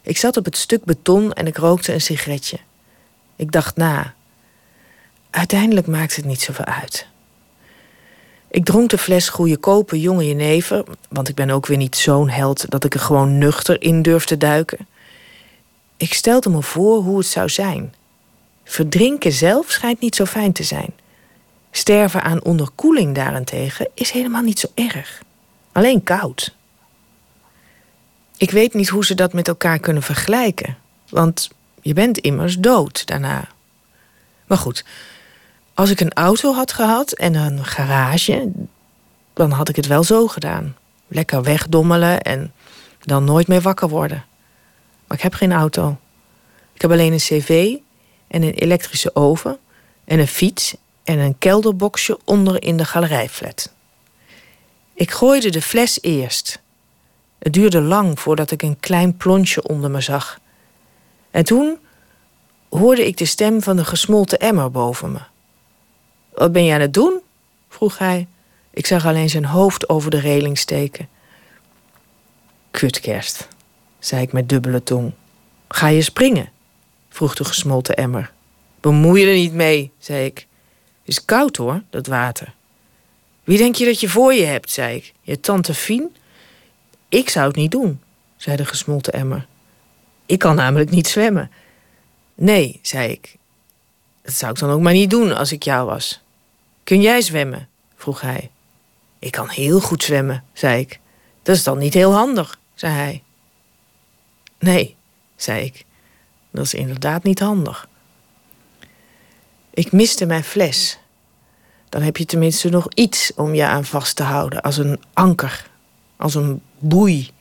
Ik 0.01 0.17
zat 0.17 0.37
op 0.37 0.45
het 0.45 0.57
stuk 0.57 0.83
beton 0.83 1.33
en 1.33 1.47
ik 1.47 1.57
rookte 1.57 1.93
een 1.93 2.01
sigaretje. 2.01 2.57
Ik 3.35 3.51
dacht 3.51 3.75
na. 3.75 4.13
Uiteindelijk 5.29 5.87
maakt 5.87 6.15
het 6.15 6.25
niet 6.25 6.41
zoveel 6.41 6.65
uit. 6.65 7.07
Ik 8.47 8.65
dronk 8.65 8.89
de 8.89 8.97
fles 8.97 9.29
goede 9.29 9.57
kopen 9.57 9.99
jonge 9.99 10.27
jenever, 10.27 10.83
want 11.09 11.29
ik 11.29 11.35
ben 11.35 11.49
ook 11.49 11.65
weer 11.65 11.77
niet 11.77 11.95
zo'n 11.95 12.29
held 12.29 12.69
dat 12.69 12.83
ik 12.83 12.93
er 12.93 12.99
gewoon 12.99 13.37
nuchter 13.37 13.81
in 13.81 14.01
durf 14.01 14.25
te 14.25 14.37
duiken. 14.37 14.87
Ik 15.97 16.13
stelde 16.13 16.49
me 16.49 16.61
voor 16.61 17.01
hoe 17.01 17.17
het 17.17 17.27
zou 17.27 17.49
zijn. 17.49 17.93
Verdrinken 18.63 19.31
zelf 19.31 19.69
schijnt 19.69 19.99
niet 19.99 20.15
zo 20.15 20.25
fijn 20.25 20.51
te 20.51 20.63
zijn. 20.63 20.93
Sterven 21.71 22.23
aan 22.23 22.43
onderkoeling 22.43 23.15
daarentegen 23.15 23.89
is 23.93 24.11
helemaal 24.11 24.43
niet 24.43 24.59
zo 24.59 24.67
erg. 24.75 25.27
Alleen 25.79 26.03
koud. 26.03 26.55
Ik 28.37 28.51
weet 28.51 28.73
niet 28.73 28.89
hoe 28.89 29.05
ze 29.05 29.15
dat 29.15 29.33
met 29.33 29.47
elkaar 29.47 29.79
kunnen 29.79 30.03
vergelijken, 30.03 30.77
want 31.09 31.49
je 31.81 31.93
bent 31.93 32.17
immers 32.17 32.57
dood 32.57 33.05
daarna. 33.05 33.47
Maar 34.47 34.57
goed, 34.57 34.85
als 35.73 35.89
ik 35.89 35.99
een 35.99 36.13
auto 36.13 36.53
had 36.53 36.73
gehad 36.73 37.11
en 37.11 37.33
een 37.33 37.65
garage, 37.65 38.51
dan 39.33 39.51
had 39.51 39.69
ik 39.69 39.75
het 39.75 39.87
wel 39.87 40.03
zo 40.03 40.27
gedaan. 40.27 40.75
Lekker 41.07 41.43
wegdommelen 41.43 42.21
en 42.21 42.53
dan 42.99 43.23
nooit 43.23 43.47
meer 43.47 43.61
wakker 43.61 43.89
worden. 43.89 44.25
Maar 45.07 45.17
ik 45.17 45.23
heb 45.23 45.33
geen 45.33 45.53
auto. 45.53 45.97
Ik 46.73 46.81
heb 46.81 46.91
alleen 46.91 47.13
een 47.13 47.17
cv 47.17 47.75
en 48.27 48.43
een 48.43 48.53
elektrische 48.53 49.15
oven 49.15 49.57
en 50.05 50.19
een 50.19 50.27
fiets 50.27 50.75
en 51.03 51.19
een 51.19 51.37
kelderboxje 51.37 52.19
onder 52.25 52.63
in 52.63 52.77
de 52.77 52.85
galerijflat. 52.85 53.77
Ik 54.99 55.11
gooide 55.11 55.49
de 55.49 55.61
fles 55.61 56.01
eerst. 56.01 56.61
Het 57.37 57.53
duurde 57.53 57.81
lang 57.81 58.19
voordat 58.19 58.51
ik 58.51 58.61
een 58.61 58.79
klein 58.79 59.17
plontje 59.17 59.67
onder 59.67 59.91
me 59.91 60.01
zag. 60.01 60.39
En 61.31 61.43
toen 61.43 61.79
hoorde 62.69 63.07
ik 63.07 63.17
de 63.17 63.25
stem 63.25 63.61
van 63.61 63.75
de 63.75 63.85
gesmolten 63.85 64.39
emmer 64.39 64.71
boven 64.71 65.11
me. 65.11 65.19
Wat 66.33 66.51
ben 66.51 66.63
je 66.63 66.73
aan 66.73 66.81
het 66.81 66.93
doen? 66.93 67.21
vroeg 67.69 67.97
hij. 67.97 68.27
Ik 68.69 68.85
zag 68.85 69.05
alleen 69.05 69.29
zijn 69.29 69.45
hoofd 69.45 69.89
over 69.89 70.11
de 70.11 70.19
reling 70.19 70.57
steken. 70.57 71.09
Kutkerst, 72.71 73.47
zei 73.99 74.21
ik 74.21 74.31
met 74.31 74.49
dubbele 74.49 74.83
tong. 74.83 75.11
Ga 75.67 75.87
je 75.87 76.01
springen? 76.01 76.49
vroeg 77.09 77.35
de 77.35 77.45
gesmolten 77.45 77.95
emmer. 77.95 78.31
Bemoei 78.79 79.21
je 79.21 79.27
er 79.27 79.33
niet 79.33 79.53
mee, 79.53 79.91
zei 79.99 80.25
ik. 80.25 80.47
Is 81.03 81.25
koud 81.25 81.57
hoor, 81.57 81.81
dat 81.89 82.07
water. 82.07 82.57
Wie 83.49 83.57
denk 83.57 83.75
je 83.75 83.85
dat 83.85 83.99
je 83.99 84.09
voor 84.09 84.33
je 84.33 84.45
hebt, 84.45 84.71
zei 84.71 84.95
ik. 84.95 85.13
Je 85.21 85.39
tante 85.39 85.73
Fien? 85.73 86.15
Ik 87.07 87.29
zou 87.29 87.47
het 87.47 87.55
niet 87.55 87.71
doen, 87.71 88.01
zei 88.37 88.55
de 88.55 88.65
gesmolten 88.65 89.13
emmer. 89.13 89.47
Ik 90.25 90.39
kan 90.39 90.55
namelijk 90.55 90.89
niet 90.89 91.07
zwemmen. 91.07 91.51
Nee, 92.35 92.79
zei 92.81 93.11
ik. 93.11 93.35
Dat 94.21 94.33
zou 94.33 94.51
ik 94.51 94.59
dan 94.59 94.69
ook 94.69 94.81
maar 94.81 94.93
niet 94.93 95.09
doen 95.09 95.35
als 95.35 95.51
ik 95.51 95.63
jou 95.63 95.85
was. 95.85 96.21
Kun 96.83 97.01
jij 97.01 97.21
zwemmen? 97.21 97.69
vroeg 97.95 98.21
hij. 98.21 98.51
Ik 99.19 99.31
kan 99.31 99.49
heel 99.49 99.79
goed 99.79 100.03
zwemmen, 100.03 100.43
zei 100.53 100.79
ik. 100.79 100.99
Dat 101.43 101.55
is 101.55 101.63
dan 101.63 101.77
niet 101.77 101.93
heel 101.93 102.13
handig, 102.13 102.59
zei 102.73 102.93
hij. 102.93 103.23
Nee, 104.59 104.95
zei 105.35 105.65
ik. 105.65 105.85
Dat 106.51 106.65
is 106.65 106.73
inderdaad 106.73 107.23
niet 107.23 107.39
handig. 107.39 107.87
Ik 109.69 109.91
miste 109.91 110.25
mijn 110.25 110.43
fles. 110.43 110.98
Dan 111.89 112.01
heb 112.01 112.17
je 112.17 112.25
tenminste 112.25 112.69
nog 112.69 112.87
iets 112.93 113.31
om 113.35 113.53
je 113.53 113.65
aan 113.65 113.85
vast 113.85 114.15
te 114.15 114.23
houden, 114.23 114.61
als 114.61 114.77
een 114.77 114.99
anker, 115.13 115.69
als 116.17 116.35
een 116.35 116.61
boei. 116.79 117.31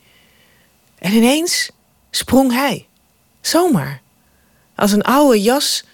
En 0.99 1.13
ineens 1.13 1.71
sprong 2.11 2.53
hij, 2.53 2.87
zomaar. 3.41 4.01
Als 4.75 4.93
een 4.93 5.03
oude 5.03 5.43
jas 5.43 5.85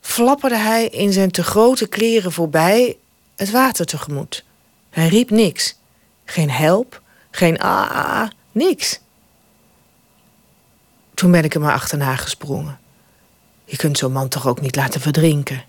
flapperde 0.00 0.56
hij 0.56 0.86
in 0.86 1.12
zijn 1.12 1.30
te 1.30 1.42
grote 1.42 1.88
kleren 1.88 2.32
voorbij 2.32 2.96
het 3.36 3.50
water 3.50 3.86
tegemoet. 3.86 4.44
Hij 4.90 5.08
riep 5.08 5.30
niks. 5.30 5.76
Geen 6.24 6.50
help, 6.50 7.02
geen 7.30 7.58
ah, 7.58 8.28
niks. 8.52 9.00
Toen 11.14 11.30
ben 11.30 11.44
ik 11.44 11.54
er 11.54 11.60
maar 11.60 11.72
achterna 11.72 12.16
gesprongen. 12.16 12.78
Je 13.64 13.76
kunt 13.76 13.98
zo'n 13.98 14.12
man 14.12 14.28
toch 14.28 14.46
ook 14.46 14.60
niet 14.60 14.76
laten 14.76 15.00
verdrinken. 15.00 15.64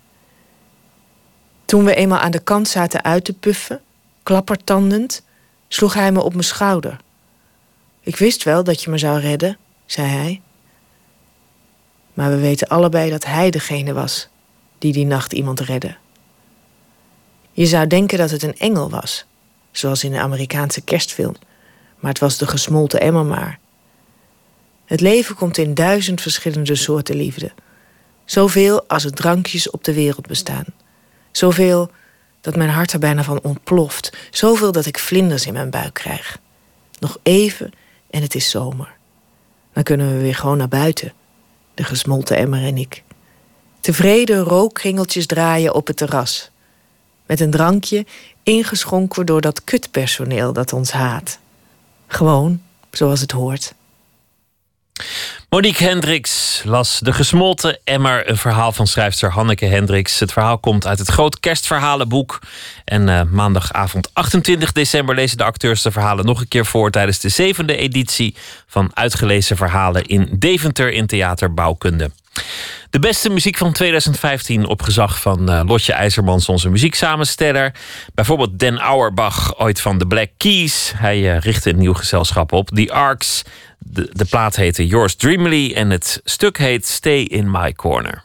Toen 1.72 1.84
we 1.84 1.94
eenmaal 1.94 2.18
aan 2.18 2.30
de 2.30 2.38
kant 2.38 2.68
zaten 2.68 3.04
uit 3.04 3.24
te 3.24 3.32
puffen, 3.32 3.80
klappertandend, 4.22 5.22
sloeg 5.68 5.94
hij 5.94 6.12
me 6.12 6.22
op 6.22 6.32
mijn 6.32 6.44
schouder. 6.44 6.96
Ik 8.00 8.16
wist 8.16 8.42
wel 8.42 8.64
dat 8.64 8.82
je 8.82 8.90
me 8.90 8.98
zou 8.98 9.20
redden, 9.20 9.58
zei 9.86 10.08
hij. 10.08 10.40
Maar 12.14 12.30
we 12.30 12.36
weten 12.36 12.68
allebei 12.68 13.10
dat 13.10 13.24
hij 13.24 13.50
degene 13.50 13.92
was 13.92 14.28
die 14.78 14.92
die 14.92 15.06
nacht 15.06 15.32
iemand 15.32 15.60
redde. 15.60 15.96
Je 17.52 17.66
zou 17.66 17.86
denken 17.86 18.18
dat 18.18 18.30
het 18.30 18.42
een 18.42 18.58
engel 18.58 18.90
was, 18.90 19.24
zoals 19.70 20.04
in 20.04 20.12
de 20.12 20.20
Amerikaanse 20.20 20.80
kerstfilm, 20.80 21.34
maar 22.00 22.10
het 22.10 22.20
was 22.20 22.38
de 22.38 22.46
gesmolten 22.46 23.00
emmer 23.00 23.24
maar. 23.24 23.58
Het 24.84 25.00
leven 25.00 25.34
komt 25.34 25.58
in 25.58 25.74
duizend 25.74 26.20
verschillende 26.20 26.74
soorten 26.74 27.16
liefde. 27.16 27.52
Zoveel 28.24 28.88
als 28.88 29.04
er 29.04 29.12
drankjes 29.12 29.70
op 29.70 29.84
de 29.84 29.94
wereld 29.94 30.26
bestaan. 30.26 30.64
Zoveel 31.32 31.90
dat 32.40 32.56
mijn 32.56 32.70
hart 32.70 32.92
er 32.92 32.98
bijna 32.98 33.22
van 33.22 33.40
ontploft. 33.42 34.12
Zoveel 34.30 34.72
dat 34.72 34.86
ik 34.86 34.98
vlinders 34.98 35.46
in 35.46 35.52
mijn 35.52 35.70
buik 35.70 35.94
krijg. 35.94 36.38
Nog 36.98 37.18
even 37.22 37.72
en 38.10 38.22
het 38.22 38.34
is 38.34 38.50
zomer. 38.50 38.92
Dan 39.72 39.82
kunnen 39.82 40.12
we 40.12 40.22
weer 40.22 40.34
gewoon 40.34 40.56
naar 40.56 40.68
buiten. 40.68 41.12
De 41.74 41.84
gesmolten 41.84 42.36
emmer 42.36 42.62
en 42.62 42.76
ik. 42.76 43.02
Tevreden 43.80 44.42
rookkringeltjes 44.42 45.26
draaien 45.26 45.74
op 45.74 45.86
het 45.86 45.96
terras. 45.96 46.50
Met 47.26 47.40
een 47.40 47.50
drankje 47.50 48.06
ingeschonken 48.42 49.26
door 49.26 49.40
dat 49.40 49.64
kutpersoneel 49.64 50.52
dat 50.52 50.72
ons 50.72 50.90
haat. 50.90 51.38
Gewoon 52.06 52.62
zoals 52.90 53.20
het 53.20 53.32
hoort. 53.32 53.74
Monique 55.48 55.84
Hendricks 55.84 56.62
las 56.64 56.98
De 56.98 57.12
Gesmolten 57.12 57.78
Emmer, 57.84 58.28
een 58.28 58.36
verhaal 58.36 58.72
van 58.72 58.86
schrijfster 58.86 59.30
Hanneke 59.30 59.66
Hendricks. 59.66 60.18
Het 60.18 60.32
verhaal 60.32 60.58
komt 60.58 60.86
uit 60.86 60.98
het 60.98 61.08
Groot 61.08 61.40
Kerstverhalenboek. 61.40 62.38
En 62.84 63.08
uh, 63.08 63.22
maandagavond 63.30 64.10
28 64.12 64.72
december 64.72 65.14
lezen 65.14 65.36
de 65.36 65.44
acteurs 65.44 65.82
de 65.82 65.90
verhalen 65.90 66.24
nog 66.24 66.40
een 66.40 66.48
keer 66.48 66.66
voor 66.66 66.90
tijdens 66.90 67.18
de 67.18 67.28
zevende 67.28 67.76
editie 67.76 68.34
van 68.66 68.90
Uitgelezen 68.94 69.56
Verhalen 69.56 70.04
in 70.04 70.28
Deventer 70.38 70.92
in 70.92 71.06
Theater 71.06 71.54
Bouwkunde. 71.54 72.10
De 72.90 72.98
beste 72.98 73.30
muziek 73.30 73.56
van 73.56 73.72
2015 73.72 74.66
op 74.66 74.82
gezag 74.82 75.20
van 75.20 75.50
uh, 75.50 75.60
Lotje 75.64 75.92
IJzermans, 75.92 76.48
onze 76.48 76.68
muzieksamensteller. 76.68 77.72
Bijvoorbeeld 78.14 78.58
Den 78.58 78.78
Auerbach, 78.78 79.58
ooit 79.58 79.80
van 79.80 79.98
de 79.98 80.06
Black 80.06 80.28
Keys. 80.36 80.92
Hij 80.96 81.18
uh, 81.18 81.38
richtte 81.38 81.70
een 81.70 81.78
nieuw 81.78 81.94
gezelschap 81.94 82.52
op. 82.52 82.68
The 82.68 82.92
Arcs. 82.92 83.42
De, 83.92 84.08
de 84.12 84.24
plaat 84.24 84.56
heette 84.56 84.86
Yours 84.86 85.14
Dreamily 85.14 85.72
en 85.74 85.90
het 85.90 86.20
stuk 86.24 86.58
heet 86.58 86.86
Stay 86.86 87.22
in 87.22 87.50
My 87.50 87.72
Corner. 87.72 88.24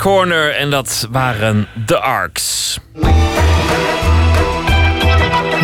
Corner 0.00 0.54
en 0.54 0.70
dat 0.70 1.08
waren 1.10 1.68
The 1.86 1.98
Arcs. 1.98 2.78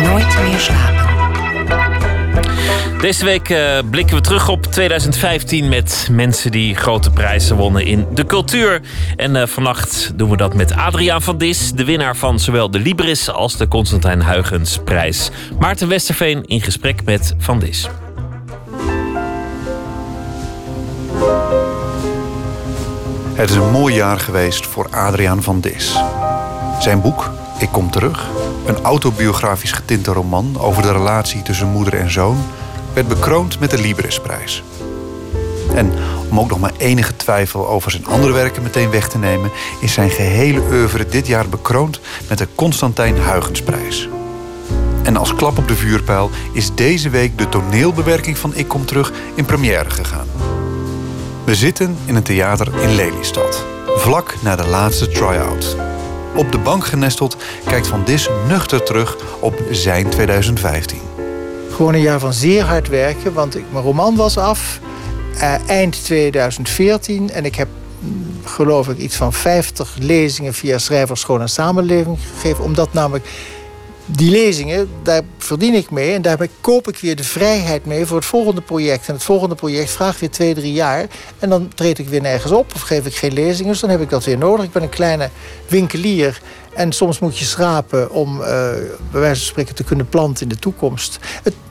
Nooit 0.01 0.37
meer 0.43 0.59
slapen. 0.59 1.05
Deze 3.01 3.25
week 3.25 3.49
uh, 3.49 3.79
blikken 3.89 4.15
we 4.15 4.21
terug 4.21 4.49
op 4.49 4.65
2015 4.65 5.69
met 5.69 6.07
mensen 6.11 6.51
die 6.51 6.75
grote 6.75 7.11
prijzen 7.11 7.55
wonnen 7.55 7.85
in 7.85 8.07
de 8.13 8.25
cultuur. 8.25 8.81
En 9.15 9.35
uh, 9.35 9.45
vannacht 9.45 10.11
doen 10.17 10.29
we 10.29 10.37
dat 10.37 10.53
met 10.53 10.75
Adriaan 10.75 11.21
van 11.21 11.37
Dis, 11.37 11.71
de 11.71 11.83
winnaar 11.83 12.15
van 12.15 12.39
zowel 12.39 12.71
de 12.71 12.79
Libris 12.79 13.29
als 13.29 13.57
de 13.57 13.67
Constantijn 13.67 14.23
Huygens 14.23 14.79
prijs. 14.83 15.29
Maarten 15.59 15.87
Westerveen 15.87 16.43
in 16.45 16.61
gesprek 16.61 17.03
met 17.03 17.35
Van 17.37 17.59
Dis. 17.59 17.89
Het 23.37 23.49
is 23.49 23.55
een 23.55 23.71
mooi 23.71 23.95
jaar 23.95 24.19
geweest 24.19 24.65
voor 24.65 24.89
Adriaan 24.89 25.43
van 25.43 25.59
Dis. 25.59 26.03
Zijn 26.79 27.01
boek, 27.01 27.31
Ik 27.59 27.69
kom 27.71 27.91
terug, 27.91 28.29
een 28.65 28.81
autobiografisch 28.81 29.71
getinte 29.71 30.11
roman 30.11 30.59
over 30.59 30.81
de 30.81 30.91
relatie 30.91 31.41
tussen 31.41 31.67
moeder 31.67 31.93
en 31.93 32.11
zoon, 32.11 32.37
werd 32.93 33.07
bekroond 33.07 33.59
met 33.59 33.71
de 33.71 33.81
Librisprijs. 33.81 34.63
En 35.75 35.93
om 36.29 36.39
ook 36.39 36.49
nog 36.49 36.59
maar 36.59 36.73
enige 36.77 37.15
twijfel 37.15 37.67
over 37.67 37.91
zijn 37.91 38.05
andere 38.05 38.33
werken 38.33 38.63
meteen 38.63 38.89
weg 38.89 39.09
te 39.09 39.17
nemen, 39.17 39.51
is 39.81 39.93
zijn 39.93 40.09
gehele 40.09 40.61
oeuvre 40.71 41.05
dit 41.05 41.27
jaar 41.27 41.49
bekroond 41.49 41.99
met 42.29 42.37
de 42.37 42.47
Constantijn 42.55 43.15
Huygensprijs. 43.15 44.09
En 45.03 45.17
als 45.17 45.35
klap 45.35 45.57
op 45.57 45.67
de 45.67 45.75
vuurpijl 45.75 46.29
is 46.53 46.75
deze 46.75 47.09
week 47.09 47.37
de 47.37 47.49
toneelbewerking 47.49 48.37
van 48.37 48.55
Ik 48.55 48.67
kom 48.67 48.85
terug 48.85 49.11
in 49.35 49.45
première 49.45 49.89
gegaan. 49.89 50.56
We 51.47 51.55
zitten 51.55 51.97
in 52.05 52.15
een 52.15 52.23
theater 52.23 52.81
in 52.81 52.95
Lelystad, 52.95 53.65
vlak 53.95 54.35
na 54.41 54.55
de 54.55 54.65
laatste 54.65 55.07
try-out. 55.07 55.77
Op 56.35 56.51
de 56.51 56.57
bank 56.57 56.85
genesteld 56.85 57.37
kijkt 57.65 57.87
Van 57.87 58.03
Dis 58.03 58.29
nuchter 58.47 58.83
terug 58.83 59.17
op 59.39 59.61
zijn 59.71 60.09
2015. 60.09 60.99
Gewoon 61.71 61.93
een 61.93 62.01
jaar 62.01 62.19
van 62.19 62.33
zeer 62.33 62.63
hard 62.63 62.87
werken, 62.87 63.33
want 63.33 63.53
mijn 63.71 63.83
roman 63.83 64.15
was 64.15 64.37
af 64.37 64.79
uh, 65.35 65.69
eind 65.69 66.03
2014 66.03 67.29
en 67.29 67.45
ik 67.45 67.55
heb 67.55 67.67
mm, 67.99 68.39
geloof 68.45 68.87
ik 68.89 68.97
iets 68.97 69.15
van 69.15 69.33
50 69.33 69.95
lezingen 69.99 70.53
via 70.53 70.77
Schrijverschool 70.77 71.39
en 71.39 71.49
Samenleving 71.49 72.17
gegeven, 72.33 72.63
omdat 72.63 72.93
namelijk 72.93 73.29
die 74.07 74.31
lezingen, 74.31 74.89
daar 75.03 75.21
verdien 75.37 75.73
ik 75.73 75.91
mee. 75.91 76.13
En 76.13 76.21
daarbij 76.21 76.49
koop 76.61 76.87
ik 76.87 76.97
weer 76.97 77.15
de 77.15 77.23
vrijheid 77.23 77.85
mee 77.85 78.05
voor 78.05 78.17
het 78.17 78.25
volgende 78.25 78.61
project. 78.61 79.07
En 79.07 79.13
het 79.13 79.23
volgende 79.23 79.55
project 79.55 79.89
vraagt 79.89 80.19
weer 80.19 80.29
twee, 80.29 80.53
drie 80.53 80.73
jaar. 80.73 81.05
En 81.39 81.49
dan 81.49 81.67
treed 81.75 81.99
ik 81.99 82.09
weer 82.09 82.21
nergens 82.21 82.51
op 82.51 82.71
of 82.75 82.81
geef 82.81 83.05
ik 83.05 83.15
geen 83.15 83.33
lezingen. 83.33 83.71
Dus 83.71 83.81
dan 83.81 83.89
heb 83.89 84.01
ik 84.01 84.09
dat 84.09 84.23
weer 84.23 84.37
nodig. 84.37 84.65
Ik 84.65 84.71
ben 84.71 84.83
een 84.83 84.89
kleine 84.89 85.29
winkelier. 85.67 86.41
En 86.73 86.91
soms 86.91 87.19
moet 87.19 87.37
je 87.37 87.45
schrapen 87.45 88.11
om 88.11 88.39
uh, 88.39 88.45
bij 89.11 89.21
wijze 89.21 89.39
van 89.39 89.49
spreken 89.49 89.75
te 89.75 89.83
kunnen 89.83 90.09
planten 90.09 90.43
in 90.43 90.49
de 90.49 90.59
toekomst. 90.59 91.19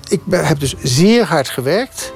Ik 0.08 0.20
heb 0.30 0.60
dus 0.60 0.74
zeer 0.82 1.24
hard 1.24 1.48
gewerkt. 1.48 2.12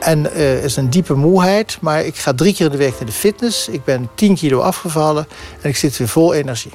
En 0.00 0.32
er 0.32 0.56
uh, 0.56 0.64
is 0.64 0.76
een 0.76 0.90
diepe 0.90 1.14
moeheid. 1.14 1.78
Maar 1.80 2.04
ik 2.04 2.16
ga 2.16 2.34
drie 2.34 2.54
keer 2.54 2.66
in 2.66 2.72
de 2.72 2.78
week 2.78 2.94
naar 2.98 3.06
de 3.06 3.12
fitness. 3.12 3.68
Ik 3.68 3.84
ben 3.84 4.10
10 4.14 4.34
kilo 4.34 4.60
afgevallen. 4.60 5.26
En 5.60 5.68
ik 5.68 5.76
zit 5.76 5.96
weer 5.96 6.08
vol 6.08 6.34
energie. 6.34 6.72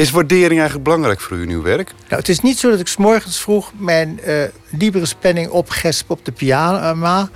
Is 0.00 0.10
waardering 0.10 0.58
eigenlijk 0.60 0.84
belangrijk 0.84 1.20
voor 1.20 1.36
uw 1.36 1.62
werk? 1.62 1.92
Nou, 2.08 2.20
het 2.20 2.28
is 2.28 2.40
niet 2.40 2.58
zo 2.58 2.70
dat 2.70 2.80
ik 2.80 2.86
s 2.86 2.96
morgens 2.96 3.40
vroeg 3.40 3.72
mijn 3.76 4.20
uh, 4.26 4.42
Libris 4.70 5.14
penning 5.14 5.48
opgesp 5.48 6.10
op 6.10 6.24
de 6.24 6.32
piano. 6.32 7.28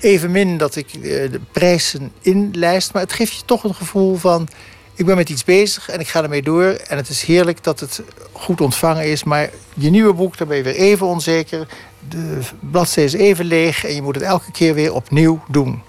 Evenmin 0.00 0.58
dat 0.58 0.76
ik 0.76 0.94
uh, 0.94 1.02
de 1.02 1.40
prijzen 1.52 2.12
inlijst. 2.20 2.92
Maar 2.92 3.02
het 3.02 3.12
geeft 3.12 3.32
je 3.32 3.42
toch 3.44 3.64
een 3.64 3.74
gevoel 3.74 4.16
van... 4.16 4.48
ik 4.94 5.06
ben 5.06 5.16
met 5.16 5.28
iets 5.28 5.44
bezig 5.44 5.88
en 5.88 6.00
ik 6.00 6.08
ga 6.08 6.22
ermee 6.22 6.42
door. 6.42 6.64
En 6.64 6.96
het 6.96 7.08
is 7.08 7.22
heerlijk 7.22 7.64
dat 7.64 7.80
het 7.80 8.02
goed 8.32 8.60
ontvangen 8.60 9.10
is. 9.10 9.24
Maar 9.24 9.50
je 9.74 9.90
nieuwe 9.90 10.12
boek, 10.12 10.38
daar 10.38 10.46
ben 10.46 10.56
je 10.56 10.62
weer 10.62 10.74
even 10.74 11.06
onzeker. 11.06 11.66
De 12.08 12.38
bladzijde 12.60 13.16
is 13.16 13.24
even 13.24 13.44
leeg 13.44 13.84
en 13.84 13.94
je 13.94 14.02
moet 14.02 14.14
het 14.14 14.24
elke 14.24 14.50
keer 14.50 14.74
weer 14.74 14.94
opnieuw 14.94 15.42
doen. 15.48 15.82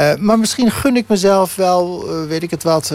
Uh, 0.00 0.14
maar 0.14 0.38
misschien 0.38 0.70
gun 0.70 0.96
ik 0.96 1.08
mezelf 1.08 1.54
wel, 1.54 2.06
weet 2.26 2.42
ik 2.42 2.50
het 2.50 2.62
wat 2.62 2.92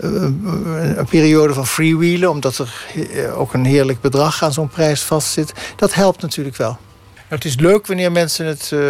een 0.00 1.06
periode 1.08 1.54
van 1.54 1.66
freewheelen, 1.66 2.30
omdat 2.30 2.58
er 2.58 2.86
ook 3.34 3.54
een 3.54 3.64
heerlijk 3.64 4.00
bedrag 4.00 4.42
aan 4.42 4.52
zo'n 4.52 4.68
prijs 4.68 5.02
vastzit. 5.02 5.52
Dat 5.76 5.94
helpt 5.94 6.22
natuurlijk 6.22 6.56
wel. 6.56 6.78
Nou, 7.14 7.42
het 7.42 7.44
is 7.44 7.56
leuk 7.56 7.86
wanneer 7.86 8.12
mensen 8.12 8.46
het 8.46 8.70
uh, 8.74 8.80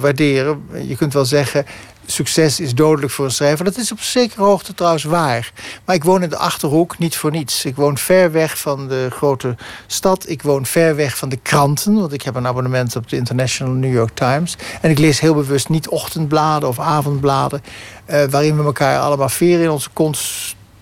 waarderen. 0.00 0.62
Je 0.86 0.96
kunt 0.96 1.12
wel 1.12 1.24
zeggen, 1.24 1.66
succes 2.06 2.60
is 2.60 2.74
dodelijk 2.74 3.12
voor 3.12 3.24
een 3.24 3.30
schrijver. 3.30 3.64
Dat 3.64 3.76
is 3.76 3.92
op 3.92 4.00
zekere 4.00 4.42
hoogte 4.42 4.74
trouwens 4.74 5.04
waar. 5.04 5.52
Maar 5.84 5.94
ik 5.94 6.04
woon 6.04 6.22
in 6.22 6.28
de 6.28 6.36
Achterhoek 6.36 6.98
niet 6.98 7.16
voor 7.16 7.30
niets. 7.30 7.64
Ik 7.64 7.76
woon 7.76 7.98
ver 7.98 8.32
weg 8.32 8.58
van 8.58 8.88
de 8.88 9.08
grote 9.10 9.56
stad. 9.86 10.28
Ik 10.28 10.42
woon 10.42 10.66
ver 10.66 10.96
weg 10.96 11.16
van 11.16 11.28
de 11.28 11.38
kranten. 11.42 11.94
Want 11.94 12.12
ik 12.12 12.22
heb 12.22 12.34
een 12.34 12.46
abonnement 12.46 12.96
op 12.96 13.08
de 13.08 13.16
International 13.16 13.72
New 13.72 13.92
York 13.92 14.14
Times. 14.14 14.56
En 14.80 14.90
ik 14.90 14.98
lees 14.98 15.20
heel 15.20 15.34
bewust 15.34 15.68
niet 15.68 15.88
ochtendbladen 15.88 16.68
of 16.68 16.78
avondbladen... 16.78 17.62
Uh, 18.10 18.24
waarin 18.24 18.56
we 18.56 18.62
elkaar 18.62 18.98
allemaal 18.98 19.28
veren 19.28 19.62
in 19.62 19.70
onze 19.70 19.90
kont 19.92 20.18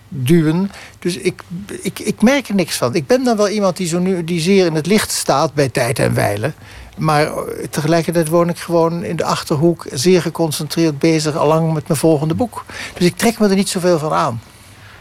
duwen. 0.09 0.71
Dus 0.99 1.17
ik, 1.17 1.41
ik, 1.81 1.99
ik 1.99 2.21
merk 2.21 2.47
er 2.47 2.55
niks 2.55 2.77
van. 2.77 2.95
Ik 2.95 3.07
ben 3.07 3.23
dan 3.23 3.37
wel 3.37 3.49
iemand 3.49 3.77
die, 3.77 3.87
zo 3.87 3.99
nu, 3.99 4.23
die 4.23 4.39
zeer 4.39 4.65
in 4.65 4.75
het 4.75 4.85
licht 4.85 5.11
staat 5.11 5.53
bij 5.53 5.69
tijd 5.69 5.99
en 5.99 6.13
wijlen. 6.13 6.55
Maar 6.97 7.31
tegelijkertijd 7.69 8.27
woon 8.27 8.49
ik 8.49 8.57
gewoon 8.57 9.03
in 9.03 9.15
de 9.15 9.23
achterhoek, 9.23 9.85
zeer 9.91 10.21
geconcentreerd 10.21 10.99
bezig, 10.99 11.35
allang 11.35 11.73
met 11.73 11.87
mijn 11.87 11.99
volgende 11.99 12.33
boek. 12.33 12.65
Dus 12.93 13.07
ik 13.07 13.17
trek 13.17 13.39
me 13.39 13.47
er 13.47 13.55
niet 13.55 13.69
zoveel 13.69 13.99
van 13.99 14.13
aan. 14.13 14.41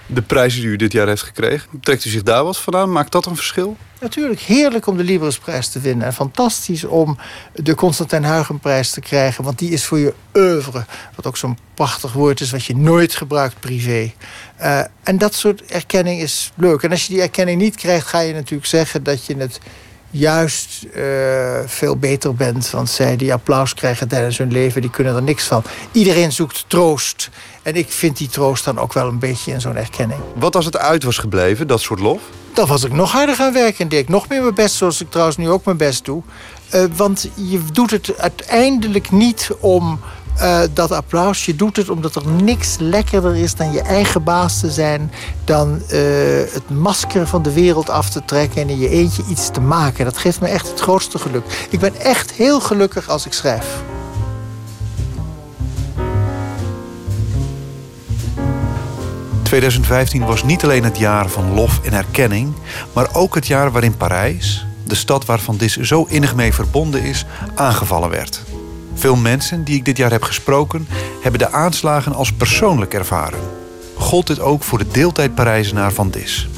De 0.07 0.23
prijzen 0.23 0.61
die 0.61 0.71
u 0.71 0.77
dit 0.77 0.93
jaar 0.93 1.07
heeft 1.07 1.23
gekregen, 1.23 1.69
trekt 1.81 2.05
u 2.05 2.11
zich 2.11 2.23
daar 2.23 2.45
wat 2.45 2.59
van 2.59 2.77
aan? 2.77 2.93
Maakt 2.93 3.13
dat 3.13 3.27
een 3.27 3.37
verschil? 3.37 3.77
Natuurlijk 4.01 4.41
heerlijk 4.41 4.87
om 4.87 4.97
de 4.97 5.03
Librisprijs 5.03 5.69
te 5.69 5.81
winnen. 5.81 6.07
En 6.07 6.13
fantastisch 6.13 6.85
om 6.85 7.19
de 7.55 7.75
Constantijn 7.75 8.25
Huygenprijs 8.25 8.91
te 8.91 9.01
krijgen. 9.01 9.45
Want 9.45 9.59
die 9.59 9.71
is 9.71 9.85
voor 9.85 9.99
je 9.99 10.15
oeuvre. 10.35 10.85
Wat 11.15 11.27
ook 11.27 11.37
zo'n 11.37 11.59
prachtig 11.75 12.13
woord 12.13 12.41
is 12.41 12.51
wat 12.51 12.65
je 12.65 12.77
nooit 12.77 13.15
gebruikt 13.15 13.61
privé. 13.61 14.13
Uh, 14.61 14.81
en 15.03 15.19
dat 15.19 15.35
soort 15.35 15.63
erkenning 15.65 16.21
is 16.21 16.53
leuk. 16.55 16.83
En 16.83 16.91
als 16.91 17.07
je 17.07 17.13
die 17.13 17.23
erkenning 17.23 17.61
niet 17.61 17.77
krijgt, 17.77 18.07
ga 18.07 18.21
je 18.21 18.33
natuurlijk 18.33 18.67
zeggen 18.67 19.03
dat 19.03 19.27
je 19.27 19.37
het 19.37 19.61
juist 20.11 20.87
uh, 20.97 21.03
veel 21.67 21.97
beter 21.97 22.35
bent. 22.35 22.71
Want 22.71 22.89
zij 22.91 23.17
die 23.17 23.33
applaus 23.33 23.75
krijgen 23.75 24.09
tijdens 24.09 24.39
hun 24.39 24.53
leven, 24.53 24.81
die 24.81 24.91
kunnen 24.91 25.17
er 25.17 25.23
niks 25.23 25.45
van. 25.45 25.63
Iedereen 25.93 26.33
zoekt 26.33 26.65
troost. 26.69 27.31
En 27.63 27.75
ik 27.75 27.91
vind 27.91 28.17
die 28.17 28.29
troost 28.29 28.65
dan 28.65 28.79
ook 28.79 28.93
wel 28.93 29.09
een 29.09 29.19
beetje 29.19 29.53
in 29.53 29.61
zo'n 29.61 29.77
erkenning. 29.77 30.21
Wat 30.35 30.57
als 30.57 30.65
het 30.65 30.79
uit 30.79 31.03
was 31.03 31.19
gebleven, 31.19 31.67
dat 31.67 31.81
soort 31.81 32.01
lof? 32.01 32.23
Dan 32.55 32.67
was 32.67 32.85
ik 32.85 32.93
nog 32.93 33.13
harder 33.13 33.35
gaan 33.35 33.53
werken 33.53 33.79
en 33.79 33.89
deed 33.89 34.01
ik 34.01 34.09
nog 34.09 34.29
meer 34.29 34.43
mijn 34.43 34.55
best... 34.55 34.75
zoals 34.75 35.01
ik 35.01 35.11
trouwens 35.11 35.37
nu 35.37 35.51
ook 35.51 35.65
mijn 35.65 35.77
best 35.77 36.05
doe. 36.05 36.23
Uh, 36.75 36.85
want 36.97 37.29
je 37.35 37.61
doet 37.73 37.91
het 37.91 38.19
uiteindelijk 38.19 39.11
niet 39.11 39.51
om 39.61 40.01
uh, 40.41 40.61
dat 40.73 40.93
applaus. 40.93 41.45
Je 41.45 41.57
doet 41.57 41.77
het 41.77 41.91
omdat 41.91 42.15
er 42.15 42.29
niks 42.29 42.77
lekkerder 42.79 43.37
is 43.37 43.55
dan 43.55 43.73
je 43.73 43.81
eigen 43.81 44.23
baas 44.23 44.61
te 44.61 44.71
zijn. 44.71 45.13
Dan 45.45 45.75
uh, 45.75 45.99
het 46.53 46.71
masker 46.71 47.27
van 47.27 47.43
de 47.43 47.53
wereld 47.53 47.91
af 47.91 48.11
te 48.11 48.25
trekken 48.25 48.63
en 48.63 48.69
in 48.69 48.79
je 48.79 48.89
eentje 48.89 49.25
iets 49.29 49.51
te 49.51 49.61
maken. 49.61 50.05
Dat 50.05 50.19
geeft 50.19 50.41
me 50.41 50.49
echt 50.49 50.69
het 50.69 50.81
grootste 50.81 51.19
geluk. 51.19 51.67
Ik 51.71 51.79
ben 51.79 52.01
echt 52.01 52.33
heel 52.33 52.61
gelukkig 52.61 53.09
als 53.09 53.27
ik 53.27 53.33
schrijf. 53.33 53.67
...2015 59.55 60.19
was 60.19 60.45
niet 60.45 60.65
alleen 60.65 60.85
het 60.85 60.99
jaar 60.99 61.29
van 61.29 61.55
lof 61.55 61.81
en 61.85 61.93
erkenning... 61.93 62.53
maar 62.93 63.09
ook 63.13 63.35
het 63.35 63.47
jaar 63.47 63.73
waarin 63.73 63.97
Parijs, 63.97 64.67
de 64.85 64.95
stad 64.95 65.25
waarvan 65.25 65.57
Dis 65.57 65.77
zo 65.77 66.07
innig 66.09 66.35
mee 66.35 66.55
verbonden 66.55 67.03
is... 67.03 67.25
aangevallen 67.55 68.11
werd. 68.11 68.43
Veel 68.97 69.17
mensen 69.17 69.65
die 69.65 69.75
ik 69.75 69.85
dit 69.85 69.97
jaar 69.97 70.11
heb 70.11 70.23
gesproken... 70.23 70.89
hebben 71.23 71.41
de 71.41 71.51
aanslagen 71.51 72.15
als 72.15 72.33
persoonlijk 72.33 72.95
ervaren. 72.95 73.41
Gold 73.95 74.27
dit 74.27 74.41
ook 74.41 74.63
voor 74.63 74.79
de 74.79 74.89
deeltijdparijzenaar 74.89 75.93
van 75.93 76.11
Dis? 76.11 76.49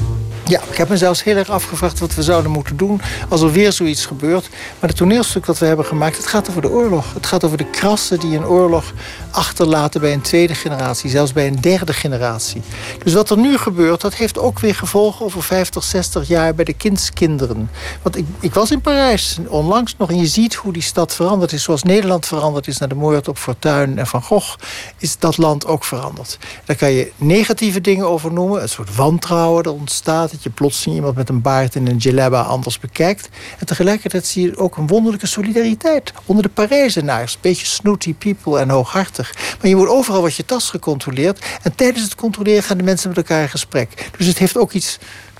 Ja, 0.45 0.61
ik 0.71 0.77
heb 0.77 0.89
me 0.89 0.97
zelfs 0.97 1.23
heel 1.23 1.35
erg 1.35 1.49
afgevraagd 1.49 1.99
wat 1.99 2.15
we 2.15 2.23
zouden 2.23 2.51
moeten 2.51 2.77
doen 2.77 3.01
als 3.29 3.41
er 3.41 3.51
weer 3.51 3.71
zoiets 3.71 4.05
gebeurt. 4.05 4.49
Maar 4.79 4.89
het 4.89 4.97
toneelstuk 4.97 5.45
dat 5.45 5.57
we 5.57 5.65
hebben 5.65 5.85
gemaakt, 5.85 6.17
het 6.17 6.27
gaat 6.27 6.49
over 6.49 6.61
de 6.61 6.69
oorlog. 6.69 7.13
Het 7.13 7.25
gaat 7.25 7.43
over 7.43 7.57
de 7.57 7.69
krassen 7.69 8.19
die 8.19 8.37
een 8.37 8.45
oorlog 8.45 8.93
achterlaten 9.31 10.01
bij 10.01 10.13
een 10.13 10.21
tweede 10.21 10.55
generatie, 10.55 11.09
zelfs 11.09 11.33
bij 11.33 11.47
een 11.47 11.61
derde 11.61 11.93
generatie. 11.93 12.61
Dus 13.03 13.13
wat 13.13 13.29
er 13.29 13.37
nu 13.37 13.57
gebeurt, 13.57 14.01
dat 14.01 14.15
heeft 14.15 14.37
ook 14.37 14.59
weer 14.59 14.75
gevolgen 14.75 15.25
over 15.25 15.43
50, 15.43 15.83
60 15.83 16.27
jaar 16.27 16.55
bij 16.55 16.65
de 16.65 16.73
kindskinderen. 16.73 17.69
Want 18.01 18.17
ik, 18.17 18.25
ik 18.39 18.53
was 18.53 18.71
in 18.71 18.81
Parijs 18.81 19.37
onlangs 19.47 19.95
nog 19.97 20.09
en 20.09 20.17
je 20.17 20.27
ziet 20.27 20.55
hoe 20.55 20.73
die 20.73 20.81
stad 20.81 21.15
veranderd 21.15 21.51
is. 21.51 21.63
Zoals 21.63 21.83
Nederland 21.83 22.25
veranderd 22.25 22.67
is 22.67 22.77
na 22.77 22.87
de 22.87 22.95
moord 22.95 23.27
op 23.27 23.37
Fortuyn 23.37 23.97
en 23.97 24.07
Van 24.07 24.21
Gogh, 24.21 24.57
is 24.97 25.17
dat 25.17 25.37
land 25.37 25.65
ook 25.65 25.83
veranderd. 25.83 26.37
Daar 26.65 26.75
kan 26.75 26.91
je 26.91 27.11
negatieve 27.15 27.81
dingen 27.81 28.09
over 28.09 28.33
noemen, 28.33 28.61
een 28.61 28.69
soort 28.69 28.95
wantrouwen 28.95 29.63
dat 29.63 29.73
ontstaat 29.73 30.31
dat 30.31 30.43
je 30.43 30.49
plotseling 30.49 30.95
iemand 30.97 31.15
met 31.15 31.29
een 31.29 31.41
baard 31.41 31.75
en 31.75 31.87
een 31.87 31.97
djellaba 31.97 32.41
anders 32.41 32.79
bekijkt. 32.79 33.29
En 33.59 33.65
tegelijkertijd 33.65 34.25
zie 34.25 34.43
je 34.43 34.57
ook 34.57 34.77
een 34.77 34.87
wonderlijke 34.87 35.27
solidariteit 35.27 36.13
onder 36.25 36.43
de 36.43 36.49
Parijzenaars. 36.49 37.37
Beetje 37.41 37.65
snooty 37.65 38.13
people 38.13 38.59
en 38.59 38.69
hooghartig. 38.69 39.18
Maar 39.61 39.67
je 39.69 39.75
wordt 39.75 39.91
overal 39.91 40.21
wat 40.21 40.35
je 40.35 40.45
tas 40.45 40.69
gecontroleerd. 40.69 41.45
En 41.61 41.75
tijdens 41.75 42.03
het 42.03 42.15
controleren 42.15 42.63
gaan 42.63 42.77
de 42.77 42.83
mensen 42.83 43.09
met 43.09 43.17
elkaar 43.17 43.41
in 43.41 43.49
gesprek. 43.49 44.09
Dus 44.17 44.27
het 44.27 44.37
heeft 44.37 44.57
ook 44.57 44.71
iets 44.71 44.97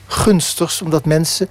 gunstigs, 0.08 0.82
omdat 0.82 1.06
mensen 1.06 1.50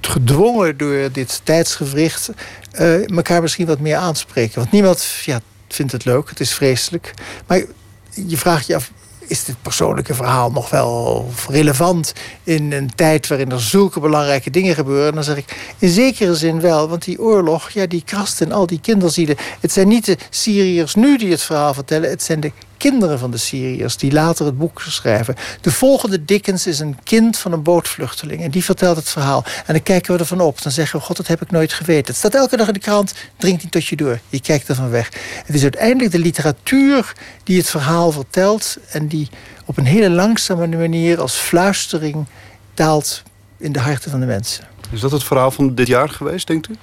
gedwongen 0.00 0.76
door 0.76 1.12
dit 1.12 1.40
tijdsgevricht 1.44 2.30
uh, 2.72 3.10
elkaar 3.10 3.42
misschien 3.42 3.66
wat 3.66 3.80
meer 3.80 3.96
aanspreken. 3.96 4.58
Want 4.58 4.70
niemand 4.70 5.06
ja, 5.24 5.40
vindt 5.68 5.92
het 5.92 6.04
leuk, 6.04 6.28
het 6.28 6.40
is 6.40 6.52
vreselijk. 6.54 7.14
Maar 7.46 7.62
je 8.10 8.36
vraagt 8.36 8.66
je 8.66 8.74
af, 8.74 8.90
is 9.26 9.44
dit 9.44 9.56
persoonlijke 9.62 10.14
verhaal 10.14 10.50
nog 10.50 10.70
wel 10.70 11.30
relevant 11.48 12.12
in 12.42 12.72
een 12.72 12.94
tijd 12.94 13.26
waarin 13.26 13.50
er 13.50 13.60
zulke 13.60 14.00
belangrijke 14.00 14.50
dingen 14.50 14.74
gebeuren? 14.74 15.08
En 15.08 15.14
dan 15.14 15.24
zeg 15.24 15.36
ik 15.36 15.74
in 15.78 15.88
zekere 15.88 16.34
zin 16.34 16.60
wel, 16.60 16.88
want 16.88 17.04
die 17.04 17.20
oorlog, 17.20 17.70
ja, 17.70 17.86
die 17.86 18.02
krast 18.04 18.40
in 18.40 18.52
al 18.52 18.66
die 18.66 18.80
kinderzielen. 18.80 19.36
Het 19.60 19.72
zijn 19.72 19.88
niet 19.88 20.04
de 20.04 20.16
Syriërs 20.30 20.94
nu 20.94 21.18
die 21.18 21.30
het 21.30 21.42
verhaal 21.42 21.74
vertellen, 21.74 22.10
het 22.10 22.22
zijn 22.22 22.40
de 22.40 22.52
kinderen 22.90 23.18
van 23.18 23.30
de 23.30 23.36
Syriërs 23.36 23.96
die 23.96 24.12
later 24.12 24.46
het 24.46 24.58
boek 24.58 24.82
schrijven. 24.88 25.34
De 25.60 25.70
volgende 25.70 26.24
Dickens 26.24 26.66
is 26.66 26.78
een 26.78 26.98
kind 27.02 27.38
van 27.38 27.52
een 27.52 27.62
bootvluchteling 27.62 28.42
en 28.42 28.50
die 28.50 28.64
vertelt 28.64 28.96
het 28.96 29.08
verhaal. 29.08 29.44
En 29.66 29.72
dan 29.72 29.82
kijken 29.82 30.14
we 30.14 30.18
ervan 30.18 30.40
op. 30.40 30.62
Dan 30.62 30.72
zeggen 30.72 30.98
we, 30.98 31.04
god, 31.04 31.16
dat 31.16 31.26
heb 31.26 31.42
ik 31.42 31.50
nooit 31.50 31.72
geweten. 31.72 32.06
Het 32.06 32.16
staat 32.16 32.34
elke 32.34 32.56
dag 32.56 32.66
in 32.66 32.72
de 32.72 32.78
krant, 32.78 33.14
dringt 33.36 33.62
niet 33.62 33.72
tot 33.72 33.86
je 33.86 33.96
door. 33.96 34.18
Je 34.28 34.40
kijkt 34.40 34.68
ervan 34.68 34.90
weg. 34.90 35.10
Het 35.46 35.54
is 35.54 35.62
uiteindelijk 35.62 36.12
de 36.12 36.18
literatuur 36.18 37.12
die 37.44 37.58
het 37.58 37.70
verhaal 37.70 38.12
vertelt 38.12 38.76
en 38.90 39.06
die 39.06 39.28
op 39.64 39.76
een 39.76 39.86
hele 39.86 40.10
langzame 40.10 40.66
manier 40.66 41.20
als 41.20 41.34
fluistering 41.34 42.26
daalt 42.74 43.22
in 43.56 43.72
de 43.72 43.80
harten 43.80 44.10
van 44.10 44.20
de 44.20 44.26
mensen. 44.26 44.64
Is 44.90 45.00
dat 45.00 45.10
het 45.10 45.24
verhaal 45.24 45.50
van 45.50 45.74
dit 45.74 45.86
jaar 45.86 46.08
geweest, 46.08 46.46
denkt 46.46 46.68
u? 46.68 46.74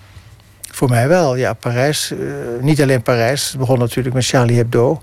Voor 0.71 0.89
mij 0.89 1.07
wel, 1.07 1.35
ja. 1.35 1.53
Parijs, 1.53 2.11
uh, 2.11 2.33
niet 2.61 2.81
alleen 2.81 3.01
Parijs. 3.01 3.49
Het 3.49 3.59
begon 3.59 3.79
natuurlijk 3.79 4.15
met 4.15 4.25
Charlie 4.25 4.55
Hebdo 4.55 5.01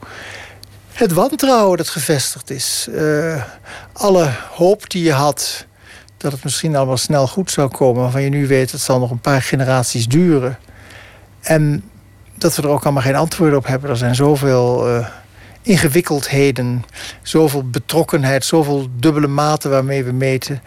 het 0.98 1.12
wantrouwen 1.12 1.76
dat 1.76 1.88
gevestigd 1.88 2.50
is. 2.50 2.86
Uh, 2.90 3.42
alle 3.92 4.30
hoop 4.50 4.90
die 4.90 5.02
je 5.02 5.12
had 5.12 5.66
dat 6.16 6.32
het 6.32 6.44
misschien 6.44 6.76
allemaal 6.76 6.96
snel 6.96 7.26
goed 7.26 7.50
zou 7.50 7.68
komen... 7.68 8.02
waarvan 8.02 8.22
je 8.22 8.28
nu 8.28 8.46
weet 8.46 8.72
het 8.72 8.80
zal 8.80 8.98
nog 8.98 9.10
een 9.10 9.20
paar 9.20 9.42
generaties 9.42 10.08
duren. 10.08 10.58
En 11.40 11.84
dat 12.34 12.56
we 12.56 12.62
er 12.62 12.68
ook 12.68 12.84
allemaal 12.84 13.02
geen 13.02 13.14
antwoorden 13.14 13.58
op 13.58 13.66
hebben. 13.66 13.90
Er 13.90 13.96
zijn 13.96 14.14
zoveel 14.14 14.96
uh, 14.96 15.06
ingewikkeldheden, 15.62 16.84
zoveel 17.22 17.70
betrokkenheid... 17.70 18.44
zoveel 18.44 18.86
dubbele 18.96 19.26
maten 19.26 19.70
waarmee 19.70 20.04
we 20.04 20.12
meten... 20.12 20.62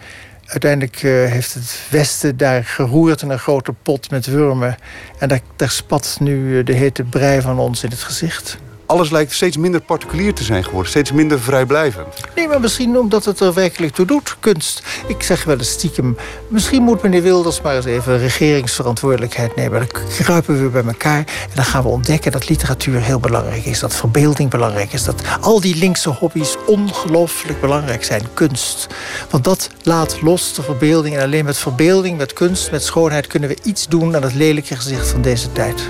uiteindelijk 0.46 1.04
eh, 1.04 1.12
heeft 1.12 1.54
het 1.54 1.80
Westen 1.90 2.38
daar 2.38 2.64
geroerd 2.64 3.22
in 3.22 3.30
een 3.30 3.40
grote 3.40 3.74
pot 3.74 4.10
met 4.10 4.26
wurmen. 4.26 4.78
En 5.18 5.28
daar, 5.28 5.42
daar 5.56 5.72
spat 5.72 6.18
nu 6.20 6.60
eh, 6.60 6.66
de 6.66 6.74
hete 6.74 7.04
brei 7.04 7.42
van 7.42 7.60
ons 7.60 7.84
in 7.84 7.90
het 7.90 8.04
gezicht 8.04 8.58
alles 8.92 9.10
lijkt 9.10 9.34
steeds 9.34 9.58
minder 9.58 9.82
particulier 9.82 10.34
te 10.34 10.44
zijn 10.44 10.64
geworden. 10.64 10.90
Steeds 10.90 11.12
minder 11.12 11.40
vrijblijvend. 11.40 12.08
Nee, 12.36 12.48
maar 12.48 12.60
misschien 12.60 12.98
omdat 12.98 13.26
het 13.26 13.40
er 13.40 13.54
werkelijk 13.54 13.94
toe 13.94 14.06
doet, 14.06 14.36
kunst. 14.40 14.84
Ik 15.08 15.24
zeg 15.24 15.44
wel 15.44 15.58
eens 15.58 15.70
stiekem... 15.70 16.18
misschien 16.48 16.84
moet 16.84 17.02
meneer 17.02 17.22
Wilders 17.22 17.62
maar 17.62 17.76
eens 17.76 17.86
even 17.86 18.18
regeringsverantwoordelijkheid 18.18 19.56
nemen. 19.56 19.80
Dan 19.80 20.02
kruipen 20.18 20.64
we 20.64 20.70
bij 20.70 20.84
elkaar 20.84 21.18
en 21.18 21.56
dan 21.56 21.66
gaan 21.66 21.84
we 21.84 21.90
ontdekken... 21.90 22.32
dat 22.32 22.50
literatuur 22.50 23.02
heel 23.02 23.20
belangrijk 23.20 23.66
is, 23.66 23.80
dat 23.80 23.96
verbeelding 23.96 24.50
belangrijk 24.50 24.94
is... 24.94 25.04
dat 25.04 25.22
al 25.42 25.62
die 25.62 25.76
linkse 25.76 26.10
hobby's 26.10 26.58
ongelooflijk 26.66 27.62
belangrijk 27.62 28.04
zijn, 28.04 28.24
kunst. 28.34 28.88
Want 29.30 29.44
dat 29.44 29.70
laat 29.84 30.22
los 30.22 30.54
de 30.54 30.62
verbeelding. 30.62 31.16
En 31.18 31.24
alleen 31.24 31.46
met 31.46 31.58
verbeelding, 31.58 32.18
met 32.18 32.34
kunst, 32.34 32.72
met 32.72 32.84
schoonheid... 32.84 33.28
kunnen 33.28 33.50
we 33.50 33.58
iets 33.64 33.88
doen 33.88 34.16
aan 34.16 34.24
het 34.24 34.34
lelijke 34.34 34.76
gezicht 34.76 35.08
van 35.08 35.22
deze 35.22 35.52
tijd. 35.52 35.90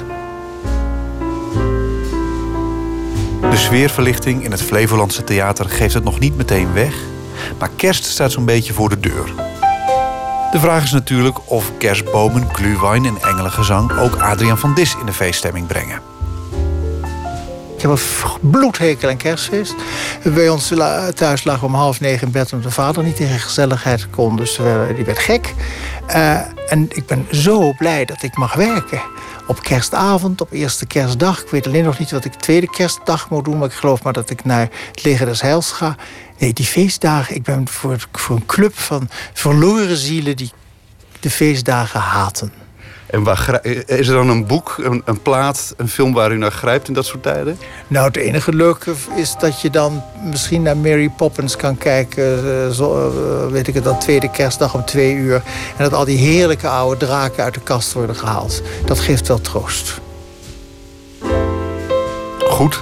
Sfeerverlichting 3.61 4.43
in 4.43 4.51
het 4.51 4.61
Flevolandse 4.61 5.23
theater 5.23 5.69
geeft 5.69 5.93
het 5.93 6.03
nog 6.03 6.19
niet 6.19 6.37
meteen 6.37 6.73
weg, 6.73 6.95
maar 7.59 7.69
kerst 7.75 8.05
staat 8.05 8.31
zo'n 8.31 8.45
beetje 8.45 8.73
voor 8.73 8.89
de 8.89 8.99
deur. 8.99 9.33
De 10.51 10.59
vraag 10.59 10.83
is 10.83 10.91
natuurlijk 10.91 11.37
of 11.45 11.71
kerstbomen, 11.77 12.47
glühwein 12.53 13.05
en 13.05 13.17
engelengezang 13.21 13.97
ook 13.99 14.15
Adriaan 14.15 14.57
van 14.57 14.73
Dis 14.73 14.95
in 14.99 15.05
de 15.05 15.13
feeststemming 15.13 15.67
brengen. 15.67 16.01
Ik 17.75 17.81
heb 17.81 17.91
een 17.91 18.49
bloedhekel 18.51 19.09
aan 19.09 19.17
kerstfeest. 19.17 19.75
Bij 20.23 20.49
ons 20.49 20.73
thuis 21.15 21.43
lag 21.43 21.63
om 21.63 21.73
half 21.73 21.99
negen 21.99 22.27
in 22.27 22.31
bed... 22.33 22.53
omdat 22.53 22.67
de 22.67 22.75
vader 22.75 23.03
niet 23.03 23.15
tegen 23.15 23.39
gezelligheid 23.39 24.09
kon. 24.09 24.35
Dus 24.35 24.59
die 24.95 25.05
werd 25.05 25.19
gek. 25.19 25.53
Uh, 26.09 26.39
en 26.67 26.87
ik 26.89 27.05
ben 27.05 27.27
zo 27.31 27.73
blij 27.77 28.05
dat 28.05 28.23
ik 28.23 28.37
mag 28.37 28.53
werken 28.53 29.01
op 29.47 29.63
kerstavond, 29.63 30.41
op 30.41 30.51
eerste 30.51 30.85
kerstdag. 30.85 31.41
Ik 31.41 31.49
weet 31.49 31.67
alleen 31.67 31.83
nog 31.83 31.99
niet 31.99 32.11
wat 32.11 32.25
ik 32.25 32.33
tweede 32.33 32.69
kerstdag 32.69 33.29
moet 33.29 33.45
doen... 33.45 33.57
maar 33.57 33.67
ik 33.67 33.73
geloof 33.73 34.03
maar 34.03 34.13
dat 34.13 34.29
ik 34.29 34.45
naar 34.45 34.69
het 34.91 35.03
leger 35.03 35.25
des 35.25 35.41
Heils 35.41 35.71
ga. 35.71 35.95
Nee, 36.37 36.53
die 36.53 36.65
feestdagen, 36.65 37.35
ik 37.35 37.43
ben 37.43 37.67
voor, 37.67 38.07
voor 38.11 38.35
een 38.35 38.45
club 38.45 38.77
van 38.77 39.09
verloren 39.33 39.97
zielen... 39.97 40.35
die 40.35 40.51
de 41.19 41.29
feestdagen 41.29 41.99
haten. 41.99 42.60
En 43.11 43.23
waar, 43.23 43.59
is 43.85 44.07
er 44.07 44.13
dan 44.13 44.29
een 44.29 44.45
boek, 44.45 44.75
een, 44.83 45.01
een, 45.05 45.21
plaat, 45.21 45.73
een 45.77 45.87
film 45.87 46.13
waar 46.13 46.31
u 46.31 46.37
naar 46.37 46.51
grijpt 46.51 46.87
in 46.87 46.93
dat 46.93 47.05
soort 47.05 47.23
tijden? 47.23 47.57
Nou, 47.87 48.07
het 48.07 48.17
enige 48.17 48.53
leuke 48.53 48.93
is 49.15 49.35
dat 49.39 49.61
je 49.61 49.69
dan 49.69 50.03
misschien 50.23 50.61
naar 50.61 50.77
Mary 50.77 51.09
Poppins 51.09 51.55
kan 51.55 51.77
kijken. 51.77 52.23
Eh, 52.23 52.69
zo, 52.69 53.09
eh, 53.09 53.51
weet 53.51 53.67
ik 53.67 53.73
het 53.73 53.83
dan, 53.83 53.99
tweede 53.99 54.31
kerstdag 54.31 54.73
om 54.73 54.85
twee 54.85 55.13
uur. 55.13 55.35
En 55.77 55.83
dat 55.83 55.93
al 55.93 56.05
die 56.05 56.17
heerlijke 56.17 56.67
oude 56.67 57.05
draken 57.05 57.43
uit 57.43 57.53
de 57.53 57.59
kast 57.59 57.93
worden 57.93 58.15
gehaald. 58.15 58.61
Dat 58.85 58.99
geeft 58.99 59.27
wel 59.27 59.41
troost. 59.41 59.99
Goed. 62.39 62.81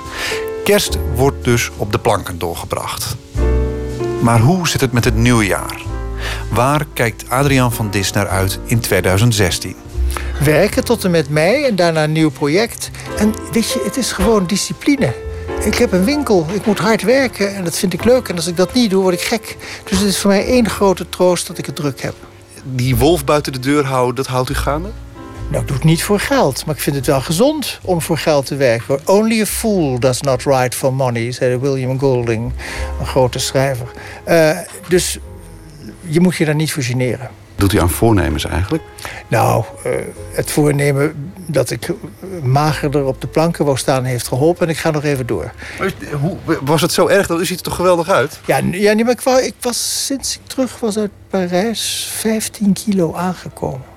Kerst 0.64 0.98
wordt 1.16 1.44
dus 1.44 1.72
op 1.78 1.92
de 1.92 2.00
planken 2.00 2.40
doorgebracht. 2.40 3.16
Maar 4.22 4.40
hoe 4.40 4.68
zit 4.68 4.82
het 4.82 4.92
met 4.92 5.06
het 5.06 5.16
nieuwjaar? 5.16 5.82
Waar 6.52 6.86
kijkt 6.94 7.30
Adriaan 7.30 7.72
van 7.72 7.90
Dis 7.90 8.12
naar 8.12 8.28
uit 8.28 8.60
in 8.66 8.80
2016? 8.80 9.76
Werken 10.44 10.84
tot 10.84 11.04
en 11.04 11.12
met 11.12 11.30
mei 11.30 11.64
en 11.64 11.76
daarna 11.76 12.04
een 12.04 12.12
nieuw 12.12 12.30
project. 12.30 12.90
En 13.18 13.34
weet 13.52 13.72
je, 13.72 13.82
het 13.84 13.98
is 13.98 14.12
gewoon 14.12 14.46
discipline. 14.46 15.14
Ik 15.64 15.76
heb 15.76 15.92
een 15.92 16.04
winkel, 16.04 16.46
ik 16.54 16.66
moet 16.66 16.80
hard 16.80 17.02
werken 17.02 17.56
en 17.56 17.64
dat 17.64 17.78
vind 17.78 17.94
ik 17.94 18.04
leuk. 18.04 18.30
En 18.30 18.36
als 18.36 18.48
ik 18.48 18.58
dat 18.58 18.74
niet 18.74 18.90
doe, 18.90 19.02
word 19.02 19.14
ik 19.14 19.22
gek. 19.22 19.58
Dus 19.84 20.00
het 20.00 20.08
is 20.08 20.18
voor 20.20 20.30
mij 20.30 20.46
één 20.46 20.70
grote 20.70 21.10
troost 21.10 21.48
dat 21.48 21.58
ik 21.58 21.66
het 21.66 21.76
druk 21.76 22.02
heb. 22.02 22.16
Die 22.64 22.96
wolf 22.96 23.26
buiten 23.26 23.54
de 23.54 23.60
deur 23.60 23.86
houden, 23.86 24.16
dat 24.16 24.28
houdt 24.28 24.50
u 24.50 24.54
gaande? 24.54 24.90
Nou, 25.50 25.62
ik 25.62 25.68
doe 25.68 25.78
het 25.78 25.86
niet 25.86 26.04
voor 26.04 26.20
geld, 26.20 26.66
maar 26.66 26.76
ik 26.76 26.82
vind 26.82 26.96
het 26.96 27.06
wel 27.06 27.22
gezond 27.22 27.80
om 27.84 28.02
voor 28.02 28.18
geld 28.18 28.46
te 28.46 28.56
werken. 28.56 29.00
Only 29.06 29.42
a 29.42 29.46
fool 29.46 30.00
does 30.00 30.22
not 30.22 30.44
write 30.44 30.78
for 30.78 30.94
money, 30.94 31.32
zei 31.32 31.58
William 31.58 32.00
Golding, 32.00 32.52
een 33.00 33.06
grote 33.06 33.40
schrijver. 33.40 33.88
Uh, 34.28 34.58
dus 34.88 35.20
je 36.02 36.20
moet 36.20 36.36
je 36.36 36.46
daar 36.46 36.56
niet 36.56 36.74
voor 36.74 36.84
generen 36.84 37.30
doet 37.60 37.74
u 37.74 37.80
aan 37.80 37.90
voornemens 37.90 38.46
eigenlijk? 38.46 38.84
Nou, 39.28 39.64
uh, 39.86 39.92
het 40.32 40.52
voornemen 40.52 41.34
dat 41.46 41.70
ik 41.70 41.90
magerder 42.44 43.06
op 43.06 43.22
de 43.22 43.28
planken 43.28 43.66
wou 43.66 43.78
staan 43.78 44.04
heeft 44.04 44.28
geholpen. 44.28 44.68
En 44.68 44.74
ik 44.74 44.78
ga 44.78 44.92
nog 44.92 45.04
even 45.04 45.28
door. 45.28 45.52
Hoe, 46.22 46.38
was 46.62 46.82
het 46.82 46.92
zo 46.92 47.08
erg? 47.08 47.28
Dat 47.28 47.40
u 47.40 47.46
ziet 47.46 47.58
er 47.58 47.64
toch 47.64 47.76
geweldig 47.76 48.10
uit? 48.10 48.40
Ja, 48.46 48.58
ja 48.72 48.96
maar 48.96 49.10
ik, 49.10 49.22
wou, 49.22 49.42
ik 49.42 49.54
was 49.62 50.06
sinds 50.06 50.36
ik 50.36 50.48
terug 50.48 50.80
was 50.80 50.98
uit 50.98 51.12
Parijs 51.30 52.10
15 52.12 52.74
kilo 52.74 53.14
aangekomen. 53.14 53.89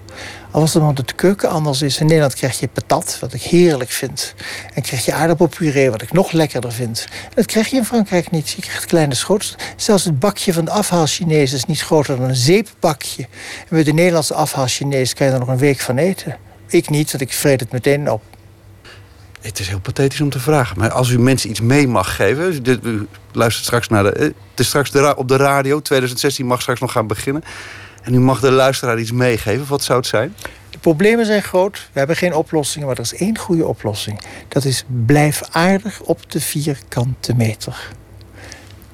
Al 0.52 0.60
was 0.60 0.74
het 0.74 0.96
de 0.96 1.14
keuken 1.16 1.48
anders 1.48 1.82
is. 1.82 1.98
In 1.98 2.06
Nederland 2.06 2.34
krijg 2.34 2.60
je 2.60 2.68
patat, 2.68 3.18
wat 3.20 3.32
ik 3.32 3.42
heerlijk 3.42 3.90
vind. 3.90 4.34
En 4.74 4.82
krijg 4.82 5.04
je 5.04 5.12
aardappelpuree, 5.12 5.90
wat 5.90 6.02
ik 6.02 6.12
nog 6.12 6.32
lekkerder 6.32 6.72
vind. 6.72 7.06
Dat 7.34 7.46
krijg 7.46 7.68
je 7.68 7.76
in 7.76 7.84
Frankrijk 7.84 8.30
niet. 8.30 8.50
Je 8.50 8.62
krijgt 8.62 8.84
kleine 8.84 9.14
schotels. 9.14 9.54
Zelfs 9.76 10.04
het 10.04 10.18
bakje 10.18 10.52
van 10.52 10.64
de 10.64 10.70
afhaal 10.70 11.06
Chinees 11.06 11.52
is 11.52 11.64
niet 11.64 11.82
groter 11.82 12.16
dan 12.16 12.28
een 12.28 12.36
zeepbakje. 12.36 13.22
En 13.22 13.68
bij 13.68 13.84
de 13.84 13.92
Nederlandse 13.92 14.34
afhaal 14.34 14.66
Chinees 14.66 15.14
kan 15.14 15.26
je 15.26 15.32
er 15.32 15.38
nog 15.38 15.48
een 15.48 15.58
week 15.58 15.80
van 15.80 15.96
eten. 15.96 16.36
Ik 16.66 16.90
niet, 16.90 17.10
want 17.10 17.22
ik 17.22 17.32
vreet 17.32 17.60
het 17.60 17.72
meteen 17.72 18.10
op. 18.10 18.22
Het 19.40 19.58
is 19.58 19.68
heel 19.68 19.80
pathetisch 19.80 20.20
om 20.20 20.30
te 20.30 20.40
vragen. 20.40 20.78
Maar 20.78 20.90
als 20.90 21.10
u 21.10 21.18
mensen 21.18 21.50
iets 21.50 21.60
mee 21.60 21.88
mag 21.88 22.16
geven... 22.16 22.62
U 22.82 23.08
luistert 23.32 23.64
straks 23.64 23.88
naar 23.88 24.02
de... 24.02 24.34
Het 24.50 24.60
is 24.60 24.66
straks 24.66 25.14
op 25.14 25.28
de 25.28 25.36
radio. 25.36 25.80
2016 25.80 26.46
mag 26.46 26.60
straks 26.60 26.80
nog 26.80 26.92
gaan 26.92 27.06
beginnen. 27.06 27.44
En 28.02 28.14
u 28.14 28.20
mag 28.20 28.40
de 28.40 28.50
luisteraar 28.50 28.98
iets 28.98 29.12
meegeven. 29.12 29.66
Wat 29.66 29.84
zou 29.84 29.98
het 29.98 30.08
zijn? 30.08 30.34
De 30.70 30.78
problemen 30.78 31.26
zijn 31.26 31.42
groot. 31.42 31.88
We 31.92 31.98
hebben 31.98 32.16
geen 32.16 32.34
oplossingen, 32.34 32.86
maar 32.86 32.96
er 32.96 33.02
is 33.02 33.14
één 33.14 33.38
goede 33.38 33.66
oplossing. 33.66 34.20
Dat 34.48 34.64
is 34.64 34.84
blijf 35.06 35.42
aardig 35.50 36.00
op 36.00 36.30
de 36.30 36.40
vierkante 36.40 37.34
meter. 37.34 37.90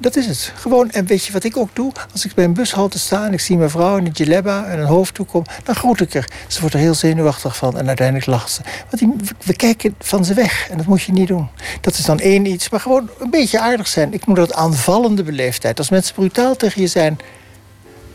Dat 0.01 0.17
is 0.17 0.27
het. 0.27 0.53
Gewoon, 0.57 0.91
en 0.91 1.07
weet 1.07 1.25
je 1.25 1.33
wat 1.33 1.45
ik 1.45 1.57
ook 1.57 1.69
doe? 1.73 1.93
Als 2.13 2.25
ik 2.25 2.35
bij 2.35 2.45
een 2.45 2.53
bushalte 2.53 2.99
sta 2.99 3.27
en 3.27 3.33
ik 3.33 3.41
zie 3.41 3.57
mijn 3.57 3.71
vrouw 3.71 3.97
in 3.97 4.07
een 4.07 4.13
jalebba 4.13 4.65
en 4.65 4.79
een 4.79 4.87
hoofd 4.87 5.15
toekom, 5.15 5.45
dan 5.65 5.75
groet 5.75 6.01
ik 6.01 6.15
er. 6.15 6.29
Ze 6.47 6.61
wordt 6.61 6.75
er 6.75 6.81
heel 6.81 6.95
zenuwachtig 6.95 7.57
van 7.57 7.79
en 7.79 7.87
uiteindelijk 7.87 8.27
lacht 8.27 8.51
ze. 8.51 8.61
Want 8.91 8.99
die, 8.99 9.35
we 9.45 9.57
kijken 9.57 9.95
van 9.99 10.25
ze 10.25 10.35
weg 10.35 10.69
en 10.71 10.77
dat 10.77 10.87
moet 10.87 11.03
je 11.03 11.13
niet 11.13 11.29
doen. 11.29 11.49
Dat 11.81 11.95
is 11.95 12.05
dan 12.05 12.19
één 12.19 12.47
iets, 12.47 12.69
maar 12.69 12.81
gewoon 12.81 13.11
een 13.19 13.31
beetje 13.31 13.61
aardig 13.61 13.89
zijn. 13.89 14.13
Ik 14.13 14.27
noem 14.27 14.37
dat 14.37 14.55
aanvallende 14.55 15.23
beleefdheid. 15.23 15.79
Als 15.79 15.91
mensen 15.91 16.15
brutaal 16.15 16.57
tegen 16.57 16.81
je 16.81 16.87
zijn, 16.87 17.19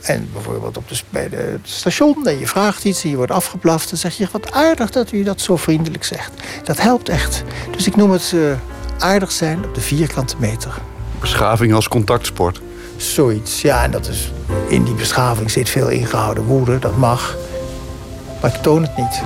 en 0.04 0.30
bijvoorbeeld 0.34 0.78
op 0.78 0.90
de, 0.90 1.00
bij 1.10 1.28
het 1.32 1.60
station 1.64 2.28
en 2.28 2.40
je 2.40 2.48
vraagt 2.48 2.84
iets 2.84 3.04
en 3.04 3.10
je 3.10 3.16
wordt 3.16 3.32
afgeblaft... 3.32 3.90
dan 3.90 4.00
zeg 4.00 4.18
je, 4.18 4.28
wat 4.32 4.52
aardig 4.52 4.90
dat 4.90 5.12
u 5.12 5.24
dat 5.24 5.42
zo 5.42 5.56
vriendelijk 5.56 6.04
zegt. 6.04 6.32
Dat 6.64 6.82
helpt 6.82 7.10
echt. 7.10 7.44
Dus 7.72 7.88
ik 7.88 7.96
noem 7.96 8.12
het 8.12 8.32
uh, 8.36 8.54
aardig 9.00 9.32
zijn 9.32 9.66
op 9.66 9.76
de 9.76 9.82
vierkante 9.82 10.36
meter. 10.40 10.74
Beschaving 11.20 11.74
als 11.74 11.88
contactsport. 11.88 12.62
Zoiets, 12.98 13.62
ja. 13.62 13.84
En 13.84 13.92
dat 13.92 14.08
is, 14.08 14.32
in 14.68 14.84
die 14.84 14.96
beschaving 14.96 15.52
zit 15.52 15.70
veel 15.70 15.90
ingehouden 15.90 16.44
woede, 16.44 16.80
dat 16.80 16.98
mag. 16.98 17.36
Maar 18.42 18.56
ik 18.56 18.62
toon 18.62 18.82
het 18.82 18.98
niet. 18.98 19.22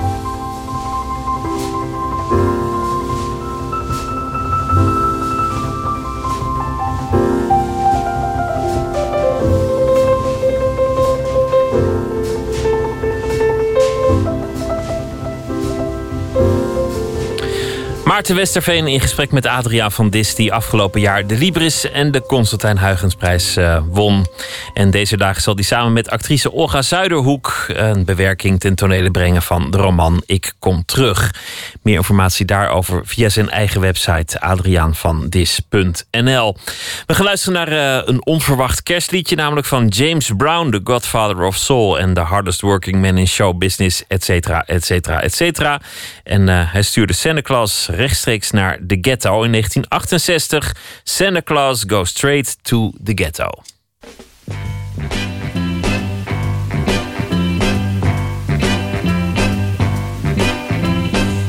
Maarten 18.08 18.36
Westerveen 18.36 18.88
in 18.88 19.02
gesprek 19.02 19.32
met 19.32 19.46
Adria 19.46 19.90
van 19.90 20.10
Dis... 20.10 20.36
die 20.36 20.54
afgelopen 20.54 21.02
jaar 21.02 21.28
de 21.28 21.38
Libris 21.38 21.92
en 21.92 22.12
de 22.12 22.22
Constantijn 22.22 22.80
Huygensprijs 22.80 23.58
uh, 23.58 23.82
won. 23.90 24.26
En 24.74 24.92
deze 24.92 25.18
dagen 25.18 25.42
zal 25.42 25.56
hij 25.56 25.64
samen 25.64 25.94
met 25.94 26.10
actrice 26.10 26.52
Olga 26.52 26.82
Zuiderhoek... 26.82 27.66
een 27.68 28.06
bewerking 28.06 28.60
ten 28.60 28.76
tonele 28.76 29.12
brengen 29.12 29.42
van 29.42 29.72
de 29.72 29.78
roman 29.78 30.24
Ik 30.26 30.54
Kom 30.60 30.86
Terug. 30.86 31.34
Meer 31.82 31.96
informatie 31.96 32.46
daarover 32.46 33.02
via 33.06 33.30
zijn 33.30 33.50
eigen 33.50 33.82
website 33.82 34.42
adriaanvandis.nl. 34.42 36.58
We 37.06 37.14
gaan 37.14 37.26
luisteren 37.26 37.54
naar 37.54 37.72
uh, 37.72 38.02
een 38.06 38.26
onverwacht 38.26 38.84
kerstliedje... 38.84 39.36
namelijk 39.36 39.68
van 39.68 39.88
James 39.88 40.32
Brown, 40.38 40.70
the 40.70 40.82
godfather 40.84 41.44
of 41.44 41.56
soul... 41.56 42.00
en 42.00 42.14
the 42.14 42.22
hardest 42.22 42.62
working 42.62 43.02
man 43.02 43.18
in 43.18 43.28
show 43.28 43.58
business, 43.58 44.04
et 44.08 44.24
cetera, 44.24 44.64
et 44.66 44.86
cetera, 44.86 45.22
et 45.22 45.36
cetera. 45.36 45.82
En 46.24 46.48
uh, 46.48 46.74
hij 46.74 46.82
stuurde 46.82 47.14
Santa 47.14 47.42
Claus 47.42 47.90
rechtstreeks 47.98 48.52
naar 48.52 48.78
de 48.82 48.98
ghetto 49.02 49.44
in 49.44 49.52
1968. 49.52 50.76
Santa 51.04 51.42
Claus 51.42 51.84
goes 51.88 52.10
straight 52.10 52.58
to 52.62 52.92
the 53.04 53.12
ghetto. 53.16 53.50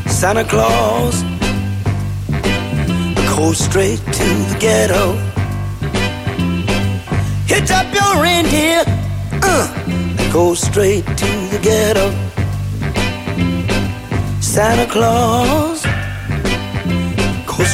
Santa 0.07 0.45
Claus 0.45 1.23
goes 3.37 3.59
straight 3.59 3.99
to 3.99 4.29
the 4.51 4.57
ghetto. 4.59 5.15
Hitch 7.47 7.70
up 7.70 7.87
your 7.95 8.20
reindeer, 8.20 8.83
uh, 9.43 10.33
go 10.33 10.55
straight 10.55 11.07
to 11.07 11.27
the 11.51 11.59
ghetto. 11.62 12.11
Santa 14.41 14.87
Claus, 14.87 15.78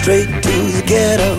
straight 0.04 0.28
to 0.42 0.56
the 0.76 0.84
ghetto. 0.86 1.34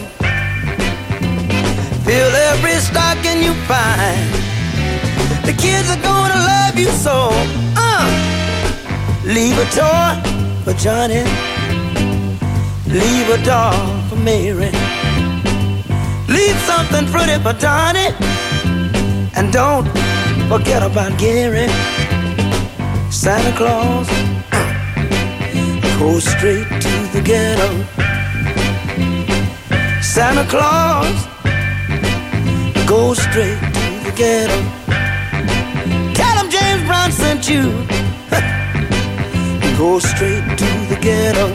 Fill 2.04 2.32
every 2.50 2.78
stocking 2.82 3.44
you 3.44 3.54
find. 3.70 4.28
The 5.46 5.54
kids 5.54 5.88
are 5.92 6.02
gonna 6.02 6.40
love 6.52 6.76
you 6.76 6.90
so. 7.06 7.30
Uh, 7.78 8.08
leave 9.24 9.56
a 9.60 9.68
toy 9.70 10.14
for 10.64 10.74
Johnny. 10.82 11.24
Leave 12.88 13.30
a 13.30 13.38
doll 13.46 14.02
for 14.10 14.16
Mary. 14.16 14.72
Leave 16.28 16.58
something 16.66 17.06
pretty 17.14 17.38
for 17.44 17.54
Donnie. 17.54 18.16
And 19.36 19.54
don't 19.54 19.88
forget 20.50 20.82
about 20.82 21.20
Gary. 21.20 21.68
Santa 23.12 23.56
Claus, 23.60 24.10
go 26.00 26.18
straight 26.18 26.68
to 26.82 26.94
the 27.14 27.22
ghetto. 27.24 28.15
Santa 30.16 30.46
Claus, 30.46 31.28
go 32.88 33.14
straight 33.14 33.60
to 33.60 34.00
the 34.06 34.14
ghetto. 34.16 34.62
Tell 36.14 36.38
him 36.42 36.50
James 36.50 36.84
Brown 36.88 37.12
sent 37.12 37.50
you. 37.50 37.64
go 39.78 40.00
straight 40.00 40.58
to 40.58 40.66
the 40.88 40.96
ghetto. 41.02 41.48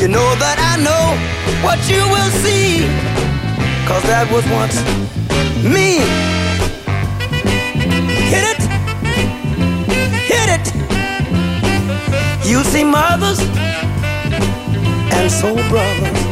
You 0.00 0.08
know 0.08 0.34
that 0.36 0.58
I 0.72 0.76
know 0.80 1.14
what 1.62 1.78
you 1.90 2.08
will 2.08 2.30
see. 2.40 2.88
Cause 3.86 4.02
that 4.04 4.26
was 4.32 4.46
once 4.48 4.80
me. 5.62 6.00
Hit 8.32 8.44
it, 8.48 8.62
hit 10.24 10.48
it. 10.56 10.72
You 12.48 12.64
see 12.64 12.82
mothers 12.82 13.40
and 15.12 15.30
soul 15.30 15.60
brothers. 15.68 16.31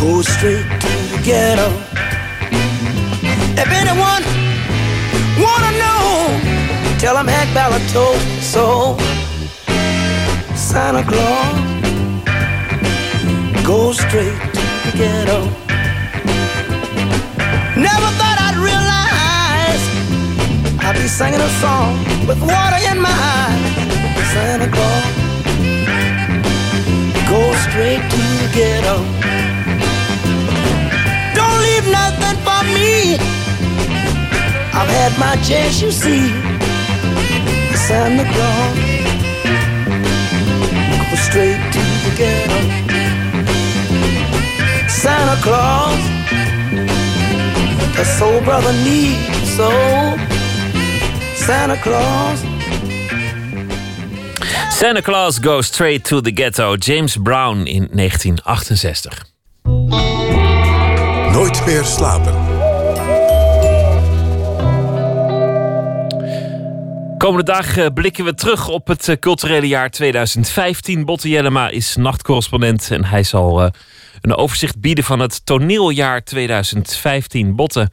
Go 0.00 0.22
straight 0.22 0.62
to 0.62 0.92
the 1.10 1.20
ghetto. 1.24 1.68
If 3.60 3.68
anyone 3.80 4.22
wanna 5.42 5.72
know, 5.82 6.38
tell 7.00 7.14
them 7.14 7.26
Hank 7.26 7.52
Ballard 7.52 7.82
told 7.92 8.20
so. 8.40 8.96
Santa 10.54 11.02
Claus, 11.02 11.58
go 13.66 13.92
straight 13.92 14.38
to 14.54 14.62
the 14.84 14.92
ghetto. 14.96 15.40
Never 17.74 18.08
thought 18.18 18.38
I'd 18.46 18.58
realize 18.70 19.82
I'd 20.84 20.94
be 20.94 21.08
singing 21.08 21.40
a 21.40 21.50
song 21.60 21.98
with 22.28 22.40
water 22.40 22.78
in 22.90 23.00
my 23.00 23.10
eyes. 23.10 23.62
Santa 24.32 24.68
Claus, 24.70 25.04
go 27.28 27.40
straight 27.66 28.02
to 28.12 28.22
the 28.42 28.48
ghetto. 28.54 29.37
Me. 32.98 33.14
I've 34.78 34.90
had 34.98 35.12
my 35.18 35.34
chance, 35.42 35.80
you 35.82 35.90
see. 35.90 36.28
Santa 37.86 38.24
Claus, 38.32 38.76
go 40.98 41.16
straight 41.28 41.62
to 41.74 41.82
the 42.04 42.12
ghetto. 42.20 42.58
Santa 44.88 45.36
Claus, 45.42 46.02
the 47.96 48.04
soul 48.04 48.40
brother 48.42 48.72
needs 48.84 49.48
so. 49.56 49.70
Santa 51.46 51.76
Claus. 51.76 52.44
Santa 54.70 55.02
Claus 55.02 55.40
Goes 55.40 55.66
Straight 55.66 56.04
to 56.04 56.20
the 56.20 56.30
Ghetto. 56.30 56.76
James 56.76 57.16
Brown 57.16 57.66
in 57.66 57.88
1968. 57.90 59.24
Nooit 61.32 61.66
meer 61.66 61.84
slapen. 61.84 62.47
Komende 67.18 67.44
dagen 67.44 67.92
blikken 67.92 68.24
we 68.24 68.34
terug 68.34 68.68
op 68.68 68.86
het 68.86 69.08
eh, 69.08 69.16
culturele 69.16 69.68
jaar 69.68 69.90
2015. 69.90 71.04
Botte 71.04 71.28
Jellema 71.28 71.68
is 71.68 71.96
nachtcorrespondent 71.96 72.90
en 72.90 73.04
hij 73.04 73.22
zal 73.22 73.62
eh, 73.62 73.70
een 74.20 74.34
overzicht 74.34 74.80
bieden 74.80 75.04
van 75.04 75.18
het 75.18 75.46
toneeljaar 75.46 76.24
2015. 76.24 77.54
Botte, 77.54 77.90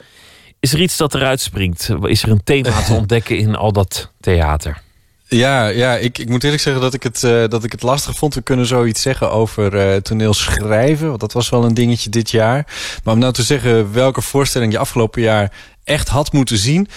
is 0.60 0.74
er 0.74 0.82
iets 0.82 0.98
dat 0.98 1.16
eruit 1.16 1.42
springt? 1.42 1.90
Is 2.02 2.24
er 2.24 2.30
een 2.30 2.44
thema 2.44 2.82
te 2.82 2.94
ontdekken 3.02 3.38
in 3.38 3.56
al 3.56 3.72
dat 3.72 4.12
theater? 4.20 4.82
Ja, 5.28 5.68
ja 5.68 5.96
ik, 5.96 6.18
ik 6.18 6.30
moet 6.30 6.44
eerlijk 6.44 6.62
zeggen 6.62 6.82
dat 6.82 6.94
ik, 6.94 7.04
het, 7.04 7.24
eh, 7.24 7.48
dat 7.48 7.64
ik 7.64 7.72
het 7.72 7.82
lastig 7.82 8.16
vond. 8.16 8.34
We 8.34 8.42
kunnen 8.42 8.66
zoiets 8.66 9.02
zeggen 9.02 9.32
over 9.32 9.78
eh 9.78 9.96
toneel 9.96 10.34
schrijven. 10.34 11.08
Want 11.08 11.20
dat 11.20 11.34
was 11.34 11.50
wel 11.50 11.64
een 11.64 11.74
dingetje 11.74 12.10
dit 12.10 12.32
jaar. 12.32 12.68
Maar 13.04 13.14
om 13.14 13.20
nou 13.20 13.34
te 13.34 13.44
zeggen 13.44 13.94
welke 13.94 14.22
voorstelling 14.22 14.72
je 14.72 14.78
afgelopen 14.78 15.22
jaar 15.22 15.52
echt 15.84 16.08
had 16.08 16.34
moeten 16.34 16.58
zien. 16.58 16.88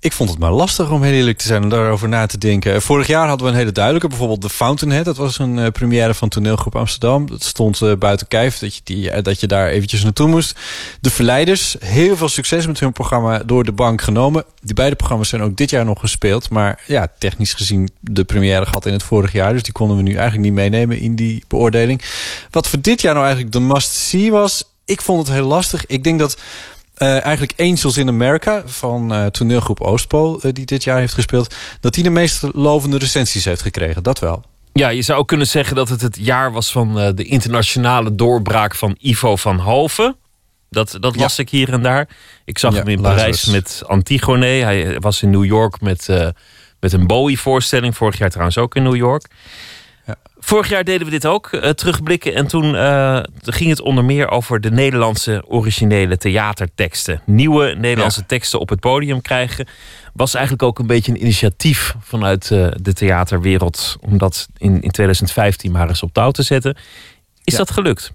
Ik 0.00 0.12
vond 0.12 0.30
het 0.30 0.38
maar 0.38 0.50
lastig 0.50 0.90
om 0.90 1.02
heel 1.02 1.12
eerlijk 1.12 1.38
te 1.38 1.46
zijn 1.46 1.62
om 1.62 1.68
daarover 1.68 2.08
na 2.08 2.26
te 2.26 2.38
denken. 2.38 2.82
Vorig 2.82 3.06
jaar 3.06 3.28
hadden 3.28 3.46
we 3.46 3.52
een 3.52 3.58
hele 3.58 3.72
duidelijke. 3.72 4.08
Bijvoorbeeld 4.08 4.40
The 4.40 4.48
Fountainhead. 4.48 5.04
Dat 5.04 5.16
was 5.16 5.38
een 5.38 5.58
eh, 5.58 5.70
première 5.70 6.14
van 6.14 6.28
toneelgroep 6.28 6.76
Amsterdam. 6.76 7.26
Dat 7.30 7.42
stond 7.42 7.82
eh, 7.82 7.92
buiten 7.94 8.28
kijf. 8.28 8.58
Dat 8.58 8.74
je, 8.74 8.80
die, 8.84 9.10
eh, 9.10 9.22
dat 9.22 9.40
je 9.40 9.46
daar 9.46 9.68
eventjes 9.68 10.02
naartoe 10.02 10.28
moest. 10.28 10.58
De 11.00 11.10
Verleiders. 11.10 11.76
Heel 11.78 12.16
veel 12.16 12.28
succes 12.28 12.66
met 12.66 12.80
hun 12.80 12.92
programma 12.92 13.38
door 13.38 13.64
de 13.64 13.72
bank 13.72 14.02
genomen. 14.02 14.44
Die 14.62 14.74
beide 14.74 14.96
programma's 14.96 15.28
zijn 15.28 15.42
ook 15.42 15.56
dit 15.56 15.70
jaar 15.70 15.84
nog 15.84 16.00
gespeeld. 16.00 16.50
Maar 16.50 16.82
ja, 16.86 17.12
technisch 17.18 17.54
gezien 17.54 17.88
de 18.00 18.24
première 18.24 18.66
gehad 18.66 18.86
in 18.86 18.92
het 18.92 19.02
vorig 19.02 19.32
jaar. 19.32 19.52
Dus 19.52 19.62
die 19.62 19.72
konden 19.72 19.96
we 19.96 20.02
nu 20.02 20.14
eigenlijk 20.14 20.42
niet 20.44 20.54
meenemen 20.54 20.98
in 20.98 21.14
die 21.14 21.44
beoordeling. 21.48 22.02
Wat 22.50 22.68
voor 22.68 22.80
dit 22.80 23.00
jaar 23.00 23.14
nou 23.14 23.26
eigenlijk 23.26 23.54
de 23.54 23.60
must-see 23.60 24.30
was... 24.30 24.64
Ik 24.84 25.00
vond 25.00 25.26
het 25.26 25.36
heel 25.36 25.46
lastig. 25.46 25.86
Ik 25.86 26.04
denk 26.04 26.18
dat 26.18 26.36
eh, 26.98 27.24
eigenlijk 27.24 27.52
Angels 27.56 27.96
in 27.96 28.08
America 28.08 28.62
van 28.66 29.12
eh, 29.12 29.26
toneelgroep 29.26 29.80
Oostpool... 29.80 30.40
eh, 30.40 30.52
die 30.52 30.66
dit 30.66 30.84
jaar 30.84 30.98
heeft 30.98 31.14
gespeeld... 31.14 31.54
dat 31.80 31.94
die 31.94 32.02
de 32.02 32.10
meest 32.10 32.42
lovende 32.52 32.98
recensies 32.98 33.44
heeft 33.44 33.62
gekregen. 33.62 34.02
Dat 34.02 34.18
wel. 34.18 34.44
Ja, 34.72 34.88
je 34.88 35.02
zou 35.02 35.18
ook 35.18 35.28
kunnen 35.28 35.46
zeggen 35.46 35.76
dat 35.76 35.88
het 35.88 36.00
het 36.00 36.16
jaar 36.20 36.52
was 36.52 36.72
van 36.72 36.94
de 37.14 37.24
internationale 37.24 38.14
doorbraak 38.14 38.74
van 38.74 38.96
Ivo 39.00 39.36
van 39.36 39.58
Hoven. 39.58 40.16
Dat, 40.70 40.96
dat 41.00 41.16
las 41.16 41.38
ik 41.38 41.50
hier 41.50 41.72
en 41.72 41.82
daar. 41.82 42.08
Ik 42.44 42.58
zag 42.58 42.72
Ja, 42.72 42.78
hem 42.78 42.88
in 42.88 43.00
Lazarus. 43.00 43.44
Parijs 43.44 43.44
met 43.44 43.82
Antigone. 43.86 44.46
Hij 44.46 44.98
was 45.00 45.22
in 45.22 45.30
New 45.30 45.44
York 45.44 45.80
met, 45.80 46.08
met 46.80 46.92
een 46.92 47.06
Bowie-voorstelling. 47.06 47.96
Vorig 47.96 48.18
jaar 48.18 48.28
trouwens 48.30 48.58
ook 48.58 48.74
in 48.74 48.82
New 48.82 48.96
York. 48.96 49.26
Vorig 50.40 50.68
jaar 50.68 50.84
deden 50.84 51.04
we 51.04 51.12
dit 51.12 51.26
ook, 51.26 51.52
eh, 51.52 51.70
terugblikken. 51.70 52.34
En 52.34 52.46
toen 52.46 52.76
eh, 52.76 53.20
ging 53.42 53.70
het 53.70 53.80
onder 53.80 54.04
meer 54.04 54.28
over 54.28 54.60
de 54.60 54.70
Nederlandse 54.70 55.44
originele 55.46 56.16
theaterteksten. 56.16 57.20
Nieuwe 57.26 57.74
Nederlandse 57.78 58.26
teksten 58.26 58.60
op 58.60 58.68
het 58.68 58.80
podium 58.80 59.22
krijgen. 59.22 59.68
Was 60.14 60.34
eigenlijk 60.34 60.64
ook 60.64 60.78
een 60.78 60.86
beetje 60.86 61.12
een 61.12 61.20
initiatief 61.20 61.94
vanuit 62.00 62.50
eh, 62.50 62.66
de 62.80 62.92
theaterwereld. 62.92 63.96
Om 64.00 64.18
dat 64.18 64.48
in, 64.56 64.82
in 64.82 64.90
2015 64.90 65.72
maar 65.72 65.88
eens 65.88 66.02
op 66.02 66.12
touw 66.12 66.30
te 66.30 66.42
zetten. 66.42 66.76
Is 67.44 67.54
dat 67.54 67.70
gelukt? 67.70 68.12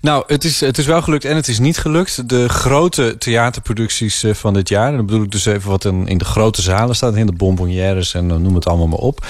Nou, 0.00 0.24
het 0.26 0.44
is, 0.44 0.60
het 0.60 0.78
is 0.78 0.86
wel 0.86 1.02
gelukt 1.02 1.24
en 1.24 1.36
het 1.36 1.48
is 1.48 1.58
niet 1.58 1.78
gelukt. 1.78 2.28
De 2.28 2.48
grote 2.48 3.18
theaterproducties 3.18 4.24
van 4.26 4.54
dit 4.54 4.68
jaar... 4.68 4.88
en 4.88 4.96
dan 4.96 5.06
bedoel 5.06 5.22
ik 5.22 5.30
dus 5.30 5.46
even 5.46 5.70
wat 5.70 5.84
in, 5.84 6.06
in 6.06 6.18
de 6.18 6.24
grote 6.24 6.62
zalen 6.62 6.96
staat... 6.96 7.16
in 7.16 7.26
de 7.26 7.32
bonbonnières 7.32 8.14
en 8.14 8.26
noem 8.26 8.54
het 8.54 8.66
allemaal 8.66 8.86
maar 8.86 8.98
op... 8.98 9.26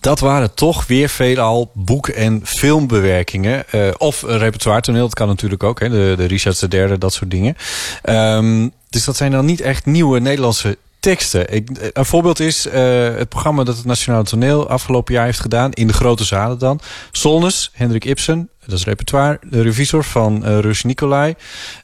Dat 0.00 0.20
waren 0.20 0.54
toch 0.54 0.86
weer 0.86 1.08
veelal 1.08 1.70
boek- 1.74 2.08
en 2.08 2.40
filmbewerkingen. 2.44 3.68
eh, 3.70 3.88
of 3.96 4.22
een 4.22 4.38
repertoire 4.38 4.80
toneel, 4.80 5.02
dat 5.02 5.14
kan 5.14 5.28
natuurlijk 5.28 5.62
ook. 5.62 5.80
Hè, 5.80 5.88
de, 5.88 6.14
de 6.16 6.24
Richard 6.24 6.72
III, 6.72 6.98
dat 6.98 7.12
soort 7.12 7.30
dingen. 7.30 7.56
Ehm, 8.02 8.68
dus 8.90 9.04
dat 9.04 9.16
zijn 9.16 9.30
dan 9.30 9.44
niet 9.44 9.60
echt 9.60 9.86
nieuwe 9.86 10.20
Nederlandse 10.20 10.78
teksten. 11.00 11.54
Ik, 11.54 11.90
een 11.92 12.04
voorbeeld 12.04 12.40
is 12.40 12.66
uh, 12.66 12.72
het 13.16 13.28
programma 13.28 13.64
dat 13.64 13.76
het 13.76 13.84
Nationaal 13.84 14.22
Toneel 14.22 14.68
afgelopen 14.68 15.14
jaar 15.14 15.24
heeft 15.24 15.40
gedaan. 15.40 15.72
In 15.72 15.86
de 15.86 15.92
grote 15.92 16.24
zalen 16.24 16.58
dan. 16.58 16.80
Solnes, 17.12 17.70
Hendrik 17.72 18.04
Ibsen, 18.04 18.48
dat 18.66 18.78
is 18.78 18.84
repertoire. 18.84 19.38
De 19.50 19.62
revisor 19.62 20.04
van 20.04 20.42
uh, 20.44 20.58
Rus 20.58 20.82
Nicolai. 20.82 21.34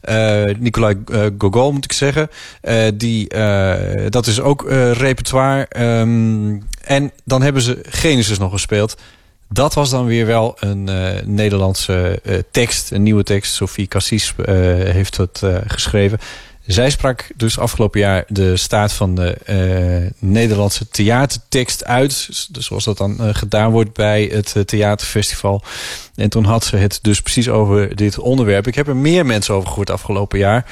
Uh, 0.09 0.55
Nicolai 0.59 0.97
Gogol 1.39 1.73
moet 1.73 1.85
ik 1.85 1.93
zeggen. 1.93 2.28
die, 2.95 3.28
dat 4.09 4.27
is 4.27 4.41
ook 4.41 4.70
repertoire. 4.93 5.66
Um, 5.78 6.62
en 6.81 7.12
dan 7.24 7.43
hebben 7.43 7.62
ze 7.62 7.78
Genesis 7.89 8.39
nog 8.39 8.53
gespeeld. 8.53 8.97
Dat 9.49 9.74
was 9.74 9.91
dan 9.91 10.07
weer 10.07 10.27
wel 10.27 10.57
een 10.59 10.91
Nederlandse 11.24 12.20
tekst. 12.51 12.91
Een 12.91 13.03
nieuwe 13.03 13.23
tekst. 13.23 13.55
Sophie 13.55 13.86
Cassis 13.86 14.35
heeft 14.85 15.16
het 15.16 15.43
geschreven. 15.66 16.19
Zij 16.66 16.91
sprak 16.91 17.27
dus 17.36 17.59
afgelopen 17.59 18.01
jaar 18.01 18.24
de 18.28 18.57
staat 18.57 18.93
van 18.93 19.15
de 19.15 19.36
uh, 19.49 20.11
Nederlandse 20.19 20.89
theatertekst 20.89 21.85
uit. 21.85 22.28
Dus 22.51 22.66
zoals 22.66 22.85
dat 22.85 22.99
dan 22.99 23.16
uh, 23.20 23.28
gedaan 23.35 23.70
wordt 23.70 23.93
bij 23.93 24.28
het 24.32 24.55
uh, 24.57 24.62
theaterfestival. 24.62 25.62
En 26.15 26.28
toen 26.28 26.45
had 26.45 26.65
ze 26.65 26.77
het 26.77 26.99
dus 27.03 27.23
precies 27.23 27.49
over 27.49 27.97
dit 27.97 28.19
onderwerp. 28.19 28.66
Ik 28.66 28.74
heb 28.74 28.89
er 28.89 28.97
meer 28.97 29.27
mensen 29.27 29.55
over 29.55 29.69
gehoord 29.69 29.91
afgelopen 29.91 30.39
jaar. 30.39 30.66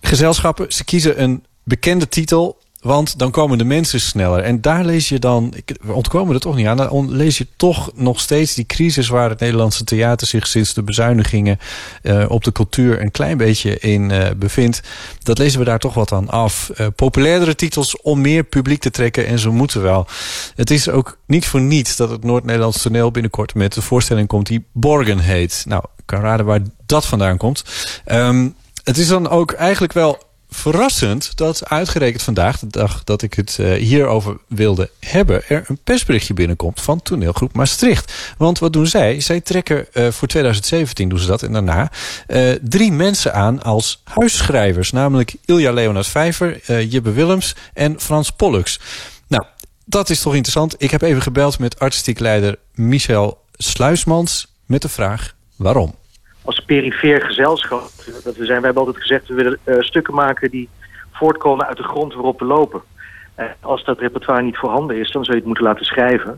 Gezelschappen, 0.00 0.72
ze 0.72 0.84
kiezen 0.84 1.22
een 1.22 1.44
bekende 1.62 2.08
titel 2.08 2.57
want 2.80 3.18
dan 3.18 3.30
komen 3.30 3.58
de 3.58 3.64
mensen 3.64 4.00
sneller. 4.00 4.42
En 4.42 4.60
daar 4.60 4.84
lees 4.84 5.08
je 5.08 5.18
dan, 5.18 5.54
we 5.80 5.92
ontkomen 5.92 6.34
er 6.34 6.40
toch 6.40 6.56
niet 6.56 6.66
aan... 6.66 6.76
dan 6.76 7.10
lees 7.10 7.38
je 7.38 7.46
toch 7.56 7.90
nog 7.94 8.20
steeds 8.20 8.54
die 8.54 8.66
crisis... 8.66 9.08
waar 9.08 9.30
het 9.30 9.40
Nederlandse 9.40 9.84
theater 9.84 10.26
zich 10.26 10.46
sinds 10.46 10.74
de 10.74 10.82
bezuinigingen... 10.82 11.58
Uh, 12.02 12.24
op 12.28 12.44
de 12.44 12.52
cultuur 12.52 13.00
een 13.00 13.10
klein 13.10 13.36
beetje 13.36 13.78
in 13.78 14.10
uh, 14.10 14.26
bevindt. 14.36 14.80
Dat 15.22 15.38
lezen 15.38 15.58
we 15.58 15.64
daar 15.64 15.78
toch 15.78 15.94
wat 15.94 16.12
aan 16.12 16.28
af. 16.28 16.70
Uh, 16.76 16.86
populairdere 16.96 17.54
titels 17.54 18.00
om 18.00 18.20
meer 18.20 18.44
publiek 18.44 18.80
te 18.80 18.90
trekken 18.90 19.26
en 19.26 19.38
ze 19.38 19.48
moeten 19.48 19.82
wel. 19.82 20.06
Het 20.54 20.70
is 20.70 20.88
ook 20.88 21.18
niet 21.26 21.46
voor 21.46 21.60
niets 21.60 21.96
dat 21.96 22.10
het 22.10 22.24
Noord-Nederlands 22.24 22.82
toneel... 22.82 23.10
binnenkort 23.10 23.54
met 23.54 23.72
de 23.72 23.82
voorstelling 23.82 24.28
komt 24.28 24.46
die 24.46 24.64
Borgen 24.72 25.18
heet. 25.18 25.64
Nou, 25.66 25.82
ik 25.96 26.02
kan 26.06 26.20
raden 26.20 26.46
waar 26.46 26.60
dat 26.86 27.06
vandaan 27.06 27.36
komt. 27.36 27.64
Um, 28.06 28.54
het 28.84 28.98
is 28.98 29.08
dan 29.08 29.28
ook 29.28 29.52
eigenlijk 29.52 29.92
wel 29.92 30.26
verrassend 30.50 31.36
dat 31.36 31.68
uitgerekend 31.68 32.22
vandaag, 32.22 32.58
de 32.58 32.66
dag 32.66 33.04
dat 33.04 33.22
ik 33.22 33.34
het 33.34 33.58
uh, 33.60 33.72
hierover 33.72 34.36
wilde 34.46 34.90
hebben, 35.00 35.48
er 35.48 35.64
een 35.66 35.78
persberichtje 35.84 36.34
binnenkomt 36.34 36.80
van 36.80 37.02
toneelgroep 37.02 37.54
Maastricht. 37.54 38.12
Want 38.38 38.58
wat 38.58 38.72
doen 38.72 38.86
zij? 38.86 39.20
Zij 39.20 39.40
trekken 39.40 39.86
uh, 39.92 40.10
voor 40.10 40.28
2017 40.28 41.08
doen 41.08 41.18
ze 41.18 41.26
dat 41.26 41.42
en 41.42 41.52
daarna 41.52 41.90
uh, 42.28 42.52
drie 42.62 42.92
mensen 42.92 43.34
aan 43.34 43.62
als 43.62 44.00
huisschrijvers, 44.04 44.90
namelijk 44.90 45.34
Ilja 45.44 45.72
Leonard 45.72 46.06
Vijver, 46.06 46.84
Jibbe 46.86 47.12
Willems 47.12 47.54
en 47.74 48.00
Frans 48.00 48.30
Pollux. 48.30 48.80
Nou, 49.26 49.44
dat 49.84 50.10
is 50.10 50.20
toch 50.20 50.34
interessant. 50.34 50.74
Ik 50.78 50.90
heb 50.90 51.02
even 51.02 51.22
gebeld 51.22 51.58
met 51.58 51.78
artistiek 51.78 52.18
leider 52.18 52.58
Michel 52.74 53.44
Sluismans 53.52 54.46
met 54.66 54.82
de 54.82 54.88
vraag 54.88 55.34
waarom 55.56 55.94
als 56.48 56.60
perifeer 56.60 57.22
gezelschap. 57.22 57.82
Dat 58.24 58.36
we, 58.36 58.44
zijn, 58.44 58.58
we 58.58 58.64
hebben 58.64 58.84
altijd 58.84 59.02
gezegd, 59.02 59.28
we 59.28 59.34
willen 59.34 59.58
uh, 59.64 59.80
stukken 59.80 60.14
maken 60.14 60.50
die 60.50 60.68
voortkomen 61.12 61.66
uit 61.66 61.76
de 61.76 61.82
grond 61.82 62.14
waarop 62.14 62.38
we 62.38 62.44
lopen. 62.44 62.82
Uh, 63.38 63.44
als 63.60 63.84
dat 63.84 63.98
repertoire 63.98 64.42
niet 64.42 64.56
voorhanden 64.56 64.96
is, 64.96 65.10
dan 65.10 65.24
zul 65.24 65.32
je 65.32 65.38
het 65.38 65.46
moeten 65.46 65.64
laten 65.64 65.84
schrijven. 65.84 66.30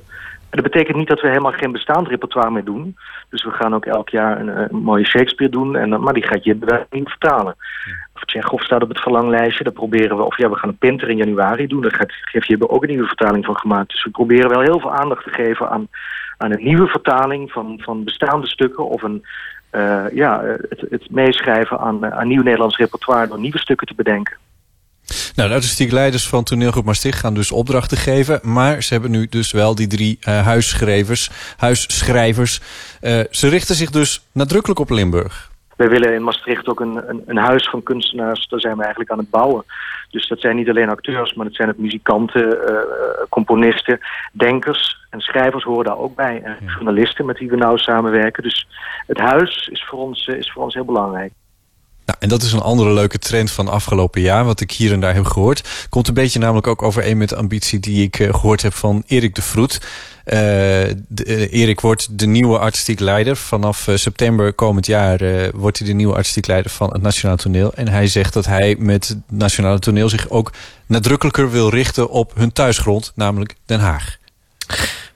En 0.51 0.62
dat 0.62 0.62
betekent 0.62 0.97
niet 0.97 1.09
dat 1.09 1.20
we 1.20 1.28
helemaal 1.28 1.53
geen 1.53 1.73
bestaand 1.73 2.09
repertoire 2.09 2.51
meer 2.51 2.65
doen. 2.65 2.97
Dus 3.28 3.45
we 3.45 3.51
gaan 3.51 3.74
ook 3.74 3.87
elk 3.87 4.09
jaar 4.09 4.41
een, 4.41 4.77
mooie 4.77 5.07
Shakespeare 5.07 5.53
doen, 5.53 5.77
en, 5.77 6.01
maar 6.01 6.15
die 6.15 6.27
gaat 6.27 6.45
je 6.45 6.85
niet 6.91 7.09
vertalen. 7.09 7.57
Of 8.15 8.24
Tsjechov 8.24 8.62
staat 8.62 8.82
op 8.82 8.89
het 8.89 9.01
verlanglijstje, 9.01 9.65
dat 9.65 9.74
proberen 9.74 10.16
we. 10.16 10.23
Of 10.23 10.37
ja, 10.37 10.51
we 10.51 10.57
gaan 10.57 10.69
een 10.69 10.78
Pinter 10.78 11.09
in 11.09 11.16
januari 11.16 11.66
doen, 11.66 11.82
daar 11.82 11.95
gaat, 11.95 12.12
heeft 12.23 12.47
je 12.47 12.70
ook 12.70 12.82
een 12.82 12.89
nieuwe 12.89 13.07
vertaling 13.07 13.45
van 13.45 13.57
gemaakt. 13.57 13.91
Dus 13.91 14.05
we 14.05 14.11
proberen 14.11 14.51
wel 14.51 14.61
heel 14.61 14.81
veel 14.81 14.95
aandacht 14.95 15.24
te 15.24 15.31
geven 15.31 15.70
aan, 15.70 15.89
aan 16.37 16.53
een 16.53 16.65
nieuwe 16.65 16.87
vertaling 16.87 17.53
van, 17.53 17.81
van 17.82 18.05
bestaande 18.05 18.47
stukken... 18.47 18.89
of 18.89 19.03
een, 19.03 19.24
uh, 19.72 20.05
ja, 20.12 20.42
het, 20.68 20.84
het, 20.90 21.10
meeschrijven 21.10 21.78
aan, 21.78 22.12
aan 22.12 22.28
nieuw 22.28 22.42
Nederlands 22.42 22.76
repertoire 22.76 23.28
door 23.28 23.40
nieuwe 23.40 23.59
stukken 23.59 23.86
te 23.86 23.94
bedenken. 23.94 24.36
Nou, 25.34 25.48
de 25.48 25.55
artistiek 25.55 25.92
leiders 25.92 26.28
van 26.28 26.44
toneelgroep 26.44 26.84
Maastricht 26.84 27.18
gaan 27.18 27.34
dus 27.34 27.52
opdrachten 27.52 27.97
geven. 27.97 28.40
Maar 28.42 28.82
ze 28.82 28.92
hebben 28.92 29.10
nu 29.10 29.26
dus 29.26 29.52
wel 29.52 29.74
die 29.74 29.86
drie 29.86 30.18
uh, 30.28 30.44
huisschrijvers. 30.44 31.30
huisschrijvers. 31.56 32.60
Ze 33.30 33.48
richten 33.48 33.74
zich 33.74 33.90
dus 33.90 34.26
nadrukkelijk 34.32 34.80
op 34.80 34.90
Limburg. 34.90 35.49
Wij 35.81 35.89
willen 35.89 36.15
in 36.15 36.23
Maastricht 36.23 36.69
ook 36.69 36.81
een, 36.81 37.09
een, 37.09 37.23
een, 37.27 37.36
huis 37.36 37.69
van 37.69 37.82
kunstenaars. 37.82 38.48
Daar 38.48 38.61
zijn 38.61 38.77
we 38.77 38.82
eigenlijk 38.82 39.11
aan 39.11 39.19
het 39.19 39.31
bouwen. 39.31 39.65
Dus 40.11 40.28
dat 40.28 40.40
zijn 40.40 40.57
niet 40.57 40.69
alleen 40.69 40.89
acteurs, 40.89 41.35
maar 41.35 41.47
dat 41.47 41.55
zijn 41.55 41.69
ook 41.69 41.78
muzikanten, 41.78 42.59
uh, 42.70 42.78
componisten, 43.28 44.01
denkers 44.32 45.07
en 45.11 45.20
schrijvers 45.20 45.65
horen 45.65 45.85
daar 45.85 45.98
ook 45.98 46.15
bij. 46.15 46.43
En 46.43 46.57
journalisten 46.66 47.27
met 47.27 47.39
wie 47.39 47.51
we 47.51 47.57
nou 47.57 47.78
samenwerken. 47.78 48.43
Dus 48.43 48.66
het 49.07 49.19
huis 49.19 49.69
is 49.69 49.85
voor 49.85 49.98
ons, 49.98 50.27
is 50.27 50.52
voor 50.52 50.62
ons 50.62 50.74
heel 50.74 50.85
belangrijk. 50.85 51.32
Nou, 52.11 52.23
en 52.23 52.28
dat 52.28 52.43
is 52.43 52.53
een 52.53 52.61
andere 52.61 52.93
leuke 52.93 53.19
trend 53.19 53.51
van 53.51 53.69
afgelopen 53.69 54.20
jaar, 54.20 54.45
wat 54.45 54.61
ik 54.61 54.70
hier 54.70 54.93
en 54.93 55.01
daar 55.01 55.15
heb 55.15 55.24
gehoord. 55.24 55.87
Komt 55.89 56.09
een 56.09 56.15
beetje 56.15 56.39
namelijk 56.39 56.66
ook 56.66 56.82
overeen 56.82 57.19
met 57.19 57.28
de 57.28 57.37
ambitie 57.37 57.81
die 57.81 58.03
ik 58.03 58.19
uh, 58.19 58.35
gehoord 58.35 58.62
heb 58.62 58.74
van 58.74 59.03
Erik 59.07 59.35
de 59.35 59.43
Vroet. 59.43 59.81
De, 60.24 60.97
uh, 61.24 61.53
Erik 61.53 61.81
wordt 61.81 62.19
de 62.19 62.27
nieuwe 62.27 62.59
artistiek 62.59 63.01
leider. 63.01 63.37
Vanaf 63.37 63.89
september 63.95 64.53
komend 64.53 64.87
jaar 64.87 65.51
wordt 65.55 65.78
hij 65.78 65.87
de 65.87 65.93
nieuwe 65.93 66.15
artistiek 66.15 66.47
leider 66.47 66.70
van 66.70 66.93
het 66.93 67.03
Nationaal 67.03 67.37
Toneel. 67.37 67.74
En 67.74 67.89
hij 67.89 68.07
zegt 68.07 68.32
dat 68.32 68.47
hij 68.47 68.77
met 68.78 69.09
het 69.09 69.19
Nationale 69.28 69.78
Toneel 69.78 70.09
zich 70.09 70.28
ook 70.28 70.53
nadrukkelijker 70.87 71.51
wil 71.51 71.69
richten 71.69 72.11
op 72.11 72.32
hun 72.35 72.53
thuisgrond, 72.53 73.12
namelijk 73.15 73.55
Den 73.66 73.81
Haag. 73.81 74.16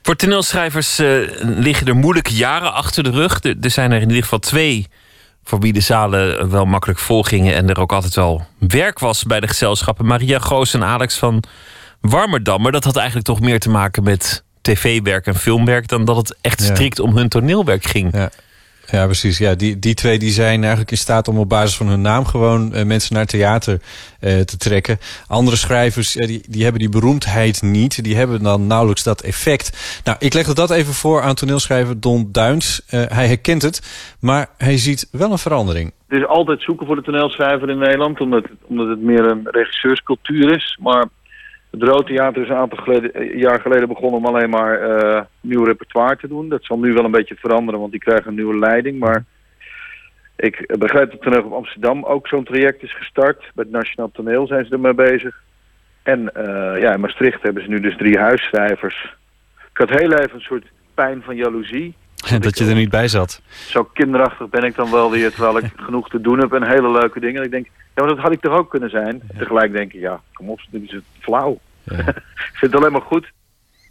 Voor 0.02 0.16
toneelschrijvers 0.16 0.96
liggen 1.40 1.86
er 1.86 1.96
moeilijke 1.96 2.34
jaren 2.34 2.72
achter 2.72 3.02
de 3.02 3.10
rug. 3.10 3.38
Er, 3.42 3.56
er 3.60 3.70
zijn 3.70 3.92
er 3.92 4.00
in 4.00 4.08
ieder 4.08 4.22
geval 4.22 4.38
twee 4.38 4.88
voor 5.44 5.60
wie 5.60 5.72
de 5.72 5.80
zalen 5.80 6.50
wel 6.50 6.64
makkelijk 6.64 6.98
vol 6.98 7.22
gingen 7.22 7.54
en 7.54 7.68
er 7.68 7.80
ook 7.80 7.92
altijd 7.92 8.14
wel 8.14 8.46
werk 8.58 8.98
was 8.98 9.22
bij 9.22 9.40
de 9.40 9.48
gezelschappen. 9.48 10.06
Maria 10.06 10.38
Goos 10.38 10.74
en 10.74 10.84
Alex 10.84 11.18
van 11.18 11.42
Warmerdam. 12.00 12.62
Maar 12.62 12.72
dat 12.72 12.84
had 12.84 12.96
eigenlijk 12.96 13.26
toch 13.26 13.40
meer 13.40 13.60
te 13.60 13.70
maken 13.70 14.02
met 14.02 14.44
tv-werk 14.60 15.26
en 15.26 15.34
filmwerk 15.34 15.88
dan 15.88 16.04
dat 16.04 16.16
het 16.16 16.36
echt 16.40 16.62
strikt 16.62 17.00
om 17.00 17.16
hun 17.16 17.28
toneelwerk 17.28 17.84
ging. 17.84 18.16
Ja. 18.16 18.30
Ja, 18.90 19.04
precies. 19.04 19.38
Ja, 19.38 19.54
die, 19.54 19.78
die 19.78 19.94
twee 19.94 20.18
die 20.18 20.30
zijn 20.30 20.60
eigenlijk 20.60 20.90
in 20.90 20.96
staat 20.96 21.28
om 21.28 21.38
op 21.38 21.48
basis 21.48 21.76
van 21.76 21.88
hun 21.88 22.00
naam 22.00 22.24
gewoon 22.24 22.76
uh, 22.76 22.84
mensen 22.84 23.14
naar 23.14 23.26
theater 23.26 23.80
uh, 24.20 24.40
te 24.40 24.56
trekken. 24.56 24.98
Andere 25.26 25.56
schrijvers 25.56 26.12
die, 26.12 26.42
die 26.48 26.62
hebben 26.62 26.80
die 26.80 26.88
beroemdheid 26.88 27.62
niet. 27.62 28.04
Die 28.04 28.16
hebben 28.16 28.42
dan 28.42 28.66
nauwelijks 28.66 29.02
dat 29.02 29.22
effect. 29.22 30.00
Nou, 30.04 30.16
ik 30.20 30.34
legde 30.34 30.54
dat 30.54 30.70
even 30.70 30.94
voor 30.94 31.22
aan 31.22 31.34
toneelschrijver 31.34 32.00
Don 32.00 32.28
Duins. 32.32 32.82
Hij 32.86 33.26
herkent 33.26 33.62
het, 33.62 33.82
maar 34.20 34.48
hij 34.58 34.78
ziet 34.78 35.08
wel 35.10 35.32
een 35.32 35.38
verandering. 35.38 35.92
Het 36.08 36.18
is 36.18 36.26
altijd 36.26 36.62
zoeken 36.62 36.86
voor 36.86 36.96
de 36.96 37.02
toneelschrijver 37.02 37.70
in 37.70 37.78
Nederland, 37.78 38.20
omdat 38.20 38.44
omdat 38.66 38.88
het 38.88 39.00
meer 39.00 39.24
een 39.24 39.48
regisseurscultuur 39.50 40.54
is. 40.54 40.78
Maar 40.82 41.08
het 41.74 41.88
Rode 41.88 42.04
Theater 42.04 42.42
is 42.42 42.48
een 42.48 42.56
aantal 42.56 42.78
geleden, 42.78 43.14
eh, 43.14 43.38
jaar 43.38 43.60
geleden 43.60 43.88
begonnen 43.88 44.18
om 44.18 44.26
alleen 44.26 44.50
maar 44.50 44.88
uh, 44.88 45.20
nieuw 45.40 45.64
repertoire 45.64 46.16
te 46.16 46.28
doen. 46.28 46.48
Dat 46.48 46.64
zal 46.64 46.78
nu 46.78 46.92
wel 46.92 47.04
een 47.04 47.10
beetje 47.10 47.34
veranderen, 47.34 47.80
want 47.80 47.92
die 47.92 48.00
krijgen 48.00 48.26
een 48.26 48.34
nieuwe 48.34 48.58
leiding. 48.58 48.98
Maar 48.98 49.24
ik 50.36 50.76
begrijp 50.78 51.10
dat 51.10 51.22
Toneel 51.22 51.44
op 51.44 51.52
Amsterdam 51.52 52.04
ook 52.04 52.28
zo'n 52.28 52.44
traject 52.44 52.82
is 52.82 52.96
gestart. 52.96 53.38
Bij 53.38 53.64
het 53.64 53.70
Nationaal 53.70 54.10
Toneel 54.10 54.46
zijn 54.46 54.64
ze 54.64 54.72
ermee 54.72 54.94
bezig. 54.94 55.42
En 56.02 56.20
uh, 56.20 56.80
ja, 56.80 56.92
in 56.92 57.00
Maastricht 57.00 57.42
hebben 57.42 57.62
ze 57.62 57.68
nu 57.68 57.80
dus 57.80 57.96
drie 57.96 58.18
huisschrijvers. 58.18 59.16
Ik 59.72 59.78
had 59.78 59.90
heel 59.90 60.12
even 60.12 60.34
een 60.34 60.40
soort 60.40 60.66
pijn 60.94 61.22
van 61.22 61.36
jaloezie. 61.36 61.94
En 62.28 62.40
dat 62.40 62.58
je 62.58 62.66
er 62.66 62.74
niet 62.74 62.90
bij 62.90 63.08
zat. 63.08 63.40
Zo 63.68 63.84
kinderachtig 63.84 64.48
ben 64.48 64.62
ik 64.62 64.74
dan 64.74 64.90
wel 64.90 65.10
weer, 65.10 65.30
terwijl 65.30 65.58
ik 65.58 65.72
genoeg 65.86 66.08
te 66.08 66.20
doen 66.20 66.38
heb 66.38 66.52
en 66.52 66.68
hele 66.68 66.90
leuke 66.90 67.20
dingen. 67.20 67.42
ik 67.42 67.50
denk, 67.50 67.66
ja, 67.66 68.04
maar 68.04 68.14
dat 68.14 68.18
had 68.18 68.32
ik 68.32 68.40
toch 68.40 68.58
ook 68.58 68.70
kunnen 68.70 68.90
zijn. 68.90 69.22
Ja. 69.32 69.38
Tegelijk 69.38 69.72
denk 69.72 69.92
ik, 69.92 70.00
ja, 70.00 70.20
kom 70.32 70.50
op, 70.50 70.60
dit 70.70 70.82
is 70.82 70.90
het 70.92 71.04
flauw. 71.20 71.58
Ja. 71.82 71.98
ik 72.50 72.54
vind 72.54 72.72
het 72.72 72.74
alleen 72.74 72.92
maar 72.92 73.00
goed. 73.00 73.32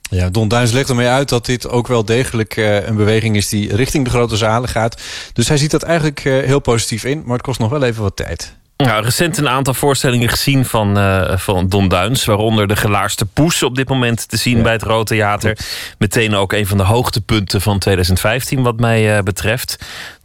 Ja, 0.09 0.29
Don 0.29 0.47
Duins 0.47 0.71
legt 0.71 0.89
ermee 0.89 1.07
uit 1.07 1.29
dat 1.29 1.45
dit 1.45 1.69
ook 1.69 1.87
wel 1.87 2.05
degelijk 2.05 2.57
uh, 2.57 2.87
een 2.87 2.95
beweging 2.95 3.35
is 3.35 3.49
die 3.49 3.75
richting 3.75 4.03
de 4.03 4.09
grote 4.09 4.35
zalen 4.35 4.69
gaat. 4.69 5.01
Dus 5.33 5.47
hij 5.47 5.57
ziet 5.57 5.71
dat 5.71 5.83
eigenlijk 5.83 6.25
uh, 6.25 6.43
heel 6.43 6.59
positief 6.59 7.03
in, 7.03 7.21
maar 7.25 7.33
het 7.33 7.45
kost 7.45 7.59
nog 7.59 7.69
wel 7.69 7.83
even 7.83 8.01
wat 8.01 8.15
tijd. 8.15 8.57
Ja, 8.77 8.99
recent 8.99 9.37
een 9.37 9.49
aantal 9.49 9.73
voorstellingen 9.73 10.29
gezien 10.29 10.65
van, 10.65 10.97
uh, 10.97 11.37
van 11.37 11.67
Don 11.67 11.87
Duins. 11.87 12.25
Waaronder 12.25 12.67
de 12.67 12.75
gelaarste 12.75 13.25
poes 13.25 13.63
op 13.63 13.75
dit 13.75 13.89
moment 13.89 14.29
te 14.29 14.37
zien 14.37 14.57
ja. 14.57 14.63
bij 14.63 14.71
het 14.71 14.83
Rood 14.83 15.07
Theater. 15.07 15.57
Meteen 15.97 16.35
ook 16.35 16.53
een 16.53 16.67
van 16.67 16.77
de 16.77 16.83
hoogtepunten 16.83 17.61
van 17.61 17.79
2015 17.79 18.63
wat 18.63 18.79
mij 18.79 19.15
uh, 19.17 19.23
betreft. 19.23 19.77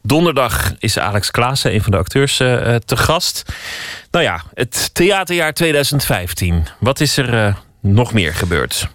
Donderdag 0.03 0.75
is 0.79 0.99
Alex 0.99 1.31
Klaassen, 1.31 1.75
een 1.75 1.83
van 1.83 1.91
de 1.91 1.99
acteurs, 1.99 2.41
uh, 2.41 2.75
te 2.75 2.97
gast. 2.97 3.43
Nou 4.11 4.25
ja, 4.25 4.43
het 4.55 4.91
theaterjaar 4.95 5.53
2015. 5.53 6.67
Wat 6.81 7.01
is 7.01 7.17
er 7.17 7.57
nog 7.81 8.13
meer 8.13 8.35
gebeurd? 8.35 8.89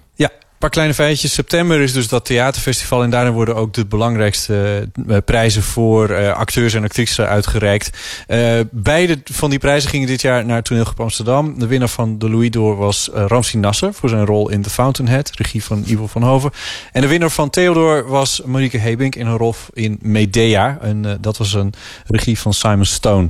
Paar 0.63 0.71
kleine 0.71 0.93
feitjes. 0.93 1.33
September 1.33 1.81
is 1.81 1.93
dus 1.93 2.07
dat 2.07 2.25
theaterfestival. 2.25 3.03
En 3.03 3.09
daarin 3.09 3.33
worden 3.33 3.55
ook 3.55 3.73
de 3.73 3.85
belangrijkste 3.85 4.89
uh, 5.07 5.17
prijzen 5.25 5.63
voor 5.63 6.09
uh, 6.09 6.31
acteurs 6.31 6.73
en 6.73 6.83
actrices 6.83 7.19
uitgereikt. 7.25 7.97
Uh, 8.27 8.59
beide 8.71 9.21
van 9.23 9.49
die 9.49 9.59
prijzen 9.59 9.89
gingen 9.89 10.07
dit 10.07 10.21
jaar 10.21 10.45
naar 10.45 10.63
Toneelgroep 10.63 10.99
Amsterdam. 10.99 11.59
De 11.59 11.67
winnaar 11.67 11.89
van 11.89 12.19
de 12.19 12.29
Louis 12.29 12.49
d'Or 12.49 12.75
was 12.75 13.09
Ramsey 13.13 13.59
Nasser 13.59 13.93
voor 13.93 14.09
zijn 14.09 14.25
rol 14.25 14.49
in 14.49 14.61
The 14.61 14.69
Fountainhead. 14.69 15.31
Regie 15.35 15.63
van 15.63 15.83
Ivo 15.85 16.07
van 16.07 16.23
Hoven. 16.23 16.51
En 16.91 17.01
de 17.01 17.07
winnaar 17.07 17.29
van 17.29 17.49
Theodor 17.49 18.07
was 18.07 18.41
Monique 18.45 18.79
Hebink 18.79 19.15
in 19.15 19.27
een 19.27 19.37
rol 19.37 19.55
in 19.73 19.99
Medea. 20.01 20.77
En 20.81 21.17
dat 21.21 21.37
was 21.37 21.53
een 21.53 21.73
regie 22.07 22.39
van 22.39 22.53
Simon 22.53 22.85
Stone. 22.85 23.27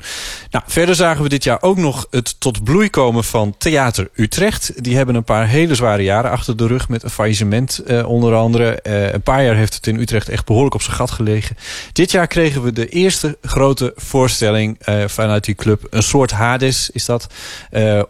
Nou, 0.51 0.63
verder 0.67 0.95
zagen 0.95 1.23
we 1.23 1.29
dit 1.29 1.43
jaar 1.43 1.61
ook 1.61 1.77
nog 1.77 2.07
het 2.09 2.39
tot 2.39 2.63
bloei 2.63 2.89
komen 2.89 3.23
van 3.23 3.55
Theater 3.57 4.09
Utrecht. 4.15 4.83
Die 4.83 4.95
hebben 4.95 5.15
een 5.15 5.23
paar 5.23 5.47
hele 5.47 5.75
zware 5.75 6.03
jaren 6.03 6.31
achter 6.31 6.57
de 6.57 6.67
rug 6.67 6.89
met 6.89 7.03
een 7.03 7.09
faillissement 7.23 7.81
uh, 7.87 8.07
onder 8.09 8.35
andere. 8.35 8.79
Uh, 8.83 9.11
een 9.13 9.21
paar 9.21 9.43
jaar 9.43 9.55
heeft 9.55 9.73
het 9.73 9.87
in 9.87 9.99
Utrecht 9.99 10.29
echt 10.29 10.45
behoorlijk 10.45 10.75
op 10.75 10.81
zijn 10.81 10.95
gat 10.95 11.11
gelegen. 11.11 11.57
Dit 11.93 12.11
jaar 12.11 12.27
kregen 12.27 12.63
we 12.63 12.71
de 12.73 12.87
eerste 12.89 13.37
grote 13.41 13.93
voorstelling 13.95 14.79
uh, 14.89 15.03
vanuit 15.07 15.43
die 15.43 15.55
club. 15.55 15.87
Een 15.89 16.03
soort 16.03 16.31
Hades 16.31 16.89
is 16.89 17.05
dat. 17.05 17.27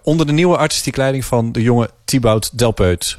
onder 0.03 0.25
de 0.25 0.31
nieuwe 0.31 0.57
artistieke 0.57 0.99
leiding 0.99 1.25
van 1.25 1.51
de 1.51 1.61
jonge 1.61 1.89
Thibaut 2.05 2.57
Delpeut. 2.57 3.17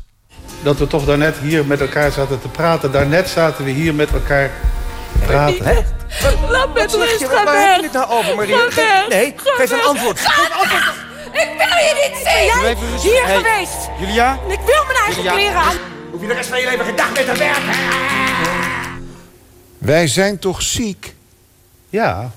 Dat 0.63 0.79
we 0.79 0.87
toch 0.87 1.05
daarnet 1.05 1.37
hier 1.43 1.65
met 1.67 1.81
elkaar 1.81 2.13
zaten 2.13 2.41
te 2.41 2.49
praten. 2.49 2.93
Daarnet 2.93 3.29
zaten 3.29 3.65
we 3.65 3.71
hier 3.71 3.95
met 3.95 4.11
elkaar 4.13 4.51
te 5.13 5.19
praten. 5.27 5.65
Hè? 5.65 5.75
Laat 6.51 6.75
me 6.75 6.81
rust, 6.81 7.25
ga 7.25 7.45
Waar 7.45 7.45
weg. 7.45 7.67
heb 7.67 7.77
je 7.77 7.83
het 7.83 7.93
nou 7.93 8.11
over, 8.11 8.37
weg. 8.37 8.49
nee, 9.09 9.35
Ga 9.37 9.55
geef 9.57 9.71
een 9.71 9.83
antwoord. 9.83 10.21
Ga 10.21 10.31
Geef 10.33 10.47
een 10.47 10.53
antwoord. 10.61 11.04
Ik 11.35 11.49
wil 11.57 11.67
je 11.67 12.09
niet 12.09 12.17
zien. 12.27 12.45
Jij 12.47 12.75
rustig. 12.75 13.03
hier 13.03 13.25
Hey, 13.25 13.37
geweest. 13.37 13.89
Julia? 13.99 14.33
Ik 14.49 14.61
wil 14.65 14.85
mijn 14.87 14.99
eigen 15.05 15.23
Julia, 15.23 15.33
kleren 15.33 15.57
aan. 15.57 15.77
Hoef 16.11 16.21
je 16.21 16.27
de 16.27 16.35
rest 16.35 16.49
van 16.49 16.61
je 16.61 16.67
leven 16.67 16.85
geen 16.85 16.97
dag 16.97 17.13
meer 17.13 17.25
te 17.25 17.39
werken? 17.39 17.75
Wij 19.79 20.07
zijn 20.07 20.39
toch 20.39 20.63
ziek? 20.63 21.15
Ja. 21.89 22.31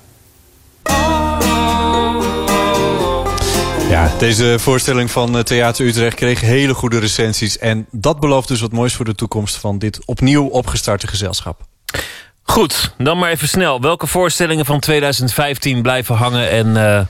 Ja, 3.88 4.10
deze 4.18 4.58
voorstelling 4.58 5.10
van 5.10 5.36
eh, 5.36 5.42
Theater 5.42 5.86
Utrecht 5.86 6.16
kreeg 6.16 6.40
hele 6.40 6.74
goede 6.74 6.98
recensies. 6.98 7.58
En 7.58 7.86
dat 7.90 8.20
belooft 8.20 8.48
dus 8.48 8.60
wat 8.60 8.72
moois 8.72 8.94
voor 8.94 9.04
de 9.04 9.14
toekomst 9.14 9.56
van 9.56 9.78
dit 9.78 10.00
opnieuw 10.04 10.46
opgestarte 10.46 11.06
gezelschap. 11.06 11.60
Goed, 12.42 12.94
dan 12.98 13.18
maar 13.18 13.30
even 13.30 13.48
snel. 13.48 13.80
Welke 13.80 14.06
voorstellingen 14.06 14.64
van 14.64 14.80
2015 14.80 15.82
blijven 15.82 16.14
hangen 16.14 16.50
en 16.50 16.76
eh, 16.76 17.00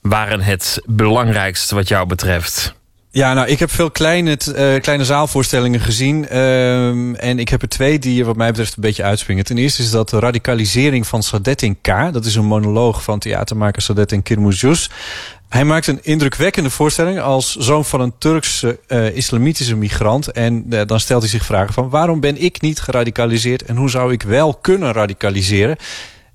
waren 0.00 0.40
het 0.40 0.82
belangrijkst 0.86 1.70
wat 1.70 1.88
jou 1.88 2.06
betreft? 2.06 2.74
Ja, 3.12 3.34
nou, 3.34 3.48
ik 3.48 3.58
heb 3.58 3.70
veel 3.70 3.90
kleine, 3.90 4.36
eh, 4.36 4.80
kleine 4.80 5.04
zaalvoorstellingen 5.04 5.80
gezien. 5.80 6.28
ehm, 6.28 7.14
en 7.14 7.38
ik 7.38 7.48
heb 7.48 7.62
er 7.62 7.68
twee 7.68 7.98
die 7.98 8.24
wat 8.24 8.36
mij 8.36 8.48
betreft 8.48 8.76
een 8.76 8.82
beetje 8.82 9.02
uitspringen. 9.02 9.44
Ten 9.44 9.58
eerste 9.58 9.82
is 9.82 9.90
dat 9.90 10.08
de 10.08 10.18
radicalisering 10.18 11.06
van 11.06 11.22
Saadettin 11.22 11.80
K. 11.80 12.12
Dat 12.12 12.24
is 12.24 12.34
een 12.34 12.44
monoloog 12.44 13.02
van 13.02 13.18
theatermaker 13.18 13.82
Saadettin 13.82 14.22
Kirmuzjus. 14.22 14.90
Hij 15.48 15.64
maakt 15.64 15.86
een 15.86 15.98
indrukwekkende 16.02 16.70
voorstelling 16.70 17.20
als 17.20 17.56
zoon 17.56 17.84
van 17.84 18.00
een 18.00 18.14
Turkse 18.18 18.78
eh, 18.86 19.16
islamitische 19.16 19.76
migrant. 19.76 20.28
En 20.28 20.66
eh, 20.70 20.86
dan 20.86 21.00
stelt 21.00 21.22
hij 21.22 21.30
zich 21.30 21.44
vragen 21.44 21.74
van 21.74 21.88
waarom 21.88 22.20
ben 22.20 22.42
ik 22.42 22.60
niet 22.60 22.80
geradicaliseerd 22.80 23.62
en 23.62 23.76
hoe 23.76 23.90
zou 23.90 24.12
ik 24.12 24.22
wel 24.22 24.54
kunnen 24.54 24.92
radicaliseren? 24.92 25.76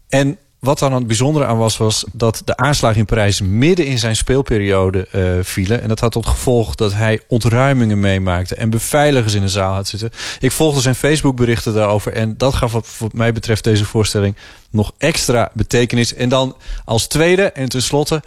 En 0.09 0.37
wat 0.65 0.79
dan 0.79 0.93
het 0.93 1.07
bijzondere 1.07 1.45
aan 1.45 1.57
was, 1.57 1.77
was 1.77 2.05
dat 2.11 2.41
de 2.45 2.57
aanslagen 2.57 2.99
in 2.99 3.05
Parijs 3.05 3.41
midden 3.41 3.85
in 3.85 3.99
zijn 3.99 4.15
speelperiode 4.15 5.07
eh, 5.11 5.21
vielen. 5.41 5.81
En 5.81 5.87
dat 5.87 5.99
had 5.99 6.11
tot 6.11 6.25
gevolg 6.25 6.75
dat 6.75 6.93
hij 6.93 7.21
ontruimingen 7.27 7.99
meemaakte 7.99 8.55
en 8.55 8.69
beveiligers 8.69 9.33
in 9.33 9.41
de 9.41 9.47
zaal 9.47 9.73
had 9.73 9.87
zitten. 9.87 10.11
Ik 10.39 10.51
volgde 10.51 10.81
zijn 10.81 10.95
Facebook-berichten 10.95 11.73
daarover 11.73 12.13
en 12.13 12.37
dat 12.37 12.53
gaf 12.53 12.71
wat 12.71 13.13
mij 13.13 13.33
betreft 13.33 13.63
deze 13.63 13.85
voorstelling 13.85 14.35
nog 14.69 14.93
extra 14.97 15.51
betekenis. 15.53 16.13
En 16.13 16.29
dan 16.29 16.55
als 16.85 17.07
tweede 17.07 17.43
en 17.43 17.69
tenslotte 17.69 18.21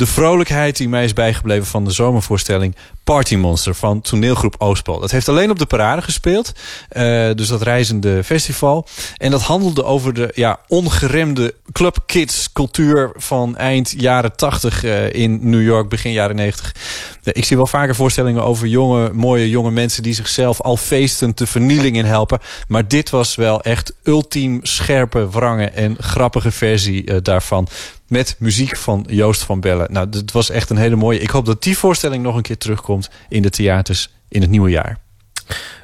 de 0.00 0.06
vrolijkheid 0.06 0.76
die 0.76 0.88
mij 0.88 1.04
is 1.04 1.12
bijgebleven 1.12 1.66
van 1.66 1.84
de 1.84 1.90
zomervoorstelling 1.90 2.76
Party 3.04 3.36
Monster 3.36 3.74
van 3.74 4.00
toneelgroep 4.00 4.54
Oostpol. 4.58 5.00
Dat 5.00 5.10
heeft 5.10 5.28
alleen 5.28 5.50
op 5.50 5.58
de 5.58 5.66
parade 5.66 6.02
gespeeld, 6.02 6.52
eh, 6.88 7.30
dus 7.34 7.48
dat 7.48 7.62
reizende 7.62 8.24
festival. 8.24 8.86
En 9.16 9.30
dat 9.30 9.42
handelde 9.42 9.84
over 9.84 10.14
de 10.14 10.30
ja, 10.34 10.60
ongeremde 10.68 11.54
club 11.72 11.96
kids 12.06 12.52
cultuur 12.52 13.12
van 13.14 13.56
eind 13.56 13.94
jaren 13.96 14.36
80 14.36 14.84
eh, 14.84 15.12
in 15.12 15.38
New 15.42 15.62
York, 15.62 15.88
begin 15.88 16.12
jaren 16.12 16.36
90. 16.36 16.74
Eh, 17.22 17.32
ik 17.36 17.44
zie 17.44 17.56
wel 17.56 17.66
vaker 17.66 17.94
voorstellingen 17.94 18.44
over 18.44 18.66
jonge, 18.66 19.12
mooie 19.12 19.48
jonge 19.48 19.70
mensen 19.70 20.02
die 20.02 20.14
zichzelf 20.14 20.60
al 20.60 20.76
feestend 20.76 21.38
de 21.38 21.46
vernieling 21.46 21.96
in 21.96 22.04
helpen. 22.04 22.38
Maar 22.68 22.88
dit 22.88 23.10
was 23.10 23.34
wel 23.34 23.62
echt 23.62 23.92
ultiem 24.02 24.60
scherpe 24.62 25.30
wrangen 25.30 25.74
en 25.74 25.96
grappige 25.98 26.50
versie 26.50 27.22
daarvan. 27.22 27.68
Met 28.10 28.36
muziek 28.38 28.76
van 28.76 29.06
Joost 29.08 29.42
van 29.42 29.60
Bellen. 29.60 29.92
Nou, 29.92 30.06
het 30.10 30.32
was 30.32 30.50
echt 30.50 30.70
een 30.70 30.76
hele 30.76 30.96
mooie. 30.96 31.18
Ik 31.20 31.30
hoop 31.30 31.46
dat 31.46 31.62
die 31.62 31.78
voorstelling 31.78 32.22
nog 32.22 32.36
een 32.36 32.42
keer 32.42 32.58
terugkomt 32.58 33.10
in 33.28 33.42
de 33.42 33.50
theaters 33.50 34.10
in 34.28 34.40
het 34.40 34.50
nieuwe 34.50 34.70
jaar. 34.70 34.98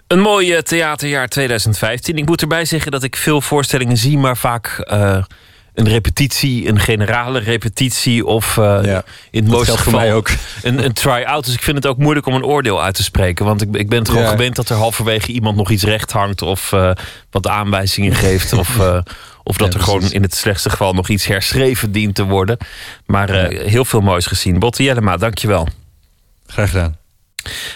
Een 0.07 0.21
mooi 0.21 0.53
eh, 0.55 0.63
theaterjaar 0.63 1.29
2015. 1.29 2.17
Ik 2.17 2.27
moet 2.27 2.41
erbij 2.43 2.65
zeggen 2.65 2.91
dat 2.91 3.03
ik 3.03 3.17
veel 3.17 3.41
voorstellingen 3.41 3.97
zie, 3.97 4.19
maar 4.19 4.37
vaak 4.37 4.67
eh, 4.79 5.19
een 5.75 5.89
repetitie, 5.89 6.69
een 6.69 6.81
generale 6.81 7.39
repetitie 7.39 8.25
of 8.27 8.59
eh, 8.59 8.79
in 8.83 8.91
het 8.91 9.05
dat 9.33 9.45
mooiste 9.45 9.65
geldt 9.65 9.83
voor 9.83 9.93
geval 9.93 10.01
mij 10.01 10.15
ook. 10.15 10.29
een, 10.63 10.85
een 10.85 10.93
try-out. 10.93 11.45
Dus 11.45 11.55
ik 11.55 11.63
vind 11.63 11.77
het 11.77 11.87
ook 11.87 11.99
moeilijk 11.99 12.27
om 12.27 12.35
een 12.35 12.45
oordeel 12.45 12.83
uit 12.83 12.95
te 12.95 13.03
spreken. 13.03 13.45
Want 13.45 13.63
ik, 13.63 13.77
ik 13.77 13.89
ben 13.89 13.99
het 13.99 14.09
gewoon 14.09 14.23
Ja. 14.25 14.31
gewend 14.31 14.57
dat 14.57 14.69
er 14.69 14.77
halverwege 14.77 15.33
iemand 15.33 15.57
nog 15.57 15.71
iets 15.71 15.85
recht 15.85 16.13
hangt 16.13 16.43
of 16.43 16.71
wat 17.31 17.47
aanwijzingen 17.47 18.15
geeft. 18.15 18.53
Of, 18.53 18.79
of 19.47 19.57
dat 19.57 19.75
er 19.75 19.81
gewoon 19.81 20.13
in 20.13 20.23
het 20.23 20.35
slechtste 20.35 20.71
geval 20.71 20.93
nog 20.93 21.09
iets 21.09 21.27
herschreven 21.27 21.93
dient 21.93 22.15
te 22.15 22.25
worden. 22.25 22.57
Maar 23.07 23.31
eh, 23.31 23.69
heel 23.69 23.85
veel 23.85 24.01
moois 24.01 24.27
gezien. 24.27 24.59
Botte 24.59 24.83
Jellema, 24.83 25.17
dankjewel. 25.17 25.69
Graag 26.47 26.71
gedaan. 26.71 26.97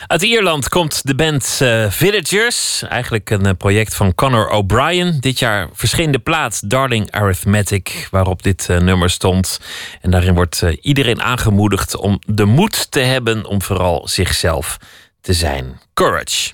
Uit 0.06 0.22
Ierland 0.22 0.68
komt 0.68 1.00
de 1.06 1.14
band 1.14 1.58
eh, 1.60 1.90
Villagers. 1.90 2.82
Eigenlijk 2.82 3.30
een 3.30 3.46
eh, 3.46 3.52
project 3.58 3.94
van 3.94 4.14
Conor 4.14 4.48
O'Brien. 4.48 5.20
Dit 5.20 5.38
jaar 5.38 5.68
verscheen 5.72 6.10
de 6.10 6.18
plaat 6.18 6.70
Darling 6.70 7.10
Arithmetic, 7.10 8.08
waarop 8.10 8.42
dit 8.42 8.68
nummer 8.68 9.10
stond. 9.10 9.60
En 10.00 10.10
daarin 10.10 10.34
wordt 10.34 10.62
iedereen 10.80 11.22
aangemoedigd 11.22 11.96
om 11.96 12.20
de 12.26 12.44
moed 12.44 12.90
te 12.90 13.00
hebben 13.00 13.46
om 13.46 13.62
vooral 13.62 14.08
zichzelf 14.08 14.76
te 15.20 15.32
zijn. 15.32 15.80
Courage. 15.94 16.50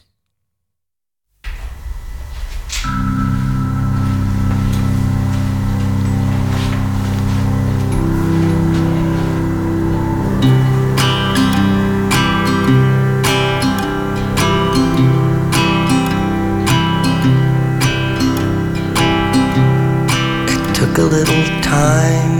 Took 20.96 21.12
a 21.12 21.16
little 21.16 21.60
time 21.60 22.38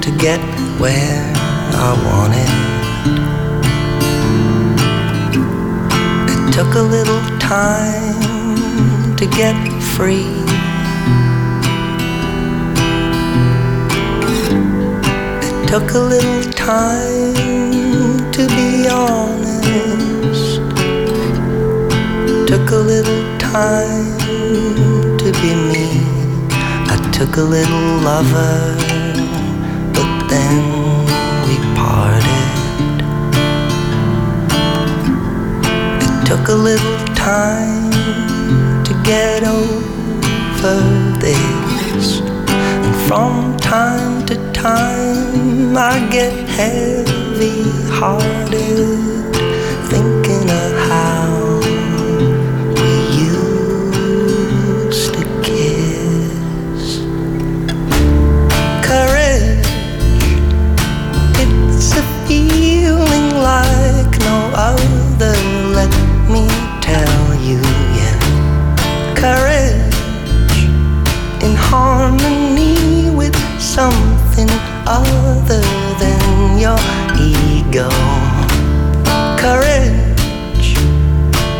to 0.00 0.10
get 0.18 0.40
where 0.80 1.32
I 1.76 1.92
wanted. 2.08 2.52
It 6.28 6.52
took 6.52 6.74
a 6.74 6.82
little 6.82 7.22
time 7.38 9.14
to 9.14 9.26
get 9.26 9.54
free. 9.94 10.34
It 15.46 15.68
took 15.68 15.92
a 15.92 16.00
little 16.00 16.42
time 16.54 18.32
to 18.32 18.48
be 18.56 18.88
honest. 18.88 20.62
It 22.28 22.48
Took 22.48 22.72
a 22.72 22.82
little 22.92 23.38
time 23.38 24.18
to 25.18 25.32
be 25.40 25.54
me. 25.54 25.81
Took 27.22 27.36
a 27.36 27.42
little 27.42 28.00
lover, 28.00 28.74
but 29.94 30.28
then 30.28 30.58
we 31.46 31.54
parted. 31.76 32.50
It 36.02 36.26
took 36.26 36.48
a 36.48 36.58
little 36.68 36.98
time 37.14 37.92
to 38.82 38.92
get 39.04 39.44
over 39.44 40.80
this. 41.20 42.22
And 42.22 42.96
from 43.06 43.56
time 43.58 44.26
to 44.26 44.34
time, 44.50 45.76
I 45.76 46.04
get 46.10 46.32
heavy 46.48 47.62
hearted, 47.88 49.21
your 76.62 76.78
ego. 77.18 77.88
Courage, 79.36 80.76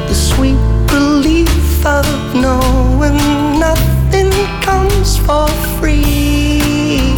the 0.06 0.14
sweet 0.14 0.60
relief 0.92 1.84
of 1.84 2.06
knowing 2.36 3.18
nothing 3.58 4.30
comes 4.62 5.16
for 5.16 5.48
free. 5.80 7.16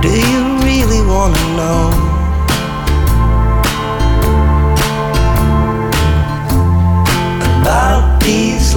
Do 0.00 0.08
you 0.08 0.42
really 0.64 1.06
want 1.06 1.36
to 1.36 1.42
know? 1.58 1.99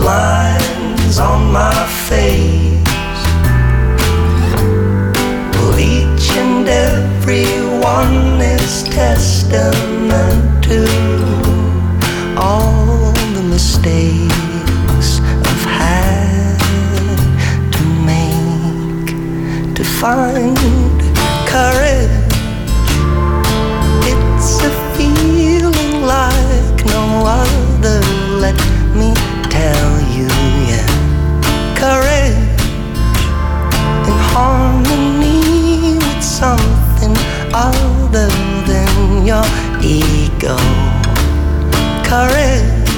Lines 0.04 1.18
on 1.20 1.52
my 1.52 1.74
face. 2.08 3.24
Well, 5.56 5.80
each 5.80 6.28
and 6.44 6.68
every 6.68 7.46
one 7.80 8.42
is 8.42 8.84
testament 8.84 10.64
to 10.66 10.86
all 12.38 13.14
the 13.38 13.44
mistakes 13.44 15.10
I've 15.50 15.66
had 15.84 16.58
to 17.76 17.84
make 18.12 19.08
to 19.76 19.84
find 19.84 20.58
courage. 21.48 22.34
It's 24.12 24.52
a 24.70 24.72
feeling 24.96 26.02
like 26.16 26.86
no 26.86 27.26
other. 27.26 28.02
Let 28.44 28.58
me 28.96 29.33
tell 29.64 29.96
you, 30.16 30.28
yeah. 30.72 30.88
Courage 31.84 32.62
in 34.10 34.18
harmony 34.34 35.96
with 36.04 36.24
something 36.42 37.16
other 37.54 38.30
than 38.70 39.26
your 39.30 39.48
ego. 39.82 40.58
Courage, 42.12 42.92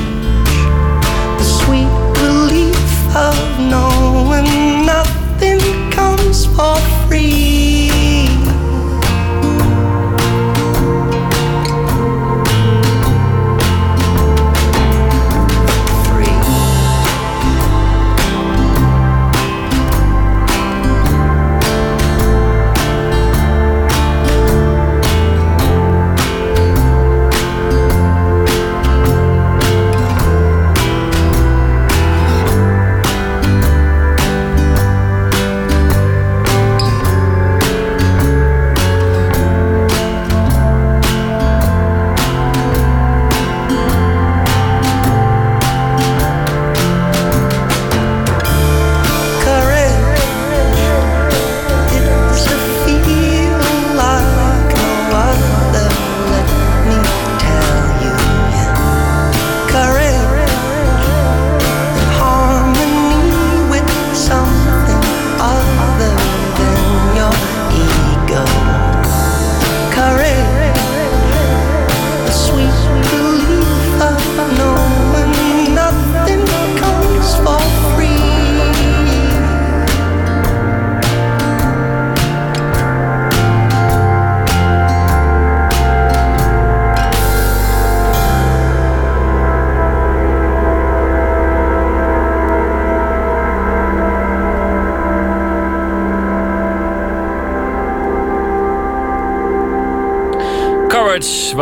the 1.40 1.48
sweet 1.60 1.92
relief 2.24 3.16
of 3.30 3.38
knowing 3.72 4.50
nothing 4.94 5.62
comes 5.92 6.48
for 6.56 6.78
free. 7.06 7.95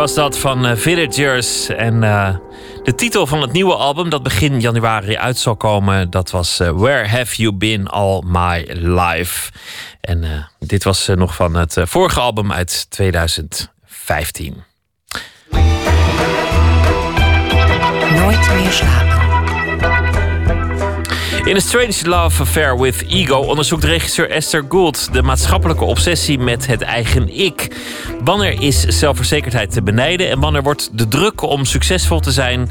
Was 0.04 0.14
dat 0.14 0.38
van 0.38 0.66
eh, 0.66 0.76
Villagers. 0.76 1.68
En 1.68 2.02
eh, 2.02 2.36
de 2.82 2.94
titel 2.94 3.26
van 3.26 3.40
het 3.40 3.52
nieuwe 3.52 3.74
album 3.74 4.08
dat 4.08 4.22
begin 4.22 4.60
januari 4.60 5.16
uit 5.16 5.38
zal 5.38 5.56
komen... 5.56 6.10
dat 6.10 6.30
was 6.30 6.60
eh, 6.60 6.70
Where 6.70 7.08
Have 7.08 7.36
You 7.36 7.52
Been 7.52 7.86
All 7.86 8.22
My 8.26 8.64
Life. 8.72 9.52
En 10.00 10.48
dit 10.58 10.84
was 10.84 11.10
nog 11.14 11.34
van 11.34 11.54
het 11.54 11.76
vorige 11.82 12.20
album 12.20 12.52
uit 12.52 12.86
2015. 12.90 14.64
Nooit 18.10 18.54
meer. 18.54 19.23
In 21.44 21.56
A 21.56 21.60
Strange 21.60 22.02
Love 22.04 22.42
Affair 22.42 22.78
with 22.78 23.04
Ego 23.08 23.36
onderzoekt 23.36 23.84
regisseur 23.84 24.30
Esther 24.30 24.64
Gould 24.68 25.12
de 25.12 25.22
maatschappelijke 25.22 25.84
obsessie 25.84 26.38
met 26.38 26.66
het 26.66 26.82
eigen 26.82 27.38
ik. 27.38 27.76
Wanneer 28.22 28.62
is 28.62 28.80
zelfverzekerdheid 28.80 29.70
te 29.72 29.82
benijden 29.82 30.30
en 30.30 30.40
wanneer 30.40 30.62
wordt 30.62 30.98
de 30.98 31.08
druk 31.08 31.42
om 31.42 31.64
succesvol 31.64 32.20
te 32.20 32.30
zijn 32.32 32.70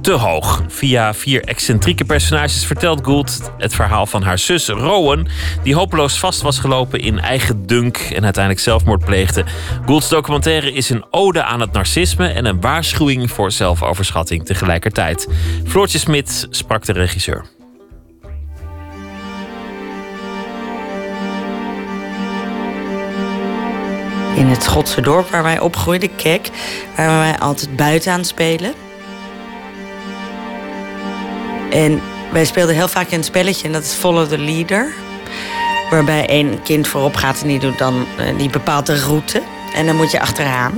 te 0.00 0.12
hoog? 0.12 0.62
Via 0.68 1.14
vier 1.14 1.42
excentrieke 1.42 2.04
personages 2.04 2.66
vertelt 2.66 3.04
Gould 3.04 3.50
het 3.58 3.74
verhaal 3.74 4.06
van 4.06 4.22
haar 4.22 4.38
zus 4.38 4.68
Rowan, 4.68 5.28
die 5.62 5.74
hopeloos 5.74 6.18
vast 6.18 6.42
was 6.42 6.58
gelopen 6.58 7.00
in 7.00 7.18
eigen 7.18 7.66
dunk 7.66 7.96
en 7.96 8.24
uiteindelijk 8.24 8.64
zelfmoord 8.64 9.04
pleegde. 9.04 9.44
Goulds 9.86 10.08
documentaire 10.08 10.72
is 10.72 10.90
een 10.90 11.04
ode 11.10 11.42
aan 11.42 11.60
het 11.60 11.72
narcisme 11.72 12.28
en 12.28 12.44
een 12.44 12.60
waarschuwing 12.60 13.30
voor 13.30 13.52
zelfoverschatting 13.52 14.44
tegelijkertijd. 14.44 15.28
Floortje 15.66 15.98
Smit 15.98 16.46
sprak 16.50 16.84
de 16.84 16.92
regisseur. 16.92 17.53
In 24.34 24.46
het 24.46 24.62
Schotse 24.62 25.00
dorp 25.00 25.30
waar 25.30 25.42
wij 25.42 25.60
opgroeiden, 25.60 26.14
Kek, 26.16 26.50
waren 26.96 27.18
wij 27.18 27.38
altijd 27.38 27.76
buiten 27.76 28.12
aan 28.12 28.24
spelen. 28.24 28.74
En 31.70 32.00
wij 32.32 32.44
speelden 32.44 32.74
heel 32.74 32.88
vaak 32.88 33.10
een 33.10 33.24
spelletje 33.24 33.66
en 33.66 33.72
dat 33.72 33.82
is 33.82 33.92
Follow 33.92 34.28
the 34.28 34.38
Leader. 34.38 34.92
Waarbij 35.90 36.26
één 36.28 36.62
kind 36.62 36.88
voorop 36.88 37.14
gaat 37.14 37.40
en 37.42 37.48
die, 37.48 37.58
doet 37.58 37.78
dan, 37.78 38.06
eh, 38.16 38.38
die 38.38 38.50
bepaalt 38.50 38.86
de 38.86 39.00
route. 39.00 39.42
En 39.74 39.86
dan 39.86 39.96
moet 39.96 40.10
je 40.10 40.20
achteraan. 40.20 40.72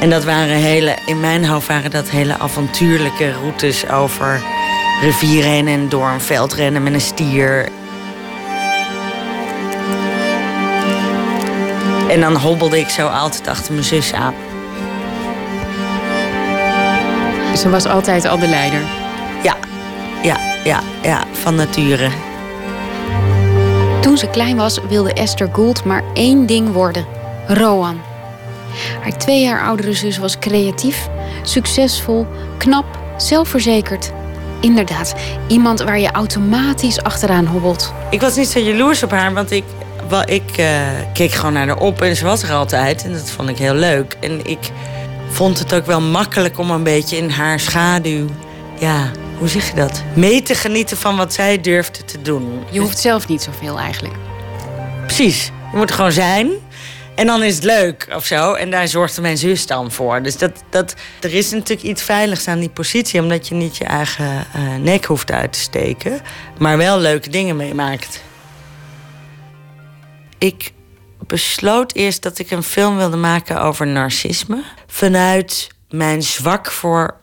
En 0.00 0.10
dat 0.10 0.24
waren 0.24 0.56
hele, 0.56 0.96
in 1.06 1.20
mijn 1.20 1.44
hoofd 1.44 1.66
waren 1.66 1.90
dat 1.90 2.10
hele 2.10 2.38
avontuurlijke 2.38 3.32
routes 3.32 3.88
over 3.88 4.42
rivieren 5.00 5.66
en 5.66 5.88
door 5.88 6.08
een 6.08 6.20
veld 6.20 6.52
rennen 6.52 6.82
met 6.82 6.92
een 6.92 7.00
stier. 7.00 7.68
En 12.14 12.20
dan 12.20 12.36
hobbelde 12.36 12.78
ik 12.78 12.88
zo 12.88 13.06
altijd 13.06 13.48
achter 13.48 13.72
mijn 13.72 13.84
zus 13.84 14.12
aan. 14.12 14.34
Ze 17.56 17.68
was 17.70 17.86
altijd 17.86 18.24
al 18.24 18.38
de 18.38 18.46
leider. 18.46 18.80
Ja, 19.42 19.56
ja, 20.22 20.36
ja, 20.64 20.80
ja, 21.02 21.24
van 21.32 21.54
nature. 21.54 22.08
Toen 24.00 24.18
ze 24.18 24.26
klein 24.26 24.56
was, 24.56 24.78
wilde 24.88 25.12
Esther 25.12 25.48
Gould 25.52 25.84
maar 25.84 26.02
één 26.12 26.46
ding 26.46 26.72
worden: 26.72 27.06
Roan. 27.46 28.00
Haar 29.02 29.18
twee 29.18 29.42
jaar 29.42 29.66
oudere 29.66 29.92
zus 29.92 30.18
was 30.18 30.38
creatief, 30.38 31.08
succesvol, 31.42 32.26
knap, 32.58 32.86
zelfverzekerd. 33.16 34.12
Inderdaad, 34.60 35.14
iemand 35.48 35.80
waar 35.80 35.98
je 35.98 36.10
automatisch 36.10 37.02
achteraan 37.02 37.46
hobbelt. 37.46 37.92
Ik 38.10 38.20
was 38.20 38.36
niet 38.36 38.48
zo 38.48 38.58
jaloers 38.58 39.02
op 39.02 39.10
haar, 39.10 39.34
want 39.34 39.50
ik 39.50 39.64
wel, 40.10 40.30
ik 40.30 40.56
eh, 40.56 40.80
keek 41.12 41.32
gewoon 41.32 41.52
naar 41.52 41.66
haar 41.66 41.78
op 41.78 42.02
en 42.02 42.16
ze 42.16 42.24
was 42.24 42.42
er 42.42 42.52
altijd. 42.52 43.04
En 43.04 43.12
dat 43.12 43.30
vond 43.30 43.48
ik 43.48 43.58
heel 43.58 43.74
leuk. 43.74 44.16
En 44.20 44.46
ik 44.46 44.70
vond 45.28 45.58
het 45.58 45.74
ook 45.74 45.86
wel 45.86 46.00
makkelijk 46.00 46.58
om 46.58 46.70
een 46.70 46.82
beetje 46.82 47.16
in 47.16 47.30
haar 47.30 47.60
schaduw... 47.60 48.26
Ja, 48.78 49.10
hoe 49.38 49.48
zeg 49.48 49.68
je 49.68 49.74
dat? 49.74 50.02
Mee 50.14 50.42
te 50.42 50.54
genieten 50.54 50.96
van 50.96 51.16
wat 51.16 51.34
zij 51.34 51.60
durfde 51.60 52.04
te 52.04 52.22
doen. 52.22 52.62
Je 52.70 52.80
hoeft 52.80 52.98
zelf 52.98 53.28
niet 53.28 53.42
zoveel 53.42 53.78
eigenlijk. 53.78 54.14
Precies. 55.06 55.50
Je 55.70 55.76
moet 55.76 55.88
er 55.88 55.94
gewoon 55.94 56.12
zijn. 56.12 56.50
En 57.14 57.26
dan 57.26 57.42
is 57.42 57.54
het 57.54 57.64
leuk 57.64 58.06
of 58.14 58.24
zo. 58.24 58.52
En 58.52 58.70
daar 58.70 58.88
zorgde 58.88 59.20
mijn 59.20 59.38
zus 59.38 59.66
dan 59.66 59.92
voor. 59.92 60.22
Dus 60.22 60.36
dat, 60.38 60.62
dat, 60.70 60.94
er 61.20 61.34
is 61.34 61.50
natuurlijk 61.50 61.82
iets 61.82 62.02
veiligs 62.02 62.48
aan 62.48 62.58
die 62.58 62.68
positie. 62.68 63.20
Omdat 63.20 63.48
je 63.48 63.54
niet 63.54 63.76
je 63.76 63.84
eigen 63.84 64.46
eh, 64.52 64.62
nek 64.80 65.04
hoeft 65.04 65.32
uit 65.32 65.52
te 65.52 65.58
steken. 65.58 66.20
Maar 66.58 66.76
wel 66.76 66.98
leuke 66.98 67.30
dingen 67.30 67.56
meemaakt. 67.56 68.20
Ik 70.44 70.72
besloot 71.26 71.94
eerst 71.94 72.22
dat 72.22 72.38
ik 72.38 72.50
een 72.50 72.62
film 72.62 72.96
wilde 72.96 73.16
maken 73.16 73.60
over 73.60 73.86
narcisme. 73.86 74.62
Vanuit 74.86 75.68
mijn 75.88 76.22
zwak 76.22 76.70
voor 76.70 77.16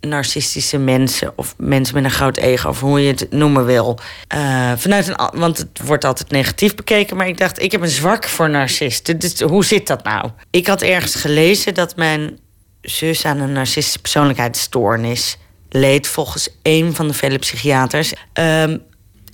narcistische 0.00 0.78
mensen 0.78 1.32
of 1.36 1.54
mensen 1.58 1.94
met 1.94 2.04
een 2.04 2.10
groot 2.10 2.36
ego, 2.36 2.68
of 2.68 2.80
hoe 2.80 3.00
je 3.00 3.08
het 3.08 3.30
noemen 3.30 3.64
wil. 3.64 3.98
Uh, 4.34 4.72
vanuit 4.76 5.08
een, 5.08 5.30
want 5.32 5.58
het 5.58 5.80
wordt 5.84 6.04
altijd 6.04 6.30
negatief 6.30 6.74
bekeken, 6.74 7.16
maar 7.16 7.28
ik 7.28 7.38
dacht, 7.38 7.62
ik 7.62 7.72
heb 7.72 7.80
een 7.80 7.88
zwak 7.88 8.28
voor 8.28 8.50
narcisten. 8.50 9.18
Dus 9.18 9.40
hoe 9.40 9.64
zit 9.64 9.86
dat 9.86 10.04
nou? 10.04 10.30
Ik 10.50 10.66
had 10.66 10.82
ergens 10.82 11.14
gelezen 11.14 11.74
dat 11.74 11.96
mijn 11.96 12.38
zus 12.80 13.24
aan 13.24 13.40
een 13.40 13.52
narcistische 13.52 14.00
persoonlijkheidsstoornis 14.00 15.38
leed, 15.68 16.06
volgens 16.06 16.48
een 16.62 16.94
van 16.94 17.08
de 17.08 17.14
vele 17.14 17.38
psychiaters. 17.38 18.12
Um, 18.32 18.82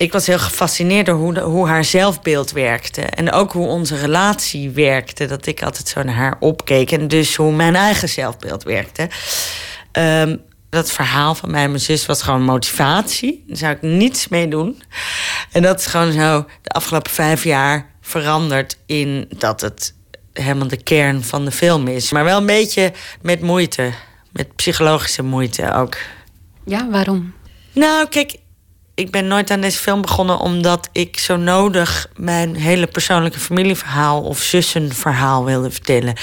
ik 0.03 0.11
was 0.11 0.27
heel 0.27 0.39
gefascineerd 0.39 1.05
door 1.05 1.15
hoe, 1.15 1.39
hoe 1.39 1.67
haar 1.67 1.83
zelfbeeld 1.83 2.51
werkte. 2.51 3.01
En 3.01 3.31
ook 3.31 3.51
hoe 3.51 3.67
onze 3.67 3.95
relatie 3.95 4.69
werkte. 4.69 5.25
Dat 5.25 5.45
ik 5.45 5.63
altijd 5.63 5.87
zo 5.87 6.03
naar 6.03 6.15
haar 6.15 6.37
opkeek. 6.39 6.91
En 6.91 7.07
dus 7.07 7.35
hoe 7.35 7.51
mijn 7.51 7.75
eigen 7.75 8.09
zelfbeeld 8.09 8.63
werkte. 8.63 9.09
Um, 9.91 10.41
dat 10.69 10.91
verhaal 10.91 11.35
van 11.35 11.51
mij 11.51 11.63
en 11.63 11.69
mijn 11.69 11.81
zus 11.81 12.05
was 12.05 12.21
gewoon 12.21 12.43
motivatie. 12.43 13.43
Daar 13.47 13.57
zou 13.57 13.73
ik 13.73 13.81
niets 13.81 14.27
mee 14.27 14.47
doen. 14.47 14.83
En 15.51 15.61
dat 15.61 15.79
is 15.79 15.85
gewoon 15.85 16.11
zo 16.11 16.45
de 16.61 16.69
afgelopen 16.69 17.11
vijf 17.11 17.43
jaar 17.43 17.89
veranderd 18.01 18.77
in 18.85 19.25
dat 19.37 19.61
het 19.61 19.93
helemaal 20.33 20.67
de 20.67 20.83
kern 20.83 21.23
van 21.23 21.45
de 21.45 21.51
film 21.51 21.87
is. 21.87 22.11
Maar 22.11 22.23
wel 22.23 22.37
een 22.37 22.45
beetje 22.45 22.93
met 23.21 23.41
moeite. 23.41 23.91
Met 24.31 24.55
psychologische 24.55 25.23
moeite 25.23 25.73
ook. 25.73 25.97
Ja, 26.65 26.89
waarom? 26.89 27.33
Nou, 27.71 28.07
kijk, 28.07 28.35
ik 28.95 29.11
ben 29.11 29.27
nooit 29.27 29.51
aan 29.51 29.61
deze 29.61 29.77
film 29.77 30.01
begonnen 30.01 30.39
omdat 30.39 30.89
ik 30.91 31.17
zo 31.17 31.35
nodig 31.35 32.09
mijn 32.15 32.55
hele 32.55 32.87
persoonlijke 32.87 33.39
familieverhaal 33.39 34.21
of 34.21 34.39
zussenverhaal 34.39 35.45
wilde 35.45 35.71
vertellen. 35.71 36.15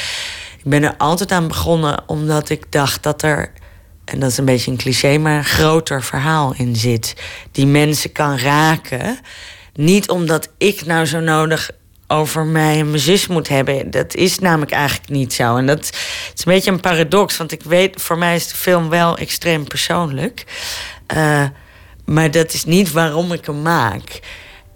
Ik 0.56 0.64
ben 0.64 0.82
er 0.82 0.94
altijd 0.96 1.32
aan 1.32 1.48
begonnen 1.48 2.02
omdat 2.06 2.48
ik 2.48 2.72
dacht 2.72 3.02
dat 3.02 3.22
er 3.22 3.52
en 4.10 4.20
dat 4.20 4.30
is 4.30 4.38
een 4.38 4.44
beetje 4.44 4.70
een 4.70 4.76
cliché, 4.76 5.18
maar 5.18 5.36
een 5.36 5.44
groter 5.44 6.02
verhaal 6.02 6.54
in 6.56 6.76
zit. 6.76 7.14
Die 7.52 7.66
mensen 7.66 8.12
kan 8.12 8.38
raken. 8.38 9.18
Niet 9.74 10.08
omdat 10.08 10.48
ik 10.58 10.86
nou 10.86 11.06
zo 11.06 11.20
nodig 11.20 11.70
over 12.06 12.46
mij 12.46 12.78
en 12.78 12.88
mijn 12.88 13.02
zus 13.02 13.26
moet 13.26 13.48
hebben. 13.48 13.90
Dat 13.90 14.14
is 14.14 14.38
namelijk 14.38 14.70
eigenlijk 14.70 15.08
niet 15.08 15.32
zo. 15.32 15.56
En 15.56 15.66
dat 15.66 15.80
is 16.34 16.44
een 16.44 16.52
beetje 16.52 16.70
een 16.70 16.80
paradox, 16.80 17.36
want 17.36 17.52
ik 17.52 17.62
weet, 17.62 18.02
voor 18.02 18.18
mij 18.18 18.34
is 18.34 18.48
de 18.48 18.56
film 18.56 18.88
wel 18.88 19.16
extreem 19.16 19.64
persoonlijk. 19.64 20.44
Uh, 21.16 21.44
maar 22.10 22.30
dat 22.30 22.52
is 22.52 22.64
niet 22.64 22.92
waarom 22.92 23.32
ik 23.32 23.46
hem 23.46 23.62
maak. 23.62 24.20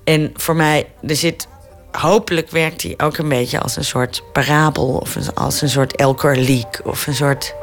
En 0.05 0.31
voor 0.35 0.57
mij, 0.57 0.87
er 1.07 1.17
zit. 1.17 1.49
Hopelijk 1.93 2.51
werkt 2.51 2.83
hij 2.83 2.95
ook 2.97 3.17
een 3.17 3.29
beetje 3.29 3.61
als 3.61 3.77
een 3.77 3.85
soort 3.85 4.23
parabel 4.33 4.87
of 4.87 5.17
als 5.35 5.63
een 5.63 5.69
soort 5.69 5.97
Elker 5.97 6.65
of 6.85 7.07
een 7.07 7.15
soort 7.15 7.55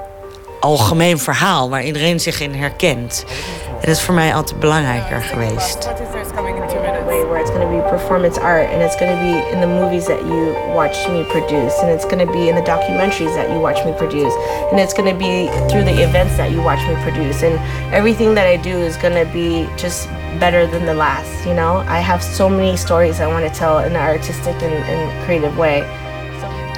algemeen 0.59 1.19
verhaal 1.19 1.69
waar 1.69 1.83
iedereen 1.83 2.19
zich 2.19 2.39
in 2.39 2.53
herkent. 2.53 3.25
En 3.67 3.87
dat 3.87 3.95
is 3.95 4.01
voor 4.01 4.13
mij 4.13 4.35
altijd 4.35 4.59
belangrijker 4.59 5.21
geweest. 5.21 5.89
Performance 7.91 8.37
art, 8.37 8.67
and 8.71 8.81
it's 8.81 8.95
going 8.95 9.11
to 9.15 9.21
be 9.21 9.35
in 9.53 9.59
the 9.59 9.67
movies 9.67 10.07
that 10.07 10.21
you 10.23 10.41
watch 10.73 10.97
me 11.13 11.23
produce, 11.35 11.75
and 11.81 11.89
it's 11.91 12.05
going 12.05 12.25
to 12.25 12.31
be 12.31 12.49
in 12.49 12.55
the 12.55 12.65
documentaries 12.73 13.35
that 13.35 13.51
you 13.51 13.59
watch 13.59 13.79
me 13.85 13.91
produce, 14.03 14.33
and 14.71 14.79
it's 14.79 14.93
going 14.93 15.11
to 15.13 15.19
be 15.27 15.51
through 15.69 15.83
the 15.83 15.97
events 16.07 16.33
that 16.37 16.49
you 16.51 16.61
watch 16.63 16.81
me 16.87 16.95
produce, 17.03 17.43
and 17.43 17.55
everything 17.93 18.33
that 18.35 18.47
I 18.47 18.57
do 18.57 18.75
is 18.89 18.95
going 18.97 19.17
to 19.23 19.29
be 19.33 19.67
just 19.77 20.07
better 20.39 20.65
than 20.65 20.85
the 20.85 20.93
last. 20.93 21.45
You 21.45 21.53
know, 21.53 21.83
I 21.87 21.99
have 21.99 22.23
so 22.23 22.49
many 22.49 22.77
stories 22.77 23.19
I 23.19 23.27
want 23.27 23.45
to 23.45 23.53
tell 23.59 23.79
in 23.85 23.91
an 23.91 24.07
artistic 24.15 24.55
and, 24.63 24.73
and 24.73 25.25
creative 25.25 25.57
way. 25.57 25.83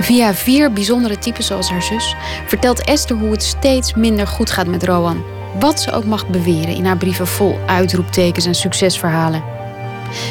Via 0.02 0.34
vier 0.34 0.72
bijzondere 0.74 1.20
types 1.20 1.46
zoals 1.46 1.70
haar 1.70 1.82
zus 1.82 2.16
vertelt 2.48 2.84
Esther 2.84 3.18
hoe 3.18 3.32
het 3.32 3.44
steeds 3.44 3.94
minder 3.94 4.28
goed 4.28 4.52
gaat 4.52 4.68
met 4.68 4.84
Rowan. 4.84 5.24
Wat 5.60 5.80
ze 5.80 5.92
ook 5.92 6.06
mag 6.06 6.28
beweren 6.28 6.76
in 6.76 6.86
haar 6.86 6.98
brieven 6.98 7.28
vol 7.28 7.60
uitroeptekens 7.66 8.46
en 8.46 8.56
succesverhalen. 8.56 9.63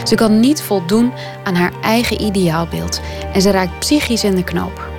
Ze 0.04 0.14
kan 0.14 0.40
niet 0.40 0.62
voldoen 0.62 1.12
aan 1.44 1.54
haar 1.54 1.72
eigen 1.80 2.22
ideaalbeeld 2.22 3.00
en 3.32 3.42
ze 3.42 3.50
raakt 3.50 3.78
psychisch 3.78 4.24
in 4.24 4.34
de 4.34 4.44
knoop. 4.44 4.90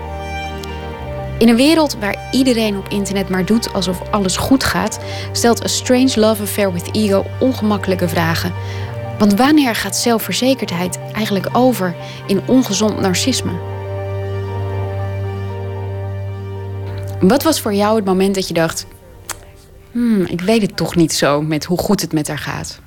In 1.37 1.49
een 1.49 1.55
wereld 1.55 1.95
waar 1.99 2.27
iedereen 2.31 2.77
op 2.77 2.89
internet 2.89 3.29
maar 3.29 3.45
doet 3.45 3.73
alsof 3.73 4.01
alles 4.11 4.37
goed 4.37 4.63
gaat, 4.63 4.99
stelt 5.31 5.63
A 5.63 5.67
Strange 5.67 6.11
Love 6.15 6.41
Affair 6.41 6.73
with 6.73 6.95
Ego 6.95 7.25
ongemakkelijke 7.39 8.07
vragen. 8.07 8.53
Want 9.17 9.33
wanneer 9.33 9.75
gaat 9.75 9.95
zelfverzekerdheid 9.95 10.99
eigenlijk 11.13 11.49
over 11.51 11.95
in 12.27 12.41
ongezond 12.47 12.99
narcisme? 12.99 13.51
Wat 17.19 17.43
was 17.43 17.61
voor 17.61 17.73
jou 17.73 17.95
het 17.95 18.05
moment 18.05 18.35
dat 18.35 18.47
je 18.47 18.53
dacht: 18.53 18.85
hmm, 19.91 20.21
ik 20.21 20.41
weet 20.41 20.61
het 20.61 20.77
toch 20.77 20.95
niet 20.95 21.13
zo 21.13 21.41
met 21.41 21.65
hoe 21.65 21.77
goed 21.77 22.01
het 22.01 22.13
met 22.13 22.27
haar 22.27 22.37
gaat? 22.37 22.79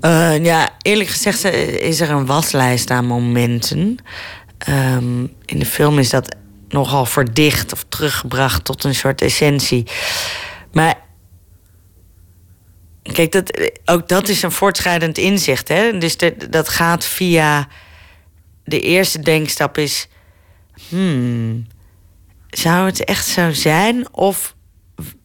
Uh, 0.00 0.44
ja, 0.44 0.68
eerlijk 0.82 1.08
gezegd 1.08 1.44
is 1.44 2.00
er 2.00 2.10
een 2.10 2.26
waslijst 2.26 2.90
aan 2.90 3.06
momenten. 3.06 3.96
Um, 4.68 5.34
in 5.44 5.58
de 5.58 5.66
film 5.66 5.98
is 5.98 6.10
dat 6.10 6.36
nogal 6.68 7.06
verdicht 7.06 7.72
of 7.72 7.84
teruggebracht 7.88 8.64
tot 8.64 8.84
een 8.84 8.94
soort 8.94 9.22
essentie. 9.22 9.86
Maar 10.72 10.94
kijk, 13.02 13.32
dat, 13.32 13.70
ook 13.84 14.08
dat 14.08 14.28
is 14.28 14.42
een 14.42 14.52
voortschrijdend 14.52 15.18
inzicht. 15.18 15.68
Hè? 15.68 15.98
Dus 15.98 16.16
dat 16.50 16.68
gaat 16.68 17.04
via. 17.04 17.68
De 18.64 18.80
eerste 18.80 19.20
denkstap 19.20 19.78
is. 19.78 20.08
Hmm, 20.88 21.66
zou 22.50 22.86
het 22.86 23.04
echt 23.04 23.26
zo 23.26 23.52
zijn? 23.52 24.14
Of, 24.14 24.54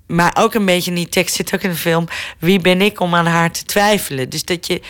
maar 0.07 0.35
ook 0.39 0.53
een 0.53 0.65
beetje 0.65 0.89
in 0.89 0.95
die 0.95 1.09
tekst 1.09 1.35
zit 1.35 1.53
ook 1.53 1.61
in 1.61 1.69
de 1.69 1.75
film... 1.75 2.07
wie 2.39 2.59
ben 2.59 2.81
ik 2.81 2.99
om 2.99 3.15
aan 3.15 3.25
haar 3.25 3.51
te 3.51 3.63
twijfelen? 3.63 4.29
Dus 4.29 4.45
dat 4.45 4.67
je... 4.67 4.81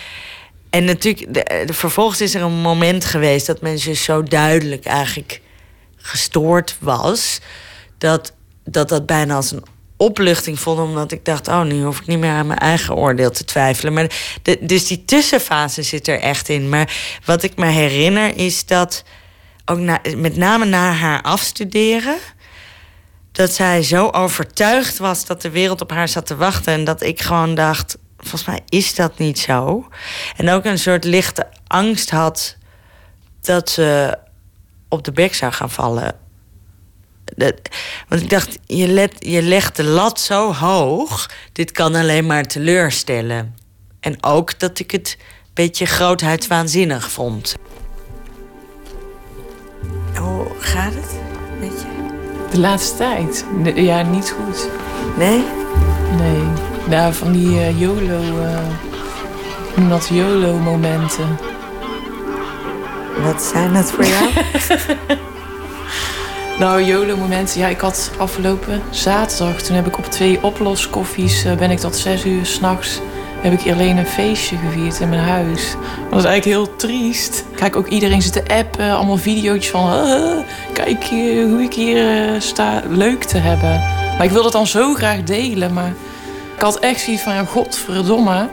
En 0.70 0.86
natuurlijk, 0.86 1.34
de, 1.34 1.74
vervolgens 1.74 2.22
is 2.22 2.36
er 2.36 2.42
een 2.42 2.62
moment 2.62 3.06
geweest... 3.06 3.46
dat 3.46 3.62
mensen 3.62 3.96
zo 3.96 4.24
duidelijk 4.24 4.86
eigenlijk 4.86 5.42
gestoord 5.96 6.76
was... 6.80 7.40
dat 7.98 8.34
dat, 8.66 8.90
dat 8.90 9.06
bijna 9.06 9.36
als 9.36 9.52
een 9.52 9.64
opluchting 9.98 10.60
vond... 10.60 10.80
omdat 10.80 11.12
ik 11.12 11.26
dacht, 11.26 11.48
oh, 11.48 11.62
nu 11.62 11.84
hoef 11.84 12.00
ik 12.00 12.08
niet 12.08 12.20
meer 12.20 12.32
aan 12.32 12.48
mijn 12.48 12.60
eigen 12.60 12.96
oordeel 12.96 13.32
te 13.32 13.46
twijfelen. 13.46 13.94
Maar 13.94 14.12
dus 14.60 14.88
die 14.88 15.06
tussenfase 15.06 15.82
zit 15.82 16.08
er 16.08 16.20
echt 16.20 16.50
in. 16.50 16.70
Maar 16.70 17.20
wat 17.26 17.44
ik 17.44 17.56
me 17.56 17.66
herinner 17.66 18.38
is 18.38 18.66
dat 18.66 19.04
ook 19.66 19.78
na, 19.78 20.02
met 20.16 20.36
name 20.36 20.66
na 20.66 20.92
haar 20.92 21.22
afstuderen, 21.22 22.18
dat 23.34 23.54
zij 23.54 23.84
zo 23.84 24.08
overtuigd 24.10 24.98
was 24.98 25.26
dat 25.26 25.42
de 25.42 25.50
wereld 25.50 25.82
op 25.82 25.92
haar 25.92 26.08
zat 26.08 26.26
te 26.26 26.36
wachten. 26.36 26.74
En 26.74 26.84
dat 26.84 27.02
ik 27.02 27.22
gewoon 27.22 27.56
dacht: 27.56 27.98
volgens 28.18 28.46
mij 28.46 28.60
is 28.70 28.96
dat 28.96 29.18
niet 29.18 29.40
zo. 29.40 29.88
En 30.38 30.50
ook 30.50 30.66
een 30.66 30.80
soort 30.80 31.04
lichte 31.04 31.48
angst 31.68 32.10
had 32.10 32.58
dat 33.42 33.70
ze 33.70 34.18
op 34.90 35.04
de 35.04 35.12
bek 35.12 35.34
zou 35.34 35.52
gaan 35.52 35.70
vallen. 35.70 36.16
Want 38.08 38.22
ik 38.22 38.30
dacht, 38.30 38.60
je, 38.66 38.88
let, 38.88 39.14
je 39.20 39.42
legt 39.42 39.76
de 39.76 39.84
lat 39.84 40.20
zo 40.20 40.54
hoog. 40.54 41.30
Dit 41.52 41.72
kan 41.72 41.96
alleen 41.96 42.26
maar 42.26 42.44
teleurstellen. 42.44 43.56
En 44.00 44.24
ook 44.24 44.60
dat 44.60 44.80
ik 44.80 44.92
het 44.92 45.18
een 45.20 45.50
beetje 45.54 45.86
grootheidswaanzinnig 45.86 47.12
vond. 47.12 47.56
Hoe 50.16 50.48
gaat 50.60 50.94
het 50.94 51.12
met 51.60 51.82
je? 51.82 51.93
De 52.54 52.60
laatste 52.60 52.98
tijd? 52.98 53.46
Ja, 53.76 54.02
niet 54.02 54.36
goed. 54.38 54.70
Nee? 55.18 55.44
Nee. 56.18 56.44
Nou, 56.90 57.14
van 57.14 57.32
die 57.32 57.48
uh, 57.48 57.80
YOLO... 57.80 58.22
Uh, 59.78 59.90
dat 59.90 60.08
YOLO-momenten. 60.08 61.38
Wat 63.24 63.44
zijn 63.44 63.74
dat 63.74 63.92
voor 63.92 64.06
jou? 64.06 64.30
nou, 66.60 66.82
YOLO-momenten... 66.82 67.60
Ja, 67.60 67.68
ik 67.68 67.80
had 67.80 68.12
afgelopen 68.18 68.82
zaterdag... 68.90 69.62
toen 69.62 69.76
heb 69.76 69.88
ik 69.88 69.98
op 69.98 70.06
twee 70.06 70.44
oploskoffies... 70.44 71.46
Uh, 71.46 71.54
ben 71.54 71.72
ik 71.72 71.80
tot 71.80 71.96
zes 71.96 72.26
uur 72.26 72.46
s'nachts 72.46 73.02
heb 73.44 73.60
ik 73.60 73.72
alleen 73.72 73.98
een 73.98 74.06
feestje 74.06 74.58
gevierd 74.58 75.00
in 75.00 75.10
mijn 75.10 75.22
huis. 75.22 75.76
Dat 76.10 76.20
is 76.20 76.26
eigenlijk 76.26 76.46
heel 76.46 76.76
triest. 76.76 77.46
Kijk, 77.56 77.76
ook 77.76 77.88
iedereen 77.88 78.22
zit 78.22 78.34
te 78.34 78.56
appen, 78.56 78.92
allemaal 78.92 79.18
video's 79.18 79.70
van... 79.70 79.90
"Ah, 79.90 80.40
kijk 80.74 81.04
hoe 81.50 81.62
ik 81.62 81.74
hier 81.74 82.34
eh, 82.34 82.40
sta 82.40 82.82
leuk 82.90 83.24
te 83.24 83.38
hebben. 83.38 83.70
Maar 84.18 84.24
ik 84.24 84.32
wil 84.32 84.44
dat 84.44 84.52
dan 84.52 84.68
zo 84.68 84.94
graag 84.94 85.24
delen, 85.24 85.74
maar... 85.74 85.94
Ik 86.56 86.62
had 86.62 86.80
echt 86.80 87.02
zoiets 87.02 87.24
van, 87.24 87.34
ja, 87.34 87.44
godverdomme. 87.46 88.50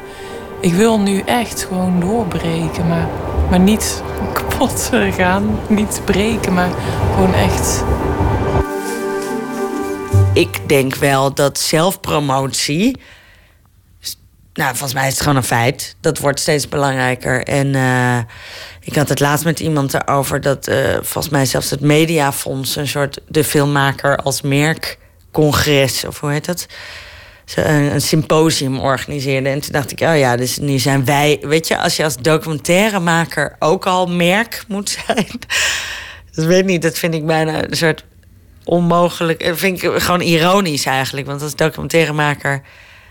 Ik 0.60 0.74
wil 0.74 1.00
nu 1.00 1.22
echt 1.24 1.64
gewoon 1.68 2.00
doorbreken, 2.00 2.88
maar, 2.88 3.08
maar 3.50 3.60
niet 3.60 4.02
kapot 4.34 4.90
gaan. 5.16 5.58
Niet 5.68 6.00
breken, 6.04 6.54
maar 6.54 6.70
gewoon 7.14 7.34
echt 7.34 7.84
Ik 10.32 10.68
denk 10.68 10.94
wel 10.94 11.34
dat 11.34 11.58
zelfpromotie. 11.58 12.96
Nou, 14.54 14.70
volgens 14.70 14.94
mij 14.94 15.06
is 15.06 15.12
het 15.12 15.22
gewoon 15.22 15.36
een 15.36 15.42
feit. 15.42 15.96
Dat 16.00 16.18
wordt 16.18 16.40
steeds 16.40 16.68
belangrijker. 16.68 17.42
En 17.42 17.74
eh, 17.74 18.18
ik 18.80 18.94
had 18.94 19.08
het 19.08 19.20
laatst 19.20 19.44
met 19.44 19.60
iemand 19.60 19.94
erover 19.94 20.40
dat 20.40 20.66
eh, 20.66 20.94
volgens 20.94 21.28
mij 21.28 21.46
zelfs 21.46 21.70
het 21.70 21.80
Mediafonds 21.80 22.76
een 22.76 22.88
soort 22.88 23.20
de 23.28 23.44
filmmaker 23.44 24.16
als 24.16 24.40
merkcongres, 24.40 26.04
of 26.04 26.20
hoe 26.20 26.30
heet 26.30 26.44
dat? 26.44 26.66
Een, 27.54 28.00
symposium 28.00 28.78
organiseerde. 28.78 29.48
En 29.48 29.60
toen 29.60 29.72
dacht 29.72 29.90
ik, 29.90 30.00
oh 30.00 30.18
ja, 30.18 30.36
dus 30.36 30.58
nu 30.58 30.78
zijn 30.78 31.04
wij. 31.04 31.38
Weet 31.40 31.68
je, 31.68 31.78
als 31.78 31.96
je 31.96 32.04
als 32.04 32.16
documentairemaker 32.16 33.56
ook 33.58 33.86
al 33.86 34.06
merk 34.06 34.64
moet 34.68 34.98
zijn. 35.06 35.28
Dat 36.34 36.44
weet 36.44 36.64
niet, 36.64 36.82
dat 36.82 36.98
vind 36.98 37.14
ik 37.14 37.26
bijna 37.26 37.64
een 37.64 37.76
soort 37.76 38.04
onmogelijk. 38.64 39.44
Dat 39.44 39.58
vind 39.58 39.82
ik 39.82 39.92
gewoon 40.00 40.20
ironisch 40.20 40.84
eigenlijk. 40.84 41.26
Want 41.26 41.42
als 41.42 41.56
documentairemaker 41.56 42.62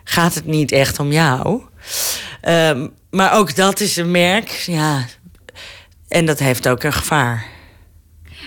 gaat 0.04 0.34
het 0.34 0.46
niet 0.46 0.72
echt 0.72 1.00
om 1.00 1.12
jou. 1.12 1.62
Ehm, 2.42 2.88
maar 3.10 3.34
ook 3.34 3.56
dat 3.56 3.80
is 3.80 3.96
een 3.96 4.12
merk, 4.12 4.50
ja. 4.50 5.06
En 6.08 6.26
dat 6.26 6.40
heeft 6.40 6.68
ook 6.68 6.84
een 6.84 6.94
gevaar. 6.94 7.46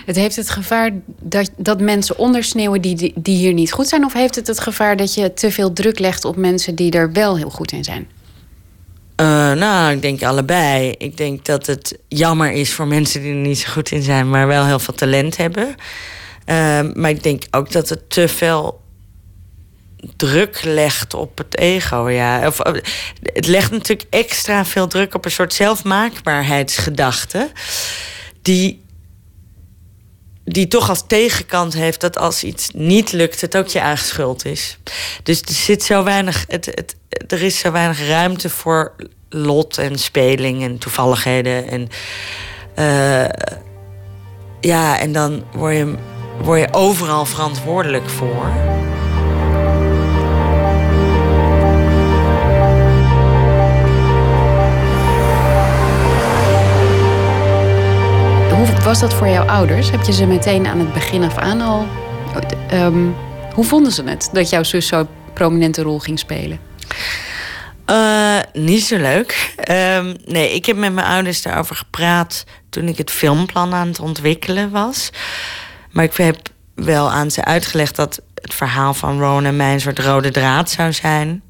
Het 0.05 0.15
heeft 0.15 0.35
het 0.35 0.49
gevaar 0.49 0.91
dat, 1.05 1.51
dat 1.57 1.81
mensen 1.81 2.17
ondersneeuwen 2.17 2.81
die, 2.81 3.13
die, 3.15 3.37
hier 3.37 3.53
niet 3.53 3.71
goed 3.71 3.87
zijn? 3.87 4.05
Of 4.05 4.13
heeft 4.13 4.35
het 4.35 4.47
het 4.47 4.59
gevaar 4.59 4.97
dat 4.97 5.13
je 5.13 5.33
te 5.33 5.51
veel 5.51 5.73
druk 5.73 5.99
legt 5.99 6.25
op 6.25 6.35
mensen 6.35 6.75
die 6.75 6.91
er 6.91 7.11
wel 7.11 7.37
heel 7.37 7.49
goed 7.49 7.71
in 7.71 7.83
zijn? 7.83 8.07
Eh, 9.15 9.25
nou, 9.51 9.91
ik 9.91 10.01
denk 10.01 10.23
allebei. 10.23 10.95
Ik 10.97 11.17
denk 11.17 11.45
dat 11.45 11.65
het 11.65 11.97
jammer 12.07 12.51
is 12.51 12.73
voor 12.73 12.87
mensen 12.87 13.21
die 13.21 13.31
er 13.31 13.37
niet 13.37 13.59
zo 13.59 13.71
goed 13.71 13.91
in 13.91 14.01
zijn, 14.01 14.29
maar 14.29 14.47
wel 14.47 14.65
heel 14.65 14.79
veel 14.79 14.93
talent 14.93 15.37
hebben. 15.37 15.75
Ehm, 16.45 16.91
maar 16.93 17.09
ik 17.09 17.23
denk 17.23 17.43
ook 17.51 17.71
dat 17.71 17.89
het 17.89 18.09
te 18.09 18.27
veel 18.27 18.81
druk 20.15 20.63
legt 20.63 21.13
op 21.13 21.37
het 21.37 21.57
ego. 21.57 22.09
Ja. 22.09 22.47
Of, 22.47 22.59
eh, 22.59 22.73
het 23.21 23.47
legt 23.47 23.71
natuurlijk 23.71 24.07
extra 24.09 24.65
veel 24.65 24.87
druk 24.87 25.13
op 25.13 25.25
een 25.25 25.31
soort 25.31 25.53
zelfmaakbaarheidsgedachte. 25.53 27.51
Die, 28.41 28.85
die 30.45 30.67
toch 30.67 30.89
als 30.89 31.03
tegenkant 31.07 31.73
heeft 31.73 32.01
dat 32.01 32.17
als 32.17 32.43
iets 32.43 32.69
niet 32.73 33.11
lukt, 33.11 33.41
het 33.41 33.57
ook 33.57 33.67
je 33.67 33.79
eigen 33.79 34.05
schuld 34.05 34.45
is. 34.45 34.77
Dus 35.23 35.41
er 35.41 35.53
zit 35.53 35.83
zo 35.83 36.03
weinig. 36.03 36.45
Het, 36.47 36.65
het, 36.65 36.95
er 37.27 37.41
is 37.41 37.59
zo 37.59 37.71
weinig 37.71 38.07
ruimte 38.07 38.49
voor 38.49 38.95
lot 39.29 39.77
en 39.77 39.99
speling 39.99 40.63
en 40.63 40.77
toevalligheden. 40.77 41.67
En, 41.67 41.89
eh, 42.75 43.29
ja, 44.59 44.99
en 44.99 45.11
dan 45.11 45.43
word 45.53 45.75
je, 45.75 45.95
word 46.41 46.59
je 46.59 46.73
overal 46.73 47.25
verantwoordelijk 47.25 48.09
voor. 48.09 48.51
Was 58.63 58.99
dat 58.99 59.13
voor 59.13 59.27
jouw 59.27 59.47
ouders? 59.47 59.91
Heb 59.91 60.01
je 60.01 60.13
ze 60.13 60.25
meteen 60.25 60.67
aan 60.67 60.79
het 60.79 60.93
begin 60.93 61.23
af 61.23 61.37
aan 61.37 61.61
al... 61.61 61.87
ehm, 62.67 63.07
hoe 63.53 63.65
vonden 63.65 63.91
ze 63.91 64.03
het 64.03 64.29
dat 64.31 64.49
jouw 64.49 64.63
zus 64.63 64.87
zo'n 64.87 65.07
prominente 65.33 65.81
rol 65.81 65.99
ging 65.99 66.19
spelen? 66.19 66.59
Eh, 67.85 68.39
niet 68.53 68.83
zo 68.83 68.97
leuk. 68.97 69.53
Ehm, 69.55 70.15
nee, 70.25 70.53
ik 70.53 70.65
heb 70.65 70.77
met 70.77 70.93
mijn 70.93 71.07
ouders 71.07 71.41
daarover 71.41 71.75
gepraat 71.75 72.43
toen 72.69 72.87
ik 72.87 72.97
het 72.97 73.11
filmplan 73.11 73.73
aan 73.73 73.87
het 73.87 73.99
ontwikkelen 73.99 74.71
was. 74.71 75.09
Maar 75.91 76.03
ik 76.03 76.13
heb 76.13 76.37
wel 76.75 77.11
aan 77.11 77.31
ze 77.31 77.45
uitgelegd 77.45 77.95
dat 77.95 78.21
het 78.41 78.53
verhaal 78.53 78.93
van 78.93 79.19
Ron 79.19 79.45
en 79.45 79.55
mij 79.55 79.73
een 79.73 79.81
soort 79.81 79.99
rode 79.99 80.31
draad 80.31 80.69
zou 80.69 80.93
zijn. 80.93 81.43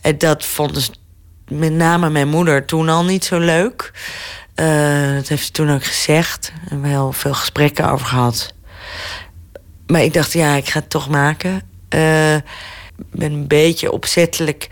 En 0.00 0.18
dat 0.18 0.44
vonden 0.44 0.82
met 1.48 1.72
name 1.72 2.10
mijn 2.10 2.28
moeder 2.28 2.64
toen 2.64 2.88
al 2.88 3.04
niet 3.04 3.24
zo 3.24 3.38
leuk. 3.38 3.92
Eh, 4.60 5.14
dat 5.14 5.28
heeft 5.28 5.44
ze 5.44 5.50
toen 5.50 5.70
ook 5.70 5.84
gezegd. 5.84 6.52
We 6.62 6.68
hebben 6.68 6.90
heel 6.90 7.12
veel 7.12 7.34
gesprekken 7.34 7.90
over 7.90 8.06
gehad. 8.06 8.54
Maar 9.86 10.02
ik 10.02 10.12
dacht, 10.12 10.32
ja, 10.32 10.54
ik 10.54 10.68
ga 10.68 10.78
het 10.78 10.90
toch 10.90 11.08
maken. 11.08 11.56
Ik 12.98 13.10
ben 13.10 13.32
een 13.32 13.46
beetje 13.46 13.92
opzettelijk 13.92 14.68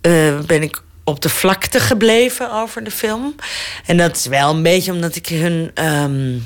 eh, 0.00 0.38
ben 0.46 0.62
ik 0.62 0.82
op 1.04 1.20
de 1.20 1.28
vlakte 1.28 1.80
gebleven 1.80 2.52
over 2.52 2.84
de 2.84 2.90
film. 2.90 3.34
En 3.86 3.96
dat 3.96 4.16
is 4.16 4.26
wel 4.26 4.50
een 4.50 4.62
beetje 4.62 4.92
omdat 4.92 5.16
ik 5.16 5.26
hun 5.26 5.70
ehm, 5.74 6.38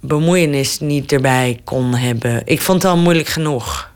bemoeienis 0.00 0.80
niet 0.80 1.12
erbij 1.12 1.60
kon 1.64 1.94
hebben. 1.94 2.42
Ik 2.44 2.60
vond 2.60 2.82
het 2.82 2.92
al 2.92 2.98
moeilijk 2.98 3.28
genoeg. 3.28 3.90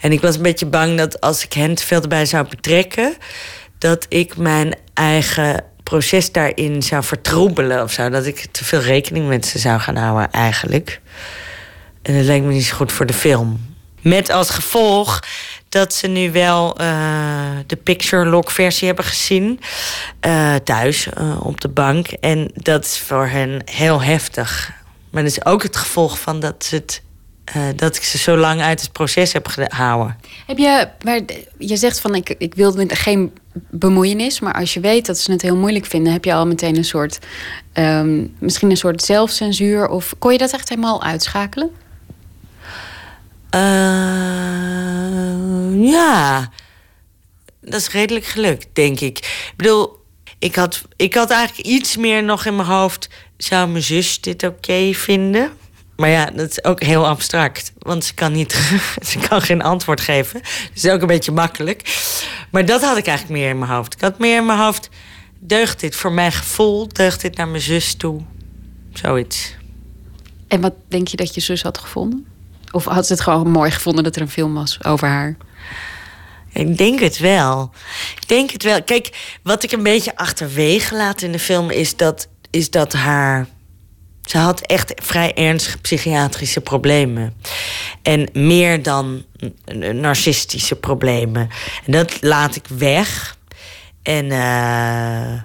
En 0.00 0.12
ik 0.12 0.20
was 0.20 0.36
een 0.36 0.42
beetje 0.42 0.66
bang 0.66 0.98
dat 0.98 1.20
als 1.20 1.44
ik 1.44 1.52
hen 1.52 1.74
te 1.74 1.86
veel 1.86 2.02
erbij 2.02 2.26
zou 2.26 2.48
betrekken, 2.48 3.16
dat 3.78 4.06
ik 4.08 4.36
mijn 4.36 4.74
eigen 4.94 5.64
proces 5.88 6.32
daarin 6.32 6.82
zou 6.82 7.04
vertroebelen 7.04 7.82
of 7.82 7.92
zo. 7.92 8.08
Dat 8.08 8.26
ik 8.26 8.46
te 8.50 8.64
veel 8.64 8.80
rekening 8.80 9.28
met 9.28 9.46
ze 9.46 9.58
zou 9.58 9.80
gaan 9.80 9.96
houden, 9.96 10.30
eigenlijk. 10.30 11.00
En 12.02 12.16
dat 12.16 12.24
lijkt 12.24 12.44
me 12.44 12.52
niet 12.52 12.64
zo 12.64 12.76
goed 12.76 12.92
voor 12.92 13.06
de 13.06 13.12
film. 13.12 13.74
Met 14.00 14.30
als 14.30 14.50
gevolg 14.50 15.22
dat 15.68 15.94
ze 15.94 16.06
nu 16.06 16.32
wel 16.32 16.76
eh, 16.76 16.86
de 17.66 17.76
picture 17.76 18.24
lock 18.26 18.50
versie 18.50 18.86
hebben 18.86 19.04
gezien. 19.04 19.60
eh, 20.20 20.54
thuis 20.54 21.08
eh, 21.08 21.46
op 21.46 21.60
de 21.60 21.68
bank. 21.68 22.06
En 22.08 22.50
dat 22.54 22.84
is 22.84 22.98
voor 22.98 23.26
hen 23.26 23.62
heel 23.64 24.02
heftig. 24.02 24.72
Maar 25.10 25.22
dat 25.22 25.32
is 25.32 25.44
ook 25.44 25.62
het 25.62 25.76
gevolg 25.76 26.18
van 26.18 26.40
dat, 26.40 26.64
ze 26.64 26.74
het, 26.74 27.02
eh, 27.52 27.62
dat 27.76 27.96
ik 27.96 28.02
ze 28.02 28.18
zo 28.18 28.36
lang 28.36 28.60
uit 28.60 28.80
het 28.80 28.92
proces 28.92 29.32
heb 29.32 29.46
gehouden. 29.46 30.16
Heb 30.46 30.58
je, 30.58 30.88
maar 31.04 31.20
je 31.58 31.76
zegt 31.76 32.00
van 32.00 32.14
ik, 32.14 32.34
ik 32.38 32.54
wil 32.54 32.74
geen 32.88 33.32
bemoeienis, 33.70 34.40
maar 34.40 34.54
als 34.54 34.74
je 34.74 34.80
weet 34.80 35.06
dat 35.06 35.18
ze 35.18 35.32
het 35.32 35.42
heel 35.42 35.56
moeilijk 35.56 35.86
vinden, 35.86 36.12
heb 36.12 36.24
je 36.24 36.34
al 36.34 36.46
meteen 36.46 36.76
een 36.76 36.84
soort, 36.84 37.18
ehm, 37.72 38.26
misschien 38.38 38.70
een 38.70 38.76
soort 38.76 39.02
zelfcensuur 39.02 39.88
of 39.88 40.14
kon 40.18 40.32
je 40.32 40.38
dat 40.38 40.52
echt 40.52 40.68
helemaal 40.68 41.02
uitschakelen? 41.02 41.70
Eh, 43.50 43.60
ja, 45.90 46.50
dat 47.60 47.80
is 47.80 47.90
redelijk 47.90 48.26
gelukt, 48.26 48.66
denk 48.72 49.00
ik. 49.00 49.18
Ik 49.18 49.52
bedoel, 49.56 49.96
ik 50.38 50.54
had, 50.54 50.82
ik 50.96 51.14
had 51.14 51.30
eigenlijk 51.30 51.68
iets 51.68 51.96
meer 51.96 52.22
nog 52.24 52.46
in 52.46 52.56
mijn 52.56 52.68
hoofd. 52.68 53.08
Zou 53.36 53.68
mijn 53.68 53.82
zus 53.82 54.20
dit 54.20 54.42
oké 54.42 54.92
vinden? 54.92 55.50
Maar 55.98 56.08
ja, 56.08 56.30
dat 56.34 56.50
is 56.50 56.64
ook 56.64 56.82
heel 56.82 57.06
abstract. 57.06 57.72
Want 57.78 58.04
ze 58.04 58.14
kan, 58.14 58.32
niet, 58.32 58.52
ze 59.10 59.18
kan 59.28 59.42
geen 59.42 59.62
antwoord 59.62 60.00
geven. 60.00 60.40
Dat 60.42 60.84
is 60.84 60.88
ook 60.88 61.00
een 61.00 61.06
beetje 61.06 61.32
makkelijk. 61.32 62.00
Maar 62.50 62.66
dat 62.66 62.82
had 62.82 62.96
ik 62.96 63.06
eigenlijk 63.06 63.40
meer 63.40 63.48
in 63.48 63.58
mijn 63.58 63.70
hoofd. 63.70 63.94
Ik 63.94 64.00
had 64.00 64.18
meer 64.18 64.36
in 64.36 64.46
mijn 64.46 64.58
hoofd. 64.58 64.88
Deugt 65.38 65.80
dit 65.80 65.96
voor 65.96 66.12
mijn 66.12 66.32
gevoel? 66.32 66.88
Deugt 66.88 67.20
dit 67.20 67.36
naar 67.36 67.48
mijn 67.48 67.62
zus 67.62 67.94
toe? 67.94 68.22
Zoiets. 68.92 69.56
En 70.48 70.60
wat 70.60 70.74
denk 70.88 71.08
je 71.08 71.16
dat 71.16 71.34
je 71.34 71.40
zus 71.40 71.62
had 71.62 71.78
gevonden? 71.78 72.26
Of 72.70 72.84
had 72.84 73.06
ze 73.06 73.12
het 73.12 73.22
gewoon 73.22 73.50
mooi 73.50 73.70
gevonden 73.70 74.04
dat 74.04 74.16
er 74.16 74.22
een 74.22 74.30
film 74.30 74.54
was 74.54 74.84
over 74.84 75.08
haar? 75.08 75.36
Ik 76.52 76.78
denk 76.78 77.00
het 77.00 77.18
wel. 77.18 77.70
Ik 78.20 78.28
denk 78.28 78.50
het 78.50 78.62
wel. 78.62 78.82
Kijk, 78.82 79.38
wat 79.42 79.62
ik 79.62 79.72
een 79.72 79.82
beetje 79.82 80.16
achterwege 80.16 80.96
laat 80.96 81.22
in 81.22 81.32
de 81.32 81.38
film 81.38 81.70
is 81.70 81.96
dat, 81.96 82.28
is 82.50 82.70
dat 82.70 82.92
haar. 82.92 83.46
Ze 84.28 84.38
had 84.38 84.60
echt 84.60 84.92
vrij 85.02 85.34
ernstige 85.34 85.78
psychiatrische 85.78 86.60
problemen. 86.60 87.34
En 88.02 88.28
meer 88.32 88.82
dan 88.82 89.24
narcistische 89.92 90.76
problemen. 90.76 91.48
En 91.84 91.92
dat 91.92 92.22
laat 92.22 92.56
ik 92.56 92.66
weg. 92.66 93.36
En 94.02 94.30
eh, 94.30 95.42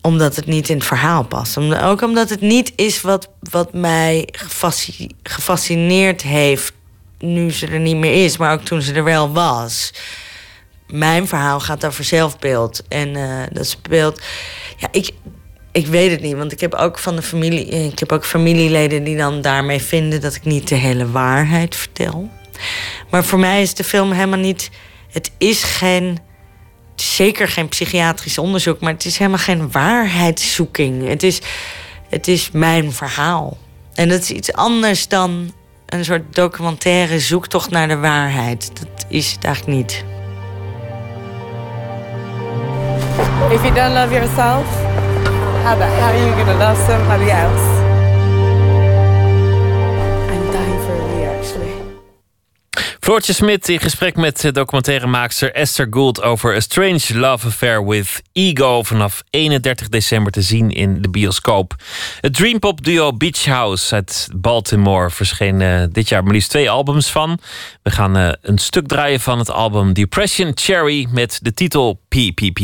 omdat 0.00 0.36
het 0.36 0.46
niet 0.46 0.68
in 0.68 0.76
het 0.76 0.86
verhaal 0.86 1.24
past. 1.24 1.58
Ook 1.82 2.02
omdat 2.02 2.30
het 2.30 2.40
niet 2.40 2.72
is 2.76 3.00
wat, 3.00 3.30
wat 3.40 3.72
mij 3.72 4.28
gefasci- 4.32 5.14
gefascineerd 5.22 6.22
heeft 6.22 6.72
nu 7.18 7.50
ze 7.52 7.66
er 7.66 7.80
niet 7.80 7.96
meer 7.96 8.24
is, 8.24 8.36
maar 8.36 8.52
ook 8.52 8.60
toen 8.62 8.82
ze 8.82 8.92
er 8.92 9.04
wel 9.04 9.32
was. 9.32 9.92
Mijn 10.86 11.28
verhaal 11.28 11.60
gaat 11.60 11.86
over 11.86 12.04
zelfbeeld. 12.04 12.82
En 12.88 13.16
eh, 13.16 13.42
dat 13.52 13.66
speelt. 13.66 14.20
Ja, 14.76 14.88
ik, 14.90 15.10
ik 15.72 15.86
weet 15.86 16.10
het 16.10 16.20
niet, 16.20 16.36
want 16.36 16.52
ik 16.52 16.60
heb 16.60 16.74
ook 16.74 16.98
van 16.98 17.16
de 17.16 17.22
familie. 17.22 17.66
Ik 17.66 17.98
heb 17.98 18.12
ook 18.12 18.26
familieleden 18.26 19.04
die 19.04 19.16
dan 19.16 19.40
daarmee 19.40 19.80
vinden 19.80 20.20
dat 20.20 20.34
ik 20.34 20.44
niet 20.44 20.68
de 20.68 20.74
hele 20.74 21.10
waarheid 21.10 21.76
vertel. 21.76 22.28
Maar 23.10 23.24
voor 23.24 23.38
mij 23.38 23.62
is 23.62 23.74
de 23.74 23.84
film 23.84 24.12
helemaal 24.12 24.38
niet 24.38 24.70
het 25.10 25.30
is 25.38 25.62
geen, 25.62 26.18
zeker 26.94 27.48
geen 27.48 27.68
psychiatrisch 27.68 28.38
onderzoek, 28.38 28.80
maar 28.80 28.92
het 28.92 29.04
is 29.04 29.18
helemaal 29.18 29.38
geen 29.38 29.70
waarheidszoeking. 29.70 31.08
Het 31.08 31.22
is, 31.22 31.40
het 32.08 32.28
is 32.28 32.50
mijn 32.50 32.92
verhaal. 32.92 33.58
En 33.94 34.08
dat 34.08 34.20
is 34.20 34.30
iets 34.30 34.52
anders 34.52 35.08
dan 35.08 35.52
een 35.86 36.04
soort 36.04 36.34
documentaire 36.34 37.20
zoektocht 37.20 37.70
naar 37.70 37.88
de 37.88 37.96
waarheid. 37.96 38.70
Dat 38.74 39.06
is 39.08 39.32
het 39.32 39.44
eigenlijk 39.44 39.76
niet. 39.76 40.04
If 43.50 43.62
you 43.62 43.74
don't 43.74 43.94
love 43.94 44.12
yourself, 44.12 44.89
how, 45.62 45.76
how 45.76 46.10
are 46.10 46.16
you 46.16 46.30
gonna 46.36 46.58
love 46.58 46.76
somebody 46.76 47.30
else? 47.30 47.66
I'm 50.32 50.46
for 50.86 50.96
actually. 51.26 51.80
Floortje 53.00 53.34
Smit 53.34 53.68
in 53.68 53.80
gesprek 53.80 54.16
met 54.16 54.44
eh, 54.44 54.52
documentairemaakster 54.52 55.52
Esther 55.52 55.86
Gould 55.90 56.22
over 56.22 56.54
A 56.54 56.60
Strange 56.60 57.18
Love 57.18 57.46
Affair 57.46 57.86
with 57.86 58.22
Ego. 58.32 58.82
Vanaf 58.82 59.22
31 59.30 59.88
december 59.88 60.32
te 60.32 60.42
zien 60.42 60.70
in 60.70 61.02
de 61.02 61.10
bioscoop. 61.10 61.74
Het 62.20 62.34
dreampop 62.34 62.84
duo 62.84 63.12
Beach 63.12 63.44
House 63.44 63.94
uit 63.94 64.28
Baltimore 64.36 65.10
verscheen 65.10 65.60
eh, 65.60 65.82
dit 65.92 66.08
jaar 66.08 66.24
maar 66.24 66.32
liefst 66.32 66.50
twee 66.50 66.70
albums 66.70 67.10
van. 67.10 67.38
We 67.82 67.90
gaan 67.90 68.16
eh, 68.16 68.32
een 68.42 68.58
stuk 68.58 68.86
draaien 68.86 69.20
van 69.20 69.38
het 69.38 69.50
album 69.50 69.92
Depression 69.92 70.52
Cherry 70.54 71.08
met 71.10 71.38
de 71.42 71.54
titel 71.54 72.00
PPP. 72.08 72.60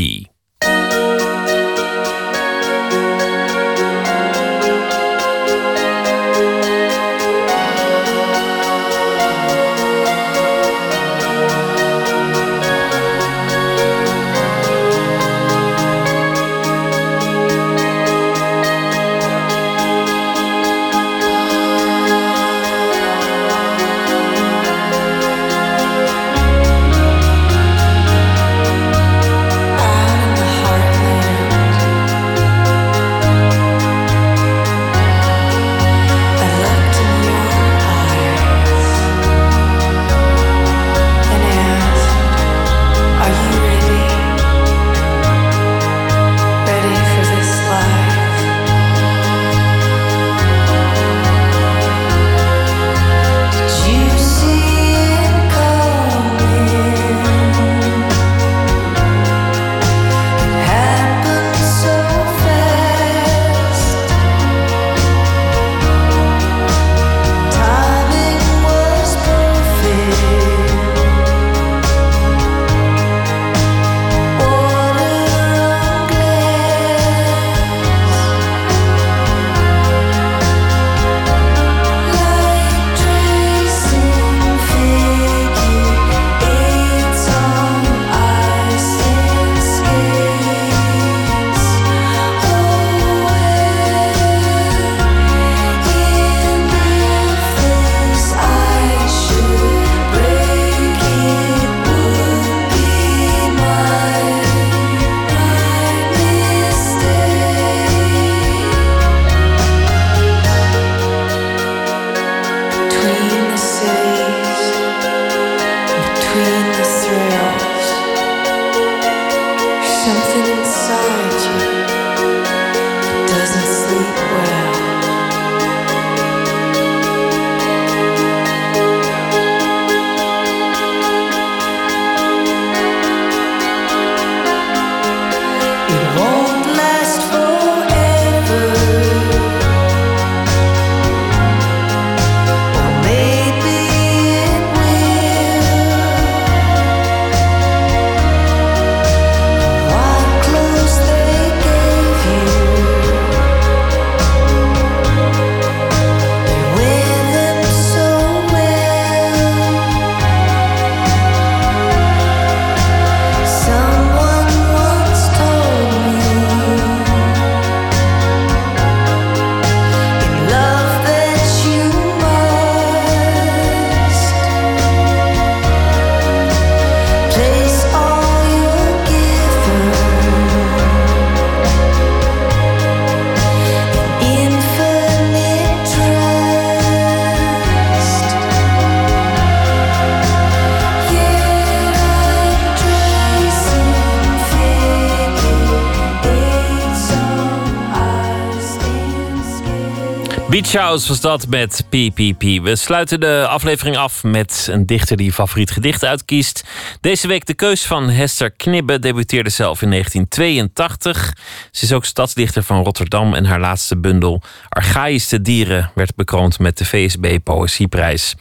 Beach 200.72 201.06
was 201.06 201.20
dat 201.20 201.46
met 201.48 201.84
PPP. 201.88 202.42
We 202.62 202.76
sluiten 202.76 203.20
de 203.20 203.46
aflevering 203.48 203.96
af 203.96 204.22
met 204.22 204.68
een 204.70 204.86
dichter 204.86 205.16
die 205.16 205.32
favoriet 205.32 205.70
gedicht 205.70 206.04
uitkiest. 206.04 206.64
Deze 207.00 207.28
week 207.28 207.46
de 207.46 207.54
keus 207.54 207.86
van 207.86 208.10
Hester 208.10 208.50
Knibbe 208.50 208.98
debuteerde 208.98 209.50
zelf 209.50 209.82
in 209.82 209.90
1982. 209.90 211.32
Ze 211.70 211.84
is 211.84 211.92
ook 211.92 212.04
stadsdichter 212.04 212.62
van 212.62 212.82
Rotterdam 212.82 213.34
en 213.34 213.44
haar 213.44 213.60
laatste 213.60 213.96
bundel 213.96 214.42
Archaïsche 214.68 215.42
dieren 215.42 215.90
werd 215.94 216.14
bekroond 216.14 216.58
met 216.58 216.78
de 216.78 216.84
VSB 216.84 217.38
Poëzieprijs. 217.44 218.34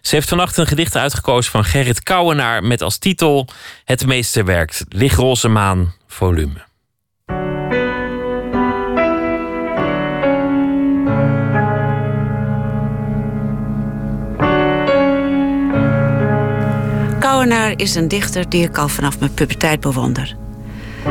Ze 0.00 0.14
heeft 0.14 0.28
vannacht 0.28 0.56
een 0.56 0.66
gedicht 0.66 0.96
uitgekozen 0.96 1.52
van 1.52 1.64
Gerrit 1.64 2.02
Kouwenaar 2.02 2.64
met 2.64 2.82
als 2.82 2.98
titel 2.98 3.48
Het 3.84 4.06
meesterwerk 4.06 4.82
Lichtroze 4.88 5.48
maan 5.48 5.94
volume. 6.06 6.65
Is 17.76 17.94
een 17.94 18.08
dichter 18.08 18.48
die 18.48 18.64
ik 18.64 18.78
al 18.78 18.88
vanaf 18.88 19.18
mijn 19.18 19.34
puberteit 19.34 19.80
bewonder. 19.80 20.36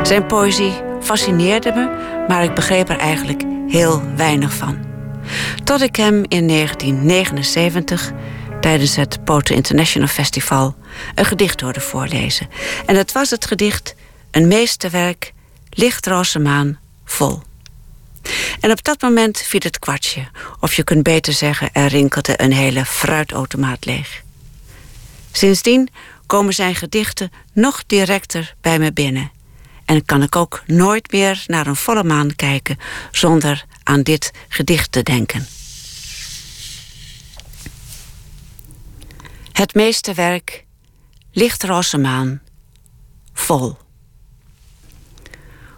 Zijn 0.02 0.26
poëzie 0.26 0.72
fascineerde 1.00 1.72
me, 1.72 1.88
maar 2.28 2.44
ik 2.44 2.54
begreep 2.54 2.88
er 2.88 2.98
eigenlijk 2.98 3.42
heel 3.68 4.02
weinig 4.16 4.52
van. 4.52 4.78
Tot 5.64 5.82
ik 5.82 5.96
hem 5.96 6.24
in 6.28 6.48
1979 6.48 8.12
tijdens 8.60 8.96
het 8.96 9.24
Poten 9.24 9.54
International 9.54 10.08
Festival 10.08 10.76
een 11.14 11.24
gedicht 11.24 11.60
hoorde 11.60 11.80
voorlezen. 11.80 12.48
En 12.86 12.94
dat 12.94 13.12
was 13.12 13.30
het 13.30 13.46
gedicht 13.46 13.94
Een 14.30 14.48
meesterwerk, 14.48 15.32
lichtroze 15.70 16.38
maan, 16.38 16.78
vol. 17.04 17.42
En 18.60 18.70
op 18.70 18.84
dat 18.84 19.02
moment 19.02 19.38
viel 19.38 19.60
het 19.62 19.78
kwartje. 19.78 20.26
Of 20.60 20.74
je 20.74 20.84
kunt 20.84 21.02
beter 21.02 21.32
zeggen, 21.32 21.68
er 21.72 21.88
rinkelde 21.88 22.42
een 22.42 22.52
hele 22.52 22.84
fruitautomaat 22.84 23.84
leeg. 23.84 24.24
Sindsdien 25.32 25.88
komen 26.26 26.54
zijn 26.54 26.74
gedichten 26.74 27.30
nog 27.52 27.86
directer 27.86 28.54
bij 28.60 28.78
me 28.78 28.92
binnen. 28.92 29.30
En 29.84 30.04
kan 30.04 30.22
ik 30.22 30.36
ook 30.36 30.62
nooit 30.66 31.12
meer 31.12 31.44
naar 31.46 31.66
een 31.66 31.76
volle 31.76 32.04
maan 32.04 32.34
kijken 32.36 32.78
zonder 33.10 33.64
aan 33.82 34.02
dit 34.02 34.30
gedicht 34.48 34.92
te 34.92 35.02
denken. 35.02 35.46
Het 39.52 39.74
meeste 39.74 40.14
werk, 40.14 40.64
lichtroze 41.32 41.98
maan, 41.98 42.42
vol. 43.32 43.76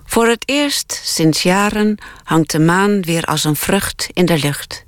Voor 0.05 0.29
het 0.29 0.49
eerst 0.49 1.01
sinds 1.05 1.43
jaren 1.43 1.99
hangt 2.25 2.51
de 2.51 2.59
maan 2.59 3.03
weer 3.03 3.25
als 3.25 3.45
een 3.45 3.57
vrucht 3.57 4.09
in 4.12 4.27
de 4.27 4.39
lucht. 4.39 4.85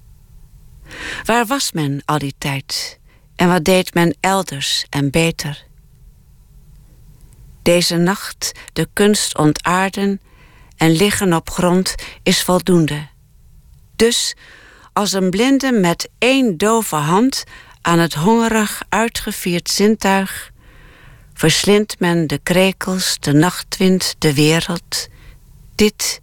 Waar 1.25 1.47
was 1.47 1.73
men 1.73 2.03
al 2.05 2.19
die 2.19 2.35
tijd 2.39 3.00
en 3.41 3.49
wat 3.49 3.65
deed 3.65 3.95
men 3.95 4.17
elders 4.21 4.85
en 4.91 5.11
beter? 5.11 5.65
Deze 7.63 7.97
nacht 7.97 8.53
de 8.73 8.89
kunst 8.93 9.39
ontaarden 9.39 10.21
en 10.77 10.91
liggen 10.91 11.33
op 11.33 11.51
grond 11.51 11.95
is 12.23 12.43
voldoende. 12.43 13.09
Dus 13.97 14.37
als 14.93 15.13
een 15.13 15.31
blinde 15.31 15.73
met 15.73 16.09
één 16.19 16.57
dove 16.57 16.97
hand 16.97 17.45
aan 17.83 17.99
het 17.99 18.15
hongerig 18.15 18.83
uitgevierd 18.89 19.71
zintuig 19.71 20.53
verslindt 21.35 22.01
men 22.01 22.27
de 22.27 22.39
krekels, 22.39 23.17
de 23.21 23.33
nachtwind, 23.33 24.15
de 24.19 24.35
wereld. 24.35 25.09
Dit 25.75 26.21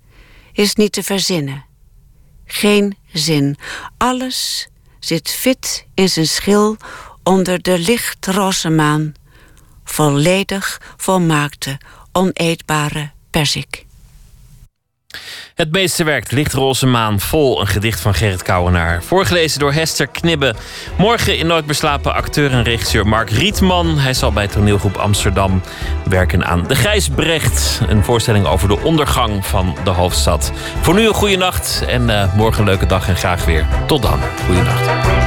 is 0.51 0.75
niet 0.75 0.91
te 0.91 1.03
verzinnen. 1.03 1.65
Geen 2.45 2.97
zin. 3.13 3.57
Alles 3.97 4.67
zit 5.07 5.29
fit 5.29 5.85
in 5.93 6.09
zijn 6.09 6.27
schil 6.27 6.77
onder 7.27 7.61
de 7.61 7.79
lichtroze 7.79 8.69
maan. 8.69 9.13
Volledig 9.83 10.81
volmaakte, 10.97 11.77
oneetbare 12.11 13.09
persik. 13.29 13.85
Het 15.55 15.71
meeste 15.71 16.03
werkt 16.03 16.31
Lichtroze 16.31 16.85
Maan 16.85 17.19
vol, 17.19 17.61
een 17.61 17.67
gedicht 17.67 17.99
van 17.99 18.13
Gerrit 18.13 18.43
Kouwenaar. 18.43 19.03
Voorgelezen 19.03 19.59
door 19.59 19.73
Hester 19.73 20.07
Knibbe. 20.07 20.55
Morgen 20.97 21.37
in 21.37 21.47
Nooit 21.47 21.65
Beslapen 21.65 22.13
acteur 22.13 22.51
en 22.51 22.63
regisseur 22.63 23.07
Mark 23.07 23.29
Rietman. 23.29 23.97
Hij 23.97 24.13
zal 24.13 24.31
bij 24.31 24.47
toneelgroep 24.47 24.97
Amsterdam 24.97 25.61
werken 26.05 26.45
aan 26.45 26.67
De 26.67 26.75
Gijsbrecht. 26.75 27.81
Een 27.87 28.03
voorstelling 28.03 28.45
over 28.45 28.67
de 28.67 28.79
ondergang 28.79 29.45
van 29.45 29.77
de 29.83 29.89
hoofdstad. 29.89 30.51
Voor 30.81 30.93
nu 30.93 31.07
een 31.07 31.13
goede 31.13 31.37
nacht 31.37 31.83
en 31.87 32.09
uh, 32.09 32.35
morgen 32.35 32.59
een 32.59 32.67
leuke 32.67 32.85
dag 32.85 33.07
en 33.07 33.17
graag 33.17 33.45
weer. 33.45 33.67
Tot 33.87 34.01
dan. 34.01 34.19
Goeienacht. 34.45 35.26